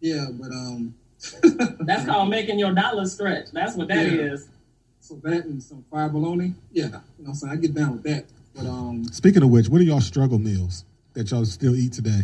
Yeah, 0.00 0.26
but 0.32 0.50
um, 0.50 0.94
That's 1.80 2.04
called 2.04 2.30
making 2.30 2.58
your 2.58 2.72
dollar 2.74 3.06
stretch. 3.06 3.52
That's 3.52 3.76
what 3.76 3.86
that 3.88 4.06
Yeah. 4.10 4.32
is. 4.32 4.48
So 5.12 5.28
that 5.28 5.44
and 5.44 5.62
some 5.62 5.84
fried 5.90 6.12
bologna. 6.12 6.54
Yeah, 6.72 6.84
you 6.84 6.90
know, 6.90 7.00
what 7.16 7.28
I'm 7.28 7.34
saying 7.34 7.52
I 7.52 7.56
get 7.56 7.74
down 7.74 7.92
with 7.92 8.02
that. 8.04 8.24
But 8.54 8.66
um, 8.66 9.04
Speaking 9.04 9.42
of 9.42 9.50
which, 9.50 9.68
what 9.68 9.80
are 9.80 9.84
y'all 9.84 10.00
struggle 10.00 10.38
meals 10.38 10.84
that 11.14 11.30
y'all 11.30 11.44
still 11.44 11.76
eat 11.76 11.92
today? 11.92 12.22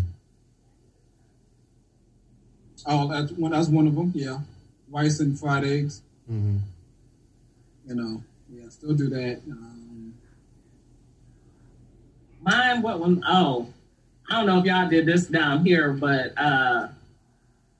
oh, 2.86 3.08
that's 3.08 3.32
one. 3.32 3.50
That's 3.50 3.68
one 3.68 3.86
of 3.86 3.94
them. 3.94 4.12
Yeah, 4.14 4.38
rice 4.90 5.20
and 5.20 5.38
fried 5.38 5.64
eggs. 5.64 6.02
Mm-hmm. 6.30 6.58
You 7.86 7.94
know, 7.94 8.22
yeah, 8.50 8.68
still 8.68 8.94
do 8.94 9.08
that. 9.10 9.40
Um, 9.50 10.14
Mine, 12.40 12.82
what 12.82 13.00
one? 13.00 13.22
Oh, 13.26 13.68
I 14.30 14.36
don't 14.36 14.46
know 14.46 14.58
if 14.60 14.64
y'all 14.64 14.88
did 14.88 15.06
this 15.06 15.26
down 15.26 15.64
here, 15.64 15.92
but 15.92 16.32
uh 16.38 16.88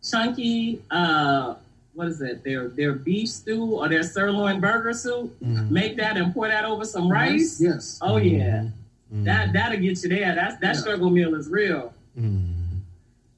chunky, 0.02 0.82
uh, 0.90 1.55
what 1.98 2.06
is 2.06 2.20
it? 2.20 2.44
Their 2.44 2.68
their 2.68 2.92
beef 2.92 3.28
stew 3.28 3.64
or 3.64 3.88
their 3.88 4.04
sirloin 4.04 4.60
burger 4.60 4.92
soup. 4.92 5.34
Mhm. 5.42 5.68
Make 5.68 5.96
that 5.96 6.16
and 6.16 6.32
pour 6.32 6.46
that 6.46 6.64
over 6.64 6.84
some 6.84 7.10
rice. 7.10 7.60
Yes. 7.60 7.98
Oh 8.00 8.18
yeah, 8.18 8.68
Mhm. 9.12 9.24
that 9.24 9.52
that'll 9.52 9.80
get 9.80 10.00
you 10.04 10.08
there. 10.08 10.32
That's 10.36 10.60
that 10.60 10.76
Yeah. 10.76 10.80
struggle 10.80 11.10
meal 11.10 11.34
is 11.34 11.48
real. 11.48 11.92
Mhm. 12.16 12.52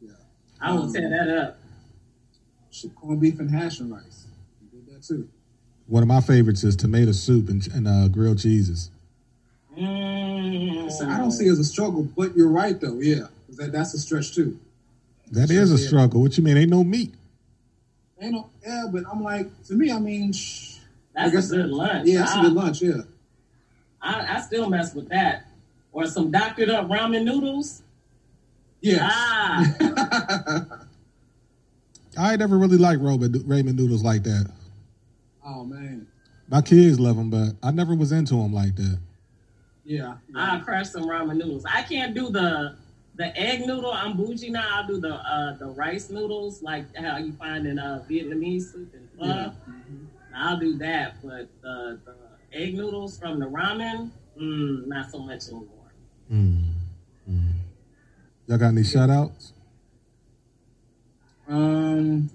Yeah. 0.02 0.10
I 0.60 0.72
will 0.74 0.82
Um, 0.82 0.92
tear 0.92 1.08
that 1.08 1.28
up. 1.30 1.58
Shit, 2.70 2.94
corned 2.94 3.22
beef 3.22 3.40
and 3.40 3.50
hash 3.50 3.80
and 3.80 3.90
rice. 3.90 4.26
I 4.62 4.76
did 4.76 4.94
that 4.94 5.02
too. 5.02 5.26
One 5.86 6.02
of 6.02 6.08
my 6.08 6.20
favorites 6.20 6.62
is 6.62 6.76
tomato 6.76 7.12
soup 7.12 7.48
and, 7.48 7.66
and 7.74 7.88
uh, 7.88 8.08
grilled 8.08 8.40
cheeses. 8.40 8.90
Mm. 9.76 10.90
So 10.92 11.08
I 11.08 11.16
don't 11.16 11.30
see 11.32 11.46
it 11.46 11.50
as 11.52 11.58
a 11.58 11.64
struggle, 11.64 12.06
but 12.14 12.36
you're 12.36 12.48
right 12.50 12.78
though. 12.78 13.00
Yeah, 13.00 13.28
that, 13.56 13.72
that's 13.72 13.94
a 13.94 13.98
stretch 13.98 14.34
too. 14.34 14.58
That 15.32 15.50
is 15.50 15.72
a 15.72 15.80
Yeah. 15.80 15.86
struggle. 15.88 16.20
What 16.20 16.36
you 16.36 16.44
mean? 16.44 16.58
Ain't 16.58 16.70
no 16.70 16.84
meat. 16.84 17.14
You 18.20 18.32
know, 18.32 18.50
yeah, 18.66 18.84
but 18.92 19.04
I'm 19.10 19.22
like, 19.22 19.46
to 19.64 19.74
me, 19.74 19.90
I 19.90 19.98
mean, 19.98 20.32
shh, 20.32 20.76
I 21.16 21.22
That's 21.30 21.32
guess- 21.32 21.50
a 21.52 21.56
good 21.56 21.70
lunch. 21.70 22.06
yeah, 22.08 22.18
that's 22.20 22.32
I, 22.32 22.40
a 22.40 22.42
good 22.44 22.52
lunch. 22.52 22.82
Yeah. 22.82 23.00
I, 24.02 24.36
I 24.36 24.40
still 24.42 24.68
mess 24.68 24.94
with 24.94 25.08
that. 25.08 25.46
Or 25.92 26.06
some 26.06 26.30
doctored 26.30 26.70
up 26.70 26.88
ramen 26.88 27.24
noodles. 27.24 27.82
Yeah. 28.80 29.08
Ah. 29.10 29.66
I 32.18 32.36
never 32.36 32.58
really 32.58 32.76
liked 32.76 33.00
ramen, 33.02 33.28
ramen 33.44 33.74
noodles 33.74 34.02
like 34.04 34.22
that. 34.24 34.50
oh 35.44 35.64
man. 35.64 36.06
My 36.48 36.60
kids 36.62 36.98
love 36.98 37.16
them, 37.16 37.30
but 37.30 37.50
I 37.62 37.70
never 37.70 37.94
was 37.94 38.10
into 38.10 38.34
them 38.34 38.52
like 38.52 38.74
that. 38.76 38.98
Yeah. 39.84 40.16
Yeah. 40.34 40.60
crush 40.64 40.88
some 40.90 41.04
ramen 41.04 41.36
noodles. 41.36 41.64
I 41.64 41.82
can't 41.82 42.14
do 42.14 42.28
the 42.30 42.74
the 43.20 43.38
egg 43.38 43.60
noodle. 43.66 43.92
I'm 43.92 44.16
bougie 44.16 44.48
now. 44.50 44.78
I'll 44.78 44.86
do 44.86 44.98
the 44.98 45.12
uh, 45.14 45.54
the 45.58 45.66
rice 45.66 46.08
noodles 46.08 46.62
like 46.62 46.86
how 46.96 47.18
you 47.18 47.34
find 47.34 47.66
in 47.66 47.78
uh, 47.78 48.02
Vietnamese 48.08 48.72
soup 48.72 48.94
and 48.94 49.06
pho. 49.18 49.26
Yeah. 49.26 49.50
Mhm. 49.68 50.06
I'll 50.34 50.58
do 50.58 50.78
that, 50.78 51.20
but 51.22 51.48
the, 51.60 51.98
the 52.06 52.14
egg 52.58 52.74
noodles 52.74 53.18
from 53.18 53.38
the 53.38 53.44
ramen, 53.44 54.10
mm, 54.40 54.86
not 54.86 55.10
so 55.10 55.18
much 55.18 55.48
anymore. 55.48 55.92
Mm. 56.32 56.62
Mm. 57.30 57.52
Y'all 58.46 58.56
got 58.56 58.68
any 58.68 58.84
shout 58.84 59.10
outs? 59.10 59.52
Um. 61.46 62.30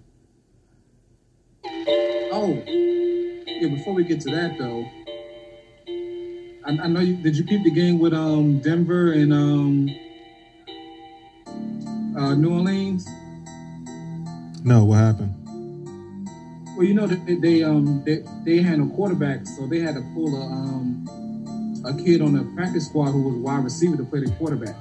Oh, 2.32 2.62
yeah. 2.68 3.70
Before 3.70 3.95
we 3.95 4.03
get 4.03 4.22
to 4.22 4.30
that, 4.36 4.56
though, 4.60 4.86
I, 6.64 6.84
I 6.84 6.88
know 6.88 6.99
you. 6.99 7.16
Did 7.24 7.38
you 7.38 7.44
keep 7.44 7.64
the 7.64 7.72
game 7.72 7.98
with 7.98 8.14
um 8.14 8.60
Denver 8.60 9.14
and 9.14 9.34
um 9.34 10.05
uh, 12.18 12.34
New 12.36 12.54
Orleans? 12.54 13.08
No, 14.64 14.84
what 14.86 14.96
happened? 14.96 15.34
Well, 16.76 16.86
you 16.86 16.94
know 16.94 17.08
they, 17.08 17.36
they 17.36 17.64
um 17.64 18.04
they, 18.04 18.24
they 18.44 18.62
had 18.62 18.80
no 18.80 18.88
quarterback, 18.88 19.48
so 19.48 19.66
they 19.66 19.80
had 19.80 19.96
to 19.96 20.02
pull 20.14 20.36
a 20.36 20.46
um 20.46 21.84
a 21.86 21.94
kid 22.04 22.22
on 22.22 22.34
the 22.34 22.44
practice 22.56 22.88
squad 22.88 23.12
who 23.12 23.22
was 23.22 23.36
wide 23.36 23.64
receiver 23.64 23.96
to 23.96 24.04
play 24.04 24.22
the 24.22 24.32
quarterback. 24.32 24.76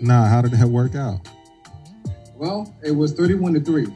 Nah, 0.00 0.26
how 0.26 0.42
did 0.42 0.52
that 0.52 0.68
work 0.68 0.94
out? 0.94 1.26
Well, 2.36 2.72
it 2.84 2.92
was 2.92 3.12
thirty-one 3.14 3.54
to 3.54 3.60
three, 3.60 3.86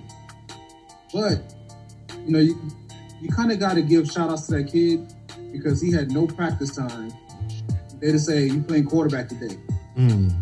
but 1.13 1.55
you 2.25 2.33
know 2.33 2.39
you 2.41 2.59
you 3.21 3.29
kind 3.29 3.53
of 3.53 3.61
got 3.61 3.75
to 3.75 3.83
give 3.83 4.11
shout 4.11 4.31
outs 4.31 4.47
to 4.47 4.57
that 4.57 4.73
kid 4.73 5.13
because 5.53 5.81
he 5.81 5.93
had 5.93 6.11
no 6.11 6.27
practice 6.27 6.75
time. 6.75 7.13
They 8.01 8.13
just 8.13 8.27
say 8.27 8.47
you 8.47 8.63
playing 8.63 8.87
quarterback 8.87 9.29
today. 9.29 9.57
Mm. 9.97 10.09
You 10.09 10.17
know 10.17 10.33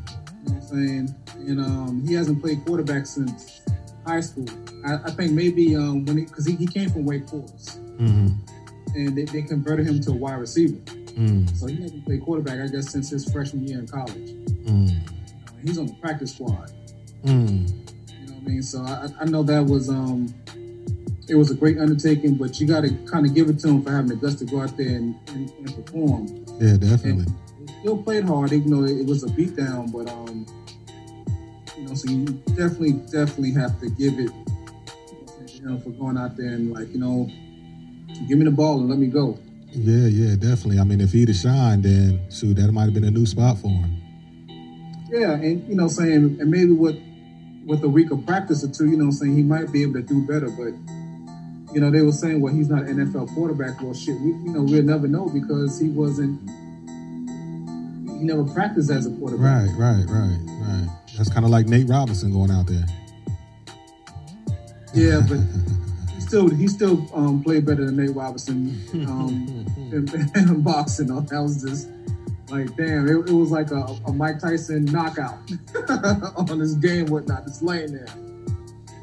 what 0.45 0.53
I'm 0.53 0.63
saying? 0.63 1.15
And 1.39 1.61
um, 1.61 2.05
he 2.07 2.15
hasn't 2.15 2.43
played 2.43 2.65
quarterback 2.65 3.07
since 3.07 3.61
high 4.07 4.21
school. 4.21 4.49
I, 4.85 4.95
I 5.05 5.11
think 5.11 5.33
maybe 5.33 5.77
um, 5.77 6.05
when 6.05 6.25
because 6.25 6.47
he, 6.47 6.57
he, 6.57 6.67
came 6.67 6.91
from 6.91 7.05
Wake 7.05 7.29
Forest, 7.29 7.81
Mm-hmm. 7.97 8.95
and 8.95 9.17
they, 9.17 9.25
they 9.25 9.41
converted 9.41 9.87
him 9.87 10.01
to 10.03 10.11
a 10.11 10.15
wide 10.15 10.35
receiver. 10.35 10.77
Mm. 11.17 11.57
So 11.57 11.67
he 11.67 11.81
hasn't 11.81 12.05
played 12.05 12.23
quarterback, 12.23 12.61
I 12.61 12.67
guess, 12.67 12.91
since 12.91 13.09
his 13.09 13.31
freshman 13.33 13.67
year 13.67 13.79
in 13.79 13.87
college. 13.87 14.33
Mm. 14.67 14.91
Uh, 14.91 15.53
he's 15.63 15.79
on 15.79 15.87
the 15.87 15.95
practice 15.95 16.35
squad. 16.35 16.73
Mm. 17.25 17.71
You 18.21 18.27
know 18.27 18.35
what 18.35 18.43
I 18.43 18.49
mean? 18.49 18.63
So 18.63 18.83
I, 18.83 19.09
I 19.19 19.25
know 19.25 19.43
that 19.45 19.65
was 19.65 19.89
um, 19.89 20.35
it 21.29 21.35
was 21.35 21.51
a 21.51 21.55
great 21.55 21.79
undertaking, 21.79 22.35
but 22.35 22.61
you 22.61 22.67
got 22.67 22.83
to 22.83 22.91
kind 23.07 23.27
of 23.27 23.35
give 23.35 23.49
it 23.49 23.59
to 23.61 23.69
him 23.69 23.83
for 23.83 23.91
having 23.91 24.09
the 24.09 24.17
guts 24.17 24.37
to 24.37 24.45
go 24.45 24.61
out 24.61 24.77
there 24.77 24.97
and, 24.97 25.17
and, 25.29 25.51
and 25.51 25.85
perform. 25.85 26.27
Yeah, 26.61 26.77
definitely. 26.77 27.33
He 27.67 27.81
still 27.81 28.03
played 28.03 28.25
hard, 28.25 28.53
even 28.53 28.71
though 28.71 28.85
it, 28.85 29.07
was 29.07 29.25
a 29.25 29.29
beatdown. 29.29 29.91
But 29.91 30.09
um, 30.11 30.47
know, 31.87 31.95
so 31.95 32.11
you 32.11 32.25
definitely, 32.55 32.93
definitely 32.93 33.53
have 33.53 33.81
to 33.81 33.89
give 33.91 34.19
it, 34.19 34.31
you 35.55 35.63
know, 35.63 35.79
for 35.81 35.91
going 35.91 36.19
out 36.19 36.37
there 36.37 36.49
and 36.49 36.73
like, 36.73 36.93
you 36.93 36.99
know, 36.99 37.29
give 38.29 38.39
me 38.39 38.45
the 38.45 38.51
ball 38.51 38.81
and 38.81 38.89
let 38.89 38.99
me 38.99 39.07
go. 39.07 39.39
Yeah, 39.71 40.07
yeah, 40.07 40.37
definitely. 40.37 40.79
I 40.79 40.85
mean, 40.85 41.01
if 41.01 41.13
he'd 41.13 41.29
have 41.29 41.37
shined, 41.37 41.85
then 41.85 42.31
shoot, 42.31 42.55
that 42.55 42.73
might 42.73 42.85
have 42.85 42.95
been 42.95 43.05
a 43.05 43.11
new 43.11 43.27
spot 43.27 43.59
for 43.59 43.69
him. 43.69 44.03
Yeah, 45.09 45.33
and 45.33 45.69
you 45.69 45.77
know, 45.77 45.89
saying 45.89 46.39
and 46.41 46.51
maybe 46.51 46.73
with 46.73 46.97
with 47.67 47.83
a 47.85 47.89
week 47.89 48.11
of 48.11 48.25
practice 48.27 48.65
or 48.65 48.69
two, 48.69 48.91
you 48.91 48.97
know, 48.97 49.11
saying 49.11 49.37
he 49.37 49.43
might 49.43 49.71
be 49.71 49.83
able 49.83 49.95
to 49.95 50.03
do 50.03 50.27
better. 50.27 50.49
But 50.49 50.73
you 51.75 51.81
know, 51.81 51.91
they 51.91 52.03
were 52.03 52.13
saying, 52.13 52.41
well, 52.41 52.55
he's 52.55 52.69
not 52.69 52.85
an 52.85 52.97
NFL 52.97 53.35
quarterback. 53.35 53.81
Well, 53.83 53.95
shit, 53.95 54.19
we 54.21 54.31
you 54.31 54.53
know 54.53 54.63
we'll 54.63 54.83
never 54.83 55.07
know 55.07 55.29
because 55.29 55.79
he 55.79 55.89
wasn't. 55.89 56.41
He 58.19 58.25
never 58.25 58.45
practiced 58.45 58.91
as 58.91 59.07
a 59.07 59.11
quarterback. 59.11 59.69
Right, 59.69 59.77
right, 59.77 60.05
right, 60.09 60.39
right. 60.63 60.89
That's 61.17 61.31
kind 61.31 61.45
of 61.45 61.51
like 61.51 61.67
Nate 61.67 61.89
Robinson 61.89 62.33
going 62.33 62.51
out 62.51 62.67
there. 62.67 62.85
Yeah, 64.95 65.21
but 65.29 65.39
he 66.15 66.21
still 66.21 66.49
he 66.49 66.69
still 66.69 67.09
um, 67.15 67.43
played 67.43 67.67
better 67.67 67.87
than 67.87 67.97
Nate 67.97 68.15
Robinson 68.15 68.81
um, 69.09 69.67
in, 69.93 70.31
in 70.35 70.63
boxing. 70.63 71.09
Though. 71.09 71.21
That 71.21 71.43
was 71.43 71.63
just 71.63 71.89
like 72.51 72.75
damn. 72.77 73.09
It, 73.09 73.29
it 73.29 73.33
was 73.33 73.51
like 73.51 73.71
a, 73.71 73.85
a 74.07 74.13
Mike 74.13 74.39
Tyson 74.41 74.85
knockout 74.87 75.39
on 76.37 76.61
his 76.61 76.75
game, 76.75 77.07
whatnot, 77.07 77.45
just 77.45 77.63
laying 77.63 77.93
there. 77.93 78.09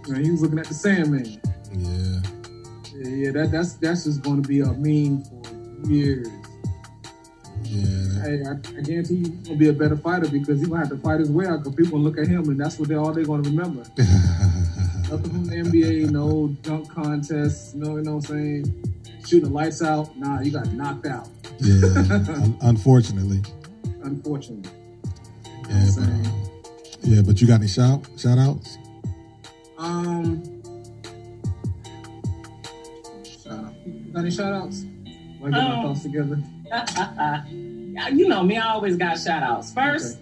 You 0.07 0.13
know, 0.13 0.21
he 0.21 0.31
was 0.31 0.41
looking 0.41 0.59
at 0.59 0.67
the 0.67 0.73
Sandman. 0.73 1.39
Yeah. 1.71 2.19
Yeah, 2.95 3.09
yeah, 3.09 3.31
that 3.31 3.51
that's 3.51 3.73
that's 3.73 4.03
just 4.03 4.21
going 4.21 4.41
to 4.41 4.47
be 4.47 4.59
a 4.61 4.67
meme 4.73 5.23
for 5.23 5.89
years. 5.89 6.27
Yeah. 7.73 8.21
Hey, 8.23 8.43
I, 8.45 8.51
I 8.77 8.81
guarantee 8.81 9.15
you, 9.15 9.25
he's 9.31 9.47
gonna 9.47 9.57
be 9.57 9.69
a 9.69 9.73
better 9.73 9.95
fighter 9.97 10.29
because 10.29 10.59
he's 10.59 10.67
gonna 10.67 10.81
have 10.81 10.89
to 10.89 10.97
fight 10.97 11.19
his 11.19 11.31
way 11.31 11.47
out. 11.47 11.63
Because 11.63 11.75
people 11.75 11.99
look 11.99 12.17
at 12.19 12.27
him, 12.27 12.47
and 12.49 12.59
that's 12.59 12.77
what 12.77 12.87
they 12.87 12.95
all 12.95 13.11
they're 13.11 13.25
gonna 13.25 13.41
remember. 13.43 13.79
Nothing 15.09 15.31
from 15.31 15.45
the 15.45 15.55
NBA, 15.55 16.11
no 16.11 16.49
dunk 16.61 16.89
contests, 16.93 17.73
no, 17.73 17.97
you 17.97 18.03
know 18.03 18.15
what 18.15 18.29
I'm 18.29 18.35
saying? 18.65 18.95
Shooting 19.25 19.49
the 19.49 19.49
lights 19.49 19.81
out. 19.81 20.15
Nah, 20.17 20.41
you 20.41 20.51
got 20.51 20.71
knocked 20.73 21.05
out. 21.07 21.29
yeah. 21.59 21.81
Un- 22.11 22.57
unfortunately. 22.61 23.41
Unfortunately. 24.03 24.69
Yeah, 25.69 25.89
but, 25.95 26.03
um, 26.03 26.49
yeah, 27.01 27.21
but 27.21 27.41
you 27.41 27.47
got 27.47 27.55
any 27.55 27.67
shout 27.67 28.05
shout 28.17 28.37
outs? 28.37 28.77
Um, 29.77 30.43
shout 33.43 33.53
out. 33.59 33.73
Got 34.13 34.19
any 34.19 34.31
shout 34.31 34.53
outs? 34.53 34.85
I 35.43 35.49
get 35.49 35.51
my 35.51 35.75
Um, 35.75 35.83
thoughts 35.83 36.03
together. 36.03 36.39
you 38.13 38.27
know 38.27 38.43
me, 38.43 38.57
I 38.57 38.69
always 38.71 38.95
got 38.97 39.19
shout 39.19 39.43
outs. 39.43 39.73
First, 39.73 40.19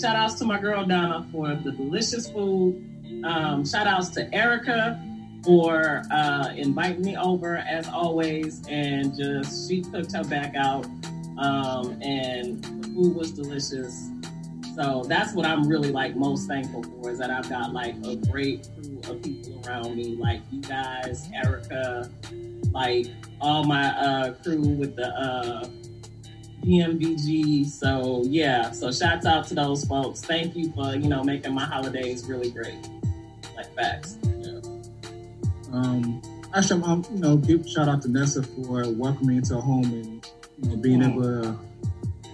shout 0.00 0.16
outs 0.16 0.34
to 0.34 0.44
my 0.44 0.60
girl 0.60 0.84
Donna 0.84 1.26
for 1.32 1.54
the 1.54 1.72
delicious 1.72 2.30
food. 2.30 2.88
Um, 3.24 3.64
shout 3.66 3.86
outs 3.86 4.08
to 4.10 4.32
Erica 4.34 5.00
for 5.44 6.02
uh, 6.10 6.52
inviting 6.56 7.02
me 7.02 7.16
over 7.16 7.56
as 7.56 7.88
always. 7.88 8.62
And 8.68 9.14
just, 9.16 9.68
she 9.68 9.82
cooked 9.82 10.12
her 10.12 10.24
back 10.24 10.54
out. 10.56 10.86
Um, 11.38 11.98
and 12.02 12.62
the 12.62 12.88
food 12.88 13.14
was 13.16 13.32
delicious. 13.32 14.08
So 14.76 15.04
that's 15.06 15.34
what 15.34 15.44
I'm 15.44 15.68
really 15.68 15.90
like 15.90 16.16
most 16.16 16.46
thankful 16.48 16.82
for 16.82 17.10
is 17.10 17.18
that 17.18 17.30
I've 17.30 17.48
got 17.50 17.72
like 17.72 17.94
a 18.04 18.16
great 18.16 18.68
crew 18.74 19.00
of 19.10 19.22
people 19.22 19.60
around 19.66 19.96
me, 19.96 20.16
like 20.16 20.40
you 20.50 20.60
guys, 20.62 21.28
Erica, 21.34 22.10
like 22.72 23.06
all 23.40 23.64
my 23.64 23.88
uh, 23.98 24.32
crew 24.34 24.60
with 24.60 24.96
the 24.96 25.08
uh, 25.08 25.68
DMVG. 26.62 27.66
So 27.66 28.22
yeah, 28.26 28.70
so 28.70 28.90
shouts 28.90 29.26
out 29.26 29.46
to 29.48 29.54
those 29.54 29.84
folks. 29.84 30.20
Thank 30.20 30.56
you 30.56 30.72
for 30.72 30.94
you 30.94 31.08
know 31.08 31.22
making 31.22 31.54
my 31.54 31.64
holidays 31.64 32.24
really 32.26 32.50
great. 32.50 32.88
Like 33.56 33.74
facts. 33.74 34.18
Yeah. 34.24 34.60
Um, 35.72 36.22
actually, 36.54 36.82
um, 36.84 37.04
you 37.12 37.18
know, 37.18 37.36
give 37.36 37.68
shout 37.68 37.88
out 37.88 38.02
to 38.02 38.08
Nessa 38.08 38.42
for 38.42 38.90
welcoming 38.92 39.28
me 39.28 39.36
into 39.36 39.54
her 39.54 39.60
home 39.60 39.84
and 39.84 40.30
you 40.62 40.70
know 40.70 40.76
being 40.76 41.02
able 41.02 41.22
to 41.22 41.58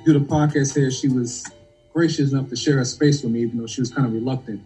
do 0.04 0.12
the 0.12 0.20
podcast 0.20 0.74
here. 0.74 0.90
She 0.90 1.08
was 1.08 1.44
gracious 1.92 2.32
enough 2.32 2.48
to 2.50 2.56
share 2.56 2.76
her 2.76 2.84
space 2.84 3.22
with 3.22 3.32
me, 3.32 3.42
even 3.42 3.58
though 3.58 3.66
she 3.66 3.80
was 3.80 3.90
kind 3.90 4.06
of 4.06 4.12
reluctant, 4.12 4.62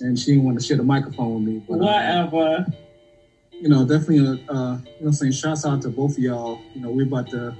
and 0.00 0.18
she 0.18 0.32
didn't 0.32 0.44
want 0.44 0.58
to 0.58 0.64
share 0.64 0.76
the 0.76 0.82
microphone 0.82 1.34
with 1.34 1.54
me. 1.54 1.62
But 1.68 1.74
uh, 1.74 2.28
Whatever. 2.30 2.66
You 3.60 3.68
know, 3.68 3.84
definitely, 3.86 4.20
uh, 4.48 4.52
uh, 4.52 4.78
you 4.98 5.06
know, 5.06 5.10
saying 5.12 5.32
shouts 5.32 5.66
out 5.66 5.82
to 5.82 5.88
both 5.90 6.12
of 6.12 6.18
y'all. 6.18 6.58
You 6.74 6.80
know, 6.80 6.90
we're 6.90 7.06
about 7.06 7.28
to 7.30 7.54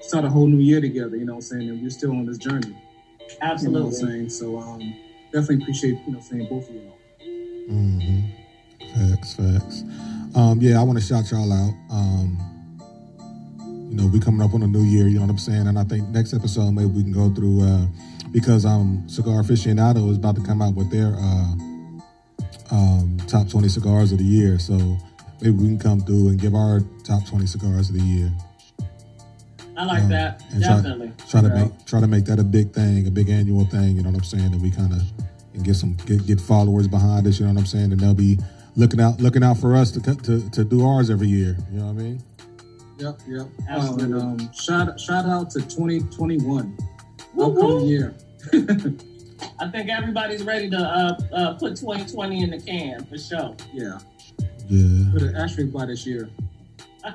start 0.00 0.24
a 0.24 0.28
whole 0.30 0.46
new 0.46 0.58
year 0.58 0.80
together. 0.80 1.16
You 1.16 1.24
know, 1.24 1.34
what 1.34 1.38
I'm 1.38 1.42
saying, 1.42 1.68
and 1.70 1.80
we're 1.80 1.90
still 1.90 2.10
on 2.10 2.26
this 2.26 2.38
journey. 2.38 2.68
You 2.68 2.74
know, 2.74 2.76
what 3.30 3.42
I'm 3.42 3.50
Absolutely. 3.52 3.92
saying, 3.92 4.30
so 4.30 4.58
um, 4.58 4.94
definitely 5.32 5.62
appreciate 5.62 5.98
you 6.06 6.12
know 6.12 6.20
saying 6.20 6.46
both 6.46 6.68
of 6.68 6.74
y'all. 6.74 6.98
hmm 7.68 8.20
Facts, 8.94 9.34
facts. 9.34 9.82
Um, 10.36 10.60
yeah, 10.60 10.78
I 10.78 10.82
want 10.82 10.98
to 10.98 11.04
shout 11.04 11.30
y'all 11.30 11.52
out. 11.52 11.72
Um, 11.90 12.38
you 13.90 13.96
know, 13.96 14.06
we 14.08 14.20
coming 14.20 14.40
up 14.40 14.54
on 14.54 14.62
a 14.62 14.66
new 14.66 14.82
year, 14.82 15.08
you 15.08 15.16
know 15.16 15.22
what 15.22 15.30
I'm 15.30 15.38
saying? 15.38 15.66
And 15.66 15.78
I 15.78 15.84
think 15.84 16.08
next 16.08 16.34
episode 16.34 16.72
maybe 16.72 16.88
we 16.90 17.02
can 17.02 17.12
go 17.12 17.32
through 17.32 17.62
uh 17.62 17.86
because 18.32 18.64
um 18.64 19.08
Cigar 19.08 19.42
Aficionado 19.42 20.10
is 20.10 20.16
about 20.16 20.34
to 20.36 20.42
come 20.42 20.60
out 20.62 20.74
with 20.74 20.90
their 20.90 21.14
uh 21.16 21.54
um 22.72 23.16
top 23.28 23.48
twenty 23.48 23.68
cigars 23.68 24.10
of 24.12 24.18
the 24.18 24.24
year. 24.24 24.58
So 24.58 24.96
maybe 25.44 25.56
we 25.62 25.68
can 25.68 25.78
come 25.78 26.00
through 26.00 26.28
and 26.28 26.40
give 26.40 26.54
our 26.54 26.80
top 27.04 27.24
twenty 27.26 27.46
cigars 27.46 27.90
of 27.90 27.96
the 27.96 28.02
year. 28.02 28.32
I 29.76 29.84
like 29.84 30.04
Um, 30.04 30.08
that. 30.10 30.42
and 30.52 30.62
try- 30.62 30.76
Definitely. 30.76 31.12
Try 31.28 31.40
to 31.42 31.48
Yeah. 31.48 31.54
make 31.64 31.84
try 31.84 32.00
to 32.00 32.06
make 32.06 32.24
that 32.26 32.38
a 32.38 32.44
big 32.44 32.72
thing, 32.72 33.06
a 33.06 33.10
big 33.10 33.28
annual 33.28 33.64
thing, 33.66 33.96
you 33.96 34.02
know 34.02 34.10
what 34.10 34.18
I'm 34.18 34.24
saying? 34.24 34.52
That 34.52 34.60
we 34.60 34.70
kinda 34.70 35.00
and 35.54 35.62
get 35.64 35.76
some 35.76 35.96
get, 36.06 36.26
get 36.26 36.40
followers 36.40 36.88
behind 36.88 37.26
us, 37.26 37.38
you 37.38 37.46
know 37.46 37.52
what 37.52 37.60
I'm 37.60 37.66
saying? 37.66 37.92
And 37.92 38.00
they'll 38.00 38.14
be 38.14 38.38
looking 38.76 39.00
out 39.00 39.20
looking 39.20 39.42
out 39.44 39.58
for 39.58 39.74
us 39.76 39.90
to 39.92 40.00
cut- 40.00 40.22
to 40.24 40.40
to 40.50 40.64
do 40.64 40.84
ours 40.86 41.10
every 41.10 41.28
year. 41.28 41.56
You 41.72 41.80
know 41.80 41.86
what 41.86 42.00
I 42.00 42.04
mean? 42.04 42.22
Yep, 42.98 43.20
yep. 43.28 43.46
Oh, 43.48 43.64
Absolutely. 43.68 44.04
and 44.04 44.40
um, 44.40 44.52
shout 44.54 44.98
shout 45.00 45.26
out 45.26 45.50
to 45.50 45.60
2021, 45.60 46.72
Woo 47.34 47.44
upcoming 47.44 47.76
woo. 47.76 47.86
year. 47.88 48.14
I 49.60 49.68
think 49.68 49.88
everybody's 49.90 50.44
ready 50.44 50.70
to 50.70 50.78
uh, 50.78 51.18
uh, 51.32 51.54
put 51.54 51.76
2020 51.76 52.42
in 52.44 52.50
the 52.50 52.58
can 52.60 53.04
for 53.06 53.18
sure. 53.18 53.56
Yeah, 53.72 53.98
Yeah. 54.68 55.12
put 55.12 55.22
an 55.22 55.36
asterisk 55.36 55.72
by 55.72 55.86
this 55.86 56.06
year. 56.06 56.28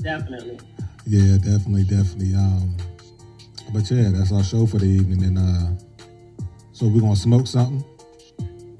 Definitely. 0.00 0.58
Yeah, 1.06 1.36
definitely, 1.36 1.84
definitely. 1.84 2.34
Um, 2.34 2.76
but 3.72 3.90
yeah, 3.90 4.10
that's 4.10 4.32
our 4.32 4.42
show 4.42 4.66
for 4.66 4.78
the 4.78 4.86
evening. 4.86 5.22
And 5.22 5.38
uh, 5.38 5.72
so 6.72 6.86
we're 6.86 7.00
gonna 7.00 7.16
smoke 7.16 7.46
something. 7.46 7.84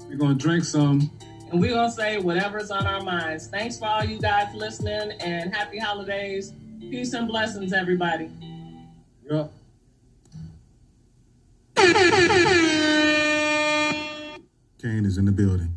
We're 0.09 0.17
gonna 0.17 0.33
drink 0.35 0.63
some. 0.63 1.11
And 1.51 1.61
we're 1.61 1.73
going 1.73 1.89
to 1.89 1.95
say 1.95 2.17
whatever's 2.17 2.71
on 2.71 2.87
our 2.87 3.01
minds. 3.01 3.47
Thanks 3.47 3.77
for 3.77 3.85
all 3.85 4.03
you 4.03 4.19
guys 4.19 4.53
listening 4.55 5.11
and 5.21 5.55
happy 5.55 5.77
holidays. 5.77 6.53
Peace 6.79 7.13
and 7.13 7.27
blessings, 7.27 7.71
everybody. 7.71 8.29
Yep. 9.29 9.51
Kane 14.81 15.05
is 15.05 15.17
in 15.17 15.25
the 15.25 15.31
building. 15.31 15.74